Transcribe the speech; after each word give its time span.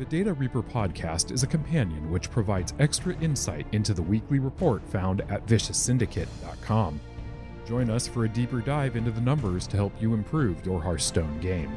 The 0.00 0.06
Data 0.06 0.32
Reaper 0.32 0.62
podcast 0.62 1.30
is 1.30 1.42
a 1.42 1.46
companion 1.46 2.10
which 2.10 2.30
provides 2.30 2.72
extra 2.78 3.14
insight 3.18 3.66
into 3.72 3.92
the 3.92 4.00
weekly 4.00 4.38
report 4.38 4.82
found 4.88 5.20
at 5.30 5.44
vicioussyndicate.com. 5.44 6.98
Join 7.68 7.90
us 7.90 8.08
for 8.08 8.24
a 8.24 8.28
deeper 8.30 8.62
dive 8.62 8.96
into 8.96 9.10
the 9.10 9.20
numbers 9.20 9.66
to 9.66 9.76
help 9.76 9.92
you 10.00 10.14
improve 10.14 10.64
your 10.64 10.80
Hearthstone 10.80 11.38
game. 11.40 11.68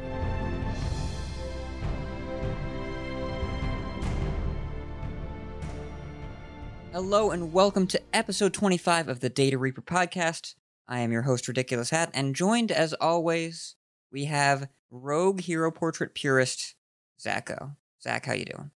Hello 6.92 7.30
and 7.30 7.52
welcome 7.52 7.86
to 7.88 8.00
episode 8.14 8.54
25 8.54 9.10
of 9.10 9.20
the 9.20 9.28
Data 9.28 9.58
Reaper 9.58 9.82
podcast. 9.82 10.54
I 10.88 11.00
am 11.00 11.12
your 11.12 11.22
host, 11.22 11.46
Ridiculous 11.46 11.90
Hat, 11.90 12.10
and 12.14 12.34
joined 12.34 12.72
as 12.72 12.94
always, 12.94 13.76
we 14.10 14.24
have 14.24 14.70
rogue 14.90 15.42
hero 15.42 15.70
portrait 15.70 16.14
purist, 16.14 16.74
Zacho. 17.22 17.76
Zach, 18.04 18.26
how 18.26 18.34
you 18.34 18.44
doing? 18.44 18.70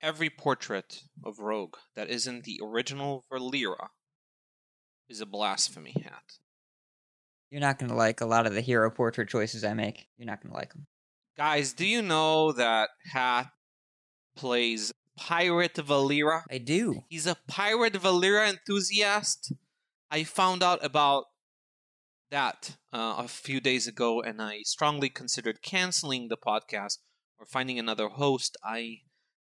Every 0.00 0.30
portrait 0.30 1.02
of 1.22 1.38
Rogue 1.38 1.76
that 1.94 2.08
isn't 2.08 2.44
the 2.44 2.62
original 2.64 3.26
Valeera 3.30 3.88
is 5.06 5.20
a 5.20 5.26
blasphemy 5.26 5.94
hat. 6.02 6.38
You're 7.50 7.60
not 7.60 7.78
going 7.78 7.90
to 7.90 7.96
like 7.96 8.22
a 8.22 8.26
lot 8.26 8.46
of 8.46 8.54
the 8.54 8.62
hero 8.62 8.90
portrait 8.90 9.28
choices 9.28 9.64
I 9.64 9.74
make. 9.74 10.06
You're 10.16 10.26
not 10.26 10.42
going 10.42 10.52
to 10.52 10.56
like 10.56 10.72
them. 10.72 10.86
Guys, 11.36 11.74
do 11.74 11.86
you 11.86 12.00
know 12.00 12.52
that 12.52 12.88
Hat 13.12 13.48
plays 14.34 14.92
Pirate 15.14 15.74
Valeera? 15.74 16.44
I 16.50 16.56
do. 16.56 17.02
He's 17.10 17.26
a 17.26 17.36
Pirate 17.48 17.92
Valeera 17.92 18.48
enthusiast. 18.48 19.52
I 20.10 20.24
found 20.24 20.62
out 20.62 20.82
about 20.82 21.24
that 22.30 22.76
uh, 22.94 23.16
a 23.18 23.28
few 23.28 23.60
days 23.60 23.86
ago, 23.86 24.22
and 24.22 24.40
I 24.40 24.60
strongly 24.62 25.10
considered 25.10 25.60
canceling 25.60 26.28
the 26.28 26.38
podcast 26.38 26.96
or 27.40 27.46
finding 27.46 27.78
another 27.78 28.08
host. 28.08 28.56
I 28.62 28.98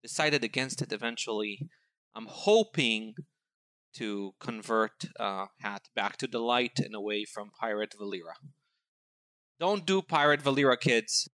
decided 0.03 0.43
against 0.43 0.81
it 0.81 0.91
eventually. 0.91 1.67
I'm 2.13 2.27
hoping 2.29 3.15
to 3.95 4.33
convert 4.39 5.05
uh, 5.19 5.45
Hat 5.61 5.83
back 5.95 6.17
to 6.17 6.27
the 6.27 6.39
light 6.39 6.79
and 6.79 6.93
away 6.93 7.23
from 7.25 7.51
Pirate 7.59 7.95
Valeera. 7.99 8.35
Don't 9.59 9.85
do 9.85 10.01
Pirate 10.01 10.43
Valeera, 10.43 10.77
kids. 10.77 11.29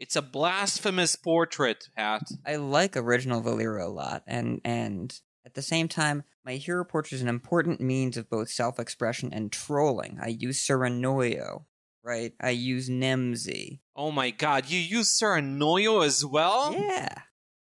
It's 0.00 0.16
a 0.16 0.22
blasphemous 0.22 1.14
portrait, 1.14 1.88
Hat. 1.96 2.22
I 2.44 2.56
like 2.56 2.96
original 2.96 3.40
Valeera 3.40 3.84
a 3.84 3.88
lot, 3.88 4.24
and 4.26 4.60
and 4.64 5.16
at 5.46 5.54
the 5.54 5.62
same 5.62 5.86
time, 5.88 6.24
my 6.44 6.54
hero 6.54 6.84
portrait 6.84 7.16
is 7.16 7.22
an 7.22 7.28
important 7.28 7.80
means 7.80 8.16
of 8.16 8.28
both 8.28 8.50
self-expression 8.50 9.32
and 9.32 9.52
trolling. 9.52 10.18
I 10.20 10.28
use 10.28 10.58
Sir 10.58 10.84
Annoy-O, 10.84 11.66
right? 12.04 12.32
I 12.40 12.50
use 12.50 12.88
Nemsy. 12.88 13.80
Oh 13.96 14.10
my 14.10 14.30
god, 14.30 14.68
you 14.68 14.78
use 14.78 15.08
Sir 15.08 15.36
Annoy-O 15.36 16.00
as 16.00 16.24
well? 16.24 16.74
Yeah. 16.74 17.14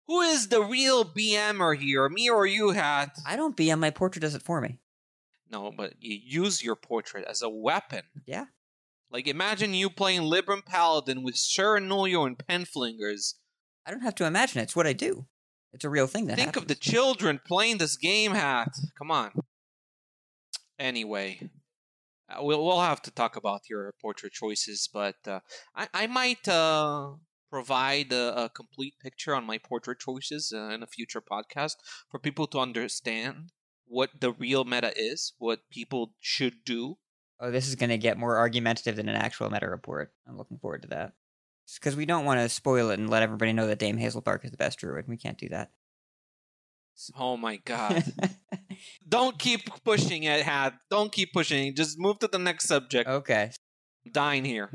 Who 0.08 0.20
is 0.20 0.48
the 0.48 0.62
real 0.62 1.04
BMer 1.04 1.76
here, 1.76 2.08
me 2.08 2.28
or 2.28 2.46
you, 2.46 2.70
Hat? 2.70 3.16
I 3.26 3.36
don't 3.36 3.56
BM, 3.56 3.78
my 3.78 3.90
portrait 3.90 4.22
does 4.22 4.34
it 4.34 4.42
for 4.42 4.60
me. 4.60 4.78
No, 5.50 5.70
but 5.70 5.94
you 6.00 6.18
use 6.22 6.64
your 6.64 6.76
portrait 6.76 7.24
as 7.28 7.42
a 7.42 7.48
weapon. 7.48 8.02
Yeah. 8.26 8.46
Like, 9.10 9.26
imagine 9.28 9.74
you 9.74 9.90
playing 9.90 10.22
Libram 10.22 10.64
Paladin 10.64 11.22
with 11.22 11.36
Sir 11.36 11.76
Annoy-O 11.76 12.24
and 12.24 12.38
Pen 12.38 12.64
Flingers. 12.64 13.34
I 13.84 13.90
don't 13.90 14.00
have 14.00 14.14
to 14.16 14.24
imagine 14.24 14.60
it. 14.60 14.64
It's 14.64 14.76
what 14.76 14.86
I 14.86 14.94
do. 14.94 15.26
It's 15.74 15.84
a 15.84 15.90
real 15.90 16.06
thing 16.06 16.26
that 16.26 16.36
Think 16.36 16.56
of 16.56 16.68
the 16.68 16.74
children 16.74 17.40
playing 17.46 17.78
this 17.78 17.96
game, 17.96 18.32
Hat. 18.32 18.68
Come 18.96 19.10
on. 19.10 19.32
Anyway, 20.78 21.50
uh, 22.38 22.42
we'll 22.42 22.64
we'll 22.64 22.80
have 22.80 23.02
to 23.02 23.10
talk 23.10 23.36
about 23.36 23.68
your 23.68 23.94
portrait 24.00 24.32
choices, 24.32 24.88
but 24.92 25.16
uh, 25.26 25.40
I 25.74 25.88
I 25.92 26.06
might 26.06 26.46
uh, 26.48 27.12
provide 27.50 28.12
a, 28.12 28.44
a 28.44 28.48
complete 28.48 28.94
picture 29.00 29.34
on 29.34 29.44
my 29.44 29.58
portrait 29.58 29.98
choices 30.00 30.52
uh, 30.54 30.68
in 30.68 30.82
a 30.82 30.86
future 30.86 31.20
podcast 31.20 31.74
for 32.10 32.18
people 32.18 32.46
to 32.48 32.58
understand 32.58 33.52
what 33.86 34.10
the 34.20 34.32
real 34.32 34.64
meta 34.64 34.92
is, 34.96 35.34
what 35.38 35.60
people 35.70 36.14
should 36.18 36.64
do. 36.64 36.96
Oh, 37.38 37.50
this 37.50 37.68
is 37.68 37.74
going 37.74 37.90
to 37.90 37.98
get 37.98 38.16
more 38.16 38.38
argumentative 38.38 38.96
than 38.96 39.08
an 39.08 39.16
actual 39.16 39.50
meta 39.50 39.68
report. 39.68 40.12
I'm 40.26 40.38
looking 40.38 40.58
forward 40.58 40.82
to 40.82 40.88
that. 40.88 41.12
Because 41.74 41.96
we 41.96 42.06
don't 42.06 42.24
want 42.24 42.40
to 42.40 42.48
spoil 42.48 42.90
it 42.90 42.98
and 42.98 43.10
let 43.10 43.22
everybody 43.22 43.52
know 43.52 43.66
that 43.66 43.78
Dame 43.78 43.98
Hazelbark 43.98 44.44
is 44.44 44.50
the 44.50 44.56
best 44.56 44.78
druid. 44.78 45.06
We 45.08 45.16
can't 45.16 45.38
do 45.38 45.48
that. 45.50 45.70
Oh 47.16 47.36
my 47.36 47.56
god! 47.56 48.04
Don't 49.08 49.38
keep 49.38 49.62
pushing 49.84 50.24
it, 50.24 50.42
Hat. 50.42 50.74
Don't 50.90 51.12
keep 51.12 51.32
pushing. 51.32 51.74
Just 51.74 51.98
move 51.98 52.18
to 52.20 52.28
the 52.28 52.38
next 52.38 52.66
subject. 52.68 53.08
okay. 53.08 53.50
I'm 54.04 54.12
dying 54.12 54.44
here. 54.44 54.70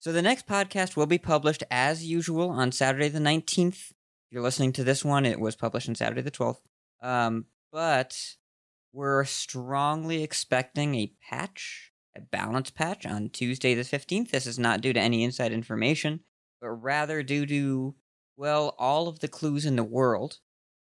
So 0.00 0.12
the 0.12 0.22
next 0.22 0.46
podcast 0.46 0.96
will 0.96 1.06
be 1.06 1.18
published 1.18 1.62
as 1.70 2.04
usual 2.04 2.50
on 2.50 2.72
Saturday 2.72 3.08
the 3.08 3.20
19th. 3.20 3.68
If 3.68 3.92
you're 4.30 4.42
listening 4.42 4.72
to 4.74 4.84
this 4.84 5.04
one, 5.04 5.24
it 5.24 5.40
was 5.40 5.56
published 5.56 5.88
on 5.88 5.94
Saturday 5.94 6.20
the 6.20 6.30
12th. 6.30 6.58
Um, 7.00 7.46
but 7.72 8.18
we're 8.92 9.24
strongly 9.24 10.22
expecting 10.22 10.94
a 10.94 11.12
patch, 11.30 11.92
a 12.16 12.20
balance 12.20 12.70
patch 12.70 13.06
on 13.06 13.30
Tuesday 13.30 13.74
the 13.74 13.82
15th. 13.82 14.30
This 14.30 14.46
is 14.46 14.58
not 14.58 14.80
due 14.80 14.92
to 14.92 15.00
any 15.00 15.24
inside 15.24 15.52
information, 15.52 16.20
but 16.60 16.70
rather 16.70 17.22
due 17.22 17.46
to, 17.46 17.94
well, 18.36 18.74
all 18.78 19.08
of 19.08 19.20
the 19.20 19.28
clues 19.28 19.64
in 19.64 19.76
the 19.76 19.84
world. 19.84 20.38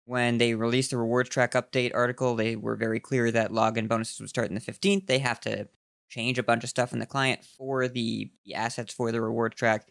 When 0.05 0.37
they 0.37 0.53
released 0.53 0.91
the 0.91 0.97
rewards 0.97 1.29
track 1.29 1.53
update 1.53 1.91
article, 1.93 2.35
they 2.35 2.55
were 2.55 2.75
very 2.75 2.99
clear 2.99 3.31
that 3.31 3.51
login 3.51 3.87
bonuses 3.87 4.19
would 4.19 4.29
start 4.29 4.49
on 4.49 4.55
the 4.55 4.61
15th. 4.61 5.07
They 5.07 5.19
have 5.19 5.39
to 5.41 5.67
change 6.09 6.37
a 6.37 6.43
bunch 6.43 6.63
of 6.63 6.69
stuff 6.69 6.93
in 6.93 6.99
the 6.99 7.07
client 7.07 7.43
for 7.43 7.87
the, 7.87 8.31
the 8.45 8.53
assets 8.53 8.93
for 8.93 9.11
the 9.11 9.19
reward 9.19 9.55
track. 9.55 9.87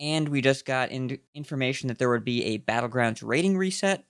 And 0.00 0.28
we 0.28 0.40
just 0.40 0.66
got 0.66 0.90
in, 0.90 1.18
information 1.32 1.86
that 1.88 1.98
there 1.98 2.10
would 2.10 2.24
be 2.24 2.44
a 2.44 2.58
Battlegrounds 2.58 3.22
rating 3.24 3.56
reset 3.56 4.04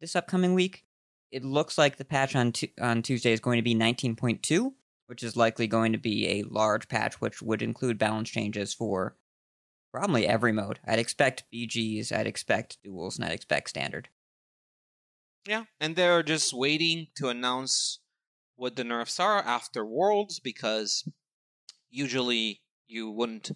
this 0.00 0.14
upcoming 0.14 0.52
week. 0.52 0.84
It 1.30 1.42
looks 1.42 1.78
like 1.78 1.96
the 1.96 2.04
patch 2.04 2.36
on, 2.36 2.52
tu- 2.52 2.68
on 2.78 3.00
Tuesday 3.00 3.32
is 3.32 3.40
going 3.40 3.56
to 3.56 3.62
be 3.62 3.74
19.2, 3.74 4.72
which 5.06 5.22
is 5.22 5.36
likely 5.36 5.66
going 5.66 5.92
to 5.92 5.98
be 5.98 6.28
a 6.28 6.42
large 6.42 6.88
patch, 6.88 7.18
which 7.18 7.40
would 7.40 7.62
include 7.62 7.96
balance 7.96 8.28
changes 8.28 8.74
for 8.74 9.16
probably 9.90 10.26
every 10.26 10.52
mode. 10.52 10.80
I'd 10.86 10.98
expect 10.98 11.44
BGs, 11.52 12.12
I'd 12.12 12.26
expect 12.26 12.76
duels, 12.82 13.16
and 13.16 13.24
I'd 13.24 13.32
expect 13.32 13.70
standard. 13.70 14.10
Yeah, 15.46 15.64
and 15.80 15.96
they're 15.96 16.22
just 16.22 16.52
waiting 16.52 17.08
to 17.16 17.28
announce 17.28 17.98
what 18.56 18.76
the 18.76 18.84
nerfs 18.84 19.18
are 19.18 19.38
after 19.38 19.84
Worlds 19.84 20.38
because 20.40 21.08
usually 21.90 22.62
you 22.86 23.10
wouldn't, 23.10 23.50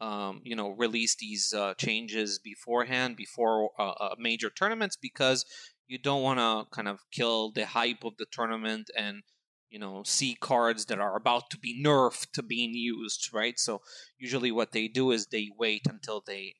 um, 0.00 0.40
you 0.44 0.56
know, 0.56 0.70
release 0.70 1.16
these 1.16 1.52
uh, 1.54 1.74
changes 1.74 2.38
beforehand 2.38 3.16
before 3.16 3.70
uh, 3.78 3.90
uh, 4.00 4.14
major 4.18 4.50
tournaments 4.50 4.96
because 4.96 5.44
you 5.86 5.98
don't 5.98 6.22
want 6.22 6.38
to 6.40 6.74
kind 6.74 6.88
of 6.88 7.00
kill 7.12 7.52
the 7.52 7.66
hype 7.66 8.04
of 8.04 8.16
the 8.18 8.26
tournament 8.30 8.90
and 8.96 9.22
you 9.70 9.78
know 9.78 10.02
see 10.04 10.34
cards 10.40 10.86
that 10.86 10.98
are 11.00 11.16
about 11.16 11.50
to 11.50 11.58
be 11.58 11.82
nerfed 11.82 12.32
to 12.32 12.42
being 12.42 12.74
used, 12.74 13.30
right? 13.32 13.58
So 13.58 13.80
usually 14.18 14.50
what 14.52 14.72
they 14.72 14.88
do 14.88 15.10
is 15.12 15.26
they 15.26 15.48
wait 15.56 15.86
until 15.88 16.22
they 16.26 16.56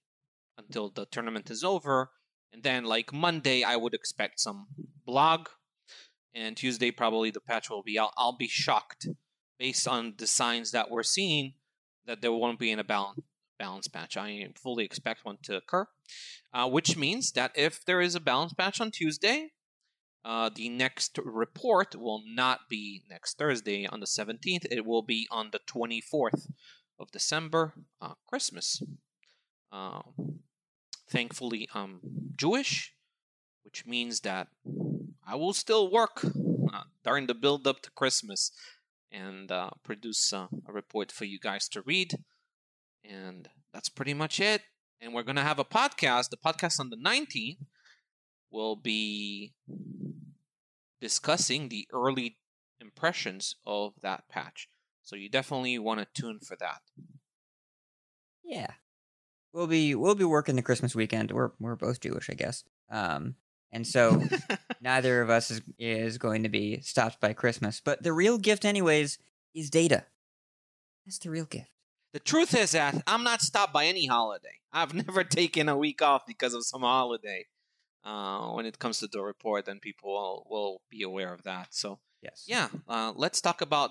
until 0.57 0.91
the 0.91 1.07
tournament 1.07 1.51
is 1.51 1.65
over 1.65 2.11
and 2.53 2.63
then 2.63 2.85
like 2.85 3.13
Monday, 3.13 3.63
I 3.63 3.77
would 3.77 3.95
expect 3.95 4.41
some 4.41 4.67
blog, 5.05 5.49
and 6.35 6.57
Tuesday 6.57 6.91
probably 6.91 7.31
the 7.31 7.41
patch 7.41 7.71
will 7.71 7.83
be 7.83 7.99
out. 7.99 8.13
I'll 8.17 8.37
be 8.37 8.49
shocked 8.49 9.09
based 9.59 9.89
on 9.89 10.15
the 10.17 10.27
signs 10.27 10.71
that 10.73 10.91
we're 10.91 11.03
seeing 11.03 11.55
that 12.07 12.21
there 12.23 12.33
won't 12.33 12.59
be 12.59 12.73
a 12.73 12.85
balance 12.85 13.21
balance 13.59 13.89
patch. 13.89 14.17
I 14.17 14.49
fully 14.57 14.85
expect 14.85 15.25
one 15.25 15.39
to 15.43 15.57
occur, 15.57 15.87
uh, 16.53 16.69
which 16.69 16.97
means 16.97 17.33
that 17.33 17.53
if 17.57 17.85
there 17.85 18.01
is 18.01 18.15
a 18.15 18.21
balance 18.21 18.53
patch 18.53 18.81
on 18.81 18.91
Tuesday, 18.91 19.53
uh, 20.25 20.51
the 20.55 20.69
next 20.69 21.19
report 21.25 21.97
will 21.97 22.23
not 22.27 22.69
be 22.69 23.03
next 23.11 23.39
Thursday 23.39 23.87
on 23.87 24.01
the 24.01 24.07
17th. 24.07 24.67
It 24.71 24.87
will 24.87 25.03
be 25.03 25.27
on 25.31 25.51
the 25.53 25.61
24th 25.61 26.51
of 26.99 27.11
December, 27.11 27.75
uh, 28.01 28.15
Christmas. 28.27 28.83
Um, 29.73 30.41
thankfully 31.09 31.69
I'm 31.75 32.01
Jewish, 32.37 32.95
which 33.65 33.87
means 33.87 34.21
that 34.21 34.49
I 35.27 35.35
will 35.35 35.53
still 35.53 35.91
work 35.91 36.25
uh, 36.25 36.85
during 37.05 37.27
the 37.27 37.35
build 37.35 37.67
up 37.67 37.81
to 37.83 37.91
Christmas 37.91 38.51
and 39.11 39.51
uh, 39.51 39.71
produce 39.83 40.33
uh, 40.33 40.47
a 40.67 40.73
report 40.73 41.11
for 41.13 41.25
you 41.25 41.39
guys 41.39 41.69
to 41.71 41.83
read. 41.83 42.13
And 43.05 43.49
that's 43.73 43.89
pretty 43.89 44.15
much 44.15 44.41
it. 44.41 44.63
And 45.01 45.15
we're 45.15 45.23
going 45.23 45.37
to 45.37 45.43
have 45.43 45.59
a 45.59 45.65
podcast. 45.65 46.31
The 46.31 46.37
podcast 46.37 46.81
on 46.81 46.91
the 46.91 46.97
19th 46.97 47.59
will 48.51 48.77
be 48.77 49.53
discussing 51.01 51.69
the 51.69 51.87
early 51.93 52.39
impressions 52.81 53.57
of 53.67 53.95
that 54.03 54.29
patch. 54.29 54.69
So 55.03 55.17
you 55.17 55.29
definitely 55.29 55.79
want 55.79 56.01
to 56.01 56.21
tune 56.21 56.39
for 56.41 56.57
that. 56.57 56.81
Yeah. 58.45 58.73
We'll 59.53 59.67
be 59.67 59.95
we'll 59.95 60.15
be 60.15 60.25
working 60.25 60.57
the 60.57 60.63
Christmas 60.63 60.95
weekend. 60.95 61.31
We're 61.33 61.51
we're 61.59 61.77
both 61.77 62.01
Jewish, 62.01 62.29
I 62.31 62.35
guess. 62.35 62.65
Um 62.91 63.35
and 63.73 63.87
so 63.87 64.23
neither 64.81 65.21
of 65.23 65.31
us 65.31 65.51
is 65.51 65.63
is 65.79 66.19
going 66.19 66.43
to 66.43 66.49
be 66.49 66.81
stopped 66.81 67.21
by 67.21 67.33
Christmas. 67.33 67.81
But 67.85 68.03
the 68.03 68.13
real 68.13 68.39
gift 68.39 68.65
anyways 68.65 69.19
is 69.55 69.71
data. 69.71 70.05
That's 71.07 71.19
the 71.19 71.31
real 71.31 71.47
gift. 71.47 71.71
The 72.13 72.21
truth 72.21 72.55
is 72.55 72.73
that 72.73 73.03
I'm 73.07 73.23
not 73.25 73.41
stopped 73.43 73.73
by 73.73 73.87
any 73.87 74.07
holiday. 74.07 74.61
I've 74.73 74.95
never 75.07 75.25
taken 75.25 75.69
a 75.69 75.77
week 75.77 76.03
off 76.03 76.27
because 76.27 76.55
of 76.55 76.65
some 76.65 76.83
holiday. 76.83 77.47
uh, 78.05 78.53
when 78.53 78.65
it 78.67 78.79
comes 78.79 79.01
to 79.01 79.07
the 79.07 79.21
report, 79.23 79.65
then 79.67 79.81
people 79.81 80.11
will, 80.13 80.47
will 80.49 80.81
be 80.91 81.03
aware 81.03 81.33
of 81.35 81.43
that. 81.43 81.69
So 81.75 81.99
Yes. 82.23 82.45
yeah, 82.47 82.69
uh, 82.89 83.13
let's 83.15 83.41
talk 83.41 83.61
about 83.61 83.91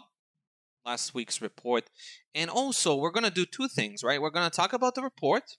last 0.88 1.14
week's 1.14 1.42
report, 1.42 1.84
and 2.34 2.50
also 2.50 2.96
we're 2.96 3.12
gonna 3.12 3.30
do 3.30 3.46
two 3.46 3.68
things, 3.68 4.04
right? 4.04 4.22
We're 4.22 4.38
gonna 4.38 4.50
talk 4.50 4.74
about 4.74 4.96
the 4.96 5.04
report. 5.04 5.58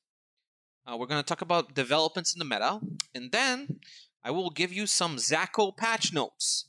Uh, 0.86 0.96
we're 0.96 1.06
gonna 1.06 1.22
talk 1.22 1.42
about 1.42 1.74
developments 1.74 2.34
in 2.34 2.38
the 2.38 2.44
meta, 2.44 2.80
and 3.14 3.30
then 3.30 3.80
I 4.24 4.30
will 4.30 4.50
give 4.50 4.72
you 4.72 4.86
some 4.86 5.16
Zacho 5.16 5.76
patch 5.76 6.12
notes. 6.12 6.66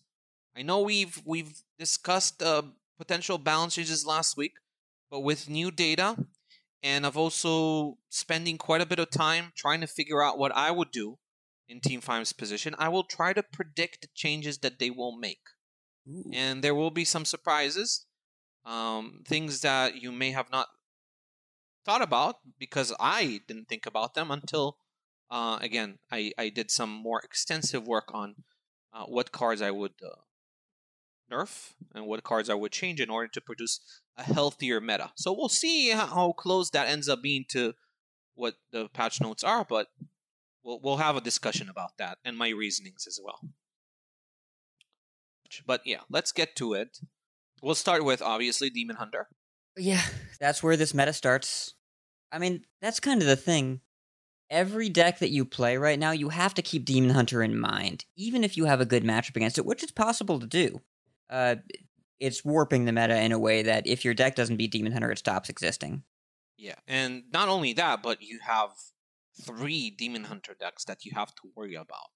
I 0.55 0.61
know 0.61 0.81
we've 0.81 1.21
we've 1.25 1.63
discussed 1.77 2.43
uh, 2.43 2.63
potential 2.97 3.37
balance 3.37 3.75
changes 3.75 4.05
last 4.05 4.35
week, 4.35 4.55
but 5.09 5.21
with 5.21 5.49
new 5.49 5.71
data, 5.71 6.17
and 6.83 7.05
I've 7.05 7.17
also 7.17 7.97
spending 8.09 8.57
quite 8.57 8.81
a 8.81 8.85
bit 8.85 8.99
of 8.99 9.09
time 9.09 9.53
trying 9.55 9.81
to 9.81 9.87
figure 9.87 10.21
out 10.21 10.37
what 10.37 10.51
I 10.53 10.71
would 10.71 10.91
do 10.91 11.17
in 11.69 11.79
Team 11.79 12.01
5's 12.01 12.33
position, 12.33 12.75
I 12.77 12.89
will 12.89 13.03
try 13.03 13.31
to 13.31 13.43
predict 13.43 14.01
the 14.01 14.07
changes 14.13 14.57
that 14.59 14.79
they 14.79 14.89
will 14.89 15.15
make. 15.15 15.41
Ooh. 16.09 16.31
And 16.33 16.63
there 16.63 16.73
will 16.73 16.91
be 16.91 17.05
some 17.05 17.25
surprises, 17.25 18.07
um, 18.65 19.23
things 19.25 19.61
that 19.61 20.01
you 20.01 20.11
may 20.11 20.31
have 20.31 20.51
not 20.51 20.67
thought 21.85 22.01
about 22.01 22.35
because 22.57 22.93
I 22.99 23.41
didn't 23.47 23.67
think 23.67 23.85
about 23.85 24.13
them 24.13 24.31
until, 24.31 24.77
uh, 25.31 25.57
again, 25.61 25.99
I, 26.11 26.31
I 26.37 26.49
did 26.49 26.69
some 26.69 26.89
more 26.89 27.19
extensive 27.21 27.87
work 27.87 28.11
on 28.13 28.35
uh, 28.93 29.05
what 29.05 29.31
cards 29.31 29.61
I 29.61 29.71
would 29.71 29.93
uh, 30.03 30.21
nerf 31.31 31.73
and 31.93 32.05
what 32.05 32.23
cards 32.23 32.49
I 32.49 32.55
would 32.55 32.71
change 32.71 32.99
in 32.99 33.09
order 33.09 33.27
to 33.29 33.41
produce 33.41 33.79
a 34.17 34.23
healthier 34.23 34.81
meta. 34.81 35.11
So 35.15 35.31
we'll 35.31 35.49
see 35.49 35.89
how, 35.89 36.33
close 36.33 36.69
that 36.71 36.87
ends 36.87 37.07
up 37.07 37.21
being 37.21 37.45
to 37.49 37.73
what 38.35 38.55
the 38.71 38.87
patch 38.89 39.21
notes 39.21 39.43
are, 39.43 39.65
but 39.67 39.87
we'll 40.63 40.79
we'll 40.81 40.97
have 40.97 41.17
a 41.17 41.21
discussion 41.21 41.69
about 41.69 41.97
that 41.97 42.17
and 42.23 42.37
my 42.37 42.49
reasonings 42.49 43.05
as 43.07 43.19
well. 43.23 43.39
But 45.65 45.81
yeah, 45.85 46.01
let's 46.09 46.31
get 46.31 46.55
to 46.57 46.73
it. 46.73 46.99
We'll 47.61 47.75
start 47.75 48.03
with 48.03 48.21
obviously 48.21 48.69
Demon 48.69 48.95
Hunter. 48.95 49.27
Yeah, 49.77 50.01
that's 50.39 50.63
where 50.63 50.77
this 50.77 50.93
meta 50.93 51.13
starts. 51.13 51.73
I 52.31 52.39
mean, 52.39 52.65
that's 52.81 52.99
kind 52.99 53.21
of 53.21 53.27
the 53.27 53.35
thing. 53.35 53.81
Every 54.49 54.89
deck 54.89 55.19
that 55.19 55.29
you 55.29 55.45
play 55.45 55.77
right 55.77 55.99
now, 55.99 56.11
you 56.11 56.29
have 56.29 56.53
to 56.55 56.61
keep 56.61 56.85
Demon 56.85 57.11
Hunter 57.11 57.43
in 57.43 57.59
mind, 57.59 58.05
even 58.15 58.43
if 58.43 58.57
you 58.57 58.65
have 58.65 58.81
a 58.81 58.85
good 58.85 59.03
matchup 59.03 59.35
against 59.35 59.57
it, 59.57 59.65
which 59.65 59.83
is 59.83 59.91
possible 59.91 60.39
to 60.39 60.47
do. 60.47 60.81
Uh, 61.29 61.57
it's 62.19 62.43
warping 62.43 62.85
the 62.85 62.91
meta 62.91 63.19
in 63.21 63.31
a 63.31 63.39
way 63.39 63.61
that 63.63 63.85
if 63.85 64.03
your 64.03 64.13
deck 64.13 64.35
doesn't 64.35 64.57
beat 64.57 64.71
Demon 64.71 64.91
Hunter, 64.91 65.11
it 65.11 65.19
stops 65.19 65.49
existing. 65.49 66.03
Yeah, 66.57 66.75
and 66.87 67.23
not 67.31 67.47
only 67.47 67.73
that, 67.73 68.01
but 68.03 68.21
you 68.21 68.39
have 68.45 68.71
three 69.41 69.89
Demon 69.89 70.25
Hunter 70.25 70.55
decks 70.59 70.83
that 70.85 71.05
you 71.05 71.13
have 71.15 71.33
to 71.35 71.49
worry 71.55 71.75
about. 71.75 72.09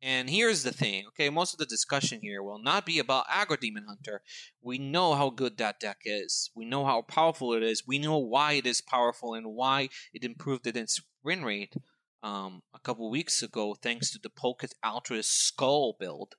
And 0.00 0.30
here's 0.30 0.62
the 0.62 0.72
thing, 0.72 1.06
okay? 1.08 1.28
Most 1.28 1.52
of 1.54 1.58
the 1.58 1.66
discussion 1.66 2.20
here 2.22 2.40
will 2.40 2.62
not 2.62 2.86
be 2.86 3.00
about 3.00 3.26
Aggro 3.26 3.58
Demon 3.58 3.84
Hunter. 3.88 4.22
We 4.62 4.78
know 4.78 5.14
how 5.14 5.30
good 5.30 5.58
that 5.58 5.80
deck 5.80 5.98
is. 6.04 6.50
We 6.54 6.66
know 6.66 6.84
how 6.84 7.02
powerful 7.02 7.52
it 7.52 7.64
is. 7.64 7.82
We 7.84 7.98
know 7.98 8.16
why 8.16 8.52
it 8.52 8.66
is 8.66 8.80
powerful 8.80 9.34
and 9.34 9.54
why 9.54 9.88
it 10.14 10.22
improved 10.22 10.68
its 10.68 11.00
win 11.24 11.44
rate 11.44 11.74
um, 12.22 12.62
a 12.72 12.78
couple 12.78 13.10
weeks 13.10 13.42
ago, 13.42 13.74
thanks 13.74 14.10
to 14.12 14.18
the 14.22 14.30
Polkelt 14.30 14.72
Altruis 14.84 15.24
Skull 15.24 15.96
build. 15.98 16.34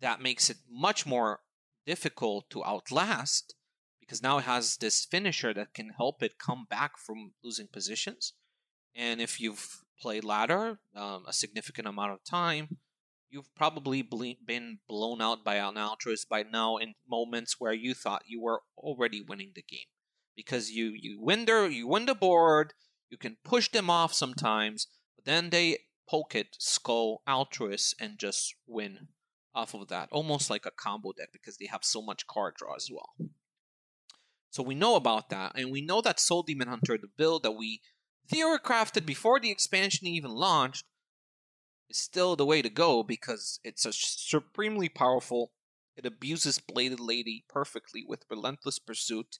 That 0.00 0.20
makes 0.20 0.50
it 0.50 0.56
much 0.68 1.06
more 1.06 1.40
difficult 1.86 2.50
to 2.50 2.64
outlast 2.64 3.54
because 4.00 4.22
now 4.22 4.38
it 4.38 4.44
has 4.44 4.76
this 4.76 5.04
finisher 5.04 5.54
that 5.54 5.74
can 5.74 5.90
help 5.96 6.22
it 6.22 6.38
come 6.38 6.66
back 6.68 6.98
from 6.98 7.32
losing 7.44 7.68
positions. 7.68 8.34
And 8.94 9.20
if 9.20 9.40
you've 9.40 9.84
played 10.00 10.24
ladder 10.24 10.78
um, 10.94 11.24
a 11.26 11.32
significant 11.32 11.86
amount 11.86 12.12
of 12.12 12.24
time, 12.24 12.78
you've 13.28 13.54
probably 13.54 14.02
ble- 14.02 14.34
been 14.44 14.78
blown 14.88 15.22
out 15.22 15.44
by 15.44 15.56
an 15.56 15.74
Altruis 15.74 16.28
by 16.28 16.42
now 16.42 16.76
in 16.76 16.94
moments 17.08 17.56
where 17.58 17.72
you 17.72 17.94
thought 17.94 18.22
you 18.26 18.42
were 18.42 18.62
already 18.76 19.20
winning 19.20 19.52
the 19.54 19.62
game. 19.62 19.86
Because 20.36 20.70
you 20.70 20.92
you 20.96 21.20
win 21.20 21.44
the 21.44 21.68
you 21.70 21.86
win 21.86 22.06
the 22.06 22.14
board, 22.14 22.72
you 23.10 23.18
can 23.18 23.36
push 23.44 23.68
them 23.68 23.90
off 23.90 24.14
sometimes, 24.14 24.86
but 25.16 25.24
then 25.24 25.50
they 25.50 25.78
poke 26.08 26.34
it, 26.34 26.56
skull, 26.58 27.22
Altruis, 27.28 27.94
and 28.00 28.18
just 28.18 28.54
win 28.66 29.08
off 29.54 29.74
of 29.74 29.88
that, 29.88 30.08
almost 30.10 30.48
like 30.48 30.64
a 30.64 30.70
combo 30.70 31.12
deck 31.12 31.28
because 31.32 31.56
they 31.58 31.66
have 31.66 31.84
so 31.84 32.00
much 32.00 32.26
card 32.26 32.54
draw 32.56 32.74
as 32.74 32.88
well. 32.90 33.10
So 34.50 34.62
we 34.62 34.74
know 34.74 34.96
about 34.96 35.30
that, 35.30 35.52
and 35.54 35.70
we 35.70 35.80
know 35.80 36.00
that 36.00 36.18
Soul 36.18 36.42
Demon 36.42 36.68
Hunter, 36.68 36.98
the 36.98 37.08
build 37.16 37.42
that 37.44 37.52
we 37.52 37.80
theory-crafted 38.30 39.04
before 39.04 39.40
the 39.40 39.50
expansion 39.50 40.06
even 40.06 40.30
launched, 40.30 40.84
is 41.88 41.98
still 41.98 42.36
the 42.36 42.46
way 42.46 42.62
to 42.62 42.70
go 42.70 43.02
because 43.02 43.58
it's 43.64 43.84
a 43.84 43.92
supremely 43.92 44.88
powerful. 44.88 45.52
It 45.96 46.06
abuses 46.06 46.58
Bladed 46.58 47.00
Lady 47.00 47.44
perfectly 47.48 48.04
with 48.06 48.24
Relentless 48.30 48.78
Pursuit. 48.78 49.38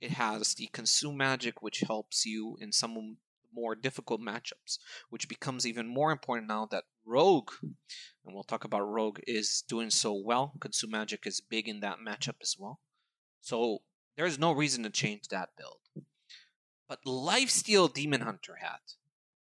It 0.00 0.12
has 0.12 0.54
the 0.54 0.68
Consume 0.72 1.16
Magic, 1.16 1.62
which 1.62 1.80
helps 1.80 2.26
you 2.26 2.56
in 2.60 2.72
some 2.72 3.16
more 3.54 3.74
difficult 3.74 4.20
matchups, 4.20 4.78
which 5.10 5.28
becomes 5.28 5.66
even 5.66 5.86
more 5.86 6.10
important 6.10 6.48
now 6.48 6.66
that 6.70 6.84
Rogue, 7.04 7.50
and 7.62 8.34
we'll 8.34 8.42
talk 8.44 8.64
about 8.64 8.80
Rogue, 8.80 9.20
is 9.26 9.62
doing 9.68 9.90
so 9.90 10.12
well. 10.14 10.54
Consume 10.60 10.90
Magic 10.90 11.26
is 11.26 11.40
big 11.40 11.68
in 11.68 11.80
that 11.80 11.98
matchup 12.06 12.36
as 12.40 12.56
well. 12.58 12.80
So 13.40 13.82
there's 14.16 14.38
no 14.38 14.52
reason 14.52 14.82
to 14.84 14.90
change 14.90 15.28
that 15.28 15.50
build. 15.56 15.81
But 16.92 17.10
Lifesteal 17.10 17.90
Demon 17.90 18.20
Hunter 18.20 18.56
Hat. 18.56 18.96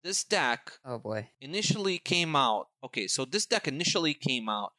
This 0.04 0.22
deck 0.22 0.74
Oh 0.84 0.98
boy. 0.98 1.30
initially 1.40 1.98
came 1.98 2.36
out. 2.36 2.68
Okay, 2.84 3.08
so 3.08 3.24
this 3.24 3.44
deck 3.44 3.66
initially 3.66 4.14
came 4.14 4.48
out, 4.48 4.70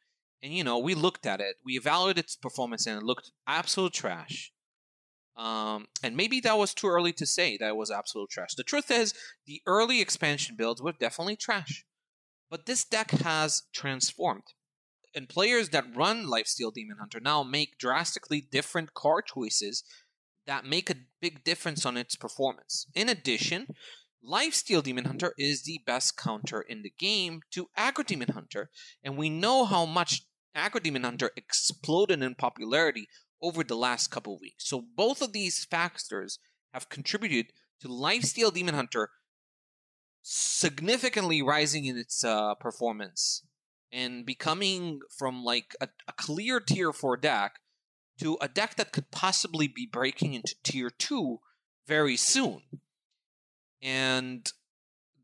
and 0.42 0.54
you 0.54 0.64
know, 0.64 0.78
we 0.78 0.94
looked 0.94 1.26
at 1.26 1.38
it, 1.38 1.56
we 1.62 1.76
evaluated 1.76 2.24
its 2.24 2.34
performance, 2.34 2.86
and 2.86 2.96
it 2.96 3.04
looked 3.04 3.30
absolute 3.46 3.92
trash. 3.92 4.54
Um, 5.36 5.88
and 6.02 6.16
maybe 6.16 6.40
that 6.40 6.56
was 6.56 6.72
too 6.72 6.88
early 6.88 7.12
to 7.12 7.26
say 7.26 7.58
that 7.58 7.68
it 7.68 7.76
was 7.76 7.90
absolute 7.90 8.30
trash. 8.30 8.54
The 8.54 8.64
truth 8.64 8.90
is, 8.90 9.12
the 9.46 9.60
early 9.66 10.00
expansion 10.00 10.56
builds 10.56 10.80
were 10.80 10.92
definitely 10.92 11.36
trash. 11.36 11.84
But 12.48 12.64
this 12.64 12.86
deck 12.86 13.10
has 13.10 13.64
transformed. 13.74 14.54
And 15.14 15.28
players 15.28 15.68
that 15.70 15.94
run 15.94 16.24
Lifesteal 16.24 16.72
Demon 16.72 16.96
Hunter 16.98 17.20
now 17.20 17.42
make 17.42 17.76
drastically 17.76 18.40
different 18.40 18.94
card 18.94 19.26
choices 19.26 19.84
that 20.46 20.64
make 20.64 20.90
a 20.90 20.96
big 21.20 21.44
difference 21.44 21.86
on 21.86 21.96
its 21.96 22.16
performance. 22.16 22.86
In 22.94 23.08
addition, 23.08 23.68
Lifesteal 24.24 24.82
Demon 24.82 25.04
Hunter 25.04 25.34
is 25.36 25.62
the 25.62 25.80
best 25.84 26.16
counter 26.16 26.60
in 26.60 26.82
the 26.82 26.92
game 26.98 27.40
to 27.52 27.68
Aggro 27.76 28.06
Demon 28.06 28.32
Hunter, 28.32 28.70
and 29.02 29.16
we 29.16 29.28
know 29.30 29.64
how 29.64 29.84
much 29.84 30.22
Aggro 30.56 30.82
Demon 30.82 31.04
Hunter 31.04 31.30
exploded 31.36 32.22
in 32.22 32.34
popularity 32.34 33.08
over 33.40 33.64
the 33.64 33.76
last 33.76 34.08
couple 34.08 34.38
weeks. 34.38 34.68
So 34.68 34.84
both 34.96 35.22
of 35.22 35.32
these 35.32 35.64
factors 35.64 36.38
have 36.72 36.88
contributed 36.88 37.52
to 37.80 37.88
Lifesteal 37.88 38.52
Demon 38.52 38.74
Hunter 38.74 39.10
significantly 40.22 41.42
rising 41.42 41.84
in 41.84 41.96
its 41.96 42.24
uh, 42.24 42.54
performance 42.54 43.42
and 43.92 44.24
becoming 44.24 45.00
from 45.10 45.44
like 45.44 45.74
a, 45.80 45.88
a 46.06 46.12
clear 46.12 46.60
tier 46.60 46.92
4 46.92 47.16
deck 47.16 47.56
to 48.22 48.38
a 48.40 48.48
deck 48.48 48.76
that 48.76 48.92
could 48.92 49.10
possibly 49.10 49.66
be 49.66 49.84
breaking 49.84 50.34
into 50.34 50.54
tier 50.62 50.90
2 50.90 51.40
very 51.88 52.16
soon. 52.16 52.62
And 53.82 54.50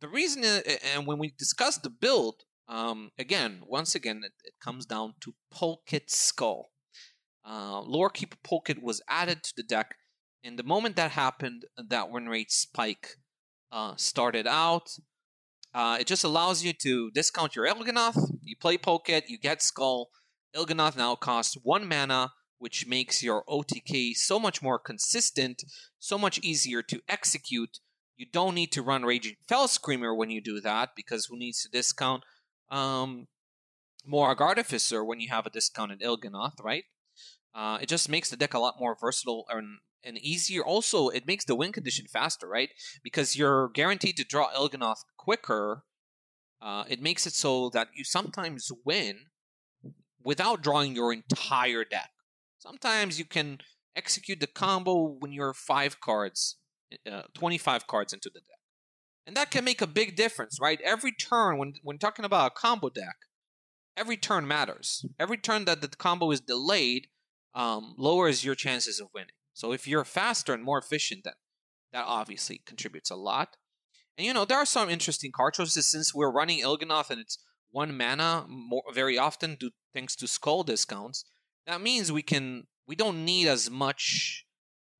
the 0.00 0.08
reason, 0.08 0.42
and 0.44 1.06
when 1.06 1.18
we 1.18 1.32
discuss 1.38 1.78
the 1.78 1.90
build, 1.90 2.42
um, 2.68 3.12
again, 3.16 3.62
once 3.66 3.94
again, 3.94 4.22
it, 4.24 4.32
it 4.44 4.54
comes 4.60 4.84
down 4.84 5.14
to 5.20 5.34
Polkelt 5.54 6.10
Skull. 6.10 6.70
Uh, 7.44 7.80
Lorekeeper 7.82 8.36
Polkelt 8.44 8.82
was 8.82 9.00
added 9.08 9.44
to 9.44 9.52
the 9.56 9.62
deck, 9.62 9.94
and 10.42 10.58
the 10.58 10.64
moment 10.64 10.96
that 10.96 11.12
happened, 11.12 11.64
that 11.76 12.10
win 12.10 12.28
rate 12.28 12.50
spike 12.50 13.16
uh, 13.70 13.94
started 13.96 14.46
out. 14.46 14.90
Uh, 15.72 15.98
it 16.00 16.06
just 16.08 16.24
allows 16.24 16.64
you 16.64 16.72
to 16.72 17.10
discount 17.12 17.54
your 17.54 17.66
Il'gynoth. 17.66 18.32
You 18.42 18.56
play 18.56 18.76
Polkelt, 18.76 19.28
you 19.28 19.38
get 19.38 19.62
Skull. 19.62 20.10
Il'gynoth 20.54 20.96
now 20.96 21.14
costs 21.14 21.56
one 21.62 21.88
mana, 21.88 22.32
which 22.58 22.86
makes 22.86 23.22
your 23.22 23.44
OTK 23.48 24.14
so 24.16 24.38
much 24.38 24.62
more 24.62 24.78
consistent, 24.78 25.64
so 25.98 26.18
much 26.18 26.38
easier 26.38 26.82
to 26.82 27.00
execute. 27.08 27.78
You 28.16 28.26
don't 28.30 28.54
need 28.54 28.72
to 28.72 28.82
run 28.82 29.04
Raging 29.04 29.36
Felscreamer 29.48 30.16
when 30.16 30.30
you 30.30 30.40
do 30.40 30.60
that, 30.60 30.90
because 30.96 31.26
who 31.26 31.38
needs 31.38 31.62
to 31.62 31.70
discount 31.70 32.24
um, 32.70 33.28
Mo'arg 34.04 34.40
Artificer 34.40 35.04
when 35.04 35.20
you 35.20 35.28
have 35.28 35.46
a 35.46 35.50
discounted 35.50 36.00
Il'gynoth, 36.00 36.62
right? 36.62 36.84
Uh, 37.54 37.78
it 37.80 37.88
just 37.88 38.08
makes 38.08 38.30
the 38.30 38.36
deck 38.36 38.54
a 38.54 38.58
lot 38.58 38.74
more 38.78 38.96
versatile 39.00 39.44
and, 39.48 39.78
and 40.04 40.18
easier. 40.18 40.62
Also, 40.62 41.08
it 41.08 41.26
makes 41.26 41.44
the 41.44 41.54
win 41.54 41.72
condition 41.72 42.06
faster, 42.06 42.48
right? 42.48 42.70
Because 43.02 43.36
you're 43.36 43.68
guaranteed 43.68 44.16
to 44.16 44.24
draw 44.24 44.50
Il'gynoth 44.54 45.04
quicker. 45.16 45.84
Uh, 46.60 46.84
it 46.88 47.00
makes 47.00 47.26
it 47.26 47.32
so 47.32 47.70
that 47.70 47.88
you 47.94 48.04
sometimes 48.04 48.70
win 48.84 49.26
without 50.22 50.62
drawing 50.62 50.94
your 50.94 51.12
entire 51.12 51.84
deck. 51.84 52.10
Sometimes 52.58 53.18
you 53.18 53.24
can 53.24 53.58
execute 53.94 54.40
the 54.40 54.46
combo 54.46 55.16
when 55.18 55.32
you're 55.32 55.54
five 55.54 56.00
cards, 56.00 56.56
uh, 57.10 57.22
25 57.34 57.86
cards 57.86 58.12
into 58.12 58.30
the 58.32 58.40
deck. 58.40 58.58
And 59.26 59.36
that 59.36 59.50
can 59.50 59.64
make 59.64 59.82
a 59.82 59.86
big 59.86 60.16
difference, 60.16 60.58
right? 60.60 60.80
Every 60.82 61.12
turn, 61.12 61.58
when, 61.58 61.74
when 61.82 61.98
talking 61.98 62.24
about 62.24 62.52
a 62.52 62.54
combo 62.54 62.88
deck, 62.88 63.16
every 63.96 64.16
turn 64.16 64.48
matters. 64.48 65.04
Every 65.18 65.36
turn 65.36 65.66
that 65.66 65.82
the 65.82 65.88
combo 65.88 66.30
is 66.30 66.40
delayed 66.40 67.08
um, 67.54 67.94
lowers 67.98 68.44
your 68.44 68.54
chances 68.54 69.00
of 69.00 69.08
winning. 69.14 69.34
So 69.52 69.72
if 69.72 69.86
you're 69.86 70.04
faster 70.04 70.54
and 70.54 70.64
more 70.64 70.78
efficient, 70.78 71.24
then 71.24 71.34
that 71.92 72.04
obviously 72.06 72.62
contributes 72.64 73.10
a 73.10 73.16
lot. 73.16 73.56
And 74.16 74.26
you 74.26 74.32
know, 74.32 74.44
there 74.44 74.58
are 74.58 74.66
some 74.66 74.88
interesting 74.88 75.32
card 75.32 75.54
choices 75.54 75.90
since 75.90 76.14
we're 76.14 76.30
running 76.30 76.60
Il'gynoth 76.60 77.10
and 77.10 77.20
it's 77.20 77.38
one 77.70 77.96
mana 77.96 78.46
more, 78.48 78.82
very 78.92 79.18
often 79.18 79.56
due 79.56 79.70
thanks 79.92 80.16
to 80.16 80.26
skull 80.26 80.62
discounts. 80.62 81.24
That 81.68 81.82
means 81.82 82.10
we 82.10 82.22
can 82.22 82.64
we 82.86 82.96
don't 82.96 83.26
need 83.26 83.46
as 83.46 83.70
much 83.70 84.46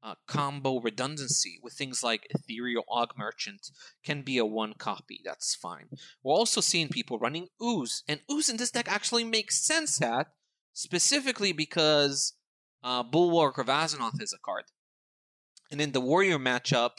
uh, 0.03 0.17
combo 0.27 0.81
redundancy 0.81 1.59
with 1.63 1.73
things 1.73 2.03
like 2.03 2.27
Ethereal 2.29 2.85
Augmerchant 2.91 3.71
can 4.05 4.21
be 4.21 4.37
a 4.37 4.45
one 4.45 4.75
copy. 4.75 5.23
That's 5.25 5.55
fine. 5.55 5.89
We're 6.23 6.35
also 6.35 6.61
seeing 6.61 6.89
people 6.89 7.19
running 7.19 7.49
Ooze, 7.61 8.05
and 8.07 8.21
Ooze 8.31 8.51
in 8.51 8.59
this 8.59 8.71
deck 8.71 8.87
actually 8.87 9.25
makes 9.25 9.65
sense 9.65 10.03
at 10.03 10.27
specifically 10.75 11.53
because 11.53 12.35
uh, 12.85 13.03
Bulwark 13.03 13.57
of 13.57 13.69
Azzinoth 13.69 14.21
is 14.21 14.35
a 14.35 14.39
card. 14.39 14.65
And 15.71 15.81
in 15.81 15.93
the 15.93 16.03
Warrior 16.03 16.39
matchup, 16.39 16.99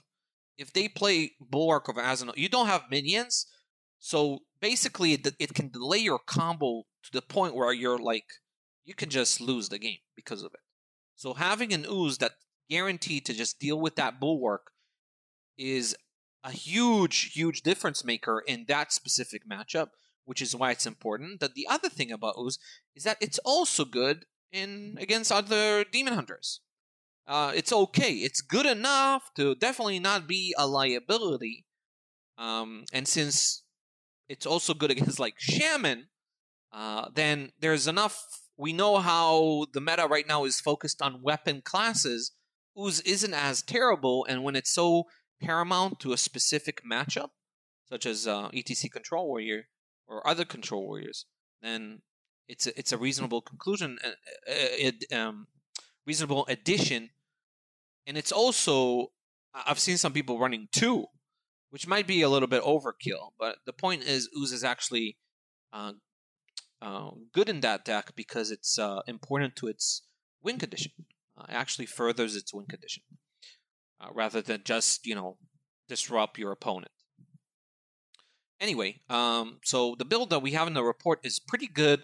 if 0.58 0.74
they 0.74 0.88
play 0.88 1.34
Bulwark 1.40 1.88
of 1.88 1.96
Azzinoth, 1.96 2.38
you 2.38 2.50
don't 2.50 2.66
have 2.66 2.90
minions, 2.90 3.46
so 4.00 4.40
basically 4.60 5.14
it, 5.14 5.28
it 5.40 5.54
can 5.54 5.70
delay 5.70 6.00
your 6.00 6.20
combo 6.26 6.86
to 7.04 7.12
the 7.14 7.22
point 7.22 7.56
where 7.56 7.72
you're 7.72 8.00
like, 8.00 8.26
you 8.90 8.96
can 8.96 9.10
just 9.10 9.40
lose 9.40 9.70
the 9.70 9.78
game 9.78 10.00
because 10.16 10.42
of 10.42 10.52
it. 10.52 10.62
So 11.16 11.36
having 11.36 11.72
an 11.74 11.86
ooze 11.88 12.18
that 12.18 12.32
guaranteed 12.72 13.24
to 13.28 13.34
just 13.36 13.60
deal 13.60 13.80
with 13.80 13.96
that 13.98 14.20
bulwark 14.20 14.72
is 15.60 15.96
a 16.44 16.52
huge, 16.52 17.34
huge 17.34 17.62
difference 17.62 18.04
maker 18.04 18.44
in 18.48 18.66
that 18.68 18.92
specific 18.92 19.48
matchup, 19.48 19.90
which 20.26 20.42
is 20.42 20.56
why 20.56 20.72
it's 20.72 20.88
important. 20.88 21.40
That 21.40 21.54
the 21.54 21.68
other 21.70 21.88
thing 21.88 22.12
about 22.12 22.34
ooze 22.40 22.58
is 22.96 23.04
that 23.04 23.18
it's 23.22 23.38
also 23.46 23.86
good 23.86 24.26
in 24.52 24.98
against 25.00 25.32
other 25.32 25.84
demon 25.84 26.14
hunters. 26.16 26.62
Uh, 27.28 27.52
it's 27.54 27.72
okay. 27.72 28.14
It's 28.14 28.42
good 28.42 28.66
enough 28.66 29.30
to 29.36 29.54
definitely 29.54 30.00
not 30.00 30.28
be 30.28 30.56
a 30.58 30.66
liability. 30.66 31.68
Um, 32.40 32.86
and 32.92 33.08
since 33.08 33.62
it's 34.28 34.48
also 34.48 34.74
good 34.74 34.90
against 34.90 35.20
like 35.20 35.36
shaman, 35.38 36.08
uh, 36.74 37.10
then 37.14 37.52
there's 37.60 37.88
enough. 37.88 38.26
We 38.60 38.74
know 38.74 38.98
how 38.98 39.68
the 39.72 39.80
meta 39.80 40.06
right 40.06 40.28
now 40.28 40.44
is 40.44 40.60
focused 40.60 41.02
on 41.02 41.22
weapon 41.22 41.62
classes. 41.62 42.34
Ooze 42.78 43.00
isn't 43.02 43.34
as 43.34 43.62
terrible, 43.62 44.26
and 44.28 44.44
when 44.44 44.58
it's 44.58 44.74
so 44.74 45.06
paramount 45.42 46.02
to 46.02 46.12
a 46.12 46.18
specific 46.18 46.82
matchup, 46.84 47.30
such 47.88 48.06
as 48.06 48.28
uh, 48.28 48.50
ETC 48.50 48.92
Control 48.92 49.30
Warrior 49.30 49.70
or 50.10 50.28
other 50.28 50.44
Control 50.44 50.86
Warriors, 50.86 51.26
then 51.62 52.02
it's 52.50 52.68
a, 52.68 52.78
it's 52.78 52.92
a 52.92 52.98
reasonable 52.98 53.42
conclusion, 53.42 53.98
uh, 54.04 54.10
it, 54.46 55.06
um, 55.14 55.48
reasonable 56.06 56.46
addition, 56.50 57.12
and 58.06 58.18
it's 58.18 58.34
also 58.34 59.12
I've 59.54 59.80
seen 59.80 59.96
some 59.96 60.12
people 60.12 60.38
running 60.38 60.68
two, 60.74 61.06
which 61.70 61.88
might 61.88 62.08
be 62.08 62.24
a 62.24 62.30
little 62.30 62.50
bit 62.50 62.64
overkill. 62.64 63.32
But 63.40 63.60
the 63.66 63.72
point 63.72 64.04
is, 64.04 64.30
Ooze 64.38 64.52
is 64.52 64.66
actually 64.66 65.18
uh, 65.72 65.94
uh, 66.82 67.12
good 67.34 67.50
in 67.50 67.62
that 67.62 67.86
deck 67.86 68.12
because 68.16 68.52
it's 68.52 68.80
uh, 68.80 69.02
important 69.08 69.56
to 69.58 69.68
its 69.68 70.04
win 70.42 70.58
condition. 70.58 70.92
Uh, 71.38 71.46
it 71.50 71.54
actually 71.54 71.86
furthers 71.86 72.36
its 72.36 72.54
win 72.54 72.66
condition 72.66 73.04
uh, 74.00 74.08
rather 74.14 74.42
than 74.42 74.62
just 74.64 75.06
you 75.06 75.16
know 75.16 75.38
disrupt 75.88 76.38
your 76.38 76.52
opponent. 76.52 76.92
Anyway, 78.60 79.00
um, 79.10 79.60
so 79.64 79.96
the 79.98 80.06
build 80.06 80.30
that 80.30 80.42
we 80.42 80.52
have 80.52 80.68
in 80.68 80.74
the 80.74 80.84
report 80.84 81.20
is 81.24 81.40
pretty 81.40 81.68
good. 81.68 82.04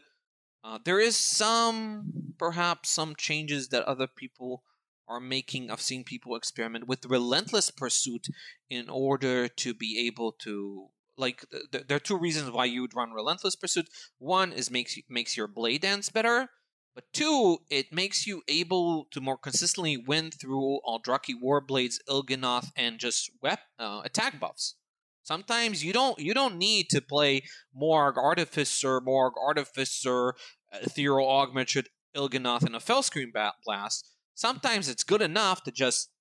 Uh, 0.64 0.80
there 0.84 1.00
is 1.00 1.16
some, 1.16 2.34
perhaps, 2.40 2.90
some 2.90 3.14
changes 3.16 3.70
that 3.70 3.84
other 3.84 4.08
people 4.08 4.64
are 5.08 5.20
making. 5.20 5.70
I've 5.70 5.82
seen 5.82 6.04
people 6.04 6.36
experiment 6.36 6.88
with 6.88 7.06
relentless 7.06 7.70
pursuit 7.70 8.28
in 8.70 8.90
order 8.90 9.48
to 9.48 9.74
be 9.74 10.08
able 10.08 10.32
to 10.40 10.88
like 11.18 11.46
th- 11.72 11.86
there 11.88 11.98
are 11.98 12.00
two 12.00 12.18
reasons 12.18 12.52
why 12.52 12.66
you 12.66 12.82
would 12.82 12.96
run 12.96 13.12
relentless 13.12 13.56
pursuit. 13.56 13.88
One 14.18 14.52
is 14.52 14.72
makes 14.72 14.96
makes 15.10 15.38
your 15.38 15.48
blade 15.48 15.82
dance 15.82 16.10
better 16.10 16.50
but 16.96 17.12
two 17.12 17.58
it 17.70 17.92
makes 17.92 18.26
you 18.26 18.42
able 18.48 19.06
to 19.12 19.20
more 19.20 19.38
consistently 19.38 19.98
win 19.98 20.32
through 20.32 20.80
Aldrachi 20.88 21.34
Warblades 21.44 21.98
Il'gynoth 22.08 22.72
and 22.76 23.00
just 23.00 23.30
wep- 23.44 23.60
uh, 23.78 24.02
attack 24.06 24.40
buffs. 24.40 24.76
Sometimes 25.22 25.84
you 25.84 25.92
don't 25.92 26.18
you 26.20 26.34
don't 26.34 26.58
need 26.58 26.90
to 26.92 27.02
play 27.02 27.44
Mo'arg 27.74 28.18
artificer 28.18 29.02
Mo'arg 29.02 29.34
artificer 29.46 30.36
ethereal 30.72 31.28
Augmerchant 31.28 31.88
Il'gynoth 32.16 32.64
and 32.64 32.76
a 32.76 32.80
felscream 32.80 33.32
blast. 33.66 34.10
Sometimes 34.34 34.88
it's 34.88 35.04
good 35.04 35.22
enough 35.22 35.64
to 35.64 35.72
just 35.72 36.12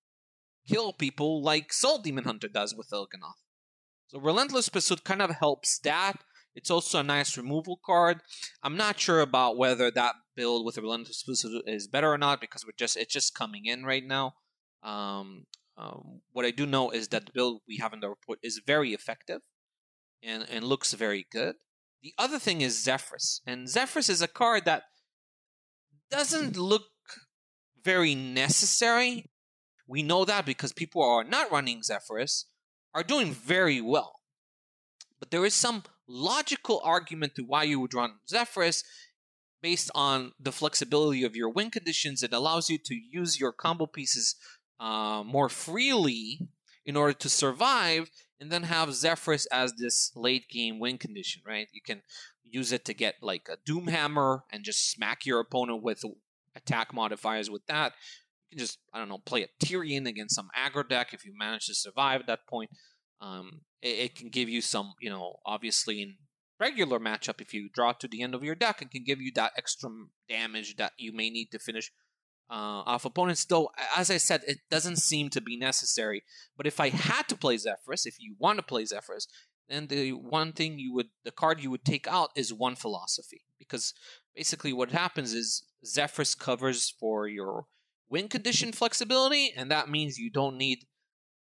kill 0.68 0.92
people 0.92 1.42
like 1.42 1.72
soul 1.72 1.98
demon 1.98 2.24
hunter 2.24 2.48
does 2.48 2.74
with 2.74 2.88
Il'gynoth 2.92 3.43
so 4.08 4.18
Relentless 4.18 4.68
Pursuit 4.68 5.04
kind 5.04 5.22
of 5.22 5.30
helps 5.30 5.78
that. 5.80 6.16
It's 6.54 6.70
also 6.70 7.00
a 7.00 7.02
nice 7.02 7.36
removal 7.36 7.80
card. 7.84 8.20
I'm 8.62 8.76
not 8.76 9.00
sure 9.00 9.20
about 9.20 9.56
whether 9.56 9.90
that 9.90 10.14
build 10.36 10.64
with 10.64 10.78
Relentless 10.78 11.22
Pursuit 11.22 11.64
is 11.66 11.88
better 11.88 12.12
or 12.12 12.18
not 12.18 12.40
because 12.40 12.64
we're 12.64 12.72
just 12.78 12.96
it's 12.96 13.12
just 13.12 13.34
coming 13.34 13.66
in 13.66 13.84
right 13.84 14.04
now. 14.04 14.34
Um, 14.82 15.46
um, 15.76 16.20
what 16.32 16.44
I 16.44 16.52
do 16.52 16.66
know 16.66 16.90
is 16.90 17.08
that 17.08 17.26
the 17.26 17.32
build 17.32 17.62
we 17.66 17.78
have 17.78 17.92
in 17.92 18.00
the 18.00 18.08
report 18.08 18.38
is 18.42 18.60
very 18.64 18.92
effective 18.92 19.40
and, 20.22 20.46
and 20.48 20.64
looks 20.64 20.92
very 20.92 21.26
good. 21.32 21.56
The 22.02 22.14
other 22.18 22.38
thing 22.38 22.60
is 22.60 22.82
Zephyrus. 22.82 23.40
And 23.46 23.68
Zephyrus 23.68 24.08
is 24.08 24.22
a 24.22 24.28
card 24.28 24.64
that 24.66 24.84
doesn't 26.10 26.56
look 26.56 26.82
very 27.82 28.14
necessary. 28.14 29.30
We 29.86 30.02
know 30.02 30.24
that 30.24 30.46
because 30.46 30.72
people 30.72 31.02
are 31.02 31.24
not 31.24 31.50
running 31.50 31.80
Zephrys 31.80 32.44
are 32.94 33.02
doing 33.02 33.32
very 33.32 33.80
well. 33.80 34.20
But 35.18 35.30
there 35.30 35.44
is 35.44 35.54
some 35.54 35.82
logical 36.06 36.80
argument 36.84 37.34
to 37.34 37.42
why 37.42 37.64
you 37.64 37.80
would 37.80 37.94
run 37.94 38.14
Zephrys 38.30 38.84
based 39.62 39.90
on 39.94 40.32
the 40.38 40.52
flexibility 40.52 41.24
of 41.24 41.34
your 41.34 41.48
win 41.48 41.70
conditions. 41.70 42.22
It 42.22 42.32
allows 42.32 42.68
you 42.68 42.78
to 42.78 42.94
use 42.94 43.40
your 43.40 43.52
combo 43.52 43.86
pieces 43.86 44.36
uh, 44.78 45.22
more 45.24 45.48
freely 45.48 46.48
in 46.84 46.96
order 46.96 47.14
to 47.14 47.28
survive, 47.30 48.10
and 48.38 48.52
then 48.52 48.64
have 48.64 48.90
Zephrys 48.90 49.46
as 49.50 49.72
this 49.72 50.12
late 50.14 50.50
game 50.50 50.78
win 50.78 50.98
condition, 50.98 51.40
right? 51.46 51.68
You 51.72 51.80
can 51.80 52.02
use 52.42 52.72
it 52.72 52.84
to 52.84 52.92
get 52.92 53.14
like 53.22 53.48
a 53.50 53.56
Doomhammer 53.68 54.42
and 54.52 54.64
just 54.64 54.90
smack 54.90 55.24
your 55.24 55.40
opponent 55.40 55.82
with 55.82 56.04
attack 56.54 56.92
modifiers 56.92 57.48
with 57.48 57.66
that 57.66 57.94
just 58.56 58.78
I 58.92 58.98
don't 58.98 59.08
know 59.08 59.18
play 59.18 59.42
a 59.42 59.64
Tyrion 59.64 60.06
against 60.06 60.34
some 60.34 60.48
aggro 60.56 60.88
deck 60.88 61.12
if 61.12 61.24
you 61.24 61.32
manage 61.36 61.66
to 61.66 61.74
survive 61.74 62.22
at 62.22 62.26
that 62.26 62.46
point. 62.48 62.70
Um, 63.20 63.62
it, 63.80 63.98
it, 63.98 64.16
can 64.16 64.28
give 64.28 64.48
you 64.48 64.60
some 64.60 64.94
you 65.00 65.10
know 65.10 65.36
obviously 65.46 66.02
in 66.02 66.16
regular 66.60 66.98
matchup 66.98 67.40
if 67.40 67.54
you 67.54 67.68
draw 67.72 67.92
to 67.92 68.08
the 68.08 68.22
end 68.22 68.34
of 68.34 68.44
your 68.44 68.54
deck 68.54 68.80
it 68.80 68.90
can 68.90 69.02
give 69.04 69.20
you 69.20 69.32
that 69.34 69.52
extra 69.56 69.90
damage 70.28 70.76
that 70.76 70.92
you 70.98 71.12
may 71.12 71.30
need 71.30 71.46
to 71.50 71.58
finish 71.58 71.90
uh, 72.50 72.84
off 72.86 73.04
opponents. 73.04 73.44
Though 73.44 73.70
as 73.96 74.10
I 74.10 74.18
said, 74.18 74.42
it 74.46 74.58
doesn't 74.70 74.96
seem 74.96 75.30
to 75.30 75.40
be 75.40 75.56
necessary. 75.56 76.22
But 76.56 76.66
if 76.66 76.80
I 76.80 76.90
had 76.90 77.28
to 77.28 77.36
play 77.36 77.56
Zephyrus, 77.56 78.06
if 78.06 78.16
you 78.18 78.36
want 78.38 78.58
to 78.58 78.62
play 78.62 78.84
Zephyrus, 78.84 79.26
then 79.68 79.86
the 79.86 80.12
one 80.12 80.52
thing 80.52 80.78
you 80.78 80.92
would 80.94 81.08
the 81.24 81.30
card 81.30 81.62
you 81.62 81.70
would 81.70 81.84
take 81.84 82.06
out 82.06 82.30
is 82.36 82.52
one 82.52 82.76
Felosophy 82.76 83.42
because 83.58 83.94
basically 84.34 84.72
what 84.72 84.90
happens 84.90 85.32
is 85.32 85.64
Zephyrus 85.84 86.34
covers 86.34 86.94
for 87.00 87.26
your 87.26 87.66
win 88.08 88.28
condition 88.28 88.72
flexibility, 88.72 89.52
and 89.56 89.70
that 89.70 89.88
means 89.88 90.18
you 90.18 90.30
don't 90.30 90.56
need 90.56 90.78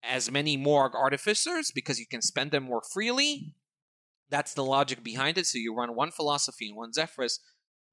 as 0.02 0.30
many 0.30 0.56
Mo'arg 0.56 0.94
artificers 0.94 1.71
because 1.75 1.99
you 1.99 2.06
can 2.11 2.23
spend 2.23 2.50
them 2.50 2.64
more 2.64 2.82
freely. 2.92 3.54
That's 4.30 4.54
the 4.54 4.64
logic 4.64 5.04
behind 5.04 5.38
it. 5.38 5.47
So 5.47 5.59
you 5.59 5.75
run 5.75 5.94
one 5.94 6.11
Felosophy 6.11 6.68
and 6.68 6.76
one 6.76 6.92
Zephyrus, 6.92 7.38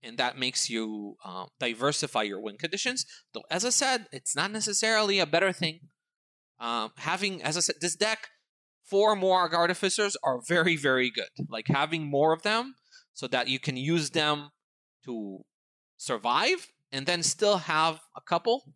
and 0.02 0.18
that 0.18 0.38
makes 0.38 0.70
you 0.70 1.16
uh, 1.24 1.46
diversify 1.60 2.24
your 2.24 2.42
win 2.42 2.58
conditions. 2.58 3.06
Though, 3.34 3.44
as 3.52 3.66
I 3.66 3.70
said, 3.70 4.08
it's 4.12 4.36
not 4.36 4.52
necessarily 4.52 5.20
a 5.20 5.26
better 5.26 5.52
thing. 5.52 5.82
Um, 6.60 6.92
having, 6.98 7.42
as 7.44 7.58
I 7.58 7.62
said, 7.62 7.76
this 7.82 7.96
deck, 7.96 8.30
four 8.84 9.16
Morg 9.16 9.54
artificers 9.54 10.18
are 10.24 10.40
very, 10.48 10.76
very 10.76 11.12
good. 11.12 11.30
Like 11.50 11.68
having 11.68 12.10
more 12.10 12.34
of 12.34 12.42
them 12.42 12.76
so 13.14 13.28
that 13.28 13.48
you 13.48 13.60
can 13.60 13.78
use 13.78 14.12
them 14.12 14.50
to 15.06 15.40
survive 15.98 16.68
and 16.92 17.06
then 17.06 17.24
still 17.24 17.58
have 17.58 18.00
a 18.16 18.22
couple 18.22 18.74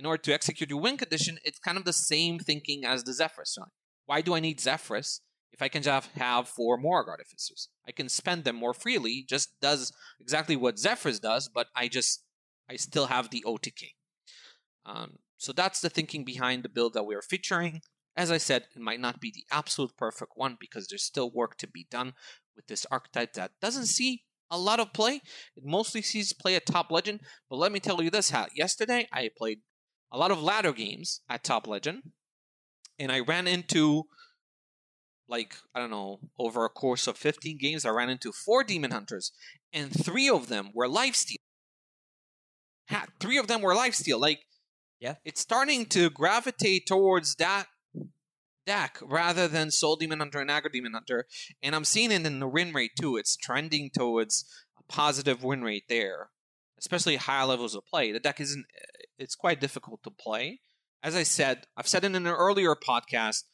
in 0.00 0.06
order 0.06 0.22
to 0.22 0.32
execute 0.32 0.70
your 0.70 0.80
win 0.80 0.96
condition, 0.96 1.38
it's 1.44 1.58
kind 1.58 1.76
of 1.76 1.84
the 1.84 1.92
same 1.92 2.38
thinking 2.38 2.86
as 2.86 3.04
the 3.04 3.12
Zephrys. 3.12 3.58
Right? 3.58 3.68
Why 4.06 4.20
do 4.22 4.34
I 4.34 4.40
need 4.40 4.58
Zephrys 4.58 5.20
if 5.52 5.60
I 5.60 5.68
can 5.68 5.82
just 5.82 6.08
have 6.12 6.48
four 6.48 6.78
Mo'arg 6.78 7.06
Artificers? 7.06 7.68
I 7.86 7.92
can 7.92 8.08
spend 8.08 8.44
them 8.44 8.56
more 8.56 8.72
freely, 8.72 9.26
just 9.28 9.50
does 9.60 9.92
exactly 10.18 10.56
what 10.56 10.76
Zephrys 10.76 11.20
does, 11.20 11.50
but 11.52 11.66
I 11.76 11.88
just, 11.88 12.24
I 12.68 12.76
still 12.76 13.06
have 13.06 13.28
the 13.28 13.44
OTK. 13.46 13.90
Um, 14.86 15.18
so 15.36 15.52
that's 15.52 15.80
the 15.80 15.90
thinking 15.90 16.24
behind 16.24 16.62
the 16.62 16.70
build 16.70 16.94
that 16.94 17.04
we're 17.04 17.22
featuring. 17.22 17.82
As 18.16 18.30
I 18.30 18.38
said, 18.38 18.64
it 18.74 18.80
might 18.80 19.00
not 19.00 19.20
be 19.20 19.30
the 19.30 19.44
absolute 19.54 19.96
perfect 19.98 20.32
one 20.34 20.56
because 20.58 20.88
there's 20.88 21.04
still 21.04 21.30
work 21.30 21.58
to 21.58 21.68
be 21.68 21.86
done 21.90 22.14
with 22.56 22.68
this 22.68 22.86
archetype 22.90 23.34
that 23.34 23.52
doesn't 23.60 23.86
see 23.86 24.22
a 24.50 24.58
lot 24.58 24.80
of 24.80 24.92
play. 24.92 25.20
It 25.56 25.64
mostly 25.64 26.02
sees 26.02 26.32
play 26.32 26.56
at 26.56 26.66
Top 26.66 26.90
Legend. 26.90 27.20
But 27.48 27.56
let 27.56 27.72
me 27.72 27.80
tell 27.80 28.02
you 28.02 28.10
this: 28.10 28.30
how 28.30 28.46
yesterday 28.54 29.08
I 29.12 29.30
played 29.36 29.60
a 30.12 30.18
lot 30.18 30.30
of 30.30 30.42
ladder 30.42 30.72
games 30.72 31.20
at 31.28 31.44
Top 31.44 31.66
Legend, 31.66 32.02
and 32.98 33.12
I 33.12 33.20
ran 33.20 33.46
into 33.46 34.04
like 35.30 35.54
I 35.74 35.78
don't 35.78 35.90
know 35.90 36.18
over 36.38 36.64
a 36.64 36.68
course 36.68 37.06
of 37.06 37.16
15 37.16 37.56
games, 37.58 37.84
I 37.84 37.90
ran 37.90 38.10
into 38.10 38.32
four 38.32 38.64
demon 38.64 38.90
hunters, 38.90 39.32
and 39.72 39.90
three 39.92 40.28
of 40.28 40.48
them 40.48 40.70
were 40.74 40.88
lifesteal. 40.88 41.36
Three 43.20 43.38
of 43.38 43.46
them 43.46 43.62
were 43.62 43.74
lifesteal. 43.74 44.20
Like, 44.20 44.40
yeah, 44.98 45.14
it's 45.24 45.40
starting 45.40 45.86
to 45.86 46.10
gravitate 46.10 46.86
towards 46.86 47.36
that 47.36 47.66
deck 48.66 48.98
rather 49.02 49.48
than 49.48 49.70
Soul 49.70 49.96
Demon 49.96 50.18
Hunter 50.18 50.40
and 50.40 50.50
Aggro 50.50 50.72
Demon 50.72 50.92
Hunter, 50.92 51.26
and 51.62 51.74
I'm 51.74 51.84
seeing 51.84 52.12
it 52.12 52.26
in 52.26 52.40
the 52.40 52.48
win 52.48 52.72
rate 52.72 52.92
too. 53.00 53.16
It's 53.16 53.36
trending 53.36 53.90
towards 53.90 54.44
a 54.78 54.92
positive 54.92 55.42
win 55.42 55.62
rate 55.62 55.84
there, 55.88 56.30
especially 56.78 57.16
higher 57.16 57.46
levels 57.46 57.74
of 57.74 57.86
play. 57.86 58.12
The 58.12 58.20
deck 58.20 58.40
isn't. 58.40 58.66
It's 59.18 59.34
quite 59.34 59.60
difficult 59.60 60.02
to 60.04 60.10
play. 60.10 60.60
As 61.02 61.16
I 61.16 61.22
said, 61.22 61.64
I've 61.76 61.88
said 61.88 62.04
in 62.04 62.14
an 62.14 62.26
earlier 62.26 62.74
podcast. 62.74 63.44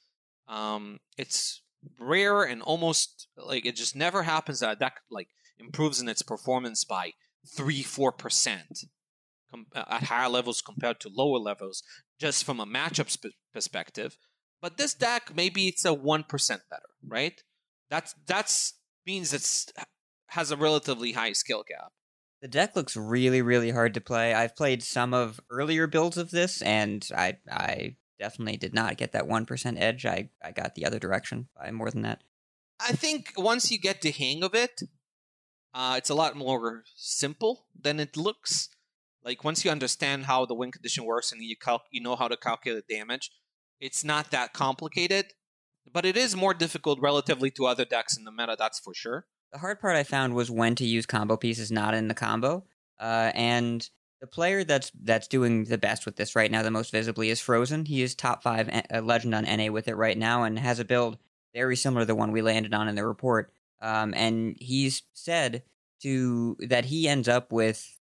Um, 0.49 0.99
it's 1.19 1.63
rare 1.99 2.43
and 2.43 2.63
almost 2.63 3.29
like 3.37 3.67
it 3.67 3.77
just 3.77 3.97
never 3.97 4.23
happens 4.23 4.61
that 4.61 4.73
a 4.73 4.77
deck 4.77 5.01
like 5.11 5.29
improves 5.59 6.01
in 6.01 6.09
its 6.09 6.23
performance 6.23 6.85
by 6.85 7.13
three 7.47 7.83
four 7.83 8.13
percent 8.13 8.85
uh, 9.75 9.85
at 9.89 10.05
higher 10.05 10.29
levels 10.29 10.61
compared 10.61 11.01
to 11.01 11.11
lower 11.13 11.39
levels 11.39 11.83
just 12.21 12.45
from 12.45 12.61
a 12.61 12.67
matchup 12.67 13.11
sp- 13.11 13.37
perspective 13.53 14.17
but 14.61 14.77
this 14.77 14.95
deck 14.95 15.33
maybe 15.35 15.69
it's 15.69 15.85
a 15.85 15.95
1% 15.95 16.49
better 16.49 16.83
right 17.07 17.43
that's 17.91 18.15
that's 18.27 18.75
means 19.07 19.33
it's 19.33 19.73
has 20.29 20.51
a 20.51 20.57
relatively 20.57 21.13
high 21.13 21.33
skill 21.33 21.65
gap 21.67 21.93
the 22.43 22.49
deck 22.49 22.75
looks 22.75 22.97
really 22.97 23.43
really 23.43 23.71
hard 23.71 23.95
to 23.95 24.01
play 24.01 24.35
i've 24.35 24.57
played 24.57 24.83
some 24.83 25.15
of 25.15 25.41
earlier 25.51 25.87
builds 25.87 26.17
of 26.17 26.31
this 26.31 26.61
and 26.63 27.09
i 27.17 27.37
i 27.51 27.97
definitely 28.19 28.57
did 28.57 28.75
not 28.75 28.97
get 28.97 29.13
that 29.13 29.29
1% 29.29 29.81
edge. 29.81 30.07
I, 30.07 30.31
I 30.43 30.53
got 30.53 30.75
the 30.75 30.85
other 30.85 30.99
direction 30.99 31.49
by 31.57 31.71
more 31.71 31.91
than 31.91 32.03
that. 32.03 32.23
I 32.81 32.93
think 32.93 33.33
once 33.37 33.71
you 33.71 33.79
get 33.79 34.03
the 34.03 34.11
hang 34.11 34.43
of 34.43 34.55
it, 34.55 34.83
uh, 35.75 35.95
it's 35.97 36.11
a 36.11 36.15
lot 36.15 36.37
more 36.37 36.85
simple 36.95 37.67
than 37.79 38.01
it 38.01 38.17
looks. 38.17 38.69
Like 39.25 39.45
once 39.45 39.65
you 39.65 39.71
understand 39.71 40.27
how 40.27 40.47
the 40.47 40.55
win 40.55 40.73
condition 40.73 41.05
works 41.05 41.33
and 41.33 41.43
you 41.43 41.57
cal- 41.57 41.85
you 41.91 42.01
know 42.01 42.17
how 42.17 42.29
to 42.29 42.37
calculate 42.37 42.87
damage, 42.89 43.31
it's 43.81 44.05
not 44.05 44.31
that 44.31 44.53
complicated. 44.53 45.27
But 45.93 46.05
it 46.05 46.17
is 46.17 46.35
more 46.35 46.53
difficult 46.53 47.01
relatively 47.01 47.51
to 47.53 47.67
other 47.67 47.85
decks 47.85 48.17
in 48.17 48.25
the 48.25 48.33
meta. 48.33 48.57
That's 48.59 48.81
for 48.81 48.93
sure. 48.93 49.27
The 49.53 49.59
hard 49.59 49.81
part 49.81 49.97
I 49.97 50.03
found 50.03 50.35
was 50.35 50.51
when 50.51 50.75
to 50.77 50.85
use 50.85 51.07
combo 51.07 51.37
pieces 51.37 51.71
not 51.71 51.95
in 51.95 52.09
the 52.09 52.15
combo, 52.15 52.65
uh, 52.99 53.31
and 53.35 53.89
the 54.21 54.27
player 54.27 54.65
that's 54.65 54.91
that's 55.03 55.29
doing 55.29 55.65
the 55.65 55.79
best 55.79 56.05
with 56.05 56.17
this 56.17 56.35
right 56.35 56.51
now, 56.51 56.63
the 56.63 56.71
most 56.71 56.91
visibly, 56.91 57.31
is 57.31 57.41
Frozen. 57.41 57.85
He 57.85 58.03
is 58.03 58.15
top 58.15 58.43
five 58.43 58.69
a 58.91 59.01
legend 59.01 59.35
on 59.35 59.45
NA 59.45 59.71
with 59.71 59.87
it 59.89 59.95
right 59.95 60.19
now, 60.19 60.43
and 60.43 60.59
has 60.59 60.81
a 60.81 60.85
build 60.85 61.19
very 61.55 61.77
similar 61.77 62.03
to 62.03 62.07
the 62.07 62.15
one 62.15 62.33
we 62.33 62.43
landed 62.43 62.75
on 62.75 62.89
in 62.89 62.97
the 62.97 63.07
report. 63.07 63.53
Um, 63.81 64.13
and 64.15 64.57
he's 64.59 65.03
said 65.13 65.63
to 66.03 66.57
that 66.61 66.87
he 66.87 67.09
ends 67.09 67.29
up 67.29 67.53
with 67.53 67.96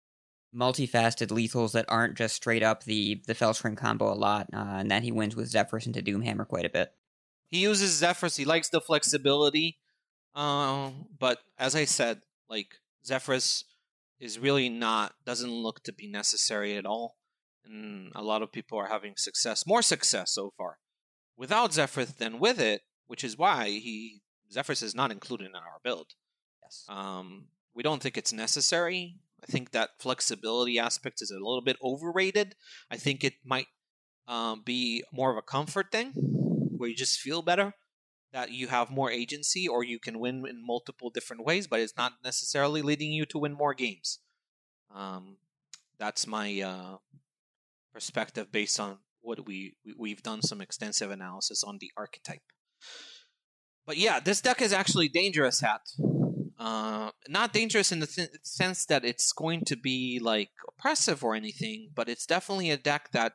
multifaceted 0.55 1.29
lethals 1.29 1.73
that 1.73 1.87
aren't 1.89 2.17
just 2.17 2.37
straight 2.37 2.63
up 2.63 2.85
the 2.85 3.23
the 3.27 3.35
Felstring 3.35 3.77
combo 3.77 4.13
a 4.13 4.15
lot, 4.15 4.49
uh, 4.53 4.77
and 4.79 4.91
that 4.91 5.03
he 5.03 5.13
wins 5.13 5.37
with 5.37 5.51
Zephrys 5.51 5.87
into 5.87 6.03
Doomhammer 6.03 6.47
quite 6.47 6.65
a 6.65 6.71
bit. 6.71 6.93
He 7.49 7.59
uses 7.59 8.01
Zephrys. 8.01 8.37
He 8.37 8.45
likes 8.45 8.69
the 8.69 8.81
flexibility, 8.81 9.79
uh, 10.35 10.91
but 11.19 11.39
as 11.59 11.75
I 11.75 11.85
said, 11.85 12.23
like 12.49 12.77
Zephrys 13.07 13.65
is 14.21 14.39
really 14.39 14.69
not 14.69 15.15
doesn't 15.25 15.51
look 15.51 15.83
to 15.85 15.93
be 15.93 16.07
necessary 16.07 16.77
at 16.77 16.87
all. 16.87 17.17
And 17.65 18.13
a 18.15 18.23
lot 18.23 18.43
of 18.43 18.53
people 18.53 18.79
are 18.79 18.89
having 18.89 19.15
success, 19.17 19.67
more 19.67 19.83
success 19.83 20.33
so 20.33 20.53
far, 20.57 20.79
without 21.37 21.73
Zephrys 21.73 22.17
than 22.17 22.39
with 22.39 22.61
it, 22.61 22.83
which 23.07 23.25
is 23.25 23.39
why 23.39 23.69
he 23.69 24.23
Zephrys 24.53 24.83
is 24.83 24.95
not 24.95 25.11
included 25.11 25.49
in 25.49 25.57
our 25.57 25.81
build. 25.83 26.15
Yes. 26.63 26.85
Um, 26.89 27.47
we 27.75 27.83
don't 27.83 28.03
think 28.03 28.17
it's 28.17 28.33
necessary. 28.33 29.17
I 29.47 29.53
think 29.53 29.73
that 29.73 29.91
flexibility 29.99 30.79
aspect 30.79 31.21
is 31.21 31.31
a 31.31 31.35
little 31.35 31.61
bit 31.61 31.77
overrated. 31.83 32.55
I 32.91 32.97
think 32.97 33.23
it 33.23 33.35
might 33.45 33.67
um, 34.27 34.63
be 34.65 35.05
more 35.13 35.31
of 35.31 35.37
a 35.37 35.43
comfort 35.43 35.93
thing 35.93 36.13
where 36.15 36.89
you 36.89 36.97
just 36.97 37.21
feel 37.21 37.43
better 37.43 37.75
that 38.33 38.51
you 38.51 38.69
have 38.69 38.91
more 38.91 39.11
agency 39.11 39.69
or 39.69 39.85
you 39.85 39.99
can 39.99 40.19
win 40.19 40.45
in 40.49 40.67
multiple 40.67 41.11
different 41.11 41.45
ways, 41.45 41.67
but 41.67 41.79
it's 41.79 41.97
not 41.97 42.15
necessarily 42.25 42.83
leading 42.83 43.13
you 43.13 43.27
to 43.27 43.39
win 43.39 43.53
more 43.53 43.75
games. 43.75 44.19
Um, 44.93 45.37
that's 45.99 46.27
my 46.27 46.61
uh, 46.61 46.97
perspective 47.93 48.51
based 48.51 48.81
on 48.81 48.99
what 49.21 49.47
we, 49.47 49.77
we 49.97 50.11
have 50.11 50.23
done 50.23 50.43
some 50.43 50.61
extensive 50.61 51.11
analysis 51.11 51.63
on 51.63 51.79
the 51.81 51.93
archetype. 51.97 52.43
But 53.87 53.99
yeah, 53.99 54.21
this 54.21 54.41
deck 54.41 54.63
is 54.63 54.73
actually 54.73 55.09
dangerous. 55.09 55.61
Hat, 55.61 55.83
uh, 56.65 57.11
not 57.29 57.53
dangerous 57.53 57.93
in 57.93 58.01
the 58.01 58.07
th- 58.07 58.31
sense 58.43 58.87
that 58.87 59.05
it's 59.05 59.35
going 59.35 59.67
to 59.67 59.77
be 59.77 60.19
like 60.19 60.49
oppressive 60.67 61.23
or 61.23 61.35
anything, 61.35 61.91
but 61.95 62.09
it's 62.09 62.25
definitely 62.25 62.71
a 62.71 62.79
deck 62.79 63.11
that 63.13 63.35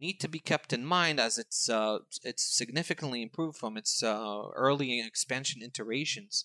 need 0.00 0.20
to 0.20 0.28
be 0.28 0.38
kept 0.38 0.72
in 0.72 0.84
mind 0.84 1.18
as 1.18 1.36
it's 1.36 1.68
uh, 1.68 1.98
it's 2.22 2.44
significantly 2.56 3.22
improved 3.22 3.58
from 3.58 3.76
its 3.76 4.04
uh, 4.04 4.42
early 4.54 5.00
expansion 5.04 5.62
iterations. 5.62 6.44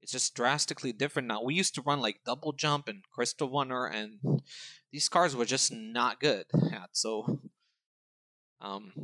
It's 0.00 0.12
just 0.12 0.34
drastically 0.34 0.92
different 0.94 1.28
now. 1.28 1.42
We 1.42 1.54
used 1.54 1.74
to 1.74 1.82
run 1.82 2.00
like 2.00 2.20
double 2.24 2.54
jump 2.54 2.88
and 2.88 3.02
crystal 3.12 3.50
runner, 3.50 3.84
and 3.86 4.40
these 4.90 5.10
cards 5.10 5.36
were 5.36 5.44
just 5.44 5.70
not 5.70 6.20
good. 6.20 6.46
at. 6.72 6.90
So, 6.92 7.40
um, 8.62 8.94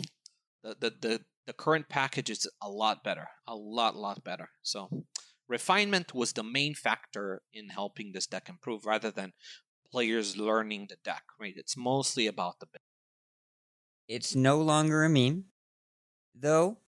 the 0.62 0.74
the 0.80 0.90
the 1.02 1.20
the 1.44 1.52
current 1.52 1.90
package 1.90 2.30
is 2.30 2.48
a 2.62 2.70
lot 2.70 3.04
better, 3.04 3.28
a 3.46 3.54
lot 3.54 3.94
lot 3.94 4.24
better. 4.24 4.48
So, 4.62 5.04
refinement 5.52 6.14
was 6.14 6.32
the 6.32 6.42
main 6.42 6.74
factor 6.74 7.42
in 7.52 7.68
helping 7.68 8.12
this 8.12 8.26
deck 8.26 8.48
improve, 8.48 8.86
rather 8.86 9.10
than 9.10 9.32
players 9.90 10.36
learning 10.36 10.88
the 10.88 10.96
deck. 11.04 11.22
Right? 11.40 11.54
It's 11.56 11.76
mostly 11.76 12.26
about 12.26 12.58
the 12.60 12.66
it's 14.08 14.34
no 14.34 14.60
longer 14.60 15.04
a 15.04 15.08
meme. 15.08 15.44
Though, 16.34 16.78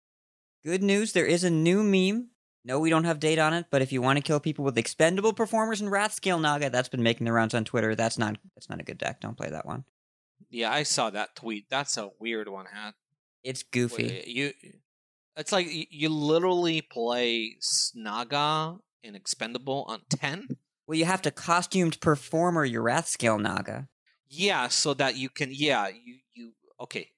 good 0.64 0.82
news, 0.82 1.12
there 1.12 1.26
is 1.26 1.44
a 1.44 1.50
new 1.50 1.82
meme. 1.82 2.30
No, 2.64 2.78
we 2.78 2.90
don't 2.90 3.04
have 3.04 3.20
date 3.20 3.38
on 3.38 3.52
it, 3.52 3.66
but 3.70 3.82
if 3.82 3.92
you 3.92 4.00
want 4.00 4.16
to 4.16 4.22
kill 4.22 4.40
people 4.40 4.64
with 4.64 4.78
expendable 4.78 5.34
performers 5.34 5.80
and 5.80 5.90
Wrathscale 5.90 6.40
Naga, 6.40 6.70
that's 6.70 6.88
been 6.88 7.02
making 7.02 7.26
the 7.26 7.32
rounds 7.32 7.54
on 7.54 7.64
Twitter. 7.64 7.94
That's 7.94 8.18
not 8.18 8.38
that's 8.54 8.70
not 8.70 8.80
a 8.80 8.84
good 8.84 8.98
deck. 8.98 9.20
Don't 9.20 9.36
play 9.36 9.50
that 9.50 9.66
one. 9.66 9.84
Yeah, 10.50 10.72
I 10.72 10.82
saw 10.82 11.10
that 11.10 11.36
tweet. 11.36 11.66
That's 11.68 11.96
a 11.96 12.10
weird 12.18 12.48
one, 12.48 12.66
hat. 12.66 12.94
It's 13.42 13.62
goofy. 13.62 14.08
Wait, 14.08 14.28
you 14.28 14.52
it's 15.36 15.52
like 15.52 15.66
you 15.70 16.08
literally 16.08 16.80
play 16.80 17.56
Snaga 17.60 18.78
in 19.02 19.14
expendable 19.14 19.84
on 19.88 20.00
10? 20.10 20.56
Well, 20.86 20.98
you 20.98 21.04
have 21.04 21.22
to 21.22 21.30
costumed 21.30 22.00
performer 22.00 22.64
your 22.64 22.82
Wrathscale 22.82 23.40
Naga. 23.40 23.88
Yeah, 24.28 24.68
so 24.68 24.94
that 24.94 25.16
you 25.16 25.28
can 25.28 25.50
yeah, 25.52 25.88
you 25.88 26.16
you 26.34 26.52
okay. 26.80 27.10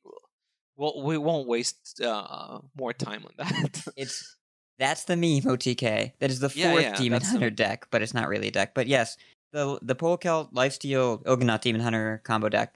Well, 0.76 1.02
we 1.02 1.16
won't 1.16 1.48
waste 1.48 2.00
uh, 2.02 2.59
more 2.76 2.92
time 2.92 3.24
on 3.24 3.33
that. 3.38 3.83
it's 3.96 4.37
that's 4.79 5.05
the 5.05 5.16
meme 5.16 5.42
OTK. 5.42 6.12
That 6.18 6.31
is 6.31 6.40
the 6.40 6.50
fourth 6.50 6.57
yeah, 6.57 6.79
yeah, 6.79 6.96
Demon 6.96 7.22
Hunter 7.22 7.46
the... 7.46 7.57
deck, 7.57 7.87
but 7.90 8.02
it's 8.02 8.12
not 8.12 8.29
really 8.29 8.48
a 8.48 8.50
deck. 8.52 8.74
But 8.74 8.87
yes, 8.87 9.16
the 9.52 9.79
the 9.83 9.96
Polkelt 9.96 10.52
Lifesteal 10.52 11.24
Il'gynoth 11.24 11.62
Demon 11.62 11.81
Hunter 11.81 12.20
combo 12.24 12.48
deck 12.48 12.74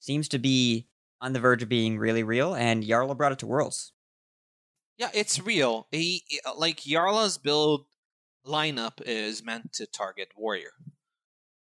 seems 0.00 0.28
to 0.28 0.38
be 0.38 0.86
on 1.20 1.32
the 1.32 1.40
verge 1.40 1.62
of 1.62 1.68
being 1.68 1.98
really 1.98 2.22
real, 2.22 2.54
and 2.54 2.82
Jarla 2.82 3.16
brought 3.16 3.32
it 3.32 3.38
to 3.40 3.46
Worlds. 3.46 3.92
Yeah, 4.96 5.10
it's 5.12 5.40
real. 5.40 5.88
He 5.90 6.24
like 6.56 6.80
Jarla's 6.80 7.38
build 7.38 7.86
lineup 8.46 9.02
is 9.04 9.44
meant 9.44 9.72
to 9.74 9.86
target 9.86 10.28
warrior. 10.36 10.72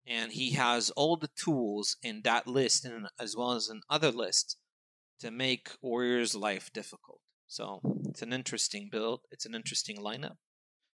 And 0.08 0.32
he 0.32 0.52
has 0.52 0.92
all 0.92 1.18
the 1.18 1.30
tools 1.36 1.98
in 2.04 2.22
that 2.24 2.48
list 2.48 2.86
and 2.86 3.08
as 3.20 3.36
well 3.36 3.54
as 3.54 3.70
in 3.70 3.82
other 3.90 4.12
lists 4.12 4.56
to 5.20 5.32
make 5.32 5.72
warrior's 5.82 6.36
life 6.36 6.72
difficult. 6.72 7.20
So 7.48 7.82
it's 8.08 8.22
an 8.22 8.32
interesting 8.32 8.90
build. 8.92 9.22
It's 9.32 9.46
an 9.46 9.56
interesting 9.56 9.98
lineup. 9.98 10.38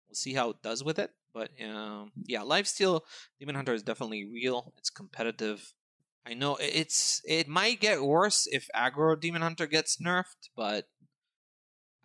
We'll 0.08 0.14
see 0.14 0.34
how 0.34 0.50
it 0.50 0.62
does 0.62 0.84
with 0.84 0.98
it 0.98 1.12
but 1.38 1.50
um, 1.64 2.10
yeah 2.24 2.40
lifesteal 2.40 3.02
demon 3.38 3.54
hunter 3.54 3.74
is 3.74 3.82
definitely 3.82 4.24
real. 4.24 4.72
It's 4.76 4.90
competitive. 4.90 5.72
I 6.26 6.34
know 6.34 6.56
it's 6.60 7.22
it 7.24 7.48
might 7.48 7.80
get 7.80 8.02
worse 8.02 8.46
if 8.50 8.68
aggro 8.74 9.18
demon 9.18 9.42
hunter 9.42 9.66
gets 9.66 9.96
nerfed 9.98 10.50
but 10.56 10.88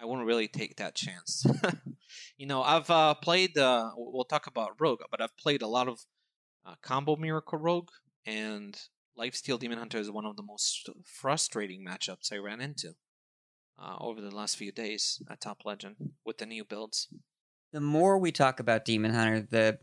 i 0.03 0.05
wouldn't 0.05 0.27
really 0.27 0.47
take 0.47 0.75
that 0.75 0.93
chance 0.93 1.45
you 2.37 2.45
know 2.45 2.61
i've 2.61 2.89
uh, 2.91 3.13
played 3.15 3.57
uh, 3.57 3.89
we'll 3.95 4.25
talk 4.25 4.45
about 4.45 4.79
rogue 4.79 4.99
but 5.09 5.21
i've 5.21 5.35
played 5.37 5.61
a 5.63 5.67
lot 5.67 5.87
of 5.87 6.01
uh, 6.65 6.75
combo 6.81 7.15
Miracle 7.15 7.59
Rogue, 7.59 7.89
and 8.25 8.79
Lifesteal 9.19 9.59
Demon 9.59 9.77
Hunter 9.77 9.97
is 9.97 10.09
one 10.09 10.25
of 10.25 10.37
the 10.37 10.43
most 10.43 10.89
frustrating 11.05 11.85
matchups 11.85 12.31
I 12.31 12.37
ran 12.37 12.61
into. 12.61 12.95
uh, 13.77 13.97
over 13.99 14.21
the 14.21 14.31
last 14.35 14.55
few 14.57 14.71
days 14.71 15.21
at 15.29 15.41
Top 15.41 15.63
Legend 15.65 15.95
with 16.25 16.37
the 16.37 16.45
new 16.45 16.63
builds. 16.63 17.07
The 17.71 17.81
more 17.81 18.17
we 18.17 18.31
talk 18.31 18.59
about 18.59 18.85
Demon 18.85 19.13
Hunter, 19.13 19.41
the 19.41 19.79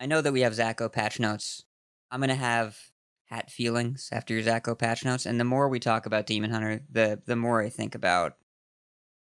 I 0.00 0.06
know 0.06 0.20
that 0.20 0.32
we 0.32 0.42
have 0.42 0.54
Zacho 0.54 0.90
patch 0.90 1.20
notes. 1.20 1.64
I'm 2.10 2.20
gonna 2.20 2.34
have 2.34 2.78
hat 3.26 3.50
feelings 3.50 4.08
after 4.12 4.32
your 4.34 4.42
Zacho 4.42 4.78
patch 4.78 5.04
notes, 5.04 5.26
and 5.26 5.38
the 5.38 5.44
more 5.44 5.68
we 5.68 5.78
talk 5.78 6.06
about 6.06 6.26
Demon 6.26 6.50
Hunter, 6.50 6.80
the 6.90 7.20
the 7.26 7.36
more 7.36 7.62
I 7.62 7.68
think 7.68 7.94
about 7.94 8.34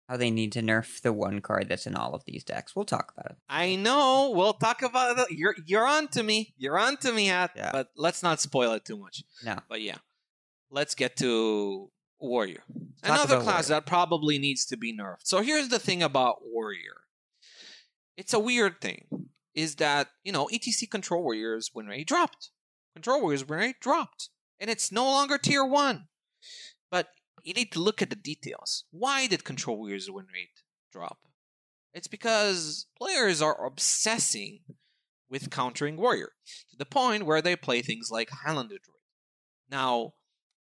how 0.08 0.18
they 0.18 0.30
need 0.30 0.52
to 0.52 0.62
nerf 0.62 1.02
the 1.02 1.12
one 1.12 1.42
card 1.42 1.68
that's 1.68 1.88
in 1.88 1.96
all 1.96 2.14
of 2.14 2.24
these 2.26 2.44
decks. 2.44 2.76
We'll 2.76 2.86
talk 2.86 3.14
about 3.18 3.32
it. 3.32 3.38
I 3.50 3.76
know. 3.76 4.32
We'll 4.36 4.54
talk 4.54 4.82
about 4.82 5.18
it. 5.20 5.32
You're 5.32 5.56
you're 5.66 5.88
on 5.88 6.08
to 6.10 6.24
me. 6.24 6.54
You're 6.58 6.78
on 6.78 6.98
to 6.98 7.12
me, 7.12 7.28
Hat. 7.28 7.52
Yeah. 7.56 7.72
But 7.72 7.90
let's 7.98 8.22
not 8.22 8.40
spoil 8.40 8.74
it 8.74 8.86
too 8.86 8.98
much. 8.98 9.24
No. 9.44 9.58
But 9.68 9.82
yeah, 9.82 9.98
let's 10.70 10.96
get 10.96 11.18
to 11.18 11.90
Warrior. 12.20 12.64
Talk 13.04 13.14
Another 13.16 13.42
class 13.42 13.70
Warrior. 13.70 13.82
that 13.82 13.86
probably 13.86 14.38
needs 14.38 14.66
to 14.68 14.78
be 14.78 14.96
nerfed. 14.96 15.24
So 15.26 15.42
here's 15.42 15.70
the 15.70 15.80
thing 15.80 16.04
about 16.04 16.38
Warrior. 16.44 17.02
It's 18.18 18.34
a 18.34 18.40
weird 18.40 18.80
thing. 18.82 19.30
Is 19.54 19.76
that 19.76 20.10
you 20.24 20.32
know 20.32 20.48
ETC 20.54 20.90
Control 20.92 21.24
Warriors 21.24 21.72
win 21.74 21.88
rate 21.88 22.08
dropped. 22.08 22.50
Control 22.94 23.22
Warriors 23.22 23.48
win 23.48 23.60
rate 23.60 23.80
dropped, 23.82 24.30
and 24.60 24.70
it's 24.70 24.92
no 24.92 25.04
longer 25.06 25.38
tier 25.38 25.66
one. 25.66 26.08
You 27.44 27.54
need 27.54 27.72
to 27.74 27.80
look 27.80 28.02
at 28.02 28.10
the 28.10 28.16
details. 28.16 28.86
Why 28.92 29.28
did 29.28 29.44
Control 29.44 29.78
Warriors 29.78 30.10
win 30.10 30.26
rate 30.34 30.64
drop? 30.92 31.20
It's 31.94 32.08
because 32.08 32.88
players 32.98 33.42
are 33.42 33.66
obsessing 33.66 34.60
with 35.30 35.50
countering 35.50 35.98
Warrior 35.98 36.32
to 36.72 36.78
the 36.78 36.86
point 36.86 37.26
where 37.26 37.42
they 37.42 37.56
play 37.56 37.82
things 37.82 38.10
like 38.12 38.30
Highlander 38.30 38.78
Druid. 38.84 39.00
Now, 39.70 40.14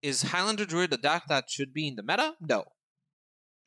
is 0.03 0.23
Highlander 0.23 0.65
Druid 0.65 0.93
a 0.93 0.97
deck 0.97 1.25
that 1.29 1.51
should 1.51 1.73
be 1.73 1.89
in 1.89 1.97
the 1.97 2.03
meta? 2.03 2.35
No. 2.41 2.65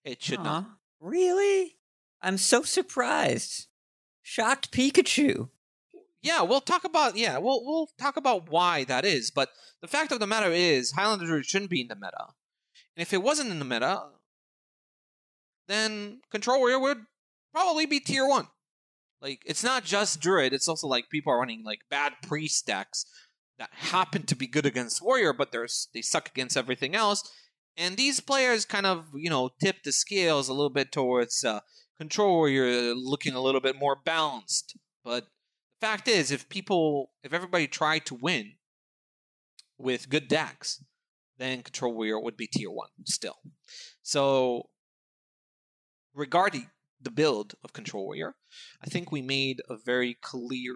It 0.03 0.23
should 0.23 0.43
not. 0.43 0.65
Really? 0.99 1.77
I'm 2.21 2.37
so 2.37 2.63
surprised. 2.63 3.67
Shocked 4.21 4.71
Pikachu. 4.71 5.49
Yeah, 6.21 6.41
we'll 6.41 6.61
talk 6.61 6.83
about 6.83 7.15
yeah, 7.15 7.37
we'll 7.37 7.63
we'll 7.63 7.89
talk 7.97 8.17
about 8.17 8.49
why 8.49 8.83
that 8.85 9.05
is, 9.05 9.31
but 9.31 9.49
the 9.81 9.87
fact 9.87 10.11
of 10.11 10.19
the 10.19 10.27
matter 10.27 10.51
is 10.51 10.91
Highlander 10.91 11.25
Druid 11.25 11.45
shouldn't 11.45 11.69
be 11.69 11.81
in 11.81 11.87
the 11.87 11.95
meta. 11.95 12.27
And 12.97 13.03
if 13.03 13.13
it 13.13 13.21
wasn't 13.21 13.51
in 13.51 13.59
the 13.59 13.65
meta, 13.65 14.05
then 15.67 16.21
Control 16.31 16.57
Warrior 16.57 16.79
would 16.79 17.05
probably 17.53 17.85
be 17.85 17.99
tier 17.99 18.27
one. 18.27 18.47
Like 19.21 19.43
it's 19.45 19.63
not 19.63 19.83
just 19.83 20.19
Druid, 20.19 20.51
it's 20.51 20.67
also 20.67 20.87
like 20.87 21.11
people 21.11 21.31
are 21.31 21.39
running 21.39 21.63
like 21.63 21.81
bad 21.91 22.13
priest 22.23 22.65
decks 22.65 23.05
that 23.59 23.69
happen 23.71 24.23
to 24.23 24.35
be 24.35 24.47
good 24.47 24.65
against 24.65 25.03
Warrior, 25.03 25.33
but 25.33 25.51
they're 25.51 25.67
they 25.93 26.01
suck 26.01 26.29
against 26.29 26.57
everything 26.57 26.95
else. 26.95 27.31
And 27.75 27.97
these 27.97 28.19
players 28.19 28.65
kind 28.65 28.87
of, 28.87 29.05
you 29.13 29.29
know, 29.29 29.51
tip 29.61 29.83
the 29.83 29.91
scales 29.91 30.49
a 30.49 30.53
little 30.53 30.71
bit 30.71 30.91
towards 30.91 31.43
uh, 31.43 31.59
Control 31.99 32.35
Warrior 32.35 32.95
looking 32.95 33.35
a 33.35 33.41
little 33.41 33.61
bit 33.61 33.77
more 33.77 33.95
balanced. 33.95 34.75
But 35.03 35.25
the 35.79 35.87
fact 35.87 36.07
is, 36.07 36.31
if 36.31 36.49
people, 36.49 37.11
if 37.23 37.31
everybody 37.31 37.67
tried 37.67 38.07
to 38.07 38.15
win 38.15 38.53
with 39.77 40.09
good 40.09 40.27
decks, 40.27 40.83
then 41.37 41.63
Control 41.63 41.93
Warrior 41.93 42.19
would 42.19 42.37
be 42.37 42.47
tier 42.47 42.71
one 42.71 42.89
still. 43.05 43.37
So, 44.01 44.69
regarding 46.13 46.69
the 47.01 47.11
build 47.11 47.55
of 47.63 47.73
Control 47.73 48.05
Warrior, 48.05 48.35
I 48.81 48.87
think 48.87 49.11
we 49.11 49.21
made 49.21 49.61
a 49.69 49.77
very 49.77 50.15
clear 50.21 50.75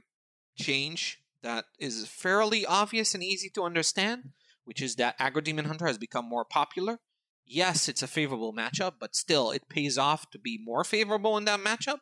change 0.58 1.20
that 1.42 1.66
is 1.80 2.08
fairly 2.08 2.66
obvious 2.66 3.14
and 3.14 3.24
easy 3.24 3.50
to 3.50 3.64
understand, 3.64 4.30
which 4.64 4.82
is 4.82 4.96
that 4.96 5.16
Agro 5.18 5.42
Demon 5.42 5.66
Hunter 5.66 5.88
has 5.88 5.98
become 5.98 6.26
more 6.26 6.46
popular. 6.46 7.00
Yes, 7.46 7.90
it's 7.90 8.04
a 8.04 8.08
favorable 8.08 8.54
matchup, 8.54 8.94
but 9.00 9.16
still, 9.16 9.52
it 9.52 9.68
pays 9.68 9.98
off 9.98 10.30
to 10.32 10.40
be 10.40 10.60
more 10.64 10.84
favorable 10.84 11.38
in 11.38 11.46
that 11.46 11.60
matchup, 11.60 11.98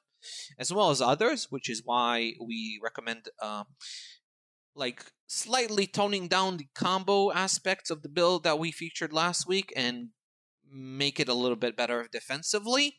as 0.60 0.72
well 0.74 0.90
as 0.90 1.02
others, 1.02 1.48
which 1.50 1.70
is 1.70 1.82
why 1.84 2.34
we 2.46 2.80
recommend 2.84 3.30
uh, 3.42 3.64
like 4.80 5.06
slightly 5.28 5.86
toning 5.86 6.28
down 6.28 6.58
the 6.58 6.68
combo 6.74 7.32
aspects 7.32 7.92
of 7.92 8.02
the 8.02 8.10
build 8.10 8.44
that 8.44 8.58
we 8.58 8.72
featured 8.72 9.14
last 9.14 9.48
week 9.48 9.72
and 9.76 10.10
make 10.72 11.20
it 11.20 11.30
a 11.30 11.34
little 11.34 11.58
bit 11.58 11.76
better 11.76 12.08
defensively. 12.12 12.98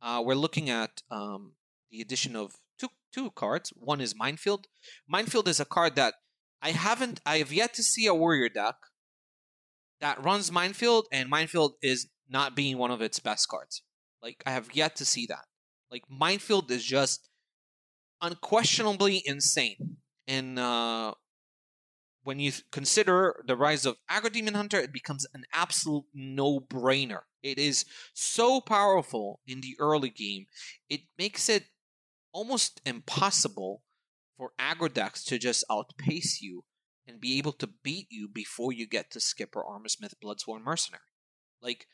Uh, 0.00 0.22
we're 0.24 0.34
looking 0.34 0.70
at 0.70 1.02
um, 1.10 1.52
the 1.90 2.00
addition 2.00 2.36
of 2.36 2.52
two 2.78 2.88
two 3.12 3.30
cards. 3.32 3.72
One 3.76 4.00
is 4.00 4.16
Minefield. 4.16 4.66
Minefield 5.06 5.48
is 5.48 5.60
a 5.60 5.64
card 5.64 5.96
that 5.96 6.14
I 6.62 6.70
haven't, 6.70 7.20
I 7.26 7.38
have 7.38 7.52
yet 7.52 7.74
to 7.74 7.82
see 7.82 8.06
a 8.06 8.14
warrior 8.14 8.48
deck 8.48 8.76
that 10.00 10.22
runs 10.22 10.50
Minefield, 10.50 11.06
and 11.12 11.28
Minefield 11.28 11.74
is 11.82 12.08
not 12.28 12.56
being 12.56 12.78
one 12.78 12.90
of 12.90 13.02
its 13.02 13.18
best 13.18 13.48
cards. 13.48 13.82
Like 14.22 14.42
I 14.46 14.52
have 14.52 14.70
yet 14.72 14.96
to 14.96 15.04
see 15.04 15.26
that. 15.26 15.44
Like 15.90 16.04
Minefield 16.08 16.70
is 16.70 16.84
just 16.84 17.28
unquestionably 18.20 19.22
insane. 19.26 19.98
And 20.26 20.58
uh, 20.58 21.14
when 22.22 22.38
you 22.38 22.52
consider 22.70 23.42
the 23.46 23.56
rise 23.56 23.84
of 23.84 23.96
Agro 24.08 24.30
Demon 24.30 24.54
Hunter, 24.54 24.78
it 24.78 24.92
becomes 24.92 25.26
an 25.34 25.44
absolute 25.52 26.04
no-brainer. 26.14 27.22
It 27.42 27.58
is 27.58 27.84
so 28.14 28.60
powerful 28.60 29.40
in 29.46 29.60
the 29.60 29.76
early 29.78 30.10
game, 30.10 30.46
it 30.88 31.00
makes 31.18 31.48
it 31.48 31.64
almost 32.32 32.80
impossible 32.86 33.82
for 34.36 34.52
aggro 34.58 34.92
decks 34.92 35.22
to 35.24 35.38
just 35.38 35.64
outpace 35.70 36.40
you 36.40 36.64
and 37.06 37.20
be 37.20 37.38
able 37.38 37.52
to 37.52 37.68
beat 37.82 38.06
you 38.10 38.28
before 38.28 38.72
you 38.72 38.86
get 38.86 39.10
to 39.10 39.20
Skipper, 39.20 39.62
Armorsmith, 39.62 40.14
Bloodsworn, 40.22 40.62
Mercenary. 40.62 41.02
Like 41.60 41.86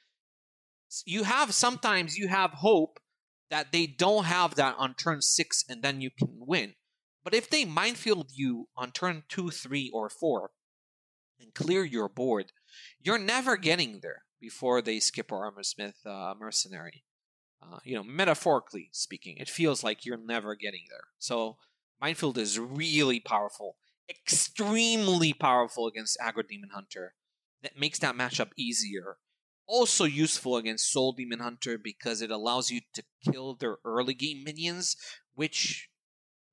you 1.04 1.24
have 1.24 1.54
sometimes 1.54 2.16
you 2.16 2.28
have 2.28 2.52
hope 2.52 3.00
that 3.50 3.72
they 3.72 3.86
don't 3.86 4.24
have 4.24 4.54
that 4.56 4.76
on 4.78 4.94
turn 4.94 5.22
six 5.22 5.64
and 5.68 5.82
then 5.82 6.00
you 6.00 6.10
can 6.10 6.28
win. 6.38 6.74
But 7.28 7.36
if 7.36 7.50
they 7.50 7.66
minefield 7.66 8.30
you 8.32 8.68
on 8.74 8.90
turn 8.90 9.24
two, 9.28 9.50
three, 9.50 9.90
or 9.92 10.08
four 10.08 10.52
and 11.38 11.52
clear 11.52 11.84
your 11.84 12.08
board, 12.08 12.52
you're 13.02 13.18
never 13.18 13.58
getting 13.58 14.00
there 14.00 14.22
before 14.40 14.80
they 14.80 14.98
skip 14.98 15.30
or 15.30 15.44
Armorsmith 15.44 16.06
uh, 16.06 16.32
Mercenary. 16.40 17.04
Uh, 17.60 17.80
you 17.84 17.94
know, 17.94 18.02
metaphorically 18.02 18.88
speaking, 18.92 19.36
it 19.36 19.50
feels 19.50 19.84
like 19.84 20.06
you're 20.06 20.16
never 20.16 20.54
getting 20.54 20.86
there. 20.88 21.04
So 21.18 21.58
Minefield 22.00 22.38
is 22.38 22.58
really 22.58 23.20
powerful, 23.20 23.76
extremely 24.08 25.34
powerful 25.34 25.86
against 25.86 26.16
Agro 26.22 26.44
Demon 26.44 26.70
Hunter. 26.72 27.12
That 27.62 27.78
makes 27.78 27.98
that 27.98 28.16
matchup 28.16 28.52
easier. 28.56 29.18
Also 29.66 30.04
useful 30.04 30.56
against 30.56 30.90
Soul 30.90 31.12
Demon 31.12 31.40
Hunter 31.40 31.76
because 31.76 32.22
it 32.22 32.30
allows 32.30 32.70
you 32.70 32.80
to 32.94 33.02
kill 33.22 33.54
their 33.54 33.76
early 33.84 34.14
game 34.14 34.44
minions, 34.44 34.96
which 35.34 35.90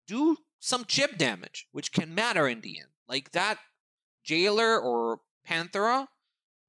do 0.08 0.38
some 0.66 0.84
chip 0.84 1.16
damage, 1.16 1.68
which 1.72 1.92
can 1.92 2.16
matter 2.16 2.48
in 2.48 2.62
the 2.62 2.80
end. 2.80 2.90
Like 3.08 3.32
that 3.34 3.60
Jailer 4.24 4.80
or 4.80 5.20
Panthera 5.48 6.08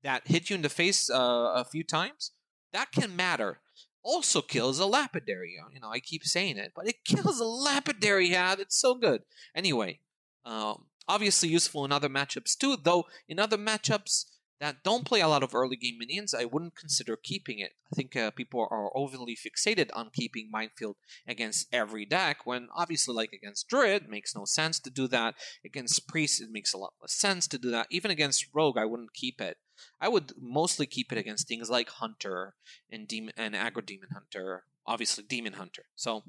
that 0.03 0.27
hit 0.27 0.51
you 0.51 0.57
in 0.57 0.61
the 0.61 0.69
face 0.69 1.09
uh, 1.09 1.53
a 1.55 1.65
few 1.65 1.83
times, 1.83 2.33
that 2.75 2.93
can 2.93 3.17
matter. 3.17 3.61
Also 4.03 4.43
kills 4.43 4.79
a 4.79 4.85
lapidary. 4.85 5.57
You 5.73 5.81
know, 5.81 5.89
I 5.89 6.01
keep 6.01 6.25
saying 6.25 6.59
it, 6.59 6.73
but 6.77 6.87
it 6.87 6.97
kills 7.07 7.41
a 7.41 7.47
lapidary. 7.47 8.29
Yeah, 8.29 8.55
it's 8.59 8.79
so 8.79 8.95
good. 8.97 9.23
Anyway, 9.55 10.01
um, 10.45 10.85
obviously 11.09 11.49
useful 11.49 11.87
in 11.87 11.91
other 11.91 12.11
matchups 12.11 12.55
too. 12.55 12.77
Though 12.77 13.07
in 13.27 13.39
other 13.39 13.57
matchups 13.57 14.27
that 14.61 14.83
don't 14.83 15.05
play 15.05 15.21
a 15.21 15.29
lot 15.29 15.43
of 15.43 15.55
early 15.55 15.77
game 15.77 15.99
minions, 15.99 16.33
I 16.33 16.45
wouldn't 16.45 16.77
consider 16.77 17.17
keeping 17.17 17.59
it. 17.59 17.73
I 17.93 17.97
think 17.97 18.17
uh, 18.17 18.31
people 18.31 18.67
are 18.71 18.91
overly 18.97 19.37
fixated 19.37 19.91
on 19.95 20.11
keeping 20.13 20.49
Minefield 20.51 20.97
against 21.27 21.69
every 21.73 22.07
deck, 22.07 22.47
when 22.47 22.69
obviously, 22.75 23.15
like 23.15 23.33
against 23.33 23.69
Druid, 23.69 24.05
it 24.05 24.11
makes 24.11 24.35
no 24.35 24.45
sense 24.45 24.81
to 24.81 24.91
do 24.91 25.07
that. 25.09 25.35
Against 25.65 26.09
Priest, 26.09 26.41
it 26.41 26.51
makes 26.51 26.73
a 26.73 26.79
lot 26.79 26.95
less 27.01 27.13
sense 27.13 27.47
to 27.49 27.59
do 27.59 27.71
that. 27.71 27.87
Even 27.91 28.11
against 28.11 28.47
Rogue, 28.55 28.79
I 28.79 28.87
wouldn't 28.87 29.15
keep 29.15 29.41
it. 29.41 29.59
I 30.01 30.09
would 30.09 30.33
mostly 30.41 30.87
keep 30.87 31.13
it 31.13 31.19
against 31.19 31.49
things 31.49 31.69
like 31.69 31.91
Hunter 31.91 32.55
and 32.91 33.07
Demon 33.07 33.35
and 33.37 33.55
Agro 33.55 33.83
Demon 33.83 34.09
Hunter, 34.13 34.65
obviously 34.87 35.25
Demon 35.29 35.55
Hunter. 35.55 35.85
So 35.95 36.25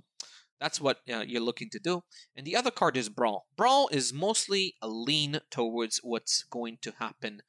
that's 0.59 0.81
what 0.81 0.97
uh, 1.11 1.19
you're 1.19 1.41
looking 1.41 1.69
to 1.71 1.79
do. 1.79 2.03
And 2.35 2.45
the 2.45 2.55
other 2.55 2.71
card 2.71 2.97
is 2.97 3.09
Brawl. 3.09 3.47
Brawl 3.55 3.89
is 3.91 4.11
mostly 4.11 4.75
a 4.81 4.87
lean 4.87 5.39
towards 5.51 5.99
what's 6.03 6.43
going 6.43 6.79
to 6.81 6.93
happen 6.99 7.41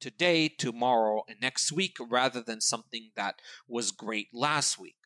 today, 0.00 0.48
tomorrow, 0.48 1.22
and 1.28 1.40
next 1.40 1.72
week, 1.72 1.96
rather 2.00 2.42
than 2.42 2.60
something 2.60 3.10
that 3.16 3.36
was 3.68 3.90
great 3.90 4.28
last 4.32 4.78
week. 4.78 4.96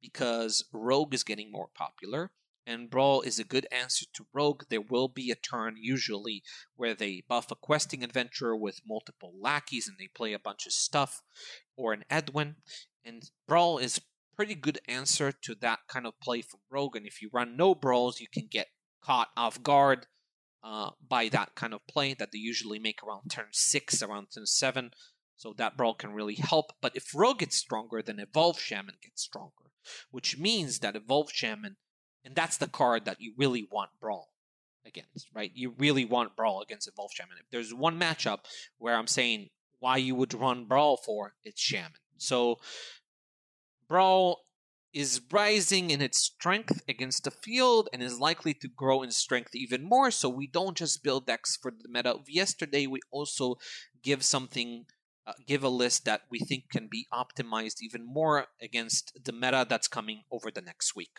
Because 0.00 0.64
Rogue 0.72 1.14
is 1.14 1.24
getting 1.24 1.50
more 1.50 1.68
popular, 1.74 2.30
and 2.66 2.90
Brawl 2.90 3.22
is 3.22 3.38
a 3.38 3.44
good 3.44 3.66
answer 3.72 4.06
to 4.14 4.26
Rogue. 4.32 4.64
There 4.68 4.80
will 4.80 5.08
be 5.08 5.30
a 5.30 5.34
turn, 5.34 5.74
usually, 5.76 6.42
where 6.76 6.94
they 6.94 7.24
buff 7.28 7.50
a 7.50 7.56
questing 7.56 8.04
adventurer 8.04 8.56
with 8.56 8.82
multiple 8.86 9.32
lackeys 9.40 9.88
and 9.88 9.96
they 9.98 10.08
play 10.14 10.32
a 10.32 10.38
bunch 10.38 10.66
of 10.66 10.72
stuff, 10.72 11.22
or 11.76 11.92
an 11.92 12.04
Edwin. 12.10 12.56
And 13.04 13.22
Brawl 13.46 13.78
is 13.78 14.00
pretty 14.36 14.54
good 14.54 14.78
answer 14.86 15.32
to 15.32 15.54
that 15.56 15.80
kind 15.88 16.06
of 16.06 16.20
play 16.20 16.42
from 16.42 16.60
Rogue. 16.70 16.94
And 16.94 17.06
if 17.06 17.20
you 17.20 17.30
run 17.32 17.56
no 17.56 17.74
Brawls, 17.74 18.20
you 18.20 18.28
can 18.32 18.46
get 18.48 18.68
caught 19.02 19.28
off 19.36 19.62
guard 19.62 20.06
uh, 20.62 20.90
by 21.06 21.28
that 21.28 21.54
kind 21.54 21.74
of 21.74 21.86
play 21.86 22.14
that 22.14 22.32
they 22.32 22.38
usually 22.38 22.78
make 22.78 23.02
around 23.02 23.30
turn 23.30 23.48
six, 23.52 24.02
around 24.02 24.28
turn 24.34 24.46
seven. 24.46 24.90
So 25.36 25.54
that 25.56 25.76
Brawl 25.76 25.94
can 25.94 26.12
really 26.12 26.34
help. 26.34 26.72
But 26.80 26.96
if 26.96 27.14
Rogue 27.14 27.38
gets 27.38 27.56
stronger, 27.56 28.02
then 28.02 28.18
Evolve 28.18 28.58
Shaman 28.58 28.96
gets 29.00 29.22
stronger, 29.22 29.70
which 30.10 30.36
means 30.36 30.80
that 30.80 30.96
Evolve 30.96 31.30
Shaman, 31.32 31.76
and 32.24 32.34
that's 32.34 32.56
the 32.56 32.66
card 32.66 33.04
that 33.04 33.20
you 33.20 33.34
really 33.36 33.68
want 33.70 33.90
Brawl 34.00 34.30
against, 34.84 35.28
right? 35.32 35.52
You 35.54 35.74
really 35.78 36.04
want 36.04 36.34
Brawl 36.34 36.60
against 36.60 36.88
Evolve 36.88 37.12
Shaman. 37.12 37.36
If 37.38 37.50
there's 37.52 37.72
one 37.72 38.00
matchup 38.00 38.40
where 38.78 38.96
I'm 38.96 39.06
saying 39.06 39.50
why 39.78 39.98
you 39.98 40.16
would 40.16 40.34
run 40.34 40.64
Brawl 40.64 40.96
for, 40.96 41.34
it's 41.44 41.60
Shaman. 41.60 41.92
So 42.16 42.58
Brawl 43.88 44.40
is 44.92 45.20
rising 45.30 45.90
in 45.90 46.00
its 46.00 46.18
strength 46.18 46.82
against 46.88 47.24
the 47.24 47.30
field 47.30 47.88
and 47.92 48.02
is 48.02 48.18
likely 48.18 48.54
to 48.54 48.68
grow 48.68 49.02
in 49.02 49.10
strength 49.10 49.54
even 49.54 49.82
more. 49.82 50.10
So 50.10 50.28
we 50.28 50.46
don't 50.46 50.76
just 50.76 51.02
build 51.02 51.26
decks 51.26 51.56
for 51.56 51.70
the 51.70 51.88
meta 51.88 52.10
of 52.10 52.28
yesterday, 52.28 52.86
we 52.86 53.00
also 53.10 53.56
give 54.02 54.22
something. 54.24 54.86
Uh, 55.26 55.32
give 55.46 55.62
a 55.62 55.68
list 55.68 56.06
that 56.06 56.22
we 56.30 56.38
think 56.38 56.70
can 56.70 56.88
be 56.90 57.06
optimized 57.12 57.82
even 57.82 58.02
more 58.02 58.46
against 58.62 59.12
the 59.22 59.30
meta 59.30 59.66
that's 59.68 59.86
coming 59.86 60.22
over 60.32 60.50
the 60.50 60.62
next 60.62 60.96
week. 60.96 61.18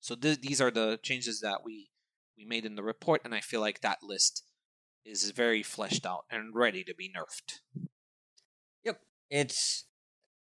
So 0.00 0.14
th- 0.14 0.40
these 0.40 0.62
are 0.62 0.70
the 0.70 0.98
changes 1.02 1.40
that 1.40 1.58
we 1.62 1.90
we 2.38 2.46
made 2.46 2.64
in 2.64 2.74
the 2.74 2.82
report, 2.82 3.20
and 3.24 3.34
I 3.34 3.40
feel 3.40 3.60
like 3.60 3.82
that 3.82 3.98
list 4.02 4.44
is 5.04 5.30
very 5.30 5.62
fleshed 5.62 6.04
out 6.06 6.24
and 6.30 6.54
ready 6.54 6.84
to 6.84 6.94
be 6.94 7.08
nerfed. 7.08 7.60
Yep. 8.84 9.00
It's 9.30 9.84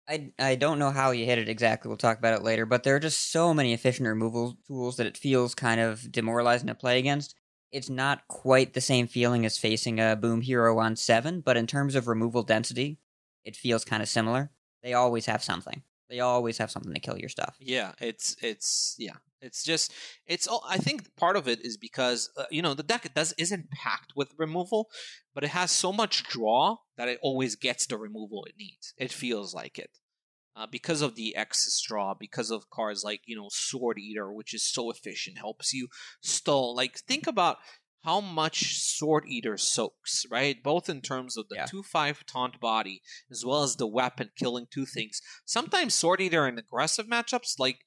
I 0.09 0.33
I 0.39 0.55
don't 0.55 0.79
know 0.79 0.91
how 0.91 1.11
you 1.11 1.25
hit 1.25 1.39
it 1.39 1.49
exactly. 1.49 1.89
We'll 1.89 1.97
talk 1.97 2.19
about 2.19 2.35
it 2.35 2.43
later, 2.45 2.67
but 2.67 2.83
there 2.83 2.95
are 2.97 3.01
just 3.01 3.33
so 3.33 3.53
many 3.53 3.73
efficient 3.73 4.09
removal 4.09 4.57
tools 4.67 4.97
that 4.97 5.07
it 5.07 5.17
feels 5.17 5.55
kind 5.55 5.81
of 5.81 6.11
demoralizing 6.13 6.69
to 6.69 6.75
play 6.75 6.99
against. 6.99 7.35
It's 7.73 7.91
not 7.91 8.27
quite 8.29 8.73
the 8.75 8.81
same 8.81 9.09
feeling 9.09 9.45
as 9.45 9.59
facing 9.59 9.99
a 10.01 10.17
boom 10.17 10.41
hero 10.41 10.79
on 10.79 10.97
7, 10.97 11.41
but 11.41 11.57
in 11.57 11.67
terms 11.67 11.95
of 11.95 12.07
removal 12.07 12.43
density, 12.43 12.99
it 13.45 13.57
feels 13.57 13.85
kind 13.85 14.03
of 14.03 14.09
similar. 14.09 14.51
They 14.83 14.95
always 14.95 15.27
have 15.27 15.43
something. 15.43 15.83
They 16.09 16.21
always 16.21 16.59
have 16.59 16.71
something 16.71 16.95
to 16.95 17.01
kill 17.01 17.19
your 17.19 17.29
stuff. 17.29 17.57
Yeah, 17.59 17.93
it's 18.01 18.37
it's 18.41 18.95
yeah, 18.99 19.17
it's 19.41 19.65
just 19.65 19.93
it's 20.27 20.47
all. 20.47 20.65
I 20.69 20.79
think 20.79 21.15
part 21.17 21.37
of 21.37 21.49
it 21.49 21.65
is 21.65 21.77
because 21.77 22.31
uh, 22.37 22.45
you 22.51 22.63
know 22.63 22.75
the 22.75 22.83
deck 22.83 23.13
does 23.15 23.33
isn't 23.39 23.71
packed 23.71 24.13
with 24.15 24.35
removal, 24.39 24.89
but 25.35 25.43
it 25.43 25.51
has 25.51 25.71
so 25.71 25.93
much 25.93 26.25
draw 26.25 26.77
that 26.97 27.09
it 27.09 27.19
always 27.23 27.57
gets 27.57 27.87
the 27.87 27.99
removal 27.99 28.45
it 28.45 28.55
needs. 28.59 28.95
It 28.97 29.13
feels 29.13 29.55
like 29.55 29.79
it. 29.79 29.91
Uh, 30.55 30.67
because 30.67 31.03
of 31.03 31.17
the 31.17 31.37
excess 31.37 31.83
draw, 31.87 32.15
because 32.15 32.51
of 32.51 32.71
cards 32.71 33.05
like 33.05 33.21
you 33.27 33.37
know 33.37 33.49
Sword 33.51 33.99
Eater, 33.99 34.33
which 34.33 34.55
is 34.55 34.63
so 34.63 34.91
efficient, 34.91 35.39
helps 35.39 35.73
you 35.73 35.89
stall. 36.21 36.75
Like 36.75 36.99
think 36.99 37.27
about 37.27 37.59
how 38.07 38.21
much 38.21 38.79
Sword 38.79 39.25
Eater 39.27 39.59
soaks, 39.59 40.25
right? 40.31 40.63
Both 40.63 40.89
in 40.89 41.03
terms 41.03 41.37
of 41.37 41.49
the 41.49 41.57
Yeah. 41.57 41.67
2 41.67 41.83
5 41.83 42.25
taunt 42.25 42.61
body 42.61 43.03
as 43.33 43.45
well 43.45 43.65
as 43.65 43.75
the 43.75 43.87
weapon 43.87 44.31
killing 44.37 44.69
two 44.71 44.87
things. 44.87 45.21
Sometimes 45.45 45.93
Sword 45.93 46.21
Eater 46.21 46.47
in 46.47 46.57
aggressive 46.57 47.07
matchups, 47.07 47.59
like, 47.59 47.85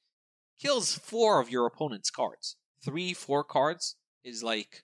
kills 0.59 0.93
four 0.93 1.39
of 1.39 1.49
your 1.49 1.65
opponent's 1.65 2.11
cards. 2.11 2.57
Three, 2.83 3.13
four 3.13 3.45
cards 3.45 3.95
is 4.21 4.43
like, 4.43 4.83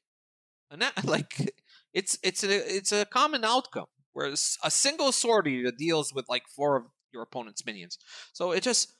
like 1.03 1.53
it's 1.93 2.17
it's 2.23 2.43
a 2.43 2.77
it's 2.77 2.93
a 2.93 3.05
common 3.05 3.43
outcome. 3.43 3.87
Whereas 4.13 4.57
a 4.63 4.71
single 4.71 5.11
Sword 5.11 5.47
Eater 5.47 5.71
deals 5.77 6.13
with 6.13 6.29
like 6.29 6.47
four 6.47 6.77
of 6.77 6.85
your 7.11 7.23
opponent's 7.23 7.65
minions. 7.65 7.97
So 8.31 8.53
it 8.53 8.63
just 8.63 8.95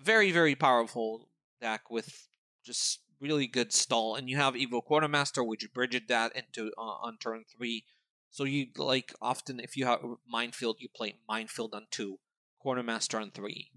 very 0.00 0.32
very 0.32 0.56
powerful 0.56 1.30
deck 1.60 1.90
with 1.90 2.28
just 2.64 3.00
really 3.20 3.46
good 3.46 3.72
stall, 3.72 4.14
and 4.14 4.28
you 4.28 4.36
have 4.36 4.54
Evo 4.54 4.82
Quartermaster, 4.84 5.44
which 5.44 5.72
bridged 5.72 6.08
that 6.08 6.34
into 6.34 6.72
uh, 6.78 6.80
on 6.80 7.18
turn 7.18 7.44
three. 7.56 7.84
So 8.30 8.44
you 8.44 8.66
like 8.76 9.12
often 9.20 9.60
if 9.60 9.76
you 9.76 9.86
have 9.86 10.00
Minefield, 10.28 10.76
you 10.78 10.88
play 10.94 11.16
Minefield 11.28 11.74
on 11.74 11.86
two, 11.90 12.18
Quartermaster 12.60 13.18
on 13.18 13.30
three. 13.30 13.70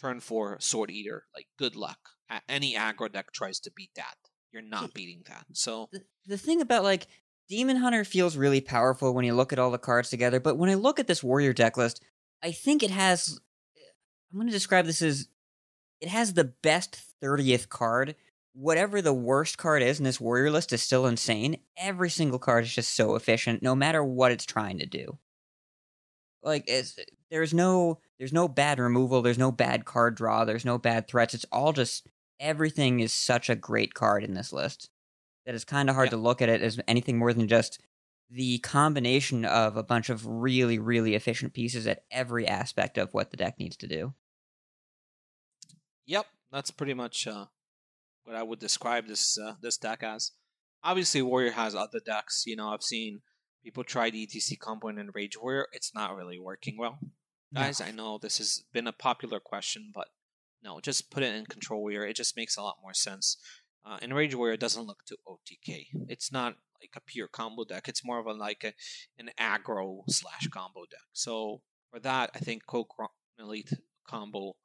Turn 0.00 0.20
four, 0.20 0.58
Sword 0.60 0.90
Eater. 0.90 1.24
Like 1.34 1.46
good 1.58 1.76
luck. 1.76 1.98
Any 2.48 2.74
aggro 2.74 3.12
deck 3.12 3.32
tries 3.32 3.60
to 3.60 3.70
beat 3.74 3.90
that. 3.96 4.16
You're 4.52 4.62
not 4.62 4.94
beating 4.94 5.22
that. 5.28 5.46
So 5.52 5.88
the, 5.92 6.02
the 6.26 6.38
thing 6.38 6.60
about 6.60 6.84
like 6.84 7.06
Demon 7.48 7.76
Hunter 7.76 8.04
feels 8.04 8.36
really 8.36 8.60
powerful 8.60 9.12
when 9.12 9.24
you 9.24 9.34
look 9.34 9.52
at 9.52 9.58
all 9.58 9.70
the 9.70 9.78
cards 9.78 10.10
together, 10.10 10.40
but 10.40 10.56
when 10.56 10.70
I 10.70 10.74
look 10.74 10.98
at 10.98 11.06
this 11.06 11.22
warrior 11.22 11.52
deck 11.52 11.76
list, 11.76 12.02
I 12.42 12.52
think 12.52 12.82
it 12.82 12.90
has 12.90 13.40
I'm 14.32 14.38
going 14.38 14.48
to 14.48 14.52
describe 14.52 14.86
this 14.86 15.00
as 15.00 15.28
it 16.04 16.08
has 16.10 16.34
the 16.34 16.44
best 16.44 17.00
30th 17.22 17.70
card. 17.70 18.14
Whatever 18.52 19.00
the 19.00 19.14
worst 19.14 19.56
card 19.56 19.82
is 19.82 19.98
in 19.98 20.04
this 20.04 20.20
warrior 20.20 20.50
list 20.50 20.70
is 20.74 20.82
still 20.82 21.06
insane. 21.06 21.56
Every 21.78 22.10
single 22.10 22.38
card 22.38 22.64
is 22.64 22.74
just 22.74 22.94
so 22.94 23.14
efficient 23.14 23.62
no 23.62 23.74
matter 23.74 24.04
what 24.04 24.30
it's 24.30 24.44
trying 24.44 24.78
to 24.80 24.86
do. 24.86 25.18
Like 26.42 26.64
it's, 26.66 26.98
there's 27.30 27.54
no 27.54 28.00
there's 28.18 28.34
no 28.34 28.48
bad 28.48 28.78
removal, 28.78 29.22
there's 29.22 29.38
no 29.38 29.50
bad 29.50 29.86
card 29.86 30.14
draw, 30.14 30.44
there's 30.44 30.66
no 30.66 30.76
bad 30.76 31.08
threats. 31.08 31.32
It's 31.32 31.46
all 31.50 31.72
just 31.72 32.06
everything 32.38 33.00
is 33.00 33.14
such 33.14 33.48
a 33.48 33.54
great 33.56 33.94
card 33.94 34.24
in 34.24 34.34
this 34.34 34.52
list 34.52 34.90
that 35.46 35.54
it's 35.54 35.64
kind 35.64 35.88
of 35.88 35.94
hard 35.94 36.08
Yeah. 36.08 36.10
to 36.10 36.16
look 36.18 36.42
at 36.42 36.50
it 36.50 36.60
as 36.60 36.78
anything 36.86 37.16
more 37.16 37.32
than 37.32 37.48
just 37.48 37.80
the 38.28 38.58
combination 38.58 39.46
of 39.46 39.78
a 39.78 39.82
bunch 39.82 40.10
of 40.10 40.26
really, 40.26 40.78
really 40.78 41.14
efficient 41.14 41.54
pieces 41.54 41.86
at 41.86 42.04
every 42.10 42.46
aspect 42.46 42.98
of 42.98 43.14
what 43.14 43.30
the 43.30 43.38
deck 43.38 43.58
needs 43.58 43.76
to 43.78 43.86
do. 43.86 44.12
Yep, 46.06 46.26
that's 46.52 46.70
pretty 46.70 46.94
much 46.94 47.26
uh, 47.26 47.46
what 48.24 48.36
I 48.36 48.42
would 48.42 48.58
describe 48.58 49.06
this 49.06 49.38
uh, 49.38 49.54
this 49.60 49.76
deck 49.76 50.02
as. 50.02 50.32
Obviously, 50.82 51.22
Warrior 51.22 51.52
has 51.52 51.74
other 51.74 52.00
decks. 52.04 52.44
You 52.46 52.56
know, 52.56 52.68
I've 52.68 52.82
seen 52.82 53.22
people 53.62 53.84
try 53.84 54.10
the 54.10 54.26
ETC 54.26 54.58
combo 54.58 54.88
and 54.88 55.14
Rage 55.14 55.38
Warrior. 55.40 55.66
It's 55.72 55.94
not 55.94 56.14
really 56.14 56.38
working 56.38 56.76
well, 56.78 56.98
guys. 57.54 57.80
I 57.80 57.90
know 57.90 58.18
this 58.18 58.38
has 58.38 58.64
been 58.72 58.86
a 58.86 58.92
popular 58.92 59.40
question, 59.40 59.90
but 59.94 60.08
no, 60.62 60.80
just 60.80 61.10
put 61.10 61.22
it 61.22 61.34
in 61.34 61.46
Control 61.46 61.80
Warrior. 61.80 62.06
It 62.06 62.16
just 62.16 62.36
makes 62.36 62.56
a 62.56 62.62
lot 62.62 62.76
more 62.82 62.94
sense. 62.94 63.38
Uh, 63.86 63.98
in 64.00 64.14
Rage 64.14 64.34
Warrior, 64.34 64.56
doesn't 64.56 64.86
look 64.86 65.04
too 65.06 65.16
OTK. 65.28 65.88
It's 66.08 66.32
not 66.32 66.56
like 66.80 66.92
a 66.96 67.00
pure 67.00 67.28
combo 67.28 67.64
deck. 67.64 67.88
It's 67.88 68.04
more 68.04 68.18
of 68.18 68.26
a 68.26 68.32
like 68.32 68.64
a, 68.64 68.72
an 69.18 69.30
aggro 69.38 70.02
slash 70.08 70.48
combo 70.48 70.82
deck. 70.90 71.00
So 71.12 71.60
for 71.90 72.00
that, 72.00 72.30
I 72.34 72.38
think 72.38 72.66
Coke 72.66 72.94
Elite 73.38 73.72
combo 74.06 74.56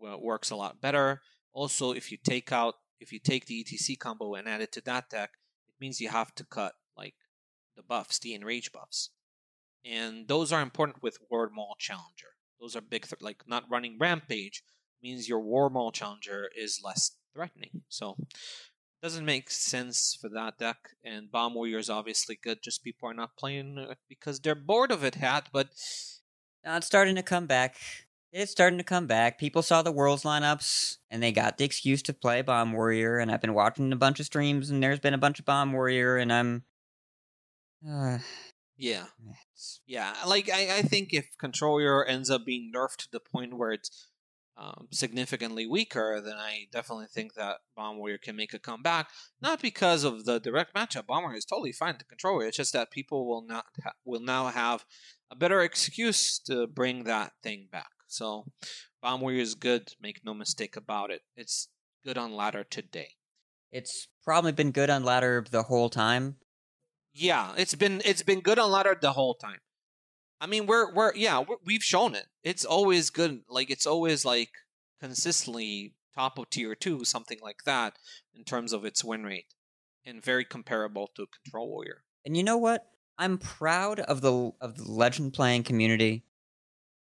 works 0.00 0.50
a 0.50 0.56
lot 0.56 0.80
better. 0.80 1.22
Also, 1.52 1.92
if 1.92 2.10
you 2.12 2.18
take 2.22 2.52
out 2.52 2.74
if 3.00 3.12
you 3.12 3.18
take 3.18 3.46
the 3.46 3.64
ETC 3.64 3.98
combo 3.98 4.34
and 4.34 4.46
add 4.48 4.60
it 4.60 4.72
to 4.72 4.80
that 4.82 5.08
deck, 5.08 5.30
it 5.68 5.74
means 5.80 6.00
you 6.00 6.10
have 6.10 6.34
to 6.34 6.44
cut 6.44 6.74
like 6.96 7.14
the 7.76 7.82
buffs, 7.82 8.18
the 8.18 8.34
enrage 8.34 8.72
buffs, 8.72 9.10
and 9.84 10.28
those 10.28 10.52
are 10.52 10.60
important 10.60 11.02
with 11.02 11.18
Warmaul 11.32 11.78
Challenger. 11.78 12.34
Those 12.60 12.76
are 12.76 12.82
big, 12.82 13.06
th- 13.06 13.22
like 13.22 13.44
not 13.46 13.64
running 13.70 13.96
Rampage 13.98 14.62
means 15.02 15.28
your 15.28 15.40
Warmaul 15.40 15.92
Challenger 15.92 16.50
is 16.54 16.82
less 16.84 17.12
threatening. 17.34 17.82
So 17.88 18.16
doesn't 19.02 19.24
make 19.24 19.50
sense 19.50 20.16
for 20.20 20.28
that 20.28 20.58
deck. 20.58 20.90
And 21.02 21.30
Bomb 21.30 21.54
Warrior 21.54 21.78
is 21.78 21.88
obviously 21.88 22.38
good. 22.40 22.62
Just 22.62 22.84
people 22.84 23.08
are 23.08 23.14
not 23.14 23.36
playing 23.36 23.78
it 23.78 23.98
because 24.08 24.40
they're 24.40 24.54
bored 24.54 24.92
of 24.92 25.02
it. 25.04 25.14
Hat, 25.14 25.48
but 25.52 25.68
it's 25.70 26.86
starting 26.86 27.14
to 27.14 27.22
come 27.22 27.46
back. 27.46 27.76
It's 28.32 28.52
starting 28.52 28.78
to 28.78 28.84
come 28.84 29.06
back. 29.06 29.38
People 29.38 29.62
saw 29.62 29.82
the 29.82 29.90
Worlds 29.90 30.22
lineups 30.22 30.98
and 31.10 31.22
they 31.22 31.32
got 31.32 31.58
the 31.58 31.64
excuse 31.64 32.00
to 32.02 32.12
play 32.12 32.42
Bomb 32.42 32.72
Warrior. 32.72 33.18
And 33.18 33.30
I've 33.30 33.40
been 33.40 33.54
watching 33.54 33.92
a 33.92 33.96
bunch 33.96 34.20
of 34.20 34.26
streams 34.26 34.70
and 34.70 34.82
there's 34.82 35.00
been 35.00 35.14
a 35.14 35.18
bunch 35.18 35.40
of 35.40 35.44
Bomb 35.44 35.72
Warrior 35.72 36.16
and 36.16 36.32
I'm. 36.32 36.64
Uh, 37.88 38.18
yeah, 38.76 39.06
Yeah, 39.86 40.14
like 40.26 40.48
I, 40.48 40.78
I 40.78 40.82
think 40.82 41.12
if 41.12 41.26
Controller 41.38 42.04
ends 42.04 42.30
up 42.30 42.46
being 42.46 42.70
nerfed 42.74 42.98
to 42.98 43.08
the 43.10 43.20
point 43.20 43.58
where 43.58 43.72
it's 43.72 44.06
um, 44.56 44.88
significantly 44.92 45.66
weaker, 45.66 46.20
then 46.24 46.36
I 46.36 46.66
definitely 46.70 47.06
think 47.12 47.34
that 47.34 47.58
Bomb 47.74 47.96
Warrior 47.96 48.18
can 48.18 48.36
make 48.36 48.54
a 48.54 48.58
comeback. 48.58 49.08
Not 49.40 49.62
because 49.62 50.04
of 50.04 50.24
the 50.24 50.38
direct 50.38 50.74
matchup. 50.74 51.06
Bomb 51.06 51.22
Warrior 51.22 51.38
is 51.38 51.44
totally 51.46 51.72
fine 51.72 51.96
to 51.96 52.04
Controller. 52.04 52.46
It's 52.46 52.58
just 52.58 52.74
that 52.74 52.90
people 52.90 53.26
will 53.26 53.42
not 53.42 53.64
ha- 53.82 53.94
will 54.04 54.20
now 54.20 54.48
have 54.48 54.84
a 55.30 55.36
better 55.36 55.62
excuse 55.62 56.38
to 56.40 56.66
bring 56.66 57.04
that 57.04 57.32
thing 57.42 57.68
back. 57.72 57.90
So 58.10 58.46
Bomb 59.00 59.20
Warrior 59.20 59.40
is 59.40 59.54
good. 59.54 59.94
Make 60.00 60.24
no 60.24 60.34
mistake 60.34 60.76
about 60.76 61.10
it. 61.10 61.22
It's 61.36 61.68
good 62.04 62.18
on 62.18 62.34
ladder 62.34 62.64
today. 62.64 63.10
it's 63.72 64.08
probably 64.24 64.52
been 64.52 64.72
good 64.72 64.90
on 64.90 65.04
ladder 65.04 65.44
the 65.48 65.62
whole 65.64 65.88
time. 65.88 66.36
Yeah, 67.12 67.54
it's 67.56 67.74
been 67.74 68.02
it's 68.04 68.22
been 68.22 68.40
good 68.40 68.58
on 68.58 68.70
ladder 68.70 68.96
the 69.00 69.12
whole 69.12 69.34
time. 69.34 69.60
I 70.40 70.46
mean, 70.46 70.66
we're 70.66 70.92
we're 70.92 71.14
yeah 71.14 71.38
we're, 71.38 71.56
we've 71.64 71.82
shown 71.82 72.14
it. 72.14 72.26
It's 72.42 72.64
always 72.64 73.10
good. 73.10 73.42
Like 73.48 73.70
it's 73.70 73.86
always 73.86 74.24
like 74.24 74.50
consistently 75.00 75.94
top 76.14 76.38
of 76.38 76.50
tier 76.50 76.74
two, 76.74 77.04
something 77.04 77.38
like 77.42 77.62
that, 77.64 77.96
in 78.34 78.44
terms 78.44 78.72
of 78.72 78.84
its 78.84 79.04
win 79.04 79.24
rate, 79.24 79.54
and 80.04 80.22
very 80.24 80.44
comparable 80.44 81.08
to 81.16 81.26
Control 81.44 81.68
Warrior. 81.68 82.02
And 82.24 82.36
you 82.36 82.42
know 82.42 82.58
what? 82.58 82.86
I'm 83.18 83.38
proud 83.38 84.00
of 84.00 84.20
the 84.20 84.52
of 84.60 84.76
the 84.76 84.90
legend 84.90 85.32
playing 85.32 85.62
community 85.64 86.24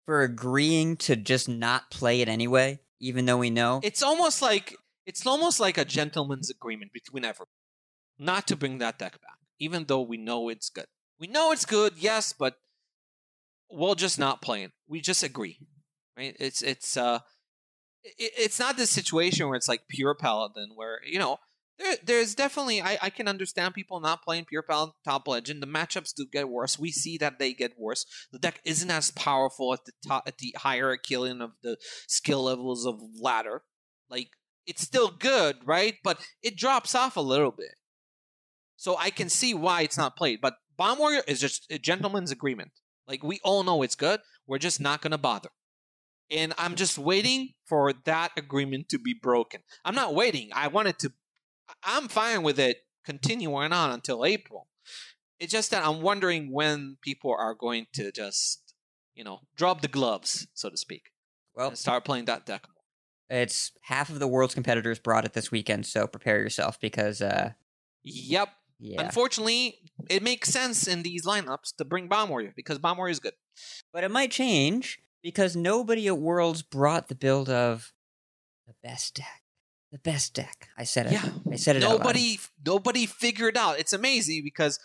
for 0.09 0.23
agreeing 0.23 0.97
to 0.97 1.15
just 1.15 1.47
not 1.47 1.91
play 1.91 2.21
it 2.21 2.27
anyway, 2.27 2.79
even 2.99 3.25
though 3.25 3.37
we 3.37 3.51
know 3.51 3.79
It's 3.83 4.01
almost 4.01 4.41
like 4.41 4.75
it's 5.05 5.23
almost 5.23 5.59
like 5.59 5.77
a 5.77 5.85
gentleman's 5.85 6.49
agreement 6.49 6.91
between 6.91 7.23
everyone, 7.23 7.49
not 8.17 8.47
to 8.47 8.55
bring 8.55 8.79
that 8.79 8.97
deck 8.97 9.21
back, 9.21 9.37
even 9.59 9.85
though 9.85 10.01
we 10.01 10.17
know 10.17 10.49
it's 10.49 10.71
good. 10.71 10.87
We 11.19 11.27
know 11.27 11.51
it's 11.51 11.63
good, 11.63 11.93
yes, 11.95 12.33
but 12.33 12.55
we'll 13.69 13.93
just 13.93 14.17
not 14.17 14.41
play 14.41 14.63
it. 14.63 14.71
We 14.87 14.99
just 14.99 15.21
agree, 15.21 15.59
right? 16.17 16.35
It's 16.39 16.63
it's 16.63 16.97
uh, 16.97 17.19
it, 18.03 18.31
it's 18.35 18.59
not 18.59 18.77
this 18.77 18.89
situation 18.89 19.45
where 19.45 19.57
it's 19.57 19.69
like 19.69 19.81
pure 19.87 20.15
paladin, 20.15 20.71
where 20.73 21.01
you 21.05 21.19
know 21.19 21.37
there, 21.79 21.95
there's 22.03 22.35
definitely 22.35 22.81
I, 22.81 22.97
I 23.01 23.09
can 23.09 23.27
understand 23.27 23.73
people 23.73 23.99
not 23.99 24.23
playing 24.23 24.45
pure 24.45 24.61
paladin 24.61 24.93
top 25.05 25.27
legend. 25.27 25.63
The 25.63 25.67
matchups 25.67 26.13
do 26.15 26.25
get 26.31 26.49
worse. 26.49 26.77
We 26.77 26.91
see 26.91 27.17
that 27.19 27.39
they 27.39 27.53
get 27.53 27.79
worse. 27.79 28.05
The 28.31 28.39
deck 28.39 28.59
isn't 28.65 28.91
as 28.91 29.11
powerful 29.11 29.73
at 29.73 29.85
the 29.85 29.93
top 30.05 30.23
at 30.27 30.37
the 30.37 30.53
higher 30.57 30.83
hierarchy 30.83 31.15
of 31.15 31.51
the 31.63 31.77
skill 32.07 32.43
levels 32.43 32.85
of 32.85 32.99
ladder. 33.19 33.63
Like 34.09 34.29
it's 34.67 34.81
still 34.81 35.09
good, 35.09 35.57
right? 35.65 35.95
But 36.03 36.19
it 36.43 36.57
drops 36.57 36.93
off 36.93 37.15
a 37.15 37.21
little 37.21 37.51
bit. 37.51 37.75
So 38.75 38.97
I 38.97 39.09
can 39.09 39.29
see 39.29 39.53
why 39.53 39.81
it's 39.81 39.97
not 39.97 40.15
played. 40.15 40.39
But 40.41 40.55
Bomb 40.77 40.99
Warrior 40.99 41.23
is 41.27 41.39
just 41.39 41.65
a 41.71 41.79
gentleman's 41.79 42.31
agreement. 42.31 42.71
Like 43.07 43.23
we 43.23 43.39
all 43.43 43.63
know 43.63 43.81
it's 43.83 43.95
good. 43.95 44.19
We're 44.45 44.59
just 44.59 44.81
not 44.81 45.01
gonna 45.01 45.17
bother. 45.17 45.49
And 46.31 46.53
I'm 46.57 46.75
just 46.75 46.97
waiting 46.97 47.53
for 47.65 47.91
that 48.05 48.31
agreement 48.37 48.89
to 48.89 48.99
be 48.99 49.15
broken. 49.19 49.61
I'm 49.83 49.95
not 49.95 50.13
waiting. 50.13 50.49
I 50.53 50.67
wanted 50.67 50.99
to 50.99 51.13
I'm 51.83 52.07
fine 52.07 52.43
with 52.43 52.59
it 52.59 52.77
continuing 53.05 53.73
on 53.73 53.91
until 53.91 54.25
April. 54.25 54.67
It's 55.39 55.51
just 55.51 55.71
that 55.71 55.85
I'm 55.85 56.01
wondering 56.01 56.51
when 56.51 56.97
people 57.01 57.33
are 57.37 57.53
going 57.53 57.87
to 57.93 58.11
just, 58.11 58.73
you 59.15 59.23
know, 59.23 59.39
drop 59.55 59.81
the 59.81 59.87
gloves, 59.87 60.47
so 60.53 60.69
to 60.69 60.77
speak. 60.77 61.11
Well, 61.55 61.75
start 61.75 62.05
playing 62.05 62.25
that 62.25 62.45
deck 62.45 62.65
more. 62.67 63.39
It's 63.41 63.71
half 63.83 64.09
of 64.09 64.19
the 64.19 64.27
world's 64.27 64.53
competitors 64.53 64.99
brought 64.99 65.25
it 65.25 65.33
this 65.33 65.51
weekend, 65.51 65.85
so 65.85 66.07
prepare 66.07 66.39
yourself 66.39 66.79
because 66.79 67.21
uh 67.21 67.51
Yep. 68.03 68.49
yeah. 68.79 69.01
Unfortunately, 69.01 69.77
it 70.09 70.23
makes 70.23 70.49
sense 70.49 70.87
in 70.87 71.03
these 71.03 71.25
lineups 71.25 71.75
to 71.77 71.85
bring 71.85 72.07
Bomb 72.07 72.29
Warrior 72.29 72.53
because 72.55 72.79
Bomb 72.79 72.97
Warrior 72.97 73.11
is 73.11 73.19
good. 73.19 73.33
But 73.93 74.03
it 74.03 74.11
might 74.11 74.31
change 74.31 74.99
because 75.21 75.55
nobody 75.55 76.07
at 76.07 76.17
Worlds 76.17 76.61
brought 76.61 77.07
the 77.07 77.15
build 77.15 77.49
of 77.49 77.93
the 78.67 78.73
best 78.81 79.15
deck. 79.15 79.43
The 79.91 79.97
best 79.97 80.33
deck. 80.35 80.69
I 80.77 80.83
said 80.83 81.07
it. 81.07 81.13
Yeah. 81.13 81.29
I 81.51 81.55
said 81.55 81.75
it. 81.75 81.79
Nobody 81.79 82.39
nobody 82.63 83.05
figured 83.05 83.57
out. 83.57 83.79
It's 83.79 83.93
amazing 83.93 84.43
because 84.43 84.79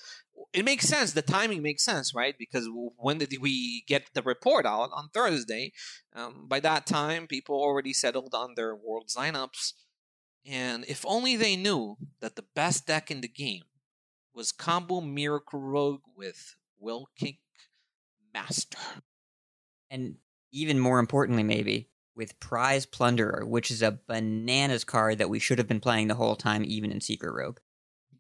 it 0.53 0.65
makes 0.65 0.87
sense. 0.87 1.13
The 1.13 1.23
timing 1.23 1.63
makes 1.63 1.85
sense, 1.85 2.15
right? 2.15 2.35
Because 2.39 2.69
when 2.97 3.19
did 3.19 3.37
we 3.41 3.85
get 3.87 4.09
the 4.15 4.23
report 4.23 4.65
out 4.65 4.91
on 4.95 5.11
Thursday? 5.13 5.73
Um, 6.15 6.47
by 6.49 6.61
that 6.61 6.87
time, 6.87 7.27
people 7.27 7.57
already 7.57 7.93
settled 7.93 8.35
on 8.35 8.55
their 8.55 8.75
world's 8.75 9.15
lineups, 9.15 9.75
and 10.47 10.85
if 10.89 11.05
only 11.07 11.37
they 11.37 11.57
knew 11.57 11.97
that 12.21 12.37
the 12.37 12.45
best 12.55 12.87
deck 12.87 13.11
in 13.11 13.21
the 13.21 13.29
game 13.29 13.65
was 14.33 14.53
combo 14.53 15.01
Miracle 15.01 15.61
Rogue 15.61 16.03
with 16.17 16.57
Will 16.79 17.09
Kick 17.17 17.39
Master. 18.33 18.79
and 19.91 20.17
even 20.51 20.79
more 20.79 20.99
importantly, 20.99 21.43
maybe 21.43 21.89
with 22.17 22.39
Prize 22.41 22.87
Plunderer, 22.87 23.47
which 23.47 23.71
is 23.71 23.83
a 23.83 23.99
bananas 24.07 24.85
card 24.85 25.19
that 25.19 25.31
we 25.31 25.39
should 25.39 25.59
have 25.59 25.69
been 25.69 25.81
playing 25.81 26.09
the 26.09 26.15
whole 26.15 26.37
time, 26.37 26.65
even 26.65 26.91
in 26.91 27.01
Secret 27.01 27.33
Rogue. 27.33 27.59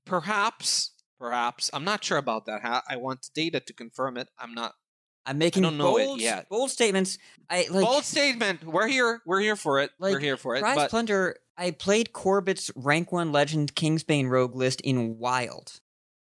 Perhaps, 0.04 0.92
perhaps 1.18 1.70
I'm 1.72 1.85
not 1.85 2.04
sure 2.04 2.18
about 2.18 2.46
that. 2.46 2.62
Ha- 2.62 2.83
I 2.88 2.96
want 2.96 3.30
data 3.35 3.61
to 3.61 3.72
confirm 3.72 4.16
it. 4.16 4.28
I'm 4.38 4.54
not. 4.54 4.74
I'm 5.26 5.38
making 5.38 5.62
don't 5.62 5.78
know 5.78 5.96
it 5.96 6.04
bold, 6.04 6.20
bold 6.50 6.70
statements. 6.70 7.16
I 7.48 7.66
like 7.70 7.85
Bold 7.85 8.04
statement. 8.04 8.62
We're 8.62 8.87
here. 8.87 9.22
We're 9.24 9.40
here 9.40 9.57
for 9.57 9.80
it. 9.80 9.90
Like, 9.98 10.12
We're 10.12 10.18
here 10.20 10.37
for 10.37 10.54
it. 10.57 10.61
Prize 10.61 10.76
but 10.76 10.90
Plunderer. 10.90 11.37
I 11.57 11.70
played 11.70 12.12
Corbett's 12.12 12.70
rank 12.76 13.11
one 13.11 13.33
legend 13.33 13.74
Kingsbane 13.74 14.28
Rogue 14.28 14.54
list 14.54 14.83
in 14.83 15.18
Wild, 15.18 15.80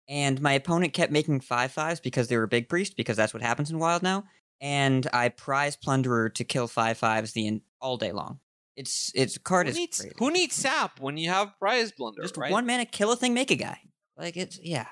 and 0.09 0.41
my 0.41 0.53
opponent 0.53 0.93
kept 0.93 1.11
making 1.11 1.41
five 1.41 1.73
fives 1.73 1.99
because 1.99 2.29
they 2.29 2.37
were 2.37 2.47
big 2.47 2.69
priest 2.69 2.97
because 2.97 3.17
that's 3.17 3.35
what 3.35 3.43
happens 3.43 3.71
in 3.71 3.79
Wild 3.79 4.03
now. 4.03 4.25
And 4.61 5.07
I 5.13 5.29
prize 5.29 5.77
Plunderer 5.77 6.31
to 6.35 6.45
kill 6.45 6.67
five 6.67 6.99
fives 6.99 7.33
the 7.33 7.47
in, 7.47 7.63
all 7.81 7.97
day 7.97 8.13
long. 8.13 8.41
It's 8.77 9.11
it's 9.15 9.39
card 9.39 9.67
who 9.67 9.71
is 9.71 9.77
needs 9.77 10.07
who 10.19 10.31
needs 10.31 10.55
sap 10.55 11.01
when 11.01 11.17
you 11.17 11.31
have 11.31 11.59
Prize 11.59 11.93
Plunderer? 11.93 12.23
just 12.23 12.37
right? 12.37 12.53
one 12.53 12.67
mana 12.67 12.85
kill 12.85 13.11
a 13.11 13.17
thing 13.17 13.33
make 13.33 13.51
a 13.51 13.57
guy. 13.57 13.81
Like 14.17 14.37
it's 14.37 14.59
yeah. 14.63 14.87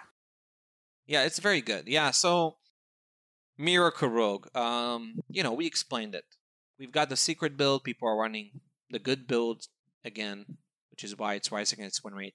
Yeah, 1.07 1.25
it's 1.25 1.39
very 1.39 1.61
good. 1.61 1.87
Yeah, 1.87 2.11
so 2.11 2.57
Miracle 3.59 4.09
Rogue. 4.09 4.55
Um, 4.57 5.17
you 5.29 5.43
know, 5.43 5.53
we 5.53 5.67
explained 5.67 6.15
it. 6.15 6.25
We've 6.79 6.93
got 6.93 7.11
the 7.11 7.17
secret 7.17 7.57
build. 7.57 7.85
People 7.85 8.09
are 8.09 8.17
running 8.17 8.61
the 8.91 8.99
good 8.99 9.27
build 9.27 9.67
again, 10.05 10.45
which 10.91 11.05
is 11.05 11.17
why 11.19 11.35
it's 11.35 11.53
rising 11.53 11.81
its 11.85 12.03
win 12.03 12.15
rate. 12.15 12.35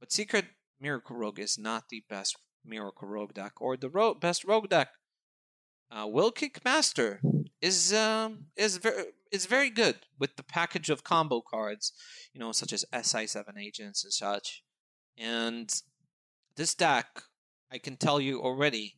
But 0.00 0.12
Secret 0.12 0.46
Miracle 0.80 1.16
Rogue 1.16 1.38
is 1.38 1.58
not 1.58 1.84
the 1.90 2.02
best 2.08 2.36
Miracle 2.64 3.08
Rogue 3.08 3.34
deck 3.34 3.60
or 3.60 3.76
the 3.76 3.88
ro- 3.88 4.14
best 4.14 4.44
Rogue 4.44 4.68
deck. 4.68 4.88
Uh, 5.90 6.06
Whirlkick 6.06 6.64
Master 6.64 7.20
is 7.60 7.92
um 7.92 8.46
is 8.56 8.76
very 8.76 9.04
is 9.32 9.46
very 9.46 9.70
good 9.70 9.96
with 10.18 10.36
the 10.36 10.42
package 10.42 10.90
of 10.90 11.04
combo 11.04 11.40
cards, 11.40 11.92
you 12.32 12.40
know, 12.40 12.52
such 12.52 12.72
as 12.72 12.84
SI 13.02 13.26
seven 13.26 13.58
agents 13.58 14.04
and 14.04 14.12
such. 14.12 14.62
And 15.16 15.72
this 16.56 16.74
deck, 16.74 17.22
I 17.72 17.78
can 17.78 17.96
tell 17.96 18.20
you 18.20 18.40
already, 18.40 18.96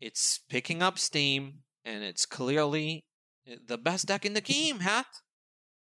it's 0.00 0.40
picking 0.48 0.82
up 0.82 0.98
steam, 0.98 1.60
and 1.84 2.02
it's 2.02 2.26
clearly 2.26 3.04
eh, 3.46 3.56
the 3.64 3.78
best 3.78 4.06
deck 4.06 4.24
in 4.24 4.34
the 4.34 4.40
game, 4.40 4.80
Hat. 4.80 5.06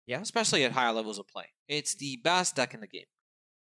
Yeah. 0.06 0.22
Especially 0.22 0.64
at 0.64 0.72
higher 0.72 0.94
levels 0.94 1.20
of 1.20 1.28
play. 1.28 1.48
It's 1.68 1.94
the 1.94 2.18
best 2.24 2.56
deck 2.56 2.74
in 2.74 2.80
the 2.80 2.88
game. 2.88 3.08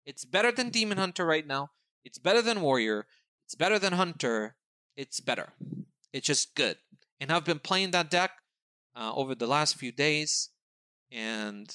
It's 0.06 0.26
better 0.26 0.52
than 0.52 0.70
Demon 0.70 1.00
Hunter 1.00 1.26
right 1.26 1.48
now. 1.48 1.72
It's 2.04 2.20
better 2.20 2.44
than 2.44 2.62
Warrior. 2.62 3.08
It's 3.46 3.56
better 3.56 3.80
than 3.80 3.94
Hunter. 3.94 4.56
It's 4.96 5.20
better. 5.20 5.54
It's 6.16 6.28
just 6.28 6.56
good. 6.56 6.78
And 7.20 7.30
I've 7.30 7.44
been 7.44 7.60
playing 7.60 7.92
that 7.92 8.10
deck 8.10 8.32
uh, 8.96 9.12
over 9.14 9.36
the 9.36 9.48
last 9.48 9.76
few 9.76 9.92
days. 9.92 10.50
And, 11.12 11.70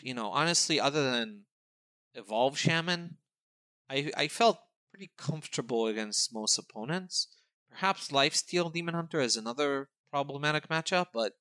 you 0.00 0.14
know, 0.14 0.30
honestly, 0.30 0.80
other 0.80 1.10
than 1.10 1.42
Evolve 2.14 2.56
Shaman, 2.58 3.18
I, 3.90 4.10
I 4.16 4.28
felt 4.28 4.58
pretty 4.90 5.10
comfortable 5.18 5.86
against 5.86 6.32
most 6.32 6.56
opponents. 6.56 7.28
Perhaps 7.70 8.08
Lifesteal 8.08 8.72
Demon 8.72 8.94
Hunter 8.94 9.20
is 9.20 9.36
another 9.36 9.90
problematic 10.10 10.68
matchup, 10.68 11.08
but 11.12 11.32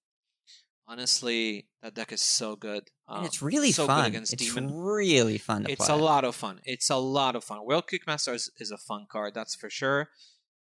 honestly, 0.88 1.67
that 1.82 1.93
deck 1.95 2.12
is 2.12 2.21
so 2.21 2.58
good. 2.58 2.89
Um, 3.08 3.24
it's 3.24 3.41
really 3.41 3.71
so 3.71 3.84
good 3.84 3.88
fun. 3.93 4.06
against 4.06 4.34
It's 4.34 4.54
Demon. 4.54 4.74
really 4.76 5.38
fun 5.38 5.63
to 5.63 5.71
It's 5.71 5.86
play. 5.86 5.95
a 5.95 5.97
lot 5.97 6.26
of 6.26 6.36
fun. 6.36 6.60
It's 6.65 6.89
a 6.89 6.97
lot 6.97 7.38
of 7.38 7.43
fun. 7.45 7.60
Whirlkick 7.65 8.06
Master 8.06 8.34
is, 8.34 8.52
is 8.58 8.71
a 8.71 8.78
fun 8.78 9.06
card, 9.10 9.34
that's 9.34 9.56
for 9.56 9.69
sure. 9.69 10.10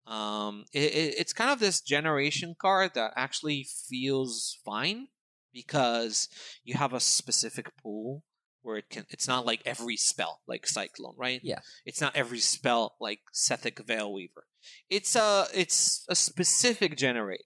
Um, 0.08 0.64
it, 0.72 0.94
it, 0.94 1.14
it's 1.18 1.32
kind 1.34 1.50
of 1.50 1.60
this 1.60 1.82
generation 1.82 2.56
card 2.58 2.92
that 2.94 3.12
actually 3.14 3.66
feels 3.88 4.58
fine 4.64 5.08
because 5.52 6.28
you 6.64 6.74
have 6.74 6.94
a 6.94 7.00
specific 7.00 7.76
pool 7.76 8.24
where 8.62 8.78
it 8.78 8.88
can. 8.88 9.04
It's 9.10 9.28
not 9.28 9.44
like 9.44 9.60
every 9.66 9.96
spell 9.96 10.40
like 10.48 10.66
Cyclone, 10.66 11.14
right? 11.18 11.40
Yeah. 11.42 11.60
It's 11.84 12.00
not 12.00 12.16
every 12.16 12.38
spell 12.38 12.96
like 13.00 13.20
Sethekk 13.34 13.84
Veilweaver. 13.84 14.44
It's 14.88 15.14
a 15.14 15.46
it's 15.54 16.04
a 16.08 16.14
specific 16.14 16.96
generator, 16.96 17.44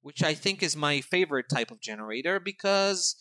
which 0.00 0.22
I 0.22 0.34
think 0.34 0.62
is 0.62 0.76
my 0.76 1.00
favorite 1.00 1.46
type 1.52 1.72
of 1.72 1.80
generator 1.80 2.38
because 2.38 3.16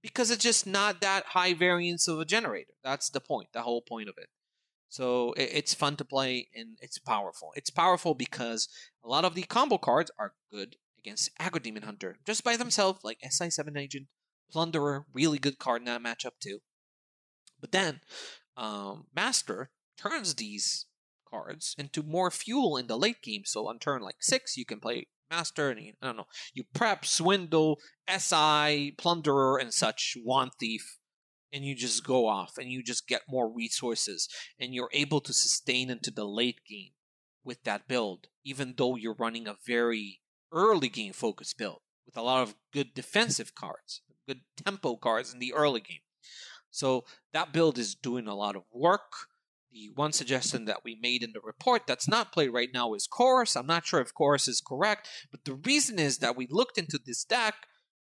because 0.00 0.30
it's 0.30 0.44
just 0.44 0.66
not 0.66 1.00
that 1.00 1.26
high 1.26 1.54
variance 1.54 2.06
of 2.06 2.20
a 2.20 2.24
generator. 2.24 2.72
That's 2.84 3.10
the 3.10 3.20
point, 3.20 3.48
the 3.52 3.62
whole 3.62 3.82
point 3.82 4.08
of 4.08 4.14
it. 4.16 4.28
So 4.92 5.32
it, 5.38 5.48
it's 5.54 5.72
fun 5.72 5.96
to 5.96 6.04
play 6.04 6.48
and 6.54 6.76
it's 6.82 6.98
powerful. 6.98 7.54
It's 7.56 7.70
powerful 7.70 8.14
because 8.14 8.68
a 9.02 9.08
lot 9.08 9.24
of 9.24 9.34
the 9.34 9.44
combo 9.44 9.78
cards 9.78 10.10
are 10.18 10.34
good 10.52 10.76
against 10.98 11.34
Aggro 11.38 11.62
Demon 11.62 11.84
Hunter 11.84 12.18
just 12.26 12.44
by 12.44 12.58
themselves, 12.58 13.00
like 13.02 13.18
SI7 13.24 13.78
Agent, 13.78 14.08
Plunderer, 14.52 15.06
really 15.14 15.38
good 15.38 15.58
card 15.58 15.80
in 15.80 15.86
that 15.86 16.02
matchup 16.02 16.32
too. 16.42 16.58
But 17.58 17.72
then 17.72 18.00
um, 18.54 19.06
Master 19.16 19.70
turns 19.96 20.34
these 20.34 20.84
cards 21.26 21.74
into 21.78 22.02
more 22.02 22.30
fuel 22.30 22.76
in 22.76 22.86
the 22.86 22.98
late 22.98 23.22
game. 23.22 23.44
So 23.46 23.68
on 23.68 23.78
turn 23.78 24.02
like 24.02 24.16
six, 24.20 24.58
you 24.58 24.66
can 24.66 24.78
play 24.78 25.06
Master 25.30 25.70
and 25.70 25.80
I 26.02 26.06
don't 26.06 26.18
know, 26.18 26.26
you 26.52 26.64
prep, 26.74 27.06
swindle, 27.06 27.78
SI, 28.06 28.94
Plunderer, 28.98 29.58
and 29.58 29.72
such, 29.72 30.18
Wand 30.22 30.50
Thief, 30.60 30.98
and 31.52 31.64
you 31.64 31.74
just 31.74 32.04
go 32.06 32.26
off 32.26 32.56
and 32.58 32.70
you 32.70 32.82
just 32.82 33.06
get 33.06 33.22
more 33.28 33.48
resources 33.48 34.28
and 34.58 34.74
you're 34.74 34.90
able 34.92 35.20
to 35.20 35.32
sustain 35.32 35.90
into 35.90 36.10
the 36.10 36.24
late 36.24 36.60
game 36.68 36.92
with 37.44 37.62
that 37.64 37.86
build, 37.88 38.28
even 38.44 38.74
though 38.76 38.96
you're 38.96 39.14
running 39.14 39.46
a 39.46 39.56
very 39.66 40.20
early 40.52 40.88
game 40.88 41.12
focused 41.12 41.58
build 41.58 41.80
with 42.06 42.16
a 42.16 42.22
lot 42.22 42.42
of 42.42 42.54
good 42.72 42.94
defensive 42.94 43.54
cards, 43.54 44.02
good 44.26 44.40
tempo 44.56 44.96
cards 44.96 45.32
in 45.32 45.40
the 45.40 45.52
early 45.52 45.80
game. 45.80 46.00
So 46.70 47.04
that 47.32 47.52
build 47.52 47.78
is 47.78 47.94
doing 47.94 48.26
a 48.26 48.34
lot 48.34 48.56
of 48.56 48.62
work. 48.72 49.28
The 49.70 49.90
one 49.94 50.12
suggestion 50.12 50.66
that 50.66 50.84
we 50.84 50.98
made 51.00 51.22
in 51.22 51.32
the 51.32 51.40
report 51.42 51.82
that's 51.86 52.08
not 52.08 52.32
played 52.32 52.50
right 52.50 52.68
now 52.72 52.94
is 52.94 53.06
Chorus. 53.06 53.56
I'm 53.56 53.66
not 53.66 53.86
sure 53.86 54.00
if 54.00 54.14
Chorus 54.14 54.48
is 54.48 54.62
correct, 54.66 55.08
but 55.30 55.44
the 55.44 55.54
reason 55.54 55.98
is 55.98 56.18
that 56.18 56.36
we 56.36 56.46
looked 56.50 56.78
into 56.78 56.98
this 56.98 57.24
deck 57.24 57.54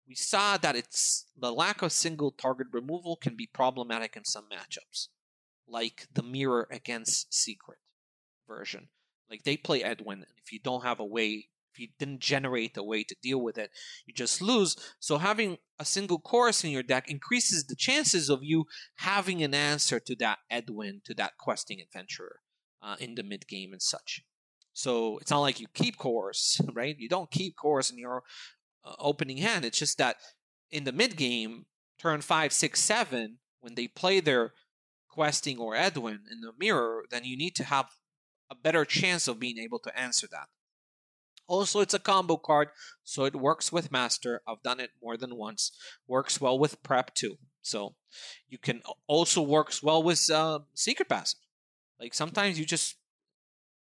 we 0.08 0.16
saw 0.16 0.58
that 0.58 0.76
it's 0.76 1.26
the 1.38 1.52
lack 1.52 1.82
of 1.82 1.92
single 1.92 2.32
target 2.32 2.68
removal 2.72 3.16
can 3.16 3.36
be 3.36 3.48
problematic 3.48 4.16
in 4.16 4.26
some 4.26 4.46
matchups, 4.52 5.08
like 5.68 6.08
the 6.14 6.24
mirror 6.24 6.68
against 6.72 7.34
secret 7.34 7.80
version. 8.48 8.90
Like 9.30 9.44
they 9.44 9.58
play 9.58 9.84
Edwin, 9.84 10.20
and 10.20 10.38
if 10.44 10.52
you 10.52 10.60
don't 10.60 10.84
have 10.84 11.00
a 11.00 11.06
way, 11.06 11.48
if 11.74 11.80
you 11.80 11.88
didn't 11.98 12.20
generate 12.20 12.78
a 12.78 12.84
way 12.84 13.04
to 13.04 13.16
deal 13.22 13.42
with 13.42 13.58
it, 13.58 13.72
you 14.06 14.14
just 14.14 14.42
lose. 14.42 14.76
So 15.00 15.18
having 15.18 15.58
a 15.80 15.86
single 15.86 16.20
chorus 16.20 16.64
in 16.64 16.72
your 16.72 16.84
deck 16.84 17.10
increases 17.10 17.66
the 17.66 17.76
chances 17.76 18.30
of 18.30 18.44
you 18.44 18.66
having 18.98 19.42
an 19.42 19.56
answer 19.56 20.00
to 20.02 20.16
that 20.18 20.40
Edwin, 20.52 21.02
to 21.06 21.14
that 21.16 21.38
questing 21.40 21.82
adventurer 21.82 22.42
uh, 22.82 22.98
in 23.00 23.16
the 23.16 23.24
mid 23.24 23.48
game 23.48 23.72
and 23.72 23.82
such. 23.82 24.22
So 24.74 25.18
it's 25.20 25.32
not 25.32 25.40
like 25.40 25.60
you 25.60 25.68
keep 25.74 25.98
chorus, 25.98 26.60
right? 26.74 26.96
You 26.98 27.10
don't 27.10 27.32
keep 27.32 27.56
chorus 27.56 27.90
in 27.90 27.98
your 27.98 28.24
opening 29.00 29.38
hand. 29.38 29.66
It's 29.66 29.80
just 29.80 29.98
that 29.98 30.18
in 30.72 30.84
the 30.84 30.92
mid 30.92 31.16
game, 31.16 31.66
turn 32.00 32.22
five, 32.22 32.52
six, 32.54 32.82
seven, 32.82 33.38
when 33.60 33.76
they 33.76 33.88
play 33.88 34.20
their 34.20 34.54
questing 35.10 35.58
or 35.58 35.76
Edwin 35.76 36.22
in 36.32 36.42
the 36.42 36.52
mirror, 36.58 37.06
then 37.10 37.24
you 37.24 37.38
need 37.38 37.56
to 37.56 37.64
have 37.64 37.86
a 38.50 38.56
better 38.56 38.84
chance 38.84 39.28
of 39.28 39.40
being 39.40 39.58
able 39.58 39.80
to 39.80 39.98
answer 39.98 40.28
that. 40.32 40.48
Also, 41.48 41.82
it's 41.82 41.94
a 41.94 42.00
combo 42.00 42.38
card, 42.38 42.70
so 43.04 43.26
it 43.26 43.36
works 43.36 43.72
with 43.72 43.92
Master. 43.92 44.42
I've 44.48 44.64
done 44.64 44.80
it 44.80 44.92
more 45.02 45.18
than 45.18 45.36
once. 45.36 45.72
Works 46.08 46.40
well 46.40 46.58
with 46.58 46.82
Prep 46.84 47.14
too. 47.14 47.38
So 47.62 47.96
you 48.48 48.58
can 48.58 48.82
also 49.08 49.42
works 49.42 49.84
well 49.84 50.02
with 50.02 50.30
uh, 50.30 50.60
Secret 50.74 51.10
Passage. 51.10 51.40
Like 52.00 52.14
sometimes 52.14 52.60
you 52.60 52.66
just 52.66 52.96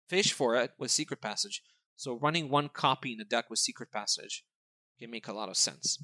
fish 0.08 0.32
for 0.32 0.56
it 0.56 0.72
with 0.78 0.90
Secret 0.90 1.20
Passage. 1.20 1.62
So 1.96 2.14
running 2.14 2.48
one 2.48 2.68
copy 2.68 3.12
in 3.12 3.18
the 3.18 3.24
deck 3.24 3.46
with 3.50 3.58
Secret 3.58 3.90
Passage 3.90 4.44
can 4.98 5.10
make 5.10 5.28
a 5.28 5.32
lot 5.32 5.48
of 5.48 5.56
sense. 5.56 6.02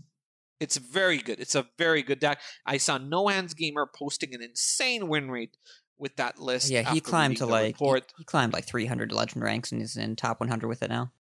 It's 0.59 0.76
very 0.76 1.18
good. 1.18 1.41
It's 1.41 1.55
a 1.55 1.66
very 1.78 2.03
good 2.03 2.20
deck. 2.20 2.41
I 2.66 2.76
saw 2.76 2.99
No 2.99 3.28
Hands 3.28 3.53
Gamer 3.55 3.86
posting 3.95 4.34
an 4.34 4.43
insane 4.43 5.09
win 5.09 5.30
rate 5.30 5.57
with 5.99 6.16
that 6.16 6.38
list. 6.38 6.70
Yeah, 6.70 6.93
he 6.93 7.01
climbed 7.01 7.38
to 7.38 7.47
like 7.47 7.76
he, 7.78 8.01
he 8.18 8.24
climbed 8.24 8.53
like 8.53 8.66
300 8.66 9.12
legend 9.12 9.43
ranks 9.43 9.72
and 9.72 9.80
is 9.80 9.97
in 9.97 10.16
top 10.16 10.41
100 10.41 10.68
with 10.68 10.82
it 10.82 10.91
now. 10.91 11.12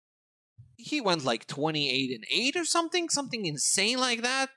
he 0.77 1.01
went 1.01 1.25
like 1.25 1.47
28 1.47 2.11
and 2.15 2.25
8 2.31 2.57
or 2.57 2.65
something 2.65 3.09
something 3.09 3.47
insane 3.47 3.99
like 3.99 4.23
that 4.23 4.51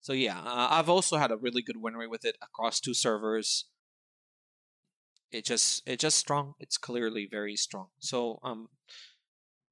so 0.00 0.14
yeah 0.14 0.38
uh, 0.40 0.68
i've 0.70 0.88
also 0.88 1.18
had 1.18 1.30
a 1.30 1.36
really 1.36 1.60
good 1.62 1.76
win 1.82 1.94
rate 1.94 2.08
with 2.10 2.24
it 2.24 2.36
across 2.42 2.80
two 2.80 2.94
servers 2.94 3.66
it 5.30 5.44
just 5.44 5.82
it 5.86 5.98
just 5.98 6.16
strong 6.16 6.54
it's 6.60 6.78
clearly 6.78 7.28
very 7.30 7.56
strong 7.56 7.88
so 7.98 8.38
um 8.42 8.68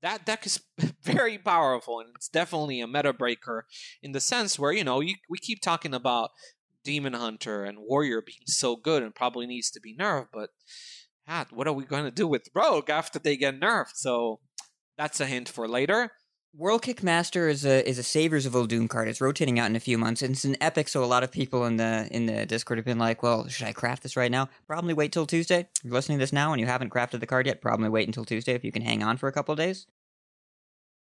that 0.05 0.24
deck 0.24 0.46
is 0.46 0.61
very 1.02 1.36
powerful 1.36 1.98
and 1.98 2.11
it's 2.14 2.28
definitely 2.28 2.80
a 2.80 2.86
meta 2.86 3.12
breaker 3.12 3.66
in 4.02 4.12
the 4.12 4.20
sense 4.20 4.59
where 4.59 4.72
you 4.72 4.84
know 4.84 5.00
you, 5.00 5.14
we 5.28 5.38
keep 5.38 5.61
talking 5.61 5.94
about 5.94 6.30
demon 6.84 7.14
hunter 7.14 7.64
and 7.64 7.78
warrior 7.80 8.22
being 8.22 8.46
so 8.46 8.76
good 8.76 9.02
and 9.02 9.14
probably 9.14 9.46
needs 9.46 9.70
to 9.70 9.80
be 9.80 9.96
nerfed 9.96 10.28
but 10.32 10.50
ah, 11.26 11.46
what 11.50 11.66
are 11.66 11.72
we 11.72 11.84
going 11.84 12.05
to 12.05 12.11
do 12.11 12.28
with 12.28 12.48
rogue 12.55 12.90
after 12.90 13.18
they 13.18 13.36
get 13.36 13.59
nerfed 13.59 13.94
so 13.94 14.38
that's 14.96 15.20
a 15.20 15.26
hint 15.26 15.48
for 15.48 15.66
later. 15.66 16.12
Whirlkick 16.59 17.02
Master 17.02 17.48
is 17.48 17.64
a 17.64 17.86
is 17.88 17.98
a 17.98 18.05
Saviors 18.05 18.46
of 18.46 18.68
Doom 18.68 18.86
card. 18.86 19.09
It's 19.09 19.20
rotating 19.20 19.59
out 19.59 19.70
in 19.70 19.74
a 19.74 19.80
few 19.80 19.98
months, 19.98 20.22
and 20.22 20.34
it's 20.34 20.44
an 20.44 20.57
epic. 20.61 20.88
So 20.88 21.02
a 21.02 21.07
lot 21.07 21.24
of 21.24 21.32
people 21.32 21.64
in 21.64 21.78
the 21.78 22.07
in 22.12 22.26
the 22.26 22.46
Discord 22.46 22.78
have 22.78 22.84
been 22.84 22.98
like, 22.98 23.24
"Well, 23.24 23.48
should 23.48 23.66
I 23.66 23.72
craft 23.72 24.05
this 24.05 24.16
right 24.16 24.30
now? 24.30 24.48
Probably 24.68 24.94
wait 24.94 25.11
till 25.11 25.26
Tuesday. 25.26 25.66
If 25.78 25.84
you're 25.84 25.92
listening 25.92 26.18
to 26.18 26.22
this 26.22 26.32
now 26.32 26.52
and 26.52 26.61
you 26.61 26.66
haven't 26.66 26.90
crafted 26.90 27.18
the 27.18 27.26
card 27.26 27.46
yet, 27.46 27.61
probably 27.61 27.88
wait 27.88 28.07
until 28.07 28.24
Tuesday 28.24 28.52
if 28.52 28.62
you 28.62 28.70
can 28.70 28.82
hang 28.82 29.02
on 29.02 29.16
for 29.16 29.28
a 29.28 29.32
couple 29.32 29.57
days. 29.57 29.88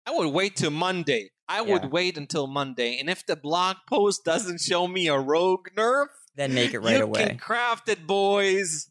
I 0.05 0.11
would 0.11 0.29
wait 0.33 0.55
till 0.55 0.71
Monday. 0.71 1.29
I 1.47 1.61
would 1.61 1.83
Yeah. 1.83 1.89
wait 1.89 2.17
until 2.17 2.47
Monday, 2.47 2.97
and 2.99 3.09
if 3.09 3.25
the 3.25 3.35
blog 3.35 3.77
post 3.87 4.23
doesn't 4.23 4.61
show 4.61 4.87
me 4.87 5.07
a 5.07 5.17
rogue 5.19 5.67
nerf, 5.77 6.07
Then 6.35 6.53
make 6.53 6.73
it 6.73 6.79
right 6.79 6.97
you 6.97 7.03
away. 7.03 7.27
can 7.27 7.37
craft 7.37 7.89
it, 7.89 8.07
boys. 8.07 8.89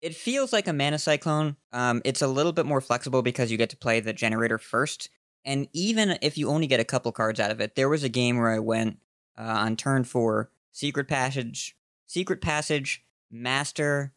It 0.00 0.14
feels 0.16 0.52
like 0.52 0.66
a 0.66 0.72
mana 0.72 0.98
cyclone. 0.98 1.56
Um, 1.72 2.02
it's 2.04 2.22
a 2.22 2.26
little 2.26 2.52
bit 2.52 2.66
more 2.66 2.80
flexible 2.80 3.22
because 3.22 3.50
you 3.52 3.56
get 3.56 3.70
to 3.70 3.76
play 3.76 4.00
the 4.00 4.12
generator 4.12 4.58
first. 4.58 5.08
And 5.44 5.68
even 5.72 6.18
if 6.22 6.36
you 6.36 6.48
only 6.50 6.66
get 6.66 6.80
a 6.80 6.84
couple 6.84 7.10
cards 7.12 7.38
out 7.40 7.50
of 7.52 7.60
it, 7.60 7.76
there 7.76 7.88
was 7.88 8.02
a 8.02 8.08
game 8.08 8.36
where 8.36 8.50
I 8.50 8.58
went 8.58 8.98
uh, 9.38 9.42
on 9.42 9.76
turn 9.76 10.04
four, 10.04 10.50
Secret 10.72 11.06
Passage, 11.08 11.76
Secret 12.06 12.40
Passage, 12.40 13.04
Master, 13.30 14.12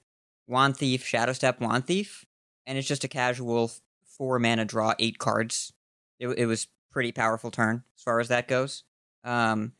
Wand 0.47 0.75
Thief, 0.77 1.05
Shadow 1.05 1.33
Step, 1.33 1.61
Wand 1.61 1.85
Thief, 1.87 2.25
and 2.65 2.77
it's 2.77 2.87
just 2.87 3.03
a 3.03 3.07
casual 3.07 3.71
four 4.05 4.39
mana 4.39 4.65
draw, 4.65 4.93
eight 4.99 5.17
cards. 5.19 5.71
It, 6.19 6.27
it 6.29 6.45
was 6.45 6.67
pretty 6.91 7.11
powerful 7.11 7.51
turn 7.51 7.83
as 7.97 8.03
far 8.03 8.19
as 8.19 8.27
that 8.29 8.47
goes. 8.47 8.83
Um, 9.23 9.73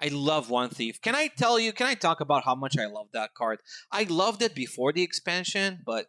I 0.00 0.08
love 0.08 0.50
Wand 0.50 0.72
Thief. 0.72 1.00
Can 1.00 1.14
I 1.14 1.28
tell 1.28 1.58
you? 1.58 1.72
Can 1.72 1.86
I 1.86 1.94
talk 1.94 2.20
about 2.20 2.44
how 2.44 2.54
much 2.54 2.76
I 2.78 2.86
love 2.86 3.08
that 3.12 3.34
card? 3.34 3.60
I 3.92 4.04
loved 4.04 4.42
it 4.42 4.54
before 4.54 4.92
the 4.92 5.02
expansion, 5.02 5.80
but 5.84 6.06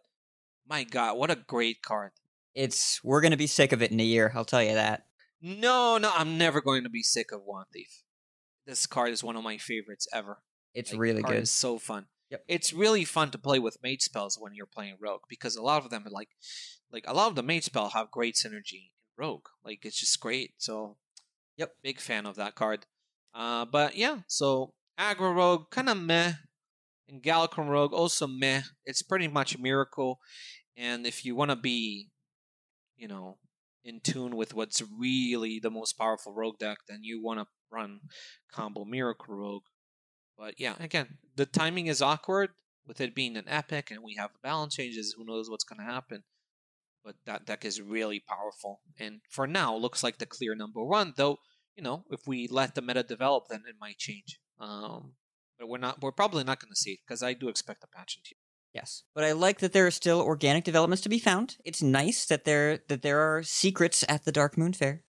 my 0.68 0.84
God, 0.84 1.16
what 1.18 1.30
a 1.30 1.36
great 1.36 1.82
card! 1.82 2.12
it's 2.54 3.02
we're 3.02 3.22
gonna 3.22 3.36
be 3.36 3.46
sick 3.46 3.72
of 3.72 3.80
it 3.82 3.90
in 3.90 3.98
a 4.00 4.04
year. 4.04 4.32
I'll 4.34 4.44
tell 4.44 4.62
you 4.62 4.74
that. 4.74 5.06
No, 5.40 5.98
no, 5.98 6.12
I'm 6.14 6.38
never 6.38 6.60
going 6.60 6.84
to 6.84 6.90
be 6.90 7.02
sick 7.02 7.32
of 7.32 7.40
Wand 7.44 7.66
Thief. 7.72 8.02
This 8.64 8.86
card 8.86 9.10
is 9.10 9.24
one 9.24 9.34
of 9.36 9.42
my 9.42 9.58
favorites 9.58 10.06
ever. 10.12 10.42
It's 10.72 10.92
Like, 10.92 11.00
really 11.00 11.22
good. 11.22 11.42
is 11.42 11.50
so 11.50 11.78
fun. 11.78 12.06
Yep. 12.30 12.44
It's 12.46 12.72
really 12.72 13.04
fun 13.04 13.30
to 13.32 13.38
play 13.38 13.58
with 13.58 13.82
mage 13.82 14.02
spells 14.02 14.38
when 14.40 14.54
you're 14.54 14.66
playing 14.66 14.98
rogue 15.00 15.22
because 15.28 15.56
a 15.56 15.62
lot 15.62 15.84
of 15.84 15.90
them 15.90 16.06
are 16.06 16.10
like, 16.10 16.28
like 16.92 17.04
a 17.08 17.12
lot 17.12 17.26
of 17.28 17.34
the 17.34 17.42
mage 17.42 17.64
spell 17.64 17.88
have 17.90 18.10
great 18.12 18.36
synergy 18.36 18.91
rogue. 19.16 19.46
Like 19.64 19.84
it's 19.84 19.98
just 20.00 20.20
great. 20.20 20.54
So, 20.58 20.96
Yep. 21.58 21.76
big 21.82 22.00
fan 22.00 22.26
of 22.26 22.36
that 22.36 22.54
card. 22.54 22.86
Uh, 23.34 23.64
but 23.66 23.96
yeah, 23.96 24.20
so 24.26 24.74
aggro 24.98 25.34
rogue 25.34 25.70
kind 25.70 25.88
of 25.88 25.96
meh, 25.98 26.34
and 27.08 27.22
Galakrond 27.22 27.68
rogue 27.68 27.92
also 27.92 28.26
meh. 28.26 28.62
It's 28.84 29.02
pretty 29.02 29.28
much 29.28 29.54
a 29.54 29.60
miracle, 29.60 30.18
and 30.76 31.06
if 31.06 31.24
you 31.24 31.34
want 31.36 31.50
to 31.50 31.56
be, 31.56 32.10
you 32.96 33.08
know, 33.08 33.38
in 33.84 34.00
tune 34.00 34.36
with 34.36 34.54
what's 34.54 34.82
really 34.98 35.58
the 35.60 35.70
most 35.70 35.94
powerful 35.94 36.32
rogue 36.34 36.58
deck, 36.58 36.78
then 36.88 37.00
you 37.02 37.22
want 37.22 37.40
to 37.40 37.46
run 37.70 38.00
combo 38.50 38.84
miracle 38.84 39.34
rogue. 39.34 39.64
But 40.38 40.58
yeah, 40.58 40.74
again, 40.80 41.18
the 41.36 41.46
timing 41.46 41.86
is 41.86 42.02
awkward 42.02 42.50
with 42.86 43.00
it 43.00 43.14
being 43.14 43.36
an 43.36 43.48
epic 43.48 43.90
and 43.90 44.02
we 44.02 44.14
have 44.14 44.30
balance 44.42 44.74
changes. 44.76 45.14
Who 45.16 45.24
knows 45.24 45.48
what's 45.50 45.64
going 45.64 45.78
to 45.86 45.92
happen? 45.92 46.24
But 47.04 47.16
that 47.26 47.46
deck 47.46 47.64
is 47.64 47.80
really 47.80 48.20
powerful. 48.20 48.80
And 48.98 49.20
for 49.28 49.46
now, 49.46 49.74
looks 49.74 50.02
like 50.02 50.18
the 50.18 50.26
clear 50.26 50.54
number 50.54 50.84
one. 50.84 51.14
Though, 51.16 51.38
you 51.76 51.82
know, 51.82 52.04
if 52.10 52.20
we 52.26 52.46
let 52.48 52.74
the 52.74 52.82
meta 52.82 53.02
develop, 53.02 53.44
then 53.50 53.62
it 53.68 53.76
might 53.80 53.98
change. 53.98 54.38
Um, 54.60 55.14
but 55.58 55.68
we're 55.68 55.78
not. 55.78 56.00
We're 56.00 56.12
probably 56.12 56.44
not 56.44 56.60
going 56.60 56.70
to 56.70 56.76
see 56.76 56.92
it 56.92 57.00
because 57.06 57.22
I 57.22 57.32
do 57.32 57.48
expect 57.48 57.84
a 57.84 57.86
patch 57.86 58.16
in 58.16 58.22
two. 58.24 58.36
Yes, 58.74 59.02
but 59.14 59.24
I 59.24 59.32
like 59.32 59.58
that 59.58 59.72
there 59.72 59.86
are 59.86 59.90
still 59.90 60.20
organic 60.20 60.64
developments 60.64 61.02
to 61.02 61.08
be 61.08 61.18
found. 61.18 61.56
It's 61.64 61.82
nice 61.82 62.24
that 62.26 62.44
there 62.44 62.78
that 62.88 63.02
there 63.02 63.20
are 63.20 63.42
secrets 63.42 64.04
at 64.08 64.24
the 64.24 64.32
Darkmoon 64.32 64.74
Faire. 64.74 65.04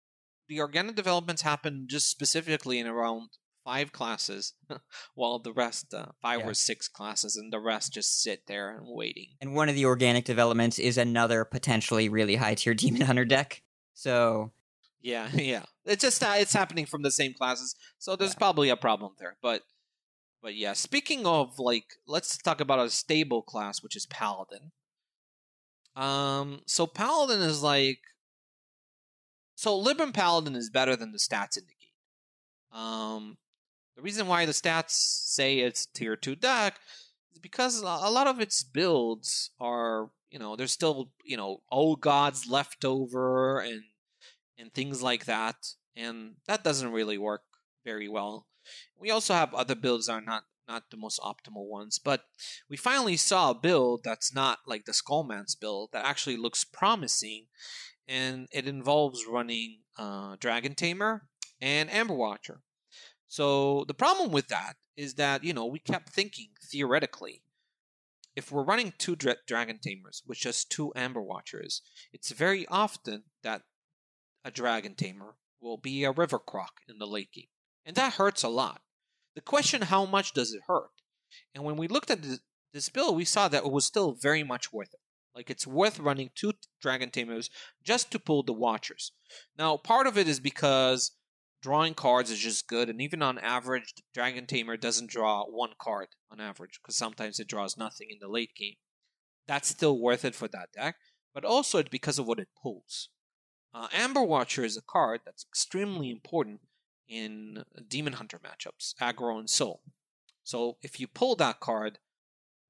The 0.50 0.60
organic 0.60 0.96
developments 0.96 1.44
happen 1.44 1.88
just 1.90 2.10
specifically 2.10 2.78
in 2.80 2.88
around 2.88 3.30
five 3.64 3.92
classes, 3.92 4.54
while 5.16 5.40
the 5.40 5.54
rest, 5.54 5.94
uh, 5.94 6.08
five 6.22 6.42
Yeah. 6.42 6.48
or 6.48 6.54
six 6.54 6.88
classes, 6.88 7.38
and 7.38 7.52
the 7.52 7.60
rest 7.60 7.94
just 7.94 8.22
sit 8.22 8.46
there 8.48 8.76
and 8.76 8.86
waiting. 8.88 9.30
And 9.42 9.56
one 9.56 9.70
of 9.70 9.76
the 9.76 9.86
organic 9.86 10.26
developments 10.26 10.80
is 10.80 10.98
another 10.98 11.46
potentially 11.46 12.10
really 12.10 12.36
high 12.36 12.56
tier 12.56 12.74
Demon 12.76 13.02
Hunter 13.02 13.26
deck. 13.26 13.62
So 13.94 14.52
Yeah, 15.02 15.30
yeah. 15.34 15.64
It's 15.86 16.02
just 16.02 16.20
that 16.22 16.42
it's 16.42 16.54
happening 16.54 16.86
from 16.86 17.02
the 17.04 17.12
same 17.12 17.34
classes, 17.34 17.76
so 18.00 18.16
there's 18.16 18.32
Yeah. 18.34 18.38
probably 18.40 18.70
a 18.70 18.76
problem 18.78 19.14
there. 19.20 19.38
But, 19.42 19.64
but 20.42 20.56
yeah. 20.56 20.74
Speaking 20.74 21.26
of 21.26 21.58
like, 21.60 21.86
let's 22.08 22.38
talk 22.38 22.60
about 22.62 22.80
a 22.86 22.90
stable 22.90 23.42
class, 23.42 23.82
which 23.82 23.96
is 23.96 24.06
Paladin. 24.06 24.72
Um, 25.96 26.62
so 26.66 26.88
Paladin 26.88 27.42
is 27.42 27.62
like, 27.62 28.00
so 29.56 29.82
Libram 29.82 30.14
Paladin 30.14 30.56
is 30.56 30.70
better 30.70 30.96
than 30.96 31.12
the 31.12 31.20
stats 31.20 31.58
indicate. 31.58 31.94
Um, 32.72 33.38
the 33.96 34.02
reason 34.02 34.28
why 34.28 34.46
the 34.46 34.52
stats 34.52 34.92
say 34.92 35.60
it's 35.60 35.86
tier 35.86 36.16
two 36.16 36.36
deck 36.36 36.80
is 37.32 37.40
because 37.40 37.80
a 37.82 37.86
lot 37.86 38.28
of 38.28 38.40
its 38.40 38.64
builds 38.64 39.52
are, 39.60 40.10
you 40.30 40.40
know, 40.40 40.56
there's 40.56 40.72
still, 40.72 41.12
you 41.24 41.38
know, 41.38 41.62
old 41.72 42.02
gods 42.02 42.48
left 42.48 42.86
over 42.86 43.60
and 43.60 43.84
and 44.58 44.74
things 44.74 45.02
like 45.02 45.26
that, 45.26 45.56
and 45.96 46.36
that 46.48 46.64
doesn't 46.64 46.92
really 46.92 47.18
work 47.18 47.42
very 47.84 48.08
well. 48.08 48.48
We 48.98 49.12
also 49.12 49.34
have 49.34 49.54
other 49.54 49.76
builds 49.76 50.08
that 50.08 50.14
are 50.14 50.22
not 50.22 50.44
not 50.68 50.92
the 50.92 50.98
most 50.98 51.20
optimal 51.20 51.68
ones, 51.68 52.00
but 52.00 52.22
we 52.70 52.78
finally 52.78 53.18
saw 53.18 53.52
a 53.52 53.56
build 53.56 54.02
that's 54.04 54.34
not 54.34 54.60
like 54.66 54.86
the 54.86 54.94
Scholomance 54.94 55.60
build 55.60 55.90
that 55.92 56.06
actually 56.06 56.38
looks 56.38 56.64
promising, 56.64 57.48
and 58.08 58.48
it 58.52 58.68
involves 58.68 59.26
running 59.30 59.80
uh, 59.98 60.38
Dragon 60.40 60.76
Tamer 60.76 61.28
and 61.60 61.92
Amber 61.92 62.16
Watcher. 62.16 62.62
So 63.34 63.84
the 63.88 63.96
problem 63.96 64.32
with 64.32 64.50
that 64.50 64.76
is 64.96 65.16
that 65.16 65.44
you 65.44 65.54
know 65.54 65.66
we 65.66 65.80
kept 65.80 66.10
thinking 66.10 66.50
theoretically, 66.62 67.42
if 68.36 68.52
we're 68.52 68.62
running 68.64 68.94
two 69.00 69.16
dra- 69.16 69.38
Dragon 69.48 69.80
Tamers 69.84 70.22
with 70.28 70.38
just 70.38 70.70
two 70.70 70.94
Amber 70.96 71.20
Watchers, 71.20 71.82
it's 72.14 72.30
very 72.30 72.68
often 72.68 73.24
that 73.42 73.64
a 74.46 74.52
Dragon 74.52 74.94
Tamer 74.94 75.34
will 75.60 75.78
be 75.78 76.04
a 76.04 76.12
River 76.12 76.38
Croc 76.38 76.82
in 76.88 77.00
the 77.00 77.08
late 77.08 77.32
game, 77.32 77.48
and 77.84 77.96
that 77.96 78.14
hurts 78.14 78.44
a 78.44 78.50
lot. 78.50 78.84
The 79.34 79.42
question: 79.42 79.82
How 79.82 80.06
much 80.06 80.34
does 80.34 80.54
it 80.54 80.62
hurt? 80.68 80.92
And 81.56 81.64
when 81.64 81.76
we 81.76 81.88
looked 81.88 82.12
at 82.12 82.22
this, 82.22 82.40
this 82.72 82.90
build, 82.90 83.16
we 83.16 83.26
saw 83.26 83.48
that 83.48 83.66
it 83.66 83.72
was 83.72 83.84
still 83.84 84.12
very 84.12 84.44
much 84.44 84.72
worth 84.72 84.94
it. 84.94 85.00
Like 85.34 85.50
it's 85.50 85.66
worth 85.66 85.98
running 85.98 86.30
two 86.36 86.54
Dragon 86.80 87.10
Tamers 87.10 87.50
just 87.84 88.12
to 88.12 88.20
pull 88.20 88.44
the 88.44 88.54
Watchers. 88.54 89.12
Now, 89.58 89.76
part 89.78 90.06
of 90.06 90.20
it 90.20 90.28
is 90.28 90.40
because 90.40 91.14
drawing 91.64 91.94
cards 91.94 92.30
is 92.30 92.40
just 92.40 92.68
good, 92.68 92.90
and 92.90 93.02
even 93.02 93.22
on 93.22 93.40
average, 93.40 93.94
Dragon 94.14 94.46
Tamer 94.46 94.76
doesn't 94.76 95.10
draw 95.10 95.46
one 95.46 95.72
card 95.80 96.10
on 96.30 96.42
average 96.42 96.80
because 96.82 96.98
sometimes 96.98 97.40
it 97.40 97.48
draws 97.48 97.78
nothing 97.78 98.10
in 98.12 98.18
the 98.20 98.28
late 98.28 98.54
game. 98.54 98.76
That's 99.48 99.70
still 99.70 99.98
worth 99.98 100.26
it 100.26 100.36
for 100.36 100.50
that 100.50 100.74
deck, 100.74 100.98
but 101.34 101.46
also 101.46 101.80
it's 101.80 101.90
because 101.90 102.20
of 102.20 102.28
what 102.28 102.40
it 102.40 102.50
pulls. 102.62 103.10
Uh, 103.74 103.88
Amber 103.94 104.22
Watcher 104.22 104.64
is 104.66 104.78
a 104.78 104.82
card 104.82 105.22
that's 105.26 105.46
extremely 105.50 106.12
important 106.12 106.60
in 107.08 107.64
Demon 107.88 108.14
Hunter 108.14 108.40
matchups, 108.40 108.94
aggro 109.02 109.40
and 109.40 109.50
soul. 109.50 109.82
So 110.44 110.78
if 110.82 111.00
you 111.00 111.08
pull 111.08 111.36
that 111.38 111.62
card, 111.62 112.00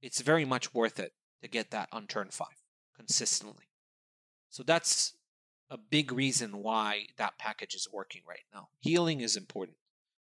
it's 0.02 0.22
very 0.22 0.46
much 0.46 0.74
worth 0.74 1.00
it 1.00 1.14
to 1.42 1.48
get 1.50 1.72
that 1.72 1.90
on 1.92 2.06
turn 2.06 2.30
five 2.30 2.62
consistently. 2.96 3.70
So 4.50 4.62
that's 4.62 5.14
a 5.74 5.78
big 5.78 6.12
reason 6.12 6.62
why 6.62 7.08
that 7.18 7.40
package 7.40 7.74
is 7.74 7.88
working 7.92 8.22
right 8.30 8.46
now. 8.54 8.68
Healing 8.80 9.22
is 9.22 9.36
important, 9.36 9.78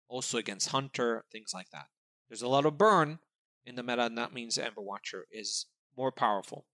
also 0.10 0.40
against 0.40 0.70
Hunter, 0.70 1.24
things 1.32 1.52
like 1.54 1.70
that. 1.70 1.86
There's 2.28 2.42
a 2.42 2.48
lot 2.48 2.66
of 2.66 2.80
burn 2.80 3.20
in 3.64 3.76
the 3.76 3.84
meta, 3.84 4.06
and 4.06 4.18
that 4.18 4.34
means 4.34 4.58
Amber 4.58 4.82
Watcher 4.82 5.28
is 5.32 5.68
more 5.96 6.12
powerful. 6.12 6.66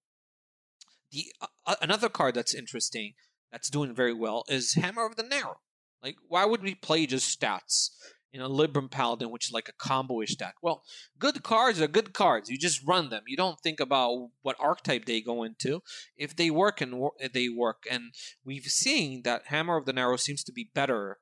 The 1.11 1.25
uh, 1.41 1.75
another 1.81 2.07
card 2.07 2.33
that's 2.33 2.55
interesting, 2.55 3.15
that's 3.51 3.69
doing 3.69 3.93
very 3.93 4.13
well, 4.13 4.45
is 4.47 4.75
Hammer 4.75 5.05
of 5.05 5.17
the 5.17 5.23
Naaru. 5.23 5.55
Like, 6.01 6.15
why 6.25 6.45
would 6.45 6.63
we 6.63 6.73
play 6.73 7.05
just 7.05 7.37
stats 7.37 7.89
in 8.33 8.41
a 8.41 8.49
Libram 8.49 8.89
Paladin, 8.89 9.29
which 9.29 9.47
is 9.47 9.51
like 9.51 9.69
a 9.69 9.73
combo-ish 9.73 10.35
deck? 10.35 10.55
Well, 10.61 10.83
good 11.19 11.43
cards 11.43 11.81
are 11.81 11.87
good 11.87 12.13
cards. 12.13 12.49
You 12.49 12.57
just 12.57 12.85
run 12.87 13.09
them. 13.09 13.23
You 13.27 13.37
don't 13.37 13.59
think 13.59 13.79
about 13.79 14.29
what 14.41 14.55
archetype 14.59 15.05
they 15.05 15.21
go 15.21 15.43
into. 15.43 15.81
If 16.17 16.35
they 16.35 16.49
work 16.49 16.81
and 16.81 16.99
wor- 16.99 17.13
they 17.33 17.49
work, 17.49 17.83
and 17.89 18.13
we've 18.43 18.65
seen 18.65 19.23
that 19.23 19.47
Hammer 19.47 19.77
of 19.77 19.85
the 19.85 19.93
Naaru 19.93 20.17
seems 20.17 20.43
to 20.45 20.51
be 20.51 20.69
better 20.73 21.19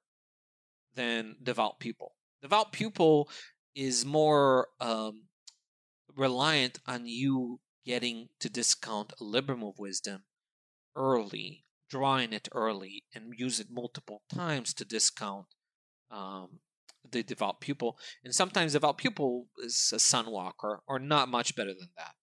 than 0.95 1.36
Devout 1.41 1.80
Pupil. 1.80 2.14
Devout 2.41 2.72
Pupil 2.72 3.30
is 3.76 4.05
more 4.05 4.68
um, 4.80 5.28
reliant 6.16 6.80
on 6.86 7.05
you 7.05 7.60
getting 7.86 8.30
to 8.39 8.49
discount 8.49 9.14
a 9.20 9.24
Libram 9.24 9.68
of 9.68 9.80
Wisdom 9.80 10.24
early 10.95 11.66
drawing 11.89 12.32
it 12.34 12.47
early 12.53 13.03
and 13.14 13.34
use 13.36 13.60
it 13.60 13.68
multiple 13.70 14.22
times 14.34 14.74
to 14.76 14.86
discount 14.86 15.47
um, 16.12 16.60
the 17.12 17.24
devout 17.24 17.62
pupil. 17.62 17.97
And 18.24 18.34
sometimes 18.34 18.74
devout 18.74 18.97
pupil 18.97 19.47
is 19.57 19.91
a 19.93 19.97
sunwalker 19.97 20.80
or 20.88 20.99
not 20.99 21.30
much 21.30 21.55
better 21.55 21.74
than 21.74 21.89
that. 21.97 22.16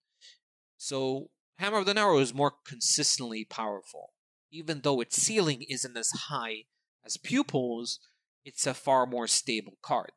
So 0.77 1.31
Hammer 1.59 1.79
of 1.79 1.87
the 1.87 1.95
Naaru 1.95 2.19
is 2.19 2.35
more 2.35 2.53
consistently 2.67 3.45
powerful. 3.45 4.13
Even 4.51 4.81
though 4.83 5.01
its 5.01 5.21
ceiling 5.21 5.65
isn't 5.69 5.97
as 5.97 6.11
high 6.29 6.65
as 7.05 7.17
pupils, 7.17 8.01
it's 8.45 8.67
a 8.67 8.75
far 8.75 9.07
more 9.07 9.27
stable 9.27 9.79
card. 9.83 10.13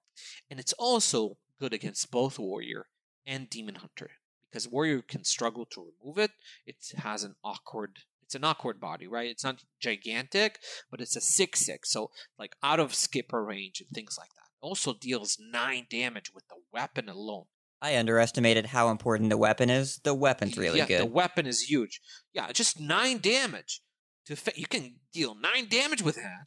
And 0.50 0.60
it's 0.60 0.74
also 0.74 1.38
good 1.60 1.74
against 1.74 2.12
both 2.12 2.38
Warrior 2.38 2.88
and 3.26 3.50
Demon 3.50 3.76
Hunter. 3.76 4.12
Because 4.50 4.68
Warrior 4.68 5.02
can 5.02 5.24
struggle 5.24 5.66
to 5.68 5.92
remove 6.02 6.18
it. 6.18 6.32
It 6.66 6.78
has 6.98 7.24
an 7.24 7.36
awkward 7.44 8.00
it's 8.30 8.36
an 8.36 8.44
awkward 8.44 8.80
body, 8.80 9.08
right? 9.08 9.28
It's 9.28 9.44
not 9.44 9.64
gigantic, 9.80 10.60
but 10.92 11.02
it's 11.02 11.16
a 11.16 11.22
six 11.22 11.62
six, 11.62 11.92
so 11.92 12.12
like 12.38 12.56
out 12.62 12.80
of 12.80 12.94
skipper 12.94 13.44
range 13.44 13.82
and 13.82 13.90
things 13.90 14.18
like 14.20 14.30
that. 14.36 14.52
Also 14.62 14.94
deals 14.94 15.40
nine 15.40 15.88
damage 15.90 16.32
with 16.32 16.48
the 16.48 16.58
weapon 16.72 17.10
alone. 17.10 17.46
I 17.82 17.98
underestimated 17.98 18.68
how 18.68 18.92
important 18.92 19.32
the 19.32 19.38
weapon 19.38 19.72
is. 19.72 19.98
The 20.04 20.14
weapon's 20.14 20.60
really 20.60 20.78
yeah, 20.78 20.86
good. 20.86 21.02
the 21.02 21.06
weapon 21.08 21.48
is 21.48 21.62
huge. 21.62 22.02
Yeah, 22.32 22.52
just 22.52 22.80
nine 22.80 23.18
damage. 23.18 23.82
To 24.28 24.36
fa- 24.36 24.52
you 24.56 24.68
can 24.68 24.98
deal 25.12 25.34
nine 25.34 25.68
damage 25.68 26.04
with 26.04 26.18
that. 26.18 26.46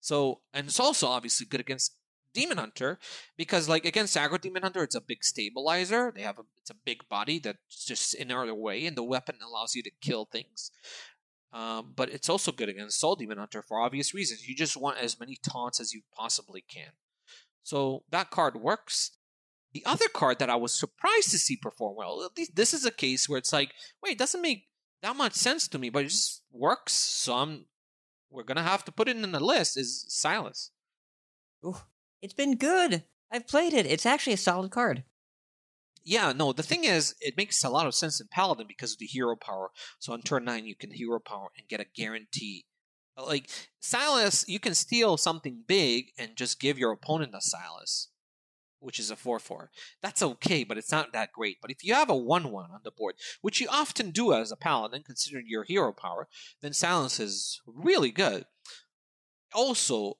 So, 0.00 0.42
and 0.52 0.66
it's 0.66 0.80
also 0.80 1.06
obviously 1.06 1.46
good 1.46 1.60
against 1.60 1.96
Demon 2.32 2.58
Hunter 2.58 2.98
because 3.36 3.68
like 3.68 3.84
against 3.84 4.16
aggro 4.16 4.40
Demon 4.40 4.62
Hunter, 4.62 4.82
it's 4.82 4.94
a 4.94 5.00
big 5.00 5.24
stabilizer. 5.24 6.12
They 6.14 6.22
have 6.22 6.38
a 6.38 6.42
it's 6.58 6.70
a 6.70 6.74
big 6.74 7.08
body 7.08 7.38
that's 7.38 7.84
just 7.84 8.14
in 8.14 8.28
their 8.28 8.54
way, 8.54 8.86
and 8.86 8.96
the 8.96 9.02
weapon 9.02 9.36
allows 9.44 9.74
you 9.74 9.82
to 9.82 9.90
kill 10.00 10.24
things. 10.24 10.70
Um, 11.52 11.92
but 11.96 12.10
it's 12.10 12.28
also 12.28 12.52
good 12.52 12.68
against 12.68 13.00
Soul 13.00 13.16
Demon 13.16 13.38
Hunter 13.38 13.62
for 13.62 13.80
obvious 13.80 14.14
reasons. 14.14 14.48
You 14.48 14.54
just 14.54 14.76
want 14.76 14.98
as 14.98 15.18
many 15.18 15.36
taunts 15.42 15.80
as 15.80 15.92
you 15.92 16.02
possibly 16.14 16.62
can. 16.62 16.92
So 17.62 18.04
that 18.10 18.30
card 18.30 18.56
works. 18.56 19.12
The 19.72 19.84
other 19.86 20.08
card 20.08 20.38
that 20.40 20.50
I 20.50 20.56
was 20.56 20.74
surprised 20.74 21.30
to 21.30 21.38
see 21.38 21.56
perform 21.56 21.96
well, 21.96 22.24
at 22.24 22.36
least 22.36 22.56
this 22.56 22.74
is 22.74 22.84
a 22.84 22.90
case 22.90 23.28
where 23.28 23.38
it's 23.38 23.52
like, 23.52 23.72
wait, 24.02 24.12
it 24.12 24.18
doesn't 24.18 24.42
make 24.42 24.66
that 25.02 25.16
much 25.16 25.34
sense 25.34 25.68
to 25.68 25.78
me, 25.78 25.90
but 25.90 26.04
it 26.04 26.08
just 26.08 26.42
works. 26.50 26.92
So 26.92 27.34
I'm, 27.34 27.66
we're 28.30 28.42
gonna 28.42 28.62
have 28.62 28.84
to 28.86 28.92
put 28.92 29.08
it 29.08 29.16
in 29.16 29.30
the 29.30 29.40
list. 29.40 29.76
Is 29.76 30.04
Silas? 30.08 30.70
Ooh, 31.64 31.76
it's 32.22 32.34
been 32.34 32.56
good. 32.56 33.04
I've 33.30 33.46
played 33.46 33.72
it. 33.72 33.86
It's 33.86 34.06
actually 34.06 34.32
a 34.32 34.38
solid 34.38 34.70
card. 34.70 35.04
Yeah, 36.04 36.32
no, 36.32 36.52
the 36.52 36.62
thing 36.62 36.84
is, 36.84 37.14
it 37.20 37.36
makes 37.36 37.62
a 37.62 37.68
lot 37.68 37.86
of 37.86 37.94
sense 37.94 38.20
in 38.20 38.28
Paladin 38.30 38.66
because 38.66 38.92
of 38.92 38.98
the 38.98 39.06
hero 39.06 39.36
power. 39.36 39.70
So 39.98 40.12
on 40.12 40.22
turn 40.22 40.44
9, 40.44 40.64
you 40.64 40.74
can 40.74 40.92
hero 40.92 41.20
power 41.20 41.48
and 41.56 41.68
get 41.68 41.80
a 41.80 41.86
guarantee. 41.94 42.64
Uh, 43.16 43.26
like, 43.26 43.50
Silas, 43.80 44.44
you 44.48 44.58
can 44.58 44.74
steal 44.74 45.16
something 45.16 45.62
big 45.66 46.06
and 46.18 46.36
just 46.36 46.60
give 46.60 46.78
your 46.78 46.92
opponent 46.92 47.34
a 47.34 47.40
Silas, 47.40 48.08
which 48.78 48.98
is 48.98 49.10
a 49.10 49.16
4 49.16 49.38
4. 49.38 49.70
That's 50.02 50.22
okay, 50.22 50.64
but 50.64 50.78
it's 50.78 50.90
not 50.90 51.12
that 51.12 51.32
great. 51.32 51.58
But 51.60 51.70
if 51.70 51.84
you 51.84 51.92
have 51.92 52.08
a 52.08 52.16
1 52.16 52.50
1 52.50 52.70
on 52.70 52.80
the 52.82 52.90
board, 52.90 53.16
which 53.42 53.60
you 53.60 53.68
often 53.70 54.10
do 54.10 54.32
as 54.32 54.50
a 54.50 54.56
Paladin, 54.56 55.02
considering 55.04 55.44
your 55.48 55.64
hero 55.64 55.92
power, 55.92 56.28
then 56.62 56.72
Silas 56.72 57.20
is 57.20 57.60
really 57.66 58.10
good. 58.10 58.46
Also, 59.52 60.14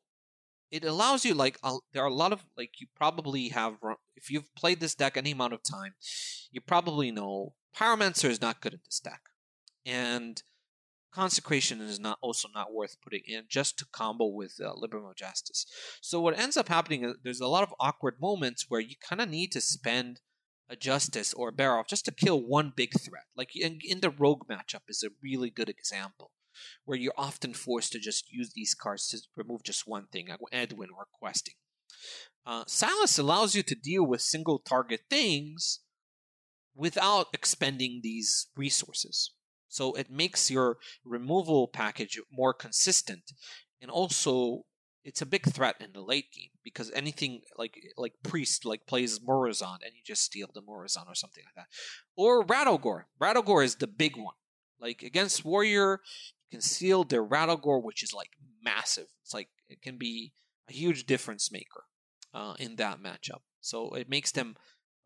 it 0.70 0.84
allows 0.84 1.24
you 1.24 1.34
like 1.34 1.58
uh, 1.62 1.78
there 1.92 2.02
are 2.02 2.08
a 2.08 2.14
lot 2.14 2.32
of 2.32 2.44
like 2.56 2.80
you 2.80 2.86
probably 2.96 3.48
have 3.48 3.74
if 4.16 4.30
you've 4.30 4.54
played 4.54 4.80
this 4.80 4.94
deck 4.94 5.16
any 5.16 5.32
amount 5.32 5.52
of 5.52 5.62
time 5.62 5.94
you 6.50 6.60
probably 6.60 7.10
know 7.10 7.54
pyromancer 7.76 8.28
is 8.28 8.40
not 8.40 8.60
good 8.60 8.74
in 8.74 8.80
this 8.84 9.00
deck. 9.00 9.20
And 9.86 10.42
consecration 11.12 11.80
is 11.80 11.98
not 11.98 12.18
also 12.20 12.48
not 12.54 12.72
worth 12.72 12.96
putting 13.02 13.22
in 13.26 13.44
just 13.48 13.78
to 13.78 13.86
combo 13.92 14.26
with 14.26 14.54
uh, 14.60 14.72
Libram 14.74 15.08
of 15.08 15.16
Justice. 15.16 15.66
So 16.00 16.20
what 16.20 16.38
ends 16.38 16.56
up 16.56 16.68
happening 16.68 17.04
is 17.04 17.14
there's 17.22 17.40
a 17.40 17.48
lot 17.48 17.62
of 17.62 17.74
awkward 17.80 18.16
moments 18.20 18.66
where 18.68 18.80
you 18.80 18.94
kind 19.08 19.20
of 19.20 19.28
need 19.28 19.52
to 19.52 19.60
spend 19.60 20.20
a 20.68 20.76
justice 20.76 21.34
or 21.34 21.48
a 21.48 21.52
bear 21.52 21.82
just 21.88 22.04
to 22.04 22.12
kill 22.12 22.46
one 22.46 22.72
big 22.74 22.92
threat. 23.00 23.24
Like 23.36 23.56
in, 23.56 23.78
in 23.82 24.00
the 24.00 24.10
rogue 24.10 24.46
matchup 24.48 24.82
is 24.88 25.02
a 25.02 25.10
really 25.22 25.50
good 25.50 25.68
example 25.68 26.30
where 26.84 26.98
you're 26.98 27.12
often 27.16 27.54
forced 27.54 27.92
to 27.92 27.98
just 27.98 28.30
use 28.30 28.52
these 28.54 28.74
cards 28.74 29.08
to 29.08 29.18
remove 29.36 29.62
just 29.62 29.86
one 29.86 30.06
thing, 30.06 30.28
like 30.28 30.40
Edwin 30.52 30.90
or 30.96 31.06
Questing. 31.12 31.54
Uh, 32.46 32.64
Silas 32.66 33.18
allows 33.18 33.54
you 33.54 33.62
to 33.62 33.74
deal 33.74 34.06
with 34.06 34.20
single 34.20 34.58
target 34.58 35.02
things 35.10 35.80
without 36.74 37.26
expending 37.32 38.00
these 38.02 38.48
resources. 38.56 39.32
So 39.68 39.92
it 39.94 40.10
makes 40.10 40.50
your 40.50 40.78
removal 41.04 41.68
package 41.68 42.18
more 42.32 42.52
consistent, 42.52 43.32
and 43.80 43.90
also 43.90 44.64
it's 45.04 45.22
a 45.22 45.26
big 45.26 45.44
threat 45.44 45.76
in 45.80 45.92
the 45.92 46.02
late 46.02 46.32
game 46.32 46.50
because 46.64 46.90
anything 46.90 47.40
like 47.56 47.74
like 47.96 48.14
priest 48.22 48.64
like 48.64 48.86
plays 48.86 49.20
Murozond 49.20 49.78
and 49.84 49.94
you 49.94 50.02
just 50.04 50.22
steal 50.22 50.48
the 50.52 50.62
Murozond 50.62 51.06
or 51.06 51.14
something 51.14 51.44
like 51.46 51.54
that, 51.54 51.68
or 52.16 52.44
Rattlegore. 52.44 53.04
Rattlegore 53.20 53.64
is 53.64 53.76
the 53.76 53.86
big 53.86 54.16
one. 54.16 54.34
Like 54.80 55.02
against 55.02 55.44
Warrior, 55.44 56.00
can 56.50 56.60
seal 56.60 57.04
their 57.04 57.24
Rattlegore, 57.24 57.82
which 57.82 58.02
is 58.02 58.12
like 58.12 58.30
massive. 58.62 59.06
It's 59.22 59.34
like 59.34 59.48
it 59.68 59.82
can 59.82 59.98
be 59.98 60.32
a 60.68 60.72
huge 60.72 61.06
difference 61.06 61.50
maker 61.52 61.84
uh, 62.34 62.54
in 62.58 62.76
that 62.76 63.02
matchup. 63.02 63.42
So 63.60 63.90
it 63.94 64.08
makes 64.08 64.32
them 64.32 64.56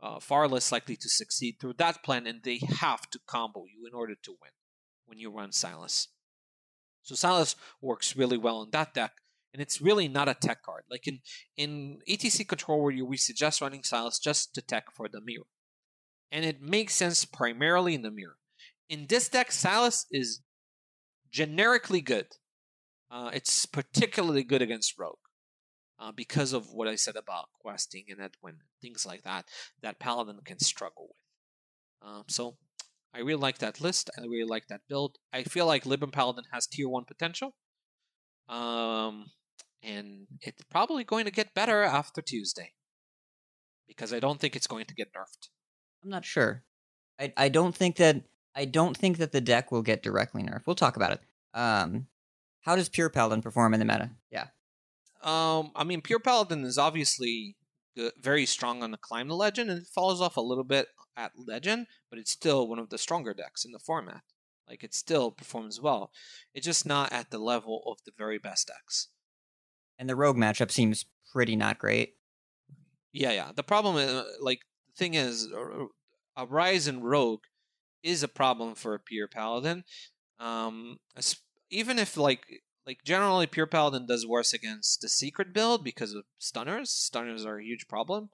uh, 0.03 0.21
far 0.21 0.49
less 0.49 0.71
likely 0.71 0.97
to 0.97 1.09
succeed 1.09 1.57
through 1.59 1.75
that 1.75 2.03
plan, 2.03 2.27
and 2.27 2.43
they 2.43 2.61
have 2.81 3.09
to 3.11 3.19
combo 3.27 3.65
you 3.65 3.87
in 3.87 3.95
order 3.95 4.15
to 4.23 4.31
win 4.33 4.51
when 5.07 5.19
you 5.19 5.31
run 5.31 5.53
Silas. 5.53 6.09
So 7.03 7.15
Silas 7.15 7.57
works 7.81 8.17
really 8.17 8.39
well 8.39 8.63
in 8.63 8.71
that 8.71 8.95
deck, 8.95 9.13
and 9.53 9.61
it's 9.61 9.81
really 9.81 10.09
not 10.09 10.29
a 10.29 10.35
tech 10.35 10.63
card. 10.63 10.85
Like 10.91 11.07
in 11.07 11.21
in 11.57 11.99
ETC 12.09 12.47
Control, 12.49 12.83
where 12.83 13.05
we 13.05 13.17
suggest 13.17 13.61
running 13.61 13.83
Silas 13.83 14.19
just 14.19 14.55
to 14.55 14.63
tech 14.63 14.87
for 14.95 15.09
the 15.09 15.21
mirror, 15.21 15.47
and 16.31 16.45
it 16.45 16.63
makes 16.63 16.95
sense 16.95 17.25
primarily 17.25 17.95
in 17.95 18.03
the 18.03 18.11
mirror. 18.11 18.37
In 18.89 19.07
this 19.07 19.29
deck, 19.29 19.53
Silas 19.53 20.07
is 20.11 20.41
generically 21.35 22.01
good. 22.01 22.29
Uh, 23.11 23.31
it's 23.35 23.67
particularly 23.67 24.45
good 24.45 24.63
against 24.63 24.99
Rogue 24.99 25.19
uh, 25.99 26.13
because 26.13 26.53
of 26.53 26.73
what 26.73 26.89
I 26.89 26.95
said 26.95 27.17
about 27.17 27.47
questing 27.61 28.05
and 28.09 28.21
Edwin, 28.21 28.59
things 28.81 29.05
like 29.05 29.23
that, 29.25 29.47
that 29.83 29.99
Paladin 29.99 30.39
can 30.45 30.61
struggle 30.61 31.09
with. 31.09 32.09
Um, 32.09 32.25
so 32.29 32.57
I 33.13 33.19
really 33.19 33.41
like 33.41 33.59
that 33.59 33.81
list. 33.81 34.11
I 34.17 34.23
really 34.23 34.49
like 34.49 34.69
that 34.69 34.83
build. 34.89 35.17
I 35.33 35.43
feel 35.43 35.67
like 35.67 35.85
Libram 35.85 36.13
Paladin 36.13 36.45
has 36.53 36.67
tier 36.67 36.89
1 36.89 37.05
potential. 37.05 37.55
Um, 38.49 39.27
and 39.83 40.27
it's 40.41 40.63
probably 40.71 41.03
going 41.03 41.25
to 41.25 41.31
get 41.33 41.55
better 41.55 41.83
after 41.83 42.23
Tuesday 42.23 42.73
because 43.89 44.13
I 44.13 44.21
don't 44.21 44.41
think 44.41 44.55
it's 44.55 44.67
going 44.67 44.87
to 44.87 44.95
get 44.95 45.13
nerfed. 45.13 45.49
I'm 46.03 46.11
not 46.11 46.25
sure. 46.25 46.63
I, 47.19 47.33
I 47.37 47.49
don't 47.49 47.75
think 47.75 47.97
that 47.97 48.23
I 48.55 48.65
don't 48.65 48.97
think 48.97 49.19
that 49.19 49.33
the 49.33 49.41
deck 49.41 49.73
will 49.73 49.83
get 49.83 50.03
directly 50.03 50.43
nerfed. 50.43 50.67
We'll 50.67 50.77
talk 50.77 50.97
about 50.97 51.13
it. 51.13 51.21
Um, 51.53 52.07
how 52.63 52.77
does 52.77 52.89
Pure 52.89 53.11
Paladin 53.11 53.43
perform 53.43 53.75
in 53.75 53.81
the 53.81 53.87
meta? 53.87 54.11
Yeah. 54.31 54.47
Um, 55.23 55.73
I 55.75 55.85
mean, 55.85 56.01
Pure 56.01 56.21
Paladin 56.21 56.65
is 56.65 56.79
obviously 56.79 57.57
very 58.21 58.47
strong 58.47 58.83
on 58.83 58.91
the 58.91 58.97
climb 58.99 59.29
to 59.29 59.35
legend, 59.35 59.71
and 59.71 59.81
it 59.81 59.87
falls 59.87 60.21
off 60.21 60.37
a 60.37 60.41
little 60.41 60.65
bit 60.65 60.89
at 61.17 61.33
legend, 61.37 61.87
but 62.11 62.19
it's 62.19 62.31
still 62.31 62.69
one 62.69 62.79
of 62.79 62.91
the 62.91 62.99
stronger 62.99 63.35
decks 63.35 63.65
in 63.65 63.73
the 63.73 63.79
format. 63.79 64.23
Like 64.69 64.83
it 64.83 64.95
still 64.95 65.31
performs 65.31 65.81
well. 65.81 66.11
It's 66.55 66.67
just 66.67 66.87
not 66.87 67.13
at 67.13 67.31
the 67.31 67.39
level 67.39 67.83
of 67.87 67.99
the 68.05 68.13
very 68.17 68.39
best 68.39 68.69
decks. 68.69 69.09
And 69.99 70.09
the 70.09 70.17
rogue 70.17 70.37
matchup 70.37 70.71
seems 70.71 71.05
pretty 71.33 71.55
not 71.55 71.79
great. 71.79 72.15
Yeah, 73.13 73.31
yeah. 73.31 73.53
The 73.55 73.63
problem 73.63 73.97
is, 73.97 74.11
uh, 74.11 74.25
like, 74.41 74.61
the 74.89 74.97
thing 74.97 75.15
is, 75.15 75.49
a 76.37 76.47
rise 76.47 76.89
in 76.89 77.03
rogue 77.03 77.43
is 78.05 78.23
a 78.23 78.29
problem 78.29 78.77
for 78.77 78.95
a 78.95 79.01
pure 79.01 79.27
paladin. 79.27 79.83
Um, 80.39 80.99
even 81.71 81.99
if 81.99 82.17
like 82.17 82.45
like 82.87 83.03
generally 83.03 83.47
pure 83.47 83.67
paladin 83.67 84.07
does 84.07 84.27
worse 84.27 84.53
against 84.53 85.01
the 85.01 85.09
secret 85.09 85.55
build 85.55 85.83
because 85.83 86.13
of 86.13 86.25
stunners. 86.39 86.91
Stunners 86.91 87.45
are 87.47 87.59
a 87.59 87.65
huge 87.65 87.89
problem, 87.89 88.29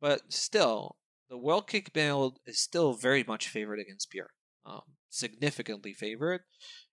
but 0.00 0.32
still, 0.32 0.96
the 1.28 1.36
Whirlkick 1.36 1.92
build 1.92 2.38
is 2.46 2.60
still 2.60 2.94
very 2.94 3.24
much 3.24 3.48
favored 3.48 3.80
against 3.80 4.10
pure, 4.10 4.30
um, 4.64 4.82
significantly 5.08 5.92
favored. 5.92 6.42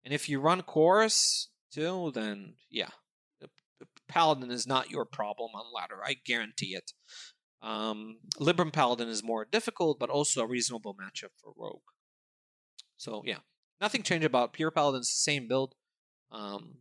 And 0.04 0.14
if 0.14 0.28
you 0.28 0.40
run 0.40 0.64
chorus 0.64 1.50
too, 1.72 2.12
then 2.16 2.56
yeah, 2.70 2.90
paladin 4.08 4.50
is 4.50 4.66
not 4.66 4.90
your 4.90 5.06
problem 5.06 5.52
on 5.54 5.74
ladder. 5.74 6.00
I 6.04 6.16
guarantee 6.26 6.76
it. 6.76 6.94
Um, 7.62 8.20
Libram 8.40 8.72
Paladin 8.72 9.08
is 9.10 9.24
more 9.24 9.46
difficult, 9.46 10.00
but 10.00 10.10
also 10.10 10.42
a 10.42 10.48
reasonable 10.48 10.96
matchup 10.96 11.32
for 11.42 11.54
Rogue. 11.58 11.82
So 12.98 13.22
yeah, 13.26 13.40
nothing 13.80 14.04
changed 14.04 14.26
about 14.26 14.54
Pure 14.54 14.72
Paladin's 14.72 15.10
same 15.10 15.48
build, 15.48 15.76
um, 16.32 16.80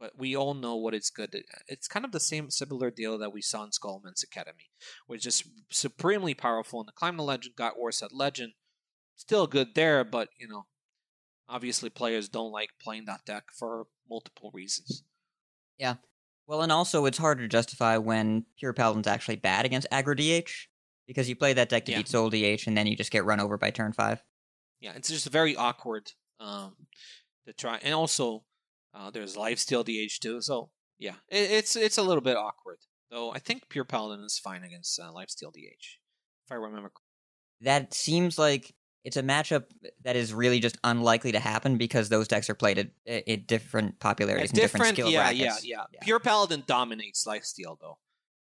but 0.00 0.12
we 0.16 0.36
all 0.36 0.54
know 0.54 0.76
what 0.76 0.94
it's 0.94 1.10
good. 1.10 1.34
At. 1.34 1.42
It's 1.66 1.88
kind 1.88 2.04
of 2.04 2.12
the 2.12 2.20
same 2.20 2.50
similar 2.50 2.90
deal 2.90 3.18
that 3.18 3.32
we 3.32 3.42
saw 3.42 3.64
in 3.64 3.70
Scholomance 3.70 4.22
Academy, 4.22 4.70
which 5.06 5.26
is 5.26 5.44
supremely 5.70 6.34
powerful. 6.34 6.80
And 6.80 6.88
the 6.88 6.92
Climb 6.92 7.16
the 7.16 7.22
Legend 7.22 7.56
got 7.56 7.78
worse 7.78 8.02
at 8.02 8.14
Legend, 8.14 8.52
still 9.16 9.46
good 9.46 9.74
there, 9.74 10.04
but 10.04 10.28
you 10.38 10.48
know, 10.48 10.66
obviously 11.48 11.90
players 11.90 12.28
don't 12.28 12.52
like 12.52 12.70
playing 12.80 13.04
that 13.06 13.24
deck 13.26 13.44
for 13.52 13.86
multiple 14.08 14.50
reasons. 14.54 15.02
Yeah, 15.78 15.94
well, 16.48 16.62
and 16.62 16.72
also 16.72 17.04
it's 17.04 17.18
hard 17.18 17.38
to 17.38 17.46
justify 17.46 17.98
when 17.98 18.46
Pure 18.58 18.72
Paladin's 18.72 19.06
actually 19.06 19.36
bad 19.36 19.66
against 19.66 19.86
aggro 19.92 20.16
DH 20.16 20.50
because 21.06 21.28
you 21.28 21.36
play 21.36 21.52
that 21.52 21.68
deck 21.68 21.84
to 21.84 21.92
yeah. 21.92 21.98
beat 21.98 22.08
Soul 22.08 22.30
DH 22.30 22.66
and 22.66 22.76
then 22.76 22.86
you 22.86 22.96
just 22.96 23.10
get 23.10 23.26
run 23.26 23.38
over 23.38 23.58
by 23.58 23.70
turn 23.70 23.92
five. 23.92 24.22
Yeah, 24.80 24.92
it's 24.94 25.08
just 25.08 25.28
very 25.28 25.56
awkward 25.56 26.12
um, 26.40 26.74
to 27.46 27.52
try, 27.52 27.78
and 27.82 27.94
also 27.94 28.44
uh, 28.94 29.10
there's 29.10 29.36
lifesteal 29.36 29.84
DH 29.84 30.20
too. 30.20 30.40
So 30.40 30.70
yeah, 30.98 31.14
it, 31.28 31.50
it's 31.50 31.76
it's 31.76 31.98
a 31.98 32.02
little 32.02 32.20
bit 32.20 32.36
awkward. 32.36 32.78
Though 33.10 33.32
I 33.32 33.38
think 33.38 33.68
Pure 33.68 33.84
Paladin 33.84 34.24
is 34.24 34.38
fine 34.38 34.62
against 34.62 35.00
uh, 35.00 35.10
lifesteal 35.12 35.52
DH, 35.52 35.98
if 36.46 36.52
I 36.52 36.54
remember. 36.54 36.92
That 37.60 37.92
seems 37.94 38.38
like 38.38 38.74
it's 39.04 39.16
a 39.16 39.22
matchup 39.22 39.64
that 40.04 40.16
is 40.16 40.34
really 40.34 40.60
just 40.60 40.76
unlikely 40.84 41.32
to 41.32 41.38
happen 41.38 41.78
because 41.78 42.08
those 42.08 42.28
decks 42.28 42.50
are 42.50 42.54
played 42.54 42.78
at, 43.06 43.28
at 43.28 43.46
different 43.46 43.98
popularities 44.00 44.50
and 44.50 44.60
different, 44.60 44.94
skill 44.94 45.08
yeah, 45.08 45.32
brackets. 45.32 45.64
Yeah, 45.64 45.76
yeah, 45.78 45.84
yeah. 45.92 46.00
Pure 46.02 46.20
Paladin 46.20 46.64
dominates 46.66 47.24
Lifesteal 47.26 47.78
though. 47.80 47.98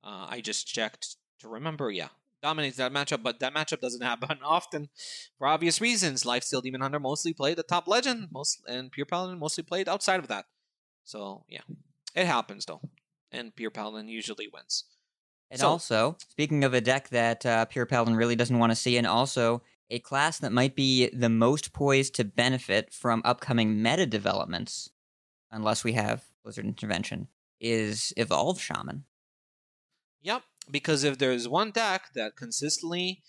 Uh, 0.05 0.27
I 0.29 0.41
just 0.41 0.67
checked 0.67 1.17
to 1.41 1.49
remember. 1.49 1.91
Yeah, 1.91 2.09
dominates 2.43 2.77
that 2.77 2.93
matchup, 2.93 3.23
but 3.23 3.41
that 3.41 3.55
matchup 3.55 3.81
doesn't 3.81 4.03
happen 4.13 4.39
often 4.45 4.89
for 5.39 5.47
obvious 5.47 5.81
reasons. 5.81 6.25
Lifesteal 6.25 6.63
Demon 6.63 6.81
Hunter 6.81 7.01
mostly 7.01 7.33
played 7.33 7.57
the 7.57 7.63
top 7.63 7.89
legend, 7.89 8.29
most 8.33 8.63
and 8.69 8.91
Pure 8.91 9.07
Paladin 9.07 9.39
mostly 9.39 9.65
played 9.65 9.89
outside 9.89 10.21
of 10.21 10.29
that. 10.29 10.47
So 11.05 11.45
yeah, 11.49 11.63
it 12.15 12.27
happens 12.27 12.67
though, 12.67 12.81
and 13.33 13.55
Pure 13.55 13.71
Paladin 13.71 14.09
usually 14.09 14.49
wins. 14.53 14.85
And 15.51 15.61
so, 15.61 15.69
also, 15.69 16.17
speaking 16.29 16.63
of 16.63 16.75
a 16.75 16.81
deck 16.81 17.09
that 17.09 17.45
uh, 17.45 17.65
Pure 17.65 17.87
Paladin 17.87 18.15
really 18.15 18.37
doesn't 18.37 18.59
want 18.59 18.71
to 18.71 18.77
see, 18.77 18.97
and 18.97 19.07
also 19.07 19.63
a 19.91 19.99
class 19.99 20.39
that 20.39 20.53
might 20.53 20.77
be 20.77 21.09
the 21.09 21.29
most 21.29 21.73
poised 21.73 22.15
to 22.15 22.25
benefit 22.25 22.95
from 22.95 23.23
upcoming 23.25 23.83
meta 23.83 24.07
developments, 24.07 24.91
unless 25.51 25.83
we 25.83 25.95
have 25.95 26.25
Blizzard 26.45 26.67
intervention, 26.67 27.27
is 27.61 28.15
Evolve 28.17 28.61
Shaman. 28.61 29.05
Yep, 30.23 30.43
because 30.71 31.05
if 31.05 31.19
there's 31.19 31.49
one 31.49 31.71
deck 31.71 32.09
that 32.15 32.37
consistently 32.37 33.23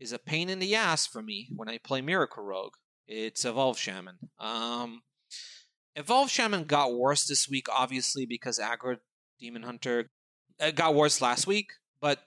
is 0.00 0.12
a 0.12 0.18
pain 0.18 0.48
in 0.48 0.58
the 0.58 0.74
ass 0.74 1.06
for 1.06 1.22
me 1.22 1.48
when 1.54 1.68
I 1.68 1.78
play 1.78 2.00
Miracle 2.00 2.42
Rogue, 2.42 2.74
it's 3.06 3.44
Evolve 3.44 3.78
Shaman. 3.78 4.18
Um, 4.38 5.02
Evolve 5.94 6.30
Shaman 6.30 6.64
got 6.64 6.94
worse 6.94 7.26
this 7.26 7.48
week, 7.48 7.66
obviously, 7.70 8.26
because 8.26 8.58
Aggro 8.58 8.98
Demon 9.38 9.62
Hunter 9.62 10.10
uh, 10.60 10.70
got 10.70 10.94
worse 10.94 11.20
last 11.20 11.46
week, 11.46 11.72
but 12.00 12.20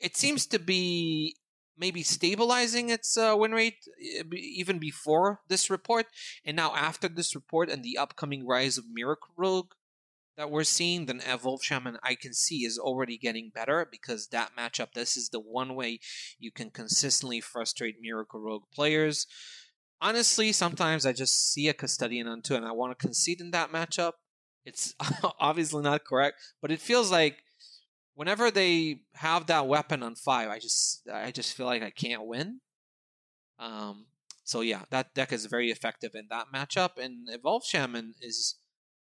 it 0.00 0.16
seems 0.16 0.46
to 0.46 0.58
be 0.58 1.36
maybe 1.76 2.02
stabilizing 2.02 2.90
its 2.90 3.16
uh, 3.16 3.34
win 3.36 3.52
rate 3.52 3.86
eh, 4.00 4.22
even 4.32 4.78
before 4.78 5.40
this 5.48 5.70
report, 5.70 6.06
and 6.44 6.56
now 6.56 6.74
after 6.74 7.08
this 7.08 7.34
report 7.34 7.68
and 7.68 7.82
the 7.82 7.98
upcoming 7.98 8.46
rise 8.46 8.76
of 8.76 8.84
Miracle 8.92 9.32
Rogue 9.36 9.72
that 10.36 10.50
we're 10.50 10.64
seeing, 10.64 11.06
then 11.06 11.20
Evolve 11.26 11.62
Shaman 11.62 11.98
I 12.02 12.14
can 12.14 12.32
see 12.32 12.64
is 12.64 12.78
already 12.78 13.18
getting 13.18 13.50
better 13.54 13.86
because 13.90 14.28
that 14.28 14.52
matchup, 14.58 14.92
this 14.94 15.16
is 15.16 15.28
the 15.28 15.40
one 15.40 15.74
way 15.74 16.00
you 16.38 16.50
can 16.50 16.70
consistently 16.70 17.40
frustrate 17.40 17.96
Miracle 18.00 18.40
Rogue 18.40 18.64
players. 18.74 19.26
Honestly, 20.00 20.52
sometimes 20.52 21.06
I 21.06 21.12
just 21.12 21.52
see 21.52 21.68
a 21.68 21.74
Custodian 21.74 22.26
on 22.26 22.42
two 22.42 22.54
and 22.54 22.64
I 22.64 22.72
want 22.72 22.96
to 22.98 23.06
concede 23.06 23.40
in 23.40 23.50
that 23.52 23.72
matchup. 23.72 24.12
It's 24.64 24.94
obviously 25.40 25.82
not 25.82 26.04
correct, 26.04 26.36
but 26.60 26.70
it 26.70 26.80
feels 26.80 27.10
like 27.10 27.42
whenever 28.14 28.50
they 28.50 29.00
have 29.14 29.46
that 29.46 29.66
weapon 29.66 30.02
on 30.02 30.14
five, 30.14 30.48
I 30.48 30.58
just 30.58 31.08
I 31.12 31.30
just 31.30 31.54
feel 31.54 31.66
like 31.66 31.82
I 31.82 31.90
can't 31.90 32.26
win. 32.26 32.60
Um, 33.58 34.06
so 34.44 34.60
yeah, 34.60 34.82
that 34.90 35.14
deck 35.14 35.32
is 35.32 35.46
very 35.46 35.70
effective 35.70 36.12
in 36.14 36.26
that 36.30 36.46
matchup, 36.54 36.98
and 36.98 37.28
Evolve 37.28 37.64
Shaman 37.64 38.14
is, 38.20 38.56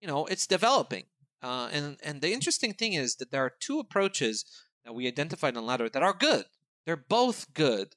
you 0.02 0.08
know, 0.08 0.26
it's 0.26 0.48
developing. 0.48 1.06
Uh, 1.41 1.70
and 1.72 1.98
and 2.04 2.22
the 2.22 2.34
interesting 2.34 2.74
thing 2.74 2.93
is 2.93 3.16
that 3.18 3.32
there 3.32 3.43
are 3.43 3.54
two 3.60 3.80
approaches 3.80 4.46
that 4.84 4.93
we 4.93 5.08
identified 5.08 5.56
on 5.56 5.66
ladder 5.66 5.89
that 5.89 6.04
are 6.04 6.14
good. 6.14 6.46
They're 6.86 6.96
both 6.96 7.54
good, 7.54 7.96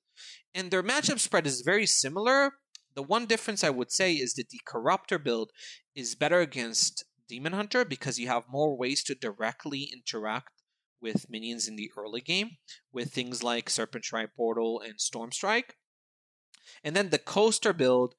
and 0.55 0.71
their 0.71 0.83
matchup 0.83 1.19
spread 1.19 1.47
is 1.47 1.63
very 1.63 1.87
similar. 1.87 2.55
The 2.95 3.03
one 3.03 3.27
difference 3.27 3.63
I 3.63 3.71
would 3.71 3.93
say 3.93 4.15
is 4.15 4.35
that 4.35 4.49
the 4.51 4.61
Corruptor 4.67 5.23
build 5.23 5.53
is 5.95 6.15
better 6.15 6.41
against 6.41 7.05
Demon 7.29 7.53
Hunter 7.53 7.85
because 7.85 8.19
you 8.19 8.27
have 8.29 8.45
more 8.51 8.77
ways 8.77 9.05
to 9.05 9.15
directly 9.15 9.91
interact 9.93 10.51
with 11.01 11.31
minions 11.31 11.69
in 11.69 11.77
the 11.77 11.91
early 11.97 12.21
game 12.21 12.57
with 12.93 13.13
things 13.13 13.43
like 13.43 13.71
Serpent 13.71 14.05
Shrine 14.05 14.31
Portal 14.37 14.81
and 14.81 15.01
Storm 15.01 15.31
Strike. 15.31 15.77
And 16.83 16.97
then 16.97 17.11
the 17.11 17.19
coaster 17.19 17.73
build 17.73 18.15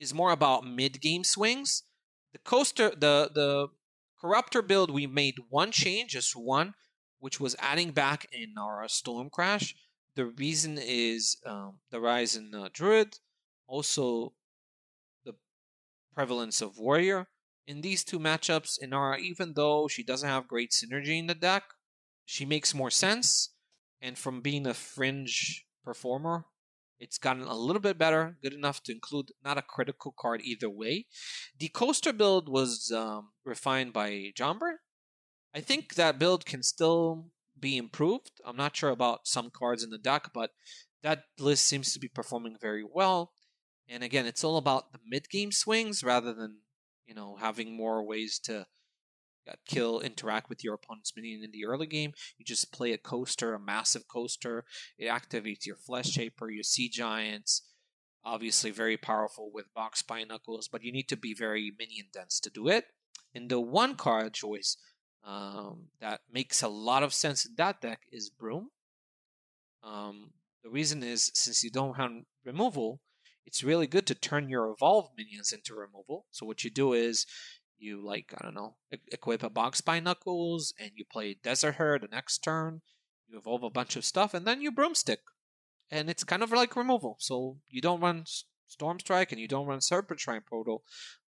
is 0.00 0.12
more 0.12 0.32
about 0.32 0.66
mid 0.66 1.00
game 1.00 1.24
swings. 1.24 1.84
The 2.34 2.40
coaster 2.40 2.90
the 2.90 3.30
the 3.32 3.68
corruptor 4.20 4.66
build 4.66 4.90
we 4.90 5.06
made 5.06 5.36
one 5.50 5.70
change, 5.70 6.10
just 6.10 6.34
one, 6.34 6.74
which 7.20 7.38
was 7.38 7.54
adding 7.60 7.92
back 7.92 8.26
in 8.32 8.58
our 8.58 8.86
storm 8.88 9.30
crash. 9.30 9.76
The 10.16 10.26
reason 10.26 10.76
is 10.76 11.36
um, 11.46 11.78
the 11.90 12.00
rise 12.00 12.34
in 12.34 12.52
uh, 12.52 12.70
druid, 12.72 13.20
also 13.68 14.34
the 15.24 15.34
prevalence 16.12 16.60
of 16.60 16.76
warrior. 16.76 17.28
In 17.68 17.82
these 17.82 18.02
two 18.02 18.18
matchups, 18.18 18.82
Inara, 18.82 19.20
even 19.20 19.54
though 19.54 19.86
she 19.86 20.02
doesn't 20.02 20.28
have 20.28 20.48
great 20.48 20.72
synergy 20.72 21.16
in 21.18 21.28
the 21.28 21.36
deck, 21.36 21.62
she 22.24 22.44
makes 22.44 22.74
more 22.74 22.90
sense. 22.90 23.50
And 24.02 24.18
from 24.18 24.40
being 24.40 24.66
a 24.66 24.74
fringe 24.74 25.66
performer, 25.84 26.46
it's 26.98 27.18
gotten 27.18 27.42
a 27.42 27.56
little 27.56 27.80
bit 27.80 27.98
better, 27.98 28.36
good 28.42 28.52
enough 28.52 28.82
to 28.84 28.92
include 28.92 29.32
not 29.44 29.58
a 29.58 29.62
critical 29.62 30.14
card 30.18 30.40
either 30.42 30.70
way. 30.70 31.06
The 31.58 31.68
coaster 31.68 32.12
build 32.12 32.48
was 32.48 32.92
um, 32.94 33.30
refined 33.44 33.92
by 33.92 34.32
Jomber. 34.38 34.76
I 35.54 35.60
think 35.60 35.94
that 35.94 36.18
build 36.18 36.46
can 36.46 36.62
still 36.62 37.26
be 37.58 37.76
improved. 37.76 38.32
I'm 38.44 38.56
not 38.56 38.76
sure 38.76 38.90
about 38.90 39.26
some 39.26 39.50
cards 39.50 39.82
in 39.84 39.90
the 39.90 39.98
deck, 39.98 40.30
but 40.34 40.50
that 41.02 41.24
list 41.38 41.64
seems 41.64 41.92
to 41.92 42.00
be 42.00 42.08
performing 42.08 42.56
very 42.60 42.84
well. 42.84 43.32
And 43.88 44.02
again, 44.02 44.26
it's 44.26 44.42
all 44.42 44.56
about 44.56 44.92
the 44.92 44.98
mid 45.06 45.28
game 45.28 45.52
swings 45.52 46.02
rather 46.02 46.32
than, 46.32 46.58
you 47.06 47.14
know, 47.14 47.36
having 47.36 47.76
more 47.76 48.02
ways 48.02 48.40
to 48.44 48.66
kill, 49.66 50.00
interact 50.00 50.48
with 50.48 50.64
your 50.64 50.74
opponent's 50.74 51.12
minion 51.16 51.42
in 51.44 51.50
the 51.50 51.66
early 51.66 51.86
game. 51.86 52.12
You 52.38 52.44
just 52.44 52.72
play 52.72 52.92
a 52.92 52.98
coaster, 52.98 53.54
a 53.54 53.60
massive 53.60 54.08
coaster. 54.08 54.64
It 54.98 55.06
activates 55.06 55.66
your 55.66 55.76
Flesh 55.76 56.10
Shaper, 56.10 56.50
your 56.50 56.62
Sea 56.62 56.88
Giants. 56.88 57.62
Obviously, 58.24 58.70
very 58.70 58.96
powerful 58.96 59.50
with 59.52 59.74
Box 59.74 60.02
Knuckles, 60.08 60.68
but 60.68 60.82
you 60.82 60.92
need 60.92 61.08
to 61.08 61.16
be 61.16 61.34
very 61.34 61.72
minion 61.78 62.06
dense 62.12 62.40
to 62.40 62.50
do 62.50 62.68
it. 62.68 62.86
And 63.34 63.50
the 63.50 63.60
one 63.60 63.96
card 63.96 64.32
choice 64.32 64.76
um, 65.24 65.88
that 66.00 66.20
makes 66.30 66.62
a 66.62 66.68
lot 66.68 67.02
of 67.02 67.12
sense 67.12 67.44
in 67.44 67.54
that 67.56 67.80
deck 67.80 68.00
is 68.12 68.30
Broom. 68.30 68.70
Um, 69.82 70.30
the 70.62 70.70
reason 70.70 71.02
is 71.02 71.30
since 71.34 71.62
you 71.62 71.70
don't 71.70 71.96
have 71.96 72.10
removal, 72.44 73.00
it's 73.46 73.62
really 73.62 73.86
good 73.86 74.06
to 74.06 74.14
turn 74.14 74.48
your 74.48 74.70
evolved 74.70 75.10
minions 75.16 75.52
into 75.52 75.74
removal. 75.74 76.26
So 76.30 76.46
what 76.46 76.64
you 76.64 76.70
do 76.70 76.94
is 76.94 77.26
you 77.84 78.04
like 78.04 78.32
I 78.36 78.42
don't 78.42 78.54
know 78.54 78.76
equip 79.12 79.42
a 79.42 79.50
box 79.50 79.80
by 79.80 80.00
knuckles 80.00 80.72
and 80.78 80.90
you 80.94 81.04
play 81.10 81.36
Desert 81.42 81.72
Hare 81.72 81.98
the 81.98 82.08
next 82.08 82.38
turn. 82.38 82.80
You 83.28 83.38
evolve 83.38 83.62
a 83.62 83.70
bunch 83.70 83.96
of 83.96 84.04
stuff 84.04 84.34
and 84.34 84.46
then 84.46 84.60
you 84.60 84.70
broomstick, 84.72 85.20
and 85.90 86.10
it's 86.10 86.24
kind 86.24 86.42
of 86.42 86.50
like 86.52 86.76
removal. 86.76 87.16
So 87.20 87.58
you 87.68 87.80
don't 87.80 88.00
run 88.00 88.24
storm 88.66 88.98
strike 88.98 89.30
and 89.30 89.40
you 89.40 89.48
don't 89.48 89.66
run 89.66 89.80
serpent 89.80 90.20
shrine 90.20 90.42
portal, 90.48 90.82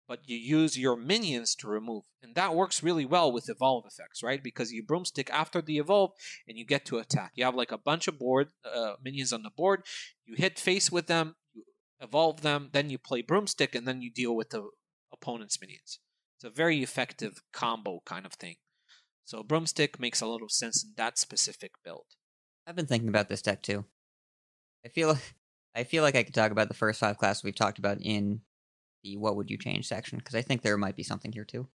but 0.08 0.20
you 0.24 0.36
use 0.36 0.78
your 0.78 0.96
minions 0.96 1.54
to 1.56 1.68
remove, 1.68 2.04
and 2.22 2.34
that 2.34 2.54
works 2.54 2.82
really 2.82 3.04
well 3.04 3.32
with 3.32 3.48
evolve 3.48 3.84
effects, 3.86 4.22
right? 4.22 4.42
Because 4.42 4.72
you 4.72 4.82
broomstick 4.82 5.30
after 5.30 5.60
the 5.60 5.78
evolve 5.78 6.12
and 6.46 6.56
you 6.58 6.64
get 6.64 6.84
to 6.86 6.98
attack. 6.98 7.32
You 7.34 7.44
have 7.44 7.54
like 7.54 7.72
a 7.72 7.78
bunch 7.78 8.08
of 8.08 8.18
board 8.18 8.48
uh, 8.64 8.94
minions 9.02 9.32
on 9.32 9.42
the 9.42 9.50
board. 9.50 9.82
You 10.24 10.34
hit 10.36 10.58
face 10.58 10.92
with 10.92 11.06
them, 11.06 11.36
you 11.54 11.64
evolve 12.00 12.42
them, 12.42 12.70
then 12.72 12.90
you 12.90 12.98
play 12.98 13.22
broomstick, 13.22 13.74
and 13.74 13.86
then 13.86 14.00
you 14.02 14.10
deal 14.10 14.34
with 14.34 14.50
the 14.50 14.68
opponent's 15.12 15.60
minions. 15.60 15.98
It's 16.36 16.44
a 16.44 16.50
very 16.50 16.82
effective 16.82 17.42
combo 17.52 18.02
kind 18.04 18.26
of 18.26 18.34
thing. 18.34 18.56
So 19.24 19.42
broomstick 19.42 19.98
makes 19.98 20.20
a 20.20 20.26
little 20.26 20.48
sense 20.48 20.84
in 20.84 20.92
that 20.96 21.18
specific 21.18 21.72
build. 21.84 22.06
I've 22.66 22.76
been 22.76 22.86
thinking 22.86 23.08
about 23.08 23.28
this 23.28 23.42
deck 23.42 23.62
too. 23.62 23.84
I 24.84 24.88
feel 24.88 25.18
I 25.74 25.84
feel 25.84 26.02
like 26.02 26.16
I 26.16 26.22
could 26.22 26.34
talk 26.34 26.52
about 26.52 26.68
the 26.68 26.74
first 26.74 27.00
five 27.00 27.18
classes 27.18 27.42
we've 27.42 27.54
talked 27.54 27.78
about 27.78 27.98
in 28.00 28.40
the 29.02 29.16
what 29.16 29.36
would 29.36 29.50
you 29.50 29.58
change 29.58 29.86
section 29.86 30.18
because 30.18 30.34
I 30.34 30.42
think 30.42 30.62
there 30.62 30.76
might 30.76 30.96
be 30.96 31.02
something 31.02 31.32
here 31.32 31.44
too. 31.44 31.68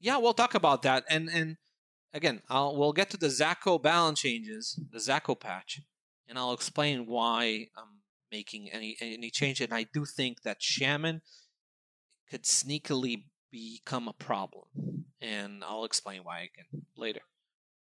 Yeah, 0.00 0.18
we'll 0.18 0.34
talk 0.34 0.54
about 0.54 0.82
that, 0.82 1.04
and 1.08 1.28
and 1.28 1.56
again, 2.12 2.42
I'll 2.48 2.76
we'll 2.76 2.92
get 2.92 3.10
to 3.10 3.16
the 3.16 3.28
ZachO 3.28 3.82
balance 3.82 4.20
changes, 4.20 4.78
the 4.90 4.98
ZachO 4.98 5.38
patch, 5.38 5.80
and 6.28 6.38
I'll 6.38 6.52
explain 6.52 7.06
why 7.06 7.68
I'm 7.76 8.02
making 8.30 8.70
any 8.70 8.96
any 9.00 9.30
change. 9.30 9.60
And 9.60 9.72
I 9.72 9.86
do 9.92 10.04
think 10.04 10.42
that 10.42 10.62
Shaman 10.62 11.22
could 12.30 12.44
sneakily 12.44 13.24
become 13.54 14.08
a 14.08 14.12
problem, 14.12 14.64
and 15.22 15.62
I'll 15.62 15.84
explain 15.84 16.24
why 16.24 16.40
again 16.40 16.82
later. 16.96 17.20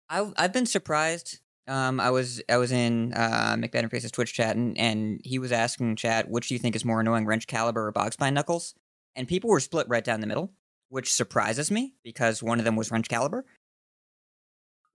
I 0.09 0.29
I've 0.35 0.51
been 0.51 0.65
surprised. 0.65 1.39
Um, 1.67 2.01
I 2.01 2.09
was 2.09 2.41
I 2.49 2.57
was 2.57 2.73
in 2.73 3.13
uh, 3.13 3.55
McBanterFace's 3.57 4.11
Twitch 4.11 4.33
chat 4.33 4.57
and, 4.57 4.77
and 4.77 5.21
he 5.23 5.39
was 5.39 5.53
asking 5.53 5.95
chat 5.95 6.29
which 6.29 6.49
do 6.49 6.55
you 6.55 6.59
think 6.59 6.75
is 6.75 6.83
more 6.83 6.99
annoying, 6.99 7.25
Wrenchcalibur 7.25 7.77
or 7.77 7.91
box 7.93 8.17
Boggspine 8.17 8.33
Knuckles? 8.33 8.75
And 9.15 9.25
people 9.27 9.49
were 9.49 9.61
split 9.61 9.87
right 9.87 10.03
down 10.03 10.19
the 10.19 10.27
middle, 10.27 10.51
which 10.89 11.13
surprises 11.13 11.71
me 11.71 11.93
because 12.03 12.43
one 12.43 12.59
of 12.59 12.65
them 12.65 12.75
was 12.75 12.89
Wrenchcalibur. 12.89 13.43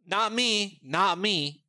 Not 0.06 0.34
me, 0.34 0.80
not 0.82 1.18
me. 1.18 1.64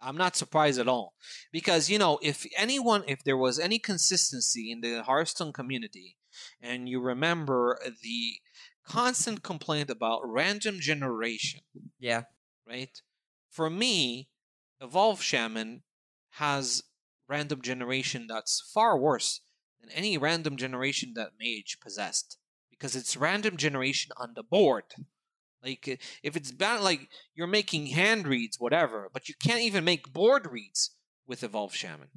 I'm 0.00 0.16
not 0.16 0.36
surprised 0.36 0.80
at 0.80 0.88
all. 0.88 1.12
Because, 1.52 1.90
you 1.90 1.98
know, 1.98 2.18
if 2.22 2.46
anyone, 2.56 3.04
if 3.06 3.22
there 3.22 3.36
was 3.36 3.58
any 3.58 3.78
consistency 3.78 4.70
in 4.70 4.80
the 4.80 5.02
Hearthstone 5.02 5.52
community, 5.52 6.16
and 6.60 6.88
you 6.88 7.00
remember 7.00 7.78
the 8.02 8.40
constant 8.86 9.42
complaint 9.42 9.90
about 9.90 10.20
random 10.24 10.80
generation, 10.80 11.60
Yeah, 11.98 12.22
right? 12.66 13.00
For 13.50 13.70
me, 13.70 14.28
Evolve 14.80 15.22
Shaman 15.22 15.82
has 16.34 16.82
random 17.28 17.62
generation 17.62 18.26
that's 18.28 18.70
far 18.74 18.98
worse 18.98 19.40
than 19.80 19.90
any 19.90 20.18
random 20.18 20.56
generation 20.56 21.12
that 21.14 21.32
Mage 21.38 21.78
possessed. 21.80 22.38
Because 22.70 22.96
it's 22.96 23.16
random 23.16 23.56
generation 23.58 24.10
on 24.16 24.32
the 24.34 24.42
board. 24.42 24.84
Like 25.62 26.00
if 26.22 26.36
it's 26.36 26.50
bad, 26.50 26.80
like 26.80 27.08
you're 27.34 27.46
making 27.46 27.86
hand 27.86 28.26
reads, 28.26 28.58
whatever, 28.58 29.10
but 29.12 29.28
you 29.28 29.34
can't 29.42 29.60
even 29.60 29.84
make 29.84 30.12
board 30.12 30.50
reads 30.50 30.96
with 31.26 31.44
Evolve 31.44 31.74
Shaman, 31.74 32.08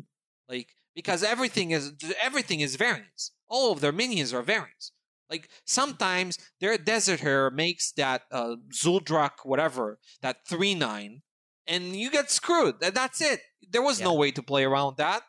like 0.48 0.70
because 0.96 1.24
everything 1.24 1.72
is 1.72 1.94
everything 2.22 2.60
is 2.60 2.76
variants. 2.76 3.32
All 3.48 3.72
of 3.72 3.82
their 3.82 3.92
minions 3.92 4.34
are 4.34 4.42
variants. 4.42 4.92
Like 5.30 5.50
sometimes 5.66 6.38
their 6.60 6.78
Desert 6.78 7.22
Hare 7.22 7.50
makes 7.50 7.92
that 7.94 8.24
uh, 8.32 8.56
Zuldrak 8.74 9.44
whatever 9.44 10.00
that 10.22 10.48
three 10.48 10.76
nine, 10.76 11.22
and 11.68 11.96
you 11.96 12.12
get 12.12 12.30
screwed. 12.30 12.76
That's 12.80 13.22
it. 13.22 13.42
There 13.68 13.82
was 13.82 14.02
no 14.02 14.14
way 14.14 14.32
to 14.32 14.44
play 14.44 14.64
around 14.64 14.98
that. 14.98 15.24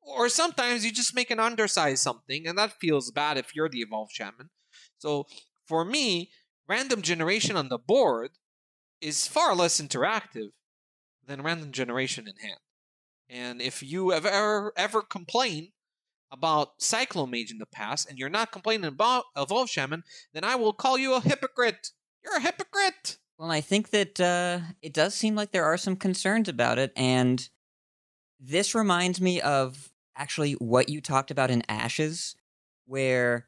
Or 0.00 0.28
sometimes 0.28 0.84
you 0.84 0.92
just 0.92 1.16
make 1.16 1.32
an 1.32 1.40
undersized 1.40 2.02
something, 2.02 2.46
and 2.46 2.56
that 2.56 2.78
feels 2.80 3.10
bad 3.10 3.36
if 3.36 3.54
you're 3.56 3.68
the 3.68 3.80
evolved 3.80 4.12
Shaman. 4.12 4.50
So 4.98 5.26
for 5.66 5.84
me, 5.84 6.30
random 6.68 7.02
generation 7.02 7.56
on 7.56 7.68
the 7.68 7.78
board 7.78 8.30
is 9.00 9.26
far 9.26 9.54
less 9.54 9.80
interactive 9.80 10.50
than 11.26 11.42
random 11.42 11.72
generation 11.72 12.28
in 12.28 12.36
hand. 12.36 12.60
And 13.28 13.60
if 13.60 13.82
you 13.82 14.10
have 14.10 14.26
ever 14.26 14.72
ever 14.76 15.02
complained 15.02 15.68
about 16.30 16.78
Cyclomage 16.78 17.50
in 17.50 17.58
the 17.58 17.66
past, 17.66 18.08
and 18.08 18.18
you're 18.18 18.28
not 18.28 18.52
complaining 18.52 18.86
about 18.86 19.24
Evolve 19.36 19.70
Shaman, 19.70 20.04
then 20.32 20.44
I 20.44 20.56
will 20.56 20.72
call 20.72 20.98
you 20.98 21.14
a 21.14 21.20
hypocrite. 21.20 21.90
You're 22.24 22.36
a 22.36 22.40
hypocrite. 22.40 23.18
Well, 23.38 23.50
I 23.50 23.60
think 23.60 23.90
that 23.90 24.20
uh, 24.20 24.60
it 24.82 24.92
does 24.92 25.14
seem 25.14 25.34
like 25.34 25.52
there 25.52 25.64
are 25.64 25.76
some 25.76 25.96
concerns 25.96 26.48
about 26.48 26.78
it, 26.78 26.92
and 26.96 27.48
this 28.40 28.74
reminds 28.74 29.20
me 29.20 29.40
of 29.40 29.90
actually 30.16 30.52
what 30.54 30.88
you 30.88 31.00
talked 31.00 31.30
about 31.30 31.50
in 31.50 31.62
Ashes, 31.68 32.34
where 32.86 33.46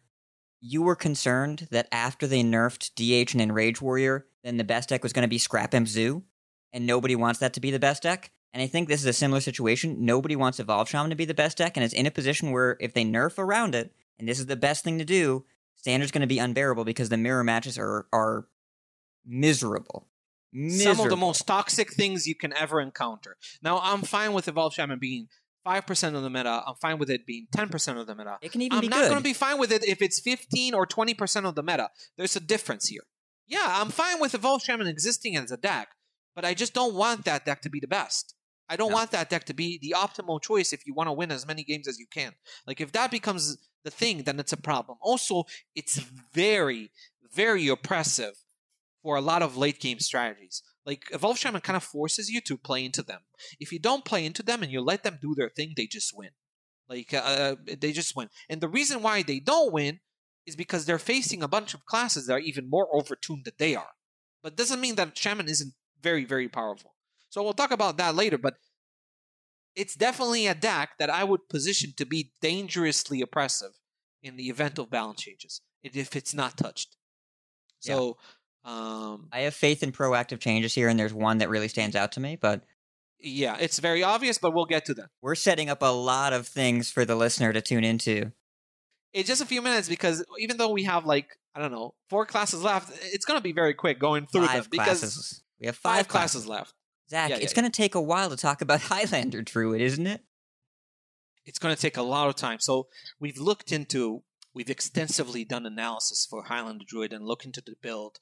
you 0.61 0.83
were 0.83 0.97
concerned 0.97 1.69
that 1.71 1.89
after 1.93 2.27
they 2.27 2.43
nerfed 2.43 2.91
DH 2.95 3.33
and 3.33 3.41
Enrage 3.41 3.81
Warrior, 3.81 4.27
then 4.45 4.57
the 4.57 4.65
best 4.65 4.89
deck 4.89 5.03
was 5.03 5.13
going 5.13 5.23
to 5.23 5.29
be 5.29 5.39
Scrap 5.39 5.75
Zoo, 5.87 6.25
and 6.73 6.87
nobody 6.87 7.17
wants 7.17 7.41
that 7.41 7.55
to 7.55 7.61
be 7.61 7.71
the 7.71 7.79
best 7.79 8.03
deck. 8.03 8.31
And 8.53 8.63
I 8.63 8.67
think 8.67 8.89
this 8.89 9.01
is 9.01 9.07
a 9.07 9.13
similar 9.13 9.41
situation. 9.41 10.05
Nobody 10.05 10.35
wants 10.35 10.59
Evolve 10.59 10.89
Shaman 10.89 11.11
to 11.11 11.17
be 11.17 11.25
the 11.25 11.35
best 11.35 11.59
deck, 11.59 11.77
and 11.77 11.85
it's 11.85 11.95
in 11.95 12.07
a 12.07 12.11
position 12.11 12.51
where 12.51 12.77
if 12.81 12.95
they 12.95 13.05
nerf 13.05 13.39
around 13.39 13.75
it, 13.75 13.93
and 14.19 14.29
this 14.29 14.39
is 14.39 14.47
the 14.47 14.57
best 14.57 14.85
thing 14.85 14.99
to 14.99 15.05
do, 15.05 15.45
Standard's 15.75 16.11
going 16.11 16.23
to 16.23 16.27
be 16.27 16.39
unbearable 16.39 16.85
because 16.85 17.09
the 17.09 17.17
mirror 17.17 17.45
matches 17.45 17.79
are 17.79 18.07
are 18.13 18.49
miserable. 19.25 20.09
miserable. 20.53 20.97
Some 20.97 21.05
of 21.07 21.11
the 21.11 21.17
most 21.17 21.47
toxic 21.47 21.93
things 21.93 22.27
you 22.27 22.35
can 22.35 22.53
ever 22.55 22.81
encounter. 22.81 23.37
Now, 23.63 23.79
I'm 23.83 24.03
fine 24.03 24.33
with 24.33 24.49
Evolve 24.49 24.75
Shaman 24.75 24.99
being 24.99 25.29
5% 25.67 26.15
of 26.15 26.23
the 26.23 26.31
meta. 26.31 26.63
I'm 26.67 26.75
fine 26.77 26.99
with 26.99 27.11
it 27.11 27.27
being 27.27 27.47
10% 27.55 28.01
of 28.01 28.07
the 28.07 28.15
meta. 28.15 28.39
It 28.41 28.53
can 28.53 28.63
even 28.63 28.79
I'm 28.79 28.81
be 28.81 28.89
not 28.89 29.03
going 29.03 29.19
to 29.19 29.23
be 29.23 29.35
fine 29.35 29.59
with 29.59 29.71
it 29.71 29.87
if 29.87 30.01
it's 30.01 30.19
15 30.19 30.75
or 30.75 30.87
20% 30.87 31.45
of 31.45 31.55
the 31.55 31.63
meta. 31.63 31.91
There's 32.17 32.37
a 32.37 32.41
difference 32.41 32.89
here. 32.89 33.03
Yeah, 33.47 33.65
I'm 33.67 33.91
fine 33.91 34.21
with 34.21 34.35
Evolve 34.35 34.63
Shaman 34.63 34.87
existing 34.87 35.37
as 35.37 35.51
a 35.51 35.57
deck, 35.57 35.89
but 36.35 36.45
I 36.45 36.55
just 36.55 36.75
don't 36.75 36.95
want 36.95 37.25
that 37.25 37.45
deck 37.45 37.63
to 37.63 37.71
be 37.71 37.81
the 37.81 37.87
best. 37.87 38.35
I 38.69 38.77
don't 38.77 38.91
No. 38.91 38.97
want 38.97 39.11
that 39.13 39.31
deck 39.31 39.45
to 39.45 39.55
be 39.55 39.79
the 39.79 39.95
optimal 39.97 40.43
choice 40.43 40.73
if 40.73 40.87
you 40.87 40.95
want 40.95 41.09
to 41.09 41.13
win 41.13 41.31
as 41.31 41.47
many 41.47 41.65
games 41.65 41.89
as 41.89 41.99
you 41.99 42.07
can. 42.07 42.35
Like, 42.67 42.81
if 42.81 42.93
that 42.93 43.11
becomes 43.11 43.57
the 43.85 43.91
thing, 43.91 44.25
then 44.25 44.39
it's 44.39 44.53
a 44.53 44.57
problem. 44.59 44.99
Also, 45.01 45.45
it's 45.75 45.97
very, 45.97 46.91
very 47.33 47.69
oppressive 47.69 48.35
for 49.03 49.17
a 49.17 49.21
lot 49.21 49.43
of 49.43 49.57
late 49.57 49.81
game 49.81 50.01
strategies. 50.01 50.63
Like, 50.85 51.05
Evolve 51.13 51.39
Shaman 51.39 51.61
kind 51.61 51.77
of 51.77 51.85
forces 51.85 52.29
you 52.29 52.41
to 52.43 52.57
play 52.57 52.85
into 52.85 53.03
them. 53.03 53.21
If 53.61 53.73
you 53.73 53.79
don't 53.79 54.05
play 54.05 54.25
into 54.25 54.43
them 54.43 54.63
and 54.63 54.73
you 54.73 54.81
let 54.81 55.03
them 55.03 55.19
do 55.21 55.35
their 55.35 55.51
thing, 55.51 55.75
they 55.77 55.87
just 55.87 56.17
win. 56.17 56.31
Like, 56.89 57.13
uh, 57.15 57.57
they 57.65 57.93
just 57.93 58.17
win. 58.17 58.31
And 58.49 58.61
the 58.61 58.69
reason 58.69 59.03
why 59.03 59.23
they 59.23 59.41
don't 59.41 59.73
win 59.73 60.01
is 60.47 60.57
because 60.57 60.87
they're 60.87 60.99
facing 60.99 61.43
a 61.43 61.49
bunch 61.49 61.75
of 61.75 61.85
classes 61.85 62.27
that 62.27 62.33
are 62.35 62.39
even 62.39 62.71
more 62.71 62.89
overtuned 62.93 63.45
than 63.45 63.53
they 63.59 63.77
are. 63.77 63.91
But 64.43 64.57
doesn't 64.57 64.81
mean 64.81 64.95
that 64.95 65.17
Shaman 65.17 65.49
isn't 65.49 65.75
very, 66.01 66.25
very 66.25 66.49
powerful. 66.49 66.95
So 67.31 67.43
we'll 67.43 67.53
talk 67.53 67.71
about 67.71 67.97
that 67.99 68.15
later, 68.15 68.39
but 68.39 68.55
it's 69.75 69.95
definitely 69.95 70.47
a 70.47 70.55
deck 70.55 70.91
that 70.99 71.11
I 71.11 71.25
would 71.25 71.49
position 71.49 71.93
to 71.97 72.07
be 72.07 72.33
dangerously 72.41 73.21
oppressive 73.21 73.73
in 74.23 74.37
the 74.37 74.49
event 74.49 74.79
of 74.79 74.91
balance 74.91 75.23
changes, 75.23 75.61
if 75.83 76.17
it's 76.17 76.35
not 76.35 76.57
touched. 76.57 76.97
So, 77.81 78.17
um, 78.65 79.29
I 79.33 79.41
have 79.41 79.55
faith 79.55 79.83
in 79.83 79.93
proactive 79.93 80.41
changes 80.41 80.75
here, 80.75 80.89
and 80.89 80.99
there's 80.99 81.15
one 81.15 81.39
that 81.39 81.49
really 81.49 81.69
stands 81.69 81.95
out 81.95 82.13
to 82.13 82.21
me. 82.21 82.37
But 82.37 82.65
yeah, 83.21 83.57
it's 83.59 83.79
very 83.79 84.03
obvious, 84.03 84.39
but 84.39 84.53
we'll 84.53 84.67
get 84.67 84.85
to 84.87 84.95
that. 84.95 85.11
we're 85.23 85.35
setting 85.35 85.69
up 85.69 85.83
a 85.83 85.93
lot 85.93 86.33
of 86.33 86.47
things 86.47 86.91
for 86.91 87.05
the 87.05 87.17
listener 87.17 87.53
to 87.53 87.61
tune 87.61 87.85
into. 87.85 88.33
It's 89.13 89.29
just 89.29 89.41
a 89.41 89.47
few 89.47 89.63
minutes 89.63 89.89
because 89.89 90.25
even 90.39 90.59
though 90.59 90.71
we 90.71 90.85
have 90.85 91.07
like 91.07 91.39
I 91.55 91.61
don't 91.61 91.73
know 91.73 91.95
four 92.11 92.27
classes 92.27 92.63
left, 92.63 92.93
it's 93.03 93.25
going 93.25 93.39
to 93.39 93.43
be 93.43 93.53
very 93.53 93.75
quick 93.75 93.99
going 93.99 94.27
through 94.27 94.47
Five 94.47 94.65
them 94.65 94.71
because 94.71 95.01
classes. 95.01 95.43
We 95.61 95.67
have 95.67 95.77
five, 95.77 95.97
five, 95.97 96.09
classes 96.09 96.47
left. 96.47 96.75
Zach, 97.11 97.31
Yeah, 97.31 97.37
it's 97.37 97.53
yeah, 97.53 97.61
going 97.61 97.71
to 97.71 97.77
take 97.77 97.95
a 97.95 98.01
while 98.01 98.31
to 98.31 98.37
talk 98.37 98.61
about 98.61 98.81
Highlander 98.93 99.43
Druid, 99.43 99.81
isn't 99.81 100.07
it? 100.07 100.23
it's 101.49 101.59
going 101.59 101.75
to 101.75 101.81
take 101.81 101.97
a 101.97 102.03
lot 102.03 102.29
of 102.29 102.37
time. 102.37 102.61
So 102.61 102.89
we've 103.19 103.39
looked 103.39 103.73
into, 103.73 104.23
we've 104.53 104.69
extensively 104.69 105.47
done 105.47 105.65
analysis 105.65 106.27
for 106.29 106.45
Highlander 106.45 106.85
Druid 106.87 107.15
and 107.15 107.25
looked 107.25 107.47
into 107.47 107.63
the 107.63 107.75
build 107.81 108.19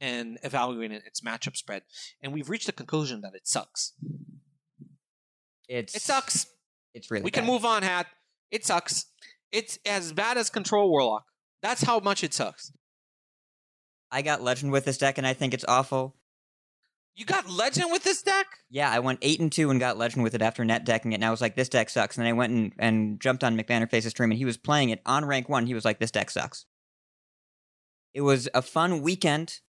and 0.00 0.38
evaluated 0.42 1.02
its 1.04 1.20
matchup 1.20 1.56
spread, 1.56 1.82
and 2.22 2.32
we've 2.32 2.48
reached 2.48 2.64
the 2.64 2.72
conclusion 2.72 3.20
that 3.20 3.34
it 3.34 3.46
sucks. 3.46 3.92
It's 5.68 5.94
It 5.94 6.00
sucks. 6.00 6.46
It's 6.94 7.10
really. 7.10 7.22
we 7.22 7.30
can 7.30 7.44
move 7.44 7.66
on, 7.66 7.82
Hat. 7.82 8.06
It 8.50 8.64
sucks. 8.64 9.04
It's 9.52 9.78
as 9.84 10.14
bad 10.14 10.38
as 10.38 10.48
Control 10.48 10.90
Warlock. 10.90 11.26
That's 11.62 11.82
how 11.82 12.00
much 12.00 12.24
it 12.24 12.32
sucks. 12.32 12.72
I 14.10 14.22
got 14.22 14.42
Legend 14.42 14.72
with 14.72 14.86
this 14.86 14.96
deck, 14.96 15.18
and 15.18 15.26
I 15.26 15.34
think 15.34 15.52
it's 15.52 15.66
awful. 15.68 16.16
You 17.20 17.26
got 17.26 17.50
legend 17.50 17.92
with 17.92 18.02
this 18.02 18.22
deck? 18.22 18.46
Yeah, 18.70 18.90
I 18.90 18.98
went 19.00 19.18
eight 19.20 19.40
and 19.40 19.52
two 19.52 19.70
and 19.70 19.78
got 19.78 19.98
legend 19.98 20.22
with 20.22 20.34
it 20.34 20.40
after 20.40 20.64
net 20.64 20.86
decking 20.86 21.12
it, 21.12 21.16
and 21.16 21.24
I 21.26 21.30
was 21.30 21.42
like, 21.42 21.54
this 21.54 21.68
deck 21.68 21.90
sucks. 21.90 22.16
And 22.16 22.24
then 22.24 22.30
I 22.30 22.32
went 22.32 22.50
and, 22.50 22.72
and 22.78 23.20
jumped 23.20 23.44
on 23.44 23.58
McBanterFace's 23.58 24.08
stream, 24.08 24.30
and 24.30 24.38
he 24.38 24.46
was 24.46 24.56
playing 24.56 24.88
it 24.88 25.02
on 25.04 25.26
rank 25.26 25.46
one. 25.46 25.66
He 25.66 25.74
was 25.74 25.84
like, 25.84 25.98
this 25.98 26.10
deck 26.10 26.30
sucks. 26.30 26.64
It 28.14 28.22
was 28.22 28.48
a 28.54 28.62
fun 28.62 29.02
weekend. 29.02 29.60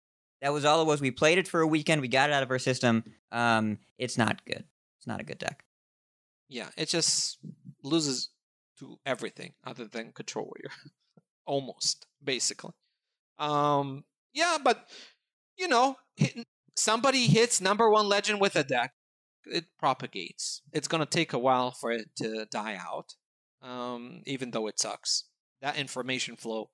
That 0.41 0.54
was 0.54 0.64
all 0.64 0.82
it 0.82 0.88
was. 0.88 1.02
We 1.02 1.12
played 1.12 1.39
it 1.39 1.45
for 1.45 1.60
a 1.60 1.68
weekend. 1.68 1.99
We 1.99 2.08
got 2.08 2.30
it 2.30 2.34
out 2.34 2.41
of 2.41 2.49
our 2.52 2.58
system. 2.58 3.04
Um, 3.34 3.80
it's 3.97 4.18
not 4.18 4.45
good. 4.45 4.64
It's 4.97 5.08
not 5.08 5.20
a 5.20 5.26
good 5.26 5.38
deck. 5.38 5.66
Yeah, 6.47 6.70
it 6.78 6.88
just 6.88 7.38
loses 7.84 8.30
to 8.80 8.97
everything 9.06 9.56
other 9.66 9.88
than 9.88 10.14
Control 10.14 10.45
Warrior. 10.45 10.72
Almost, 11.45 12.08
basically. 12.24 12.72
Um, 13.38 14.06
yeah, 14.34 14.58
but 14.64 14.88
you 15.58 15.68
know, 15.68 15.97
somebody 16.76 17.28
hits 17.28 17.61
number 17.61 17.89
one 17.89 18.07
legend 18.07 18.39
with 18.41 18.55
a 18.55 18.63
deck, 18.63 18.93
it 19.45 19.65
propagates. 19.80 20.61
It's 20.74 20.88
gonna 20.88 21.05
take 21.05 21.34
a 21.34 21.39
while 21.39 21.72
for 21.72 21.91
it 21.91 22.09
to 22.17 22.45
die 22.51 22.80
out, 22.80 23.15
um, 23.61 24.22
even 24.26 24.51
though 24.51 24.67
it 24.67 24.80
sucks. 24.80 25.26
That 25.61 25.78
information 25.78 26.36
flow, 26.38 26.69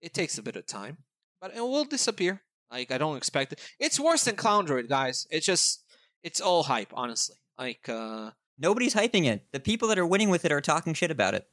it 0.00 0.12
takes 0.14 0.36
a 0.38 0.42
bit 0.42 0.56
of 0.56 0.66
time, 0.66 0.98
but 1.40 1.54
it 1.56 1.60
will 1.60 1.84
disappear. 1.84 2.42
Like 2.70 2.90
I 2.90 2.98
don't 2.98 3.16
expect 3.16 3.52
it. 3.52 3.60
It's 3.78 4.00
worse 4.00 4.24
than 4.24 4.36
Clown 4.36 4.64
Druid, 4.64 4.88
guys. 4.88 5.26
It's 5.30 5.46
just, 5.46 5.84
it's 6.22 6.40
all 6.40 6.64
hype, 6.64 6.92
honestly. 6.94 7.36
Like, 7.58 7.88
uh, 7.88 8.30
Nobody's 8.58 8.94
hyping 8.94 9.26
it. 9.26 9.44
The 9.52 9.60
people 9.60 9.88
that 9.88 9.98
are 9.98 10.06
winning 10.06 10.30
with 10.30 10.44
it 10.44 10.52
are 10.52 10.60
talking 10.62 10.94
shit 10.94 11.10
about 11.10 11.34
it. 11.34 11.46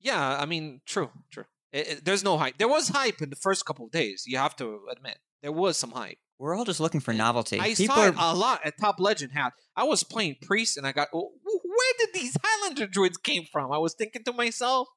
yeah, 0.00 0.36
I 0.40 0.46
mean, 0.46 0.80
true, 0.86 1.10
true. 1.30 1.44
It, 1.72 1.88
it- 1.88 2.04
there's 2.04 2.24
no 2.24 2.38
hype. 2.38 2.58
There 2.58 2.68
was 2.68 2.88
hype 2.88 3.20
in 3.22 3.30
the 3.30 3.36
first 3.36 3.64
couple 3.66 3.84
of 3.86 3.92
days. 3.92 4.24
You 4.26 4.38
have 4.38 4.56
to 4.56 4.80
admit 4.90 5.18
there 5.42 5.52
was 5.52 5.76
some 5.76 5.90
hype. 5.92 6.18
We're 6.38 6.56
all 6.56 6.64
just 6.64 6.80
looking 6.80 7.00
for 7.00 7.14
novelty. 7.14 7.60
I 7.60 7.74
people 7.74 7.94
saw 7.94 8.02
are 8.02 8.08
it 8.08 8.14
a 8.18 8.34
lot 8.34 8.60
at 8.64 8.78
Top 8.78 8.98
Legend 8.98 9.32
hat. 9.32 9.52
I 9.76 9.84
was 9.84 10.02
playing 10.02 10.36
Priest 10.42 10.76
and 10.76 10.86
I 10.86 10.92
got, 10.92 11.08
"Oh, 11.12 11.30
where 11.44 11.92
did 11.98 12.08
these 12.14 12.36
Highlander 12.42 12.86
druids 12.86 13.16
came 13.16 13.44
from? 13.50 13.70
I 13.72 13.78
was 13.78 13.94
thinking 13.94 14.24
to 14.24 14.32
myself, 14.32 14.88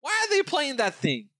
why 0.00 0.10
are 0.10 0.30
they 0.30 0.42
playing 0.42 0.76
that 0.76 0.94
thing? 0.94 1.30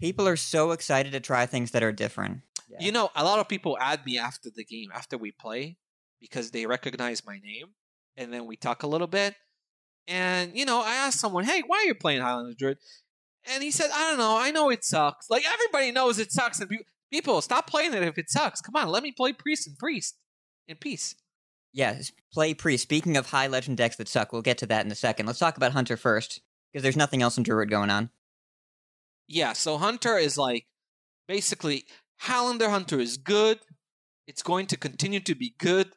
people 0.00 0.28
are 0.28 0.36
so 0.36 0.70
excited 0.70 1.12
to 1.12 1.20
try 1.20 1.46
things 1.46 1.72
that 1.72 1.82
are 1.82 1.92
different. 1.92 2.40
Yeah. 2.68 2.78
You 2.80 2.92
know, 2.92 3.10
a 3.16 3.24
lot 3.24 3.38
of 3.38 3.48
people 3.48 3.76
add 3.80 4.04
me 4.04 4.18
after 4.18 4.50
the 4.54 4.64
game, 4.64 4.90
after 4.94 5.18
we 5.18 5.32
play, 5.32 5.76
because 6.20 6.50
they 6.50 6.66
recognize 6.66 7.24
my 7.26 7.38
name, 7.38 7.68
and 8.16 8.32
then 8.32 8.46
we 8.46 8.56
talk 8.56 8.82
a 8.82 8.86
little 8.86 9.06
bit. 9.06 9.34
And 10.06 10.56
you 10.56 10.64
know, 10.64 10.82
I 10.82 10.94
asked 10.94 11.20
someone, 11.20 11.44
"Hey, 11.44 11.62
why 11.66 11.78
are 11.78 11.84
you 11.86 11.94
playing 11.94 12.20
Highlander 12.20 12.54
Druid?" 12.54 12.78
And 13.44 13.62
he 13.62 13.70
said, 13.70 13.90
"I 13.92 14.08
don't 14.08 14.18
know. 14.18 14.38
I 14.38 14.50
know 14.50 14.70
it 14.70 14.84
sucks. 14.84 15.28
Like 15.30 15.44
everybody 15.50 15.92
knows 15.92 16.18
it 16.18 16.32
sucks, 16.32 16.60
and 16.60 16.70
pe- 16.70 16.78
people 17.12 17.40
stop 17.40 17.66
playing 17.66 17.94
it 17.94 18.02
if 18.02 18.18
it 18.18 18.30
sucks. 18.30 18.60
Come 18.60 18.76
on, 18.76 18.88
let 18.88 19.02
me 19.02 19.12
play 19.12 19.32
Priest 19.32 19.66
and 19.66 19.78
Priest 19.78 20.16
in 20.66 20.76
peace." 20.76 21.14
Yes, 21.72 22.12
play 22.32 22.54
priest. 22.54 22.82
Speaking 22.82 23.16
of 23.16 23.26
high 23.26 23.46
legend 23.46 23.76
decks 23.76 23.96
that 23.96 24.08
suck, 24.08 24.32
we'll 24.32 24.42
get 24.42 24.58
to 24.58 24.66
that 24.66 24.84
in 24.84 24.90
a 24.90 24.94
second. 24.94 25.26
Let's 25.26 25.38
talk 25.38 25.56
about 25.56 25.72
Hunter 25.72 25.96
first, 25.96 26.40
because 26.72 26.82
there's 26.82 26.96
nothing 26.96 27.22
else 27.22 27.36
in 27.36 27.42
Druid 27.42 27.70
going 27.70 27.90
on. 27.90 28.10
Yeah, 29.28 29.52
so 29.52 29.76
Hunter 29.76 30.16
is 30.16 30.38
like 30.38 30.66
basically 31.28 31.84
Highlander 32.16 32.70
Hunter 32.70 32.98
is 32.98 33.18
good. 33.18 33.60
It's 34.26 34.42
going 34.42 34.66
to 34.68 34.76
continue 34.76 35.20
to 35.20 35.34
be 35.34 35.54
good. 35.58 35.92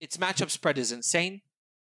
Its 0.00 0.18
matchup 0.18 0.50
spread 0.50 0.78
is 0.78 0.92
insane. 0.92 1.40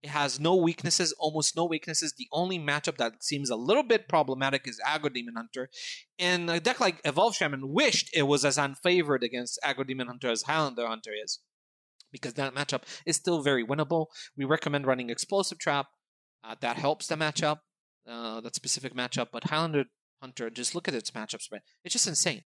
It 0.02 0.10
has 0.10 0.40
no 0.40 0.56
weaknesses, 0.56 1.14
almost 1.16 1.56
no 1.56 1.64
weaknesses. 1.64 2.12
The 2.16 2.26
only 2.32 2.58
matchup 2.58 2.96
that 2.96 3.22
seems 3.22 3.50
a 3.50 3.56
little 3.56 3.84
bit 3.84 4.08
problematic 4.08 4.66
is 4.66 4.80
Aggro 4.84 5.14
Demon 5.14 5.34
Hunter. 5.36 5.70
And 6.18 6.50
a 6.50 6.58
deck 6.58 6.80
like 6.80 7.00
Evolve 7.04 7.36
Shaman 7.36 7.72
wished 7.72 8.10
it 8.12 8.24
was 8.24 8.44
as 8.44 8.58
unfavored 8.58 9.22
against 9.22 9.60
Aggro 9.64 9.86
Demon 9.86 10.08
Hunter 10.08 10.28
as 10.30 10.42
Highlander 10.42 10.88
Hunter 10.88 11.12
is. 11.22 11.38
Because 12.10 12.34
that 12.34 12.54
matchup 12.54 12.82
is 13.06 13.16
still 13.16 13.42
very 13.42 13.64
winnable. 13.64 14.06
We 14.36 14.44
recommend 14.44 14.86
running 14.86 15.08
Explosive 15.08 15.58
Trap. 15.58 15.86
Uh, 16.42 16.56
that 16.60 16.76
helps 16.76 17.06
the 17.06 17.14
matchup, 17.14 17.58
uh, 18.08 18.40
that 18.40 18.56
specific 18.56 18.94
matchup. 18.96 19.28
But 19.32 19.44
Highlander 19.44 19.84
Hunter, 20.20 20.50
just 20.50 20.74
look 20.74 20.88
at 20.88 20.94
its 20.94 21.12
matchup 21.12 21.42
spread. 21.42 21.62
It's 21.84 21.92
just 21.92 22.08
insane. 22.08 22.42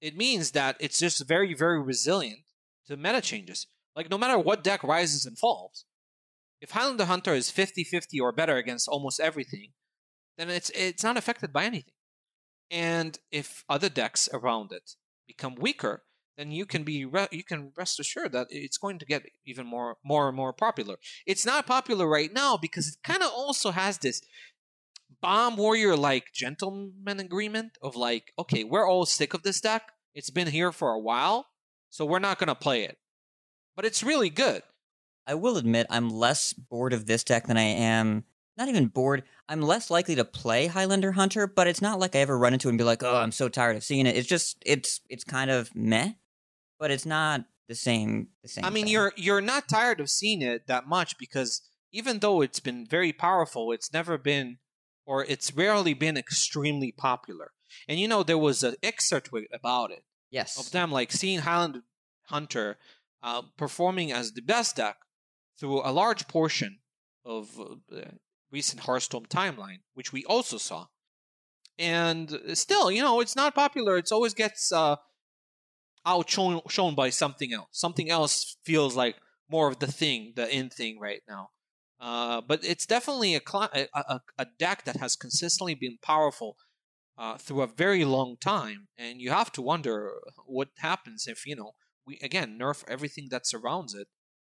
It 0.00 0.16
means 0.16 0.52
that 0.52 0.76
it's 0.78 1.00
just 1.00 1.26
very, 1.26 1.54
very 1.54 1.82
resilient 1.82 2.40
to 2.86 2.96
meta 2.96 3.20
changes. 3.20 3.66
Like, 3.96 4.08
no 4.08 4.16
matter 4.16 4.38
what 4.38 4.62
deck 4.62 4.84
rises 4.84 5.26
and 5.26 5.36
falls, 5.36 5.84
if 6.60 6.70
Highlander 6.72 7.06
Hunter 7.06 7.34
is 7.34 7.50
50 7.50 7.84
50 7.84 8.20
or 8.20 8.32
better 8.32 8.56
against 8.56 8.88
almost 8.88 9.20
everything, 9.20 9.72
then 10.36 10.50
it's, 10.50 10.70
it's 10.70 11.02
not 11.02 11.16
affected 11.16 11.52
by 11.52 11.64
anything. 11.64 11.94
And 12.70 13.18
if 13.30 13.64
other 13.68 13.88
decks 13.88 14.28
around 14.32 14.72
it 14.72 14.92
become 15.26 15.54
weaker, 15.56 16.04
then 16.36 16.52
you 16.52 16.64
can 16.64 16.84
be 16.84 17.04
re- 17.04 17.28
you 17.30 17.44
can 17.44 17.72
rest 17.76 18.00
assured 18.00 18.32
that 18.32 18.46
it's 18.50 18.78
going 18.78 18.98
to 18.98 19.04
get 19.04 19.26
even 19.44 19.66
more 19.66 19.96
more 20.04 20.28
and 20.28 20.36
more 20.36 20.52
popular. 20.52 20.96
It's 21.26 21.44
not 21.44 21.66
popular 21.66 22.06
right 22.08 22.32
now 22.32 22.56
because 22.56 22.88
it 22.88 22.94
kind 23.02 23.22
of 23.22 23.30
also 23.30 23.72
has 23.72 23.98
this 23.98 24.22
bomb 25.20 25.56
warrior 25.56 25.96
like 25.96 26.32
gentleman 26.32 27.20
agreement 27.20 27.76
of 27.82 27.96
like, 27.96 28.32
okay, 28.38 28.64
we're 28.64 28.88
all 28.88 29.04
sick 29.04 29.34
of 29.34 29.42
this 29.42 29.60
deck. 29.60 29.82
It's 30.14 30.30
been 30.30 30.48
here 30.48 30.72
for 30.72 30.92
a 30.92 30.98
while, 30.98 31.46
so 31.90 32.06
we're 32.06 32.20
not 32.20 32.38
gonna 32.38 32.54
play 32.54 32.84
it. 32.84 32.96
But 33.76 33.84
it's 33.84 34.02
really 34.02 34.30
good. 34.30 34.62
I 35.26 35.34
will 35.34 35.56
admit 35.56 35.86
I'm 35.90 36.10
less 36.10 36.52
bored 36.52 36.92
of 36.92 37.06
this 37.06 37.24
deck 37.24 37.46
than 37.46 37.56
I 37.56 37.62
am. 37.62 38.24
Not 38.56 38.68
even 38.68 38.88
bored. 38.88 39.22
I'm 39.48 39.62
less 39.62 39.90
likely 39.90 40.14
to 40.16 40.24
play 40.24 40.66
Highlander 40.66 41.12
Hunter, 41.12 41.46
but 41.46 41.66
it's 41.66 41.80
not 41.80 41.98
like 41.98 42.14
I 42.14 42.18
ever 42.18 42.36
run 42.36 42.52
into 42.52 42.68
it 42.68 42.72
and 42.72 42.78
be 42.78 42.84
like, 42.84 43.02
"Oh, 43.02 43.16
I'm 43.16 43.32
so 43.32 43.48
tired 43.48 43.76
of 43.76 43.84
seeing 43.84 44.06
it." 44.06 44.16
It's 44.16 44.28
just 44.28 44.62
it's 44.66 45.00
it's 45.08 45.24
kind 45.24 45.50
of 45.50 45.74
meh, 45.74 46.12
but 46.78 46.90
it's 46.90 47.06
not 47.06 47.44
the 47.68 47.74
same. 47.74 48.28
The 48.42 48.48
same. 48.48 48.64
I 48.64 48.70
mean, 48.70 48.84
thing. 48.84 48.92
you're 48.92 49.12
you're 49.16 49.40
not 49.40 49.68
tired 49.68 50.00
of 50.00 50.10
seeing 50.10 50.42
it 50.42 50.66
that 50.66 50.86
much 50.86 51.16
because 51.16 51.62
even 51.92 52.18
though 52.18 52.42
it's 52.42 52.60
been 52.60 52.86
very 52.86 53.12
powerful, 53.12 53.72
it's 53.72 53.92
never 53.92 54.18
been 54.18 54.58
or 55.06 55.24
it's 55.24 55.54
rarely 55.54 55.94
been 55.94 56.16
extremely 56.16 56.92
popular. 56.92 57.52
And 57.88 57.98
you 57.98 58.08
know, 58.08 58.22
there 58.22 58.38
was 58.38 58.62
an 58.62 58.74
excerpt 58.82 59.30
about 59.52 59.90
it 59.90 60.04
yes. 60.30 60.58
of 60.58 60.70
them 60.70 60.90
like 60.90 61.12
seeing 61.12 61.40
Highlander 61.40 61.82
Hunter 62.26 62.78
uh, 63.22 63.42
performing 63.56 64.12
as 64.12 64.32
the 64.32 64.42
best 64.42 64.76
deck 64.76 64.96
through 65.60 65.82
a 65.84 65.92
large 65.92 66.26
portion 66.26 66.78
of 67.24 67.60
uh, 67.60 67.76
the 67.88 68.06
recent 68.50 68.80
Hearthstone 68.80 69.26
timeline, 69.26 69.80
which 69.94 70.12
we 70.12 70.24
also 70.24 70.56
saw. 70.56 70.86
And 71.78 72.40
still, 72.54 72.90
you 72.90 73.02
know, 73.02 73.20
it's 73.20 73.36
not 73.36 73.54
popular. 73.54 73.96
It 73.96 74.10
always 74.10 74.34
gets 74.34 74.72
uh, 74.72 74.96
outshone 76.04 76.62
shown 76.68 76.94
by 76.94 77.10
something 77.10 77.52
else. 77.52 77.68
Something 77.72 78.10
else 78.10 78.56
feels 78.64 78.96
like 78.96 79.16
more 79.48 79.68
of 79.68 79.78
the 79.78 79.86
thing, 79.86 80.32
the 80.36 80.52
in 80.54 80.70
thing 80.70 80.98
right 80.98 81.20
now. 81.28 81.50
Uh, 82.00 82.40
but 82.40 82.64
it's 82.64 82.86
definitely 82.86 83.34
a, 83.34 83.40
a, 83.94 84.20
a 84.38 84.46
deck 84.58 84.84
that 84.84 84.96
has 84.96 85.16
consistently 85.16 85.74
been 85.74 85.98
powerful 86.02 86.56
uh, 87.18 87.36
through 87.36 87.60
a 87.60 87.66
very 87.66 88.04
long 88.04 88.36
time, 88.40 88.88
and 88.96 89.20
you 89.20 89.30
have 89.30 89.52
to 89.52 89.60
wonder 89.60 90.12
what 90.46 90.68
happens 90.78 91.26
if 91.26 91.44
you 91.44 91.54
know 91.54 91.72
we 92.06 92.18
again 92.22 92.58
nerf 92.58 92.82
everything 92.88 93.28
that 93.30 93.46
surrounds 93.46 93.94
it. 93.94 94.08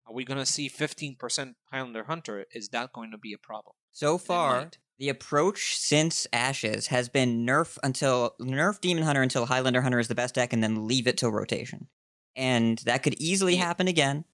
Are 0.06 0.12
we 0.12 0.24
going 0.24 0.38
to 0.38 0.46
see 0.46 0.68
15% 0.68 1.54
Highlander 1.70 2.04
Hunter? 2.04 2.44
Is 2.54 2.68
that 2.70 2.92
going 2.92 3.10
to 3.10 3.18
be 3.18 3.32
a 3.32 3.38
problem? 3.38 3.74
So 3.90 4.18
far, 4.18 4.70
the 4.98 5.08
approach 5.08 5.76
since 5.76 6.26
Ashes 6.32 6.88
has 6.88 7.08
been 7.08 7.46
nerf 7.46 7.78
until 7.82 8.34
nerf 8.40 8.80
Demon 8.80 9.04
Hunter 9.04 9.22
until 9.22 9.46
Highlander 9.46 9.82
Hunter 9.82 9.98
is 9.98 10.08
the 10.08 10.14
best 10.14 10.34
deck, 10.34 10.52
and 10.52 10.62
then 10.62 10.86
leave 10.86 11.06
it 11.06 11.16
till 11.16 11.32
rotation. 11.32 11.88
And 12.36 12.78
that 12.84 13.02
could 13.02 13.14
easily 13.14 13.56
happen 13.56 13.88
again. 13.88 14.24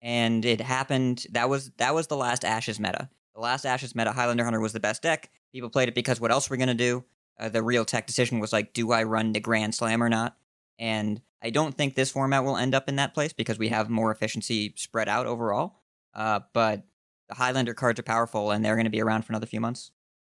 And 0.00 0.44
it 0.44 0.60
happened. 0.60 1.26
That 1.32 1.48
was 1.48 1.70
that 1.78 1.94
was 1.94 2.06
the 2.06 2.16
last 2.16 2.44
Ashes 2.44 2.78
meta. 2.78 3.08
The 3.34 3.40
last 3.40 3.64
Ashes 3.64 3.94
meta, 3.94 4.12
Highlander 4.12 4.44
Hunter 4.44 4.60
was 4.60 4.72
the 4.72 4.80
best 4.80 5.02
deck. 5.02 5.30
People 5.52 5.70
played 5.70 5.88
it 5.88 5.94
because 5.94 6.20
what 6.20 6.30
else 6.30 6.48
were 6.48 6.54
we 6.54 6.58
gonna 6.58 6.74
do? 6.74 7.04
Uh, 7.38 7.48
the 7.48 7.62
real 7.62 7.84
tech 7.84 8.06
decision 8.06 8.40
was 8.40 8.52
like, 8.52 8.72
do 8.72 8.92
I 8.92 9.04
run 9.04 9.32
the 9.32 9.40
Grand 9.40 9.74
Slam 9.74 10.02
or 10.02 10.08
not? 10.08 10.36
And 10.78 11.20
I 11.42 11.50
don't 11.50 11.76
think 11.76 11.94
this 11.94 12.10
format 12.10 12.44
will 12.44 12.56
end 12.56 12.74
up 12.74 12.88
in 12.88 12.96
that 12.96 13.14
place 13.14 13.32
because 13.32 13.58
we 13.58 13.68
have 13.68 13.88
more 13.88 14.10
efficiency 14.10 14.74
spread 14.76 15.08
out 15.08 15.26
overall. 15.26 15.76
Uh, 16.14 16.40
but 16.52 16.82
the 17.28 17.34
Highlander 17.34 17.74
cards 17.74 18.00
are 18.00 18.04
powerful 18.04 18.50
and 18.50 18.64
they're 18.64 18.74
going 18.76 18.84
to 18.84 18.90
be 18.90 19.02
around 19.02 19.22
for 19.22 19.32
another 19.32 19.46
few 19.46 19.60
months. 19.60 19.90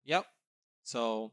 Yep. 0.04 0.26
So 0.84 1.32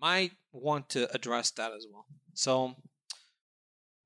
might 0.00 0.32
want 0.52 0.88
to 0.90 1.12
address 1.14 1.50
that 1.52 1.72
as 1.72 1.86
well. 1.92 2.06
So 2.34 2.74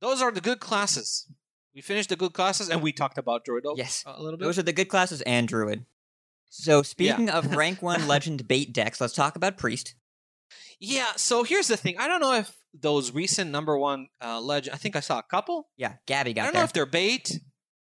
those 0.01 0.23
are 0.23 0.31
the 0.31 0.41
good 0.41 0.61
classes. 0.61 1.27
We 1.75 1.81
finished 1.81 2.09
the 2.09 2.17
good 2.17 2.33
classes 2.33 2.69
and 2.71 2.83
we 2.83 2.93
talked 2.93 3.19
about 3.19 3.45
Druido 3.45 3.77
Yes. 3.77 4.05
a 4.07 4.21
little 4.23 4.39
bit. 4.39 4.45
Those 4.45 4.59
are 4.59 4.63
the 4.63 4.73
good 4.73 4.89
classes 4.89 5.23
and 5.23 5.47
Druid. 5.49 5.85
So 6.51 6.83
speaking 6.83 7.29
of 7.29 7.55
rank 7.57 7.83
one 7.83 8.07
legend 8.09 8.49
bait 8.49 8.73
decks, 8.73 9.01
let's 9.01 9.13
talk 9.13 9.37
about 9.37 9.59
Priest. 9.59 9.95
yeah, 10.81 11.13
so 11.17 11.43
here's 11.45 11.69
the 11.69 11.77
thing. 11.77 11.97
I 11.99 12.09
don't 12.09 12.21
know 12.21 12.35
if 12.35 12.55
those 12.81 13.13
recent 13.13 13.51
number 13.51 13.77
one 13.79 14.09
uh, 14.23 14.41
legend, 14.41 14.75
I 14.75 14.79
think 14.79 14.97
I 14.97 15.01
saw 15.01 15.19
a 15.19 15.23
couple. 15.23 15.69
Yeah, 15.77 15.95
Gabby 16.07 16.33
got. 16.33 16.43
I 16.43 16.45
don't 16.47 16.55
there. 16.55 16.61
know 16.61 16.65
if 16.65 16.73
they're 16.73 16.87
bait. 16.87 17.41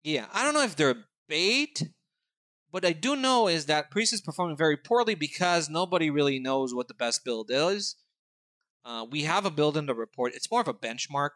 Yeah, 0.04 0.26
I 0.32 0.44
don't 0.44 0.54
know 0.54 0.62
if 0.62 0.76
they're 0.76 0.96
bait. 1.28 1.82
What 2.70 2.84
I 2.84 2.92
do 2.92 3.16
know 3.16 3.48
is 3.48 3.66
that 3.66 3.90
Priest 3.90 4.12
is 4.12 4.20
performing 4.20 4.56
very 4.56 4.76
poorly 4.76 5.14
because 5.14 5.68
nobody 5.68 6.10
really 6.10 6.38
knows 6.38 6.74
what 6.74 6.88
the 6.88 6.94
best 6.94 7.24
build 7.24 7.50
is. 7.50 7.96
Uh, 8.84 9.06
we 9.08 9.22
have 9.22 9.44
a 9.44 9.50
build 9.50 9.76
in 9.76 9.86
the 9.86 9.94
report. 9.94 10.32
It's 10.34 10.50
more 10.50 10.60
of 10.60 10.68
a 10.68 10.74
benchmark. 10.74 11.30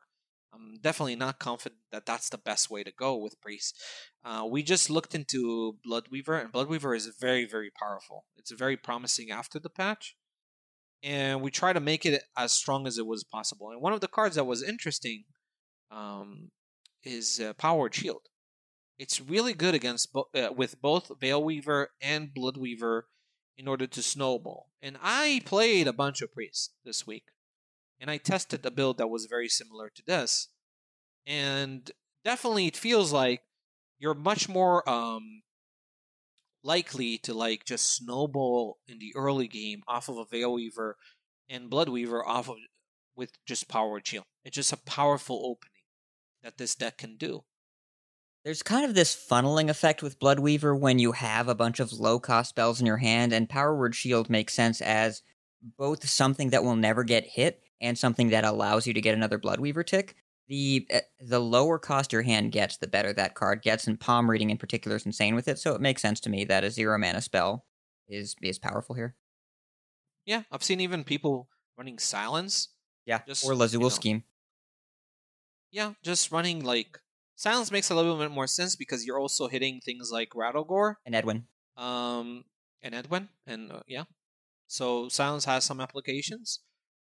I'm 0.52 0.78
definitely 0.80 1.16
not 1.16 1.38
confident 1.38 1.80
that 1.92 2.07
that's 2.07 2.30
the 2.30 2.38
best 2.38 2.70
way 2.70 2.82
to 2.82 2.90
go 2.90 3.16
with 3.16 3.40
Priest. 3.40 3.78
Uh, 4.24 4.46
we 4.50 4.62
just 4.62 4.88
looked 4.88 5.14
into 5.14 5.76
Bloodweaver, 5.86 6.40
and 6.40 6.52
Bloodweaver 6.52 6.96
is 6.96 7.14
very, 7.20 7.44
very 7.44 7.70
powerful. 7.70 8.24
It's 8.36 8.50
very 8.50 8.76
promising 8.76 9.30
after 9.30 9.59
the 9.59 9.68
patch, 9.68 10.16
and 11.03 11.40
we 11.42 11.51
try 11.51 11.72
to 11.72 11.80
make 11.80 12.07
it 12.07 12.22
as 12.36 12.53
strong 12.53 12.86
as 12.86 12.99
it 12.99 13.07
was 13.07 13.24
possible. 13.24 13.70
And 13.70 13.80
one 13.80 13.92
of 13.92 14.01
the 14.01 14.09
cards 14.09 14.36
that 14.36 14.44
was 14.44 14.62
interesting 14.62 15.24
um, 15.90 16.51
is 17.05 17.40
uh, 17.40 17.53
Power 17.55 17.80
Word: 17.80 17.94
Shield. 17.94 18.22
It's 18.99 19.20
really 19.20 19.53
good 19.53 19.74
against 19.74 20.12
bo- 20.12 20.28
uh, 20.34 20.53
with 20.57 20.80
both 20.80 21.20
Veilweaver 21.20 21.86
and 22.01 22.30
Bloodweaver 22.34 23.03
in 23.59 23.68
order 23.68 23.86
to 23.86 24.03
snowball. 24.03 24.70
And 24.80 24.97
I 25.03 25.42
played 25.44 25.86
a 25.86 25.92
bunch 25.92 26.22
of 26.22 26.32
priests 26.32 26.70
this 26.84 27.07
week, 27.07 27.24
and 28.01 28.11
I 28.11 28.16
tested 28.16 28.64
a 28.64 28.70
build 28.70 28.99
that 28.99 29.09
was 29.09 29.26
very 29.26 29.49
similar 29.49 29.90
to 29.90 30.03
this, 30.07 30.49
and 31.26 31.90
definitely 32.24 32.66
it 32.66 32.76
feels 32.76 33.12
like 33.12 33.42
you're 33.99 34.14
much 34.14 34.49
more 34.49 34.88
um, 34.88 35.42
likely 36.67 37.17
to 37.19 37.33
like 37.33 37.64
just 37.64 37.95
snowball 37.95 38.79
in 38.89 38.99
the 38.99 39.12
early 39.14 39.47
game 39.47 39.83
off 39.87 40.09
of 40.09 40.19
a 40.19 40.25
Veilweaver 40.27 40.95
and 41.49 41.71
Bloodweaver 41.71 42.27
off 42.27 42.49
of 42.49 42.57
with 43.14 43.33
just 43.47 43.69
Power 43.69 43.93
Word 43.93 44.07
Shield. 44.07 44.25
It's 44.45 44.57
just 44.57 44.73
a 44.73 44.77
powerful 44.77 45.37
opening 45.45 45.73
that 46.43 46.59
this 46.59 46.75
deck 46.75 46.99
can 46.99 47.17
do. 47.17 47.45
There's 48.45 48.62
kind 48.62 48.85
of 48.85 48.95
this 48.95 49.17
funneling 49.17 49.71
effect 49.71 50.03
with 50.03 50.21
Bloodweaver 50.21 50.79
when 50.79 50.99
you 50.99 51.12
have 51.12 51.49
a 51.49 51.55
bunch 51.55 51.81
of 51.81 51.93
low 51.93 52.21
cost 52.21 52.51
spells 52.51 52.81
in 52.81 52.87
your 52.87 52.99
hand, 52.99 53.33
and 53.33 53.49
Power 53.49 53.77
Word 53.77 53.95
Shield 53.95 54.31
makes 54.31 54.55
sense 54.55 54.81
as 54.81 55.23
both 55.79 56.09
something 56.09 56.51
that 56.51 56.62
will 56.62 56.77
never 56.77 57.03
get 57.03 57.25
hit 57.25 57.62
and 57.81 57.99
something 57.99 58.29
that 58.31 58.45
allows 58.45 58.87
you 58.87 58.95
to 58.95 59.01
get 59.01 59.14
another 59.14 59.39
Bloodweaver 59.39 59.85
tick. 59.85 60.14
The 60.49 60.86
uh, 60.92 61.01
the 61.20 61.40
lower 61.40 61.78
cost 61.78 62.12
your 62.12 62.22
hand 62.22 62.53
gets, 62.53 62.76
the 62.76 62.86
better 62.86 63.12
that 63.14 63.34
card 63.34 63.62
gets, 63.62 63.86
and 63.86 63.99
palm 63.99 64.30
reading 64.30 64.51
in 64.51 64.59
particular 64.59 64.97
is 64.97 65.05
insane 65.07 65.34
with 65.34 65.49
it. 65.49 65.59
So 65.59 65.74
it 65.74 65.80
makes 65.80 66.03
sense 66.03 66.20
to 66.20 66.30
me 66.30 66.44
that 66.44 66.62
a 66.64 66.70
zero 66.70 66.97
mana 66.99 67.20
spell 67.20 67.66
is 68.09 68.36
is 68.42 68.59
powerful 68.59 68.94
here. 68.94 69.16
Yeah, 70.24 70.42
I've 70.51 70.62
seen 70.64 70.80
even 70.80 71.05
people 71.05 71.49
running 71.76 71.99
silence. 71.99 72.68
Yeah, 73.07 73.20
Just, 73.26 73.44
or 73.44 73.53
Lazul 73.55 73.72
you 73.74 73.78
know, 73.80 73.88
scheme. 73.88 74.24
Yeah, 75.70 75.92
just 76.03 76.32
running 76.32 76.64
like 76.64 77.01
silence 77.34 77.70
makes 77.70 77.90
a 77.90 77.94
little 77.94 78.16
bit 78.18 78.30
more 78.30 78.47
sense 78.47 78.76
because 78.76 79.05
you're 79.05 79.18
also 79.20 79.49
hitting 79.49 79.80
things 79.80 80.11
like 80.12 80.30
Rattlegore, 80.30 80.97
And 81.05 81.14
Edwin. 81.14 81.47
um, 81.76 82.44
and 82.82 82.94
Edwin, 82.94 83.28
and 83.47 83.70
uh, 83.72 83.80
yeah. 83.86 84.05
So 84.66 85.09
silence 85.09 85.44
has 85.44 85.64
some 85.64 85.80
applications, 85.80 86.61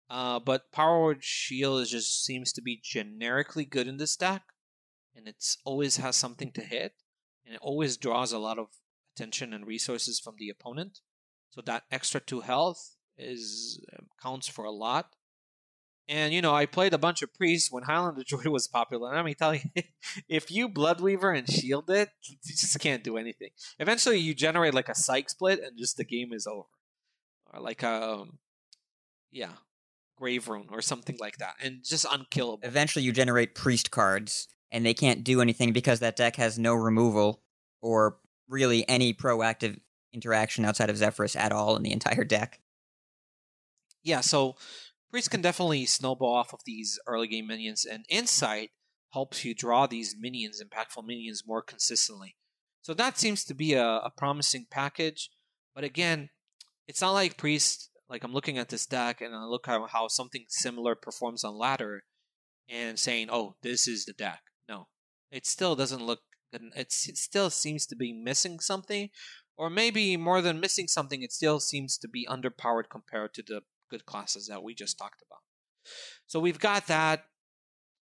uh, 0.09 0.39
but 0.39 0.71
Power 0.71 1.01
Word 1.01 1.23
Shield 1.23 1.81
is 1.81 1.91
just 1.91 2.25
seems 2.25 2.53
to 2.53 2.61
be 2.61 2.79
generically 2.81 3.65
good 3.65 3.87
in 3.87 3.97
this 3.97 4.15
deck, 4.15 4.43
and 5.15 5.27
it's 5.27 5.57
always 5.65 5.97
has 5.97 6.15
something 6.15 6.51
to 6.53 6.61
hit, 6.61 6.93
and 7.45 7.55
it 7.55 7.61
always 7.61 7.97
draws 7.97 8.31
a 8.31 8.39
lot 8.39 8.57
of 8.57 8.67
attention 9.15 9.53
and 9.53 9.67
resources 9.67 10.19
from 10.19 10.35
the 10.37 10.49
opponent. 10.49 10.99
So 11.49 11.61
that 11.61 11.83
extra 11.91 12.21
two 12.21 12.41
health 12.41 12.95
is 13.17 13.83
um, 13.97 14.07
counts 14.21 14.47
for 14.47 14.65
a 14.65 14.71
lot. 14.71 15.15
And 16.09 16.33
you 16.33 16.41
know, 16.41 16.55
I 16.55 16.65
played 16.65 16.93
a 16.93 16.97
bunch 16.97 17.21
of 17.21 17.33
priests 17.33 17.71
when 17.71 17.83
Highlander 17.83 18.23
Druid 18.27 18.47
was 18.47 18.67
popular. 18.67 19.09
And 19.09 19.17
let 19.17 19.25
me 19.25 19.33
tell 19.33 19.55
you, 19.55 19.61
if 20.29 20.49
you 20.51 20.69
Bloodweaver 20.69 21.37
and 21.37 21.49
shield 21.49 21.89
it, 21.89 22.09
you 22.23 22.37
just 22.45 22.79
can't 22.79 23.03
do 23.03 23.17
anything. 23.17 23.49
Eventually, 23.79 24.19
you 24.19 24.33
generate 24.33 24.73
like 24.73 24.89
a 24.89 24.95
psyche 24.95 25.27
split, 25.27 25.59
and 25.61 25.77
just 25.77 25.97
the 25.97 26.05
game 26.05 26.31
is 26.31 26.47
over, 26.47 26.67
or 27.53 27.59
like 27.59 27.83
a, 27.83 28.19
um, 28.21 28.37
yeah, 29.31 29.53
Grave 30.17 30.47
Rune 30.47 30.67
or 30.71 30.81
something 30.81 31.17
like 31.19 31.37
that, 31.37 31.55
and 31.61 31.83
just 31.83 32.05
unkillable. 32.11 32.67
Eventually, 32.67 33.05
you 33.05 33.11
generate 33.11 33.55
priest 33.55 33.91
cards, 33.91 34.47
and 34.71 34.85
they 34.85 34.93
can't 34.93 35.23
do 35.23 35.41
anything 35.41 35.71
because 35.73 35.99
that 35.99 36.15
deck 36.15 36.35
has 36.35 36.57
no 36.59 36.73
removal 36.73 37.41
or 37.81 38.17
really 38.49 38.87
any 38.89 39.13
proactive 39.13 39.79
interaction 40.13 40.65
outside 40.65 40.89
of 40.89 40.95
Zephrys 40.95 41.35
at 41.35 41.51
all 41.51 41.75
in 41.75 41.83
the 41.83 41.91
entire 41.91 42.23
deck. 42.23 42.59
yeah, 44.03 44.21
so 44.21 44.55
priests 45.11 45.29
can 45.29 45.41
definitely 45.41 45.85
snowball 45.85 46.33
off 46.33 46.53
of 46.53 46.61
these 46.65 46.99
early 47.07 47.27
game 47.27 47.47
minions, 47.47 47.85
and 47.85 48.05
insight 48.09 48.71
helps 49.11 49.43
you 49.45 49.53
draw 49.53 49.87
these 49.87 50.15
minions, 50.19 50.61
impactful 50.61 51.05
minions, 51.05 51.43
more 51.45 51.61
consistently. 51.61 52.35
So 52.81 52.93
that 52.93 53.17
seems 53.17 53.43
to 53.45 53.53
be 53.53 53.73
a, 53.73 53.85
a 53.85 54.11
promising 54.15 54.67
package. 54.71 55.29
But 55.75 55.83
again, 55.83 56.29
it's 56.87 57.01
not 57.01 57.11
like 57.11 57.37
priest. 57.37 57.89
Like 58.09 58.23
I'm 58.23 58.33
looking 58.33 58.57
at 58.57 58.69
this 58.69 58.85
deck 58.85 59.21
and 59.21 59.35
I 59.35 59.43
look 59.45 59.67
at 59.67 59.89
how 59.89 60.07
something 60.07 60.45
similar 60.47 60.95
performs 60.95 61.43
on 61.43 61.57
ladder, 61.57 62.03
and 62.69 62.99
saying, 62.99 63.29
"Oh, 63.31 63.55
this 63.61 63.87
is 63.87 64.05
the 64.05 64.13
deck." 64.13 64.41
No, 64.67 64.87
it 65.31 65.45
still 65.45 65.75
doesn't 65.75 66.05
look 66.05 66.21
good. 66.51 66.71
It 66.75 66.91
still 66.91 67.49
seems 67.49 67.85
to 67.87 67.95
be 67.95 68.13
missing 68.13 68.59
something, 68.59 69.09
or 69.57 69.69
maybe 69.69 70.15
more 70.17 70.41
than 70.41 70.59
missing 70.59 70.87
something, 70.87 71.21
it 71.21 71.33
still 71.33 71.59
seems 71.59 71.97
to 71.97 72.07
be 72.07 72.25
underpowered 72.29 72.89
compared 72.89 73.33
to 73.33 73.43
the 73.43 73.61
good 73.89 74.05
classes 74.05 74.47
that 74.47 74.63
we 74.63 74.73
just 74.75 74.97
talked 74.97 75.21
about. 75.21 75.41
So 76.25 76.39
we've 76.39 76.59
got 76.59 76.87
that. 76.87 77.25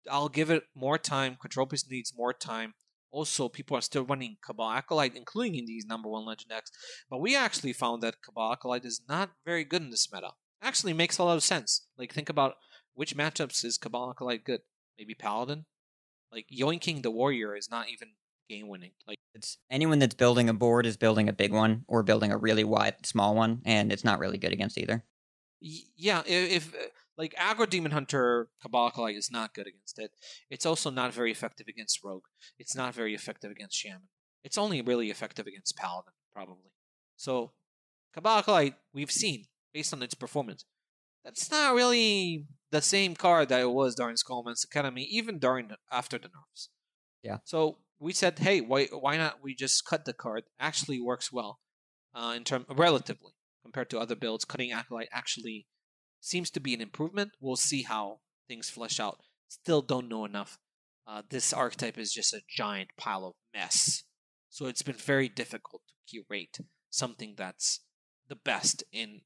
I'll 0.10 0.30
give 0.30 0.49
it 0.49 0.64
more 0.74 0.97
time. 0.97 1.38
Piece 1.70 1.89
needs 1.89 2.14
more 2.16 2.34
time. 2.34 2.74
Also, 3.12 3.49
people 3.49 3.78
are 3.78 3.82
still 3.82 4.03
running 4.05 4.38
Cabal 4.41 4.72
Acolyte, 4.72 5.16
including 5.16 5.55
in 5.55 5.66
these 5.66 5.86
number 5.86 6.09
one 6.09 6.26
legend 6.26 6.49
decks. 6.49 6.72
But 7.09 7.20
we 7.20 7.36
actually 7.36 7.74
found 7.74 8.01
that 8.01 8.22
Cabal 8.24 8.53
Acolyte 8.53 8.86
is 8.86 9.01
not 9.07 9.32
very 9.45 9.64
good 9.66 9.82
in 9.82 9.89
this 9.89 10.12
meta. 10.12 10.32
Actually, 10.62 10.93
makes 10.93 11.18
a 11.18 11.24
lot 11.24 11.36
of 11.36 11.43
sense. 11.43 11.88
Like, 11.97 12.14
think 12.14 12.30
about 12.30 12.55
which 12.93 13.16
matchups 13.16 13.66
is 13.66 13.78
Cabal 13.78 14.12
Acolyte 14.12 14.45
good? 14.45 14.62
Maybe 14.97 15.14
Paladin? 15.14 15.66
Like, 16.32 16.45
yoinking 16.53 17.03
the 17.03 17.12
Warrior 17.12 17.55
is 17.55 17.70
not 17.70 17.89
even 17.89 18.09
game 18.49 18.68
winning. 18.70 18.91
Like, 19.07 19.18
It's 19.34 19.57
anyone 19.70 19.99
that's 19.99 20.14
building 20.14 20.47
a 20.49 20.53
board 20.53 20.86
is 20.86 20.97
building 20.97 21.28
a 21.28 21.34
big 21.34 21.51
one 21.51 21.84
or 21.88 22.03
building 22.03 22.32
a 22.32 22.38
really 22.38 22.64
wide 22.64 23.05
small 23.05 23.36
one, 23.36 23.62
and 23.66 23.91
it's 23.91 24.03
not 24.03 24.20
really 24.20 24.38
good 24.38 24.53
against 24.53 24.78
either. 24.78 25.03
Y- 25.62 25.80
yeah, 25.95 26.22
if, 26.26 26.74
uh, 26.74 26.88
like 27.18 27.36
aggro 27.36 27.70
demon 27.70 27.91
hunter 27.91 28.49
cabal 28.62 28.91
is 29.07 29.30
not 29.32 29.53
good 29.53 29.68
against 29.68 29.99
it. 29.99 30.12
It's 30.49 30.66
also 30.66 30.89
not 30.89 31.14
very 31.14 31.32
effective 31.32 31.68
against 31.68 32.03
rogue. 32.03 32.24
It's 32.57 32.76
not 32.76 32.95
very 32.95 33.14
effective 33.14 33.51
against 33.51 33.78
shaman. 33.78 34.09
It's 34.43 34.57
only 34.57 34.82
really 34.82 35.12
effective 35.12 35.47
against 35.47 35.78
paladin, 35.78 36.14
probably. 36.34 36.72
So 37.16 37.51
cabal 38.14 38.43
we've 38.93 39.12
seen 39.12 39.45
based 39.74 39.93
on 39.93 40.01
its 40.01 40.14
performance, 40.16 40.66
that's 41.24 41.51
not 41.51 41.76
really 41.76 42.47
the 42.72 42.82
same 42.82 43.16
card 43.16 43.49
that 43.49 43.62
it 43.62 43.72
was 43.72 43.95
during 43.95 44.16
Scholomance 44.16 44.64
Academy, 44.64 45.03
even 45.03 45.39
during 45.39 45.68
the, 45.68 45.78
after 45.91 46.18
the 46.18 46.30
nerfs. 46.30 46.70
Yeah. 47.22 47.38
So 47.43 47.78
we 47.99 48.14
said, 48.14 48.39
hey, 48.39 48.62
why 48.62 48.86
why 48.86 49.18
not 49.18 49.43
we 49.43 49.53
just 49.53 49.86
cut 49.86 50.05
the 50.05 50.14
card? 50.14 50.43
Actually 50.59 50.99
works 50.99 51.32
well, 51.32 51.59
uh, 52.16 52.34
in 52.36 52.43
term 52.43 52.66
relatively 52.70 53.34
compared 53.64 53.89
to 53.91 53.99
other 53.99 54.16
builds. 54.16 54.45
Cutting 54.45 54.72
Acolyte 54.72 55.09
actually 55.12 55.68
seems 56.22 56.49
to 56.51 56.61
be 56.61 56.74
an 56.74 56.82
improvement. 56.82 57.32
We'll 57.41 57.57
see 57.57 57.84
how 57.84 58.19
things 58.47 58.69
flesh 58.69 58.99
out. 58.99 59.19
Still 59.49 59.82
don't 59.82 60.07
know 60.07 60.24
enough. 60.24 60.57
Uh, 61.05 61.24
this 61.30 61.51
archetype 61.51 61.97
is 61.97 62.13
just 62.13 62.34
a 62.34 62.41
giant 62.47 62.91
pile 62.97 63.26
of 63.26 63.34
mess. 63.53 64.03
So 64.49 64.67
it's 64.67 64.84
been 64.84 64.95
very 64.95 65.28
difficult 65.28 65.82
to 65.88 65.93
curate 66.09 66.59
something 66.89 67.34
that's 67.36 67.82
the 68.30 68.36
best 68.36 68.84
in 68.93 69.22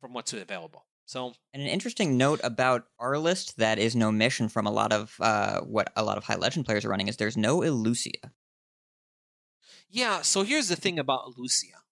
from 0.00 0.12
what's 0.12 0.32
available. 0.32 0.86
So 1.06 1.32
And 1.52 1.62
an 1.62 1.68
interesting 1.68 2.16
note 2.16 2.40
about 2.44 2.84
our 2.98 3.18
list 3.18 3.56
that 3.56 3.78
is 3.78 3.96
no 3.96 4.12
mission 4.12 4.48
from 4.48 4.66
a 4.66 4.70
lot 4.70 4.92
of 4.92 5.16
uh, 5.20 5.60
what 5.60 5.92
a 5.96 6.04
lot 6.04 6.18
of 6.18 6.24
high 6.24 6.36
legend 6.36 6.66
players 6.66 6.84
are 6.84 6.88
running 6.88 7.08
is 7.08 7.16
there's 7.16 7.36
no 7.36 7.60
Illucia. 7.60 8.30
Yeah, 9.88 10.22
so 10.22 10.42
here's 10.42 10.68
the 10.68 10.76
thing 10.76 10.98
about 10.98 11.36
Lucia. 11.36 11.82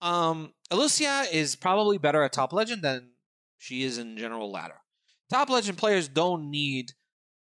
Um, 0.00 0.52
Lucia 0.72 1.24
is 1.32 1.56
probably 1.56 1.98
better 1.98 2.22
at 2.22 2.32
top 2.32 2.52
legend 2.52 2.82
than 2.82 3.10
she 3.58 3.82
is 3.82 3.98
in 3.98 4.16
general 4.16 4.50
ladder. 4.50 4.80
Top 5.30 5.48
legend 5.48 5.78
players 5.78 6.08
don't 6.08 6.50
need 6.50 6.92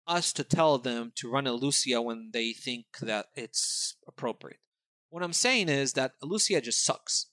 us 0.07 0.33
to 0.33 0.43
tell 0.43 0.77
them 0.77 1.11
to 1.15 1.29
run 1.29 1.45
Lucia 1.45 2.01
when 2.01 2.29
they 2.33 2.53
think 2.53 2.85
that 3.01 3.27
it's 3.35 3.95
appropriate. 4.07 4.59
What 5.09 5.23
I'm 5.23 5.33
saying 5.33 5.69
is 5.69 5.93
that 5.93 6.13
Lucia 6.21 6.61
just 6.61 6.85
sucks 6.85 7.27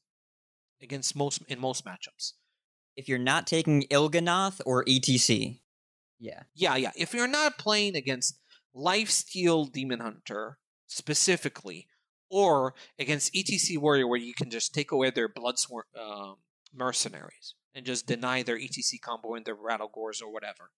against 0.82 1.16
most 1.16 1.42
in 1.48 1.60
most 1.60 1.84
matchups. 1.84 2.32
If 2.96 3.08
you're 3.08 3.18
not 3.18 3.46
taking 3.46 3.82
Il'gynoth 3.82 4.60
or 4.66 4.84
ETC, 4.84 5.60
yeah, 6.18 6.42
Yeah, 6.54 6.76
yeah. 6.76 6.90
If 6.96 7.14
you're 7.14 7.28
not 7.28 7.58
playing 7.58 7.94
against 7.94 8.38
Lifesteal 8.74 9.70
Demon 9.70 10.00
Hunter 10.00 10.58
specifically, 10.86 11.86
or 12.30 12.74
against 12.98 13.32
ETC 13.34 13.78
Warrior, 13.78 14.06
where 14.06 14.20
you 14.20 14.34
can 14.34 14.50
just 14.50 14.74
take 14.74 14.92
away 14.92 15.10
their 15.10 15.28
blood 15.28 15.56
um, 15.98 16.36
mercenaries 16.74 17.54
and 17.74 17.86
just 17.86 18.06
deny 18.06 18.42
their 18.42 18.58
ETC 18.58 19.00
combo 19.02 19.34
and 19.34 19.44
their 19.44 19.56
Rattlegores 19.56 20.22
or 20.22 20.32
whatever. 20.32 20.70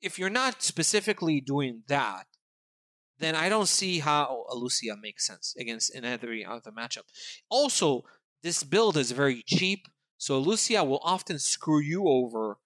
If 0.00 0.18
you're 0.18 0.30
not 0.30 0.62
specifically 0.62 1.40
doing 1.40 1.82
that, 1.88 2.26
then 3.18 3.34
I 3.34 3.48
don't 3.48 3.68
see 3.68 3.98
how 3.98 4.44
Lucia 4.52 4.96
makes 5.00 5.26
sense 5.26 5.54
against 5.58 5.94
in 5.94 6.04
every 6.04 6.44
other 6.44 6.70
matchup. 6.70 7.02
Also, 7.50 8.04
this 8.42 8.62
build 8.62 8.96
is 8.96 9.10
very 9.10 9.42
cheap, 9.46 9.88
so 10.16 10.38
Lucia 10.38 10.84
will 10.84 11.00
often 11.02 11.38
screw 11.38 11.80
you 11.80 12.06
over 12.06 12.58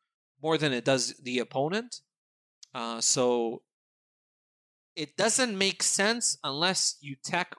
more 0.43 0.59
than 0.59 0.73
it 0.73 0.85
does 0.85 1.15
the 1.23 1.39
opponent. 1.39 2.01
Uh, 2.75 3.01
so 3.01 3.63
it 4.97 5.17
doesn't 5.17 5.57
make 5.57 5.83
sense 5.83 6.37
unless 6.45 6.97
you 7.01 7.17
tech 7.23 7.55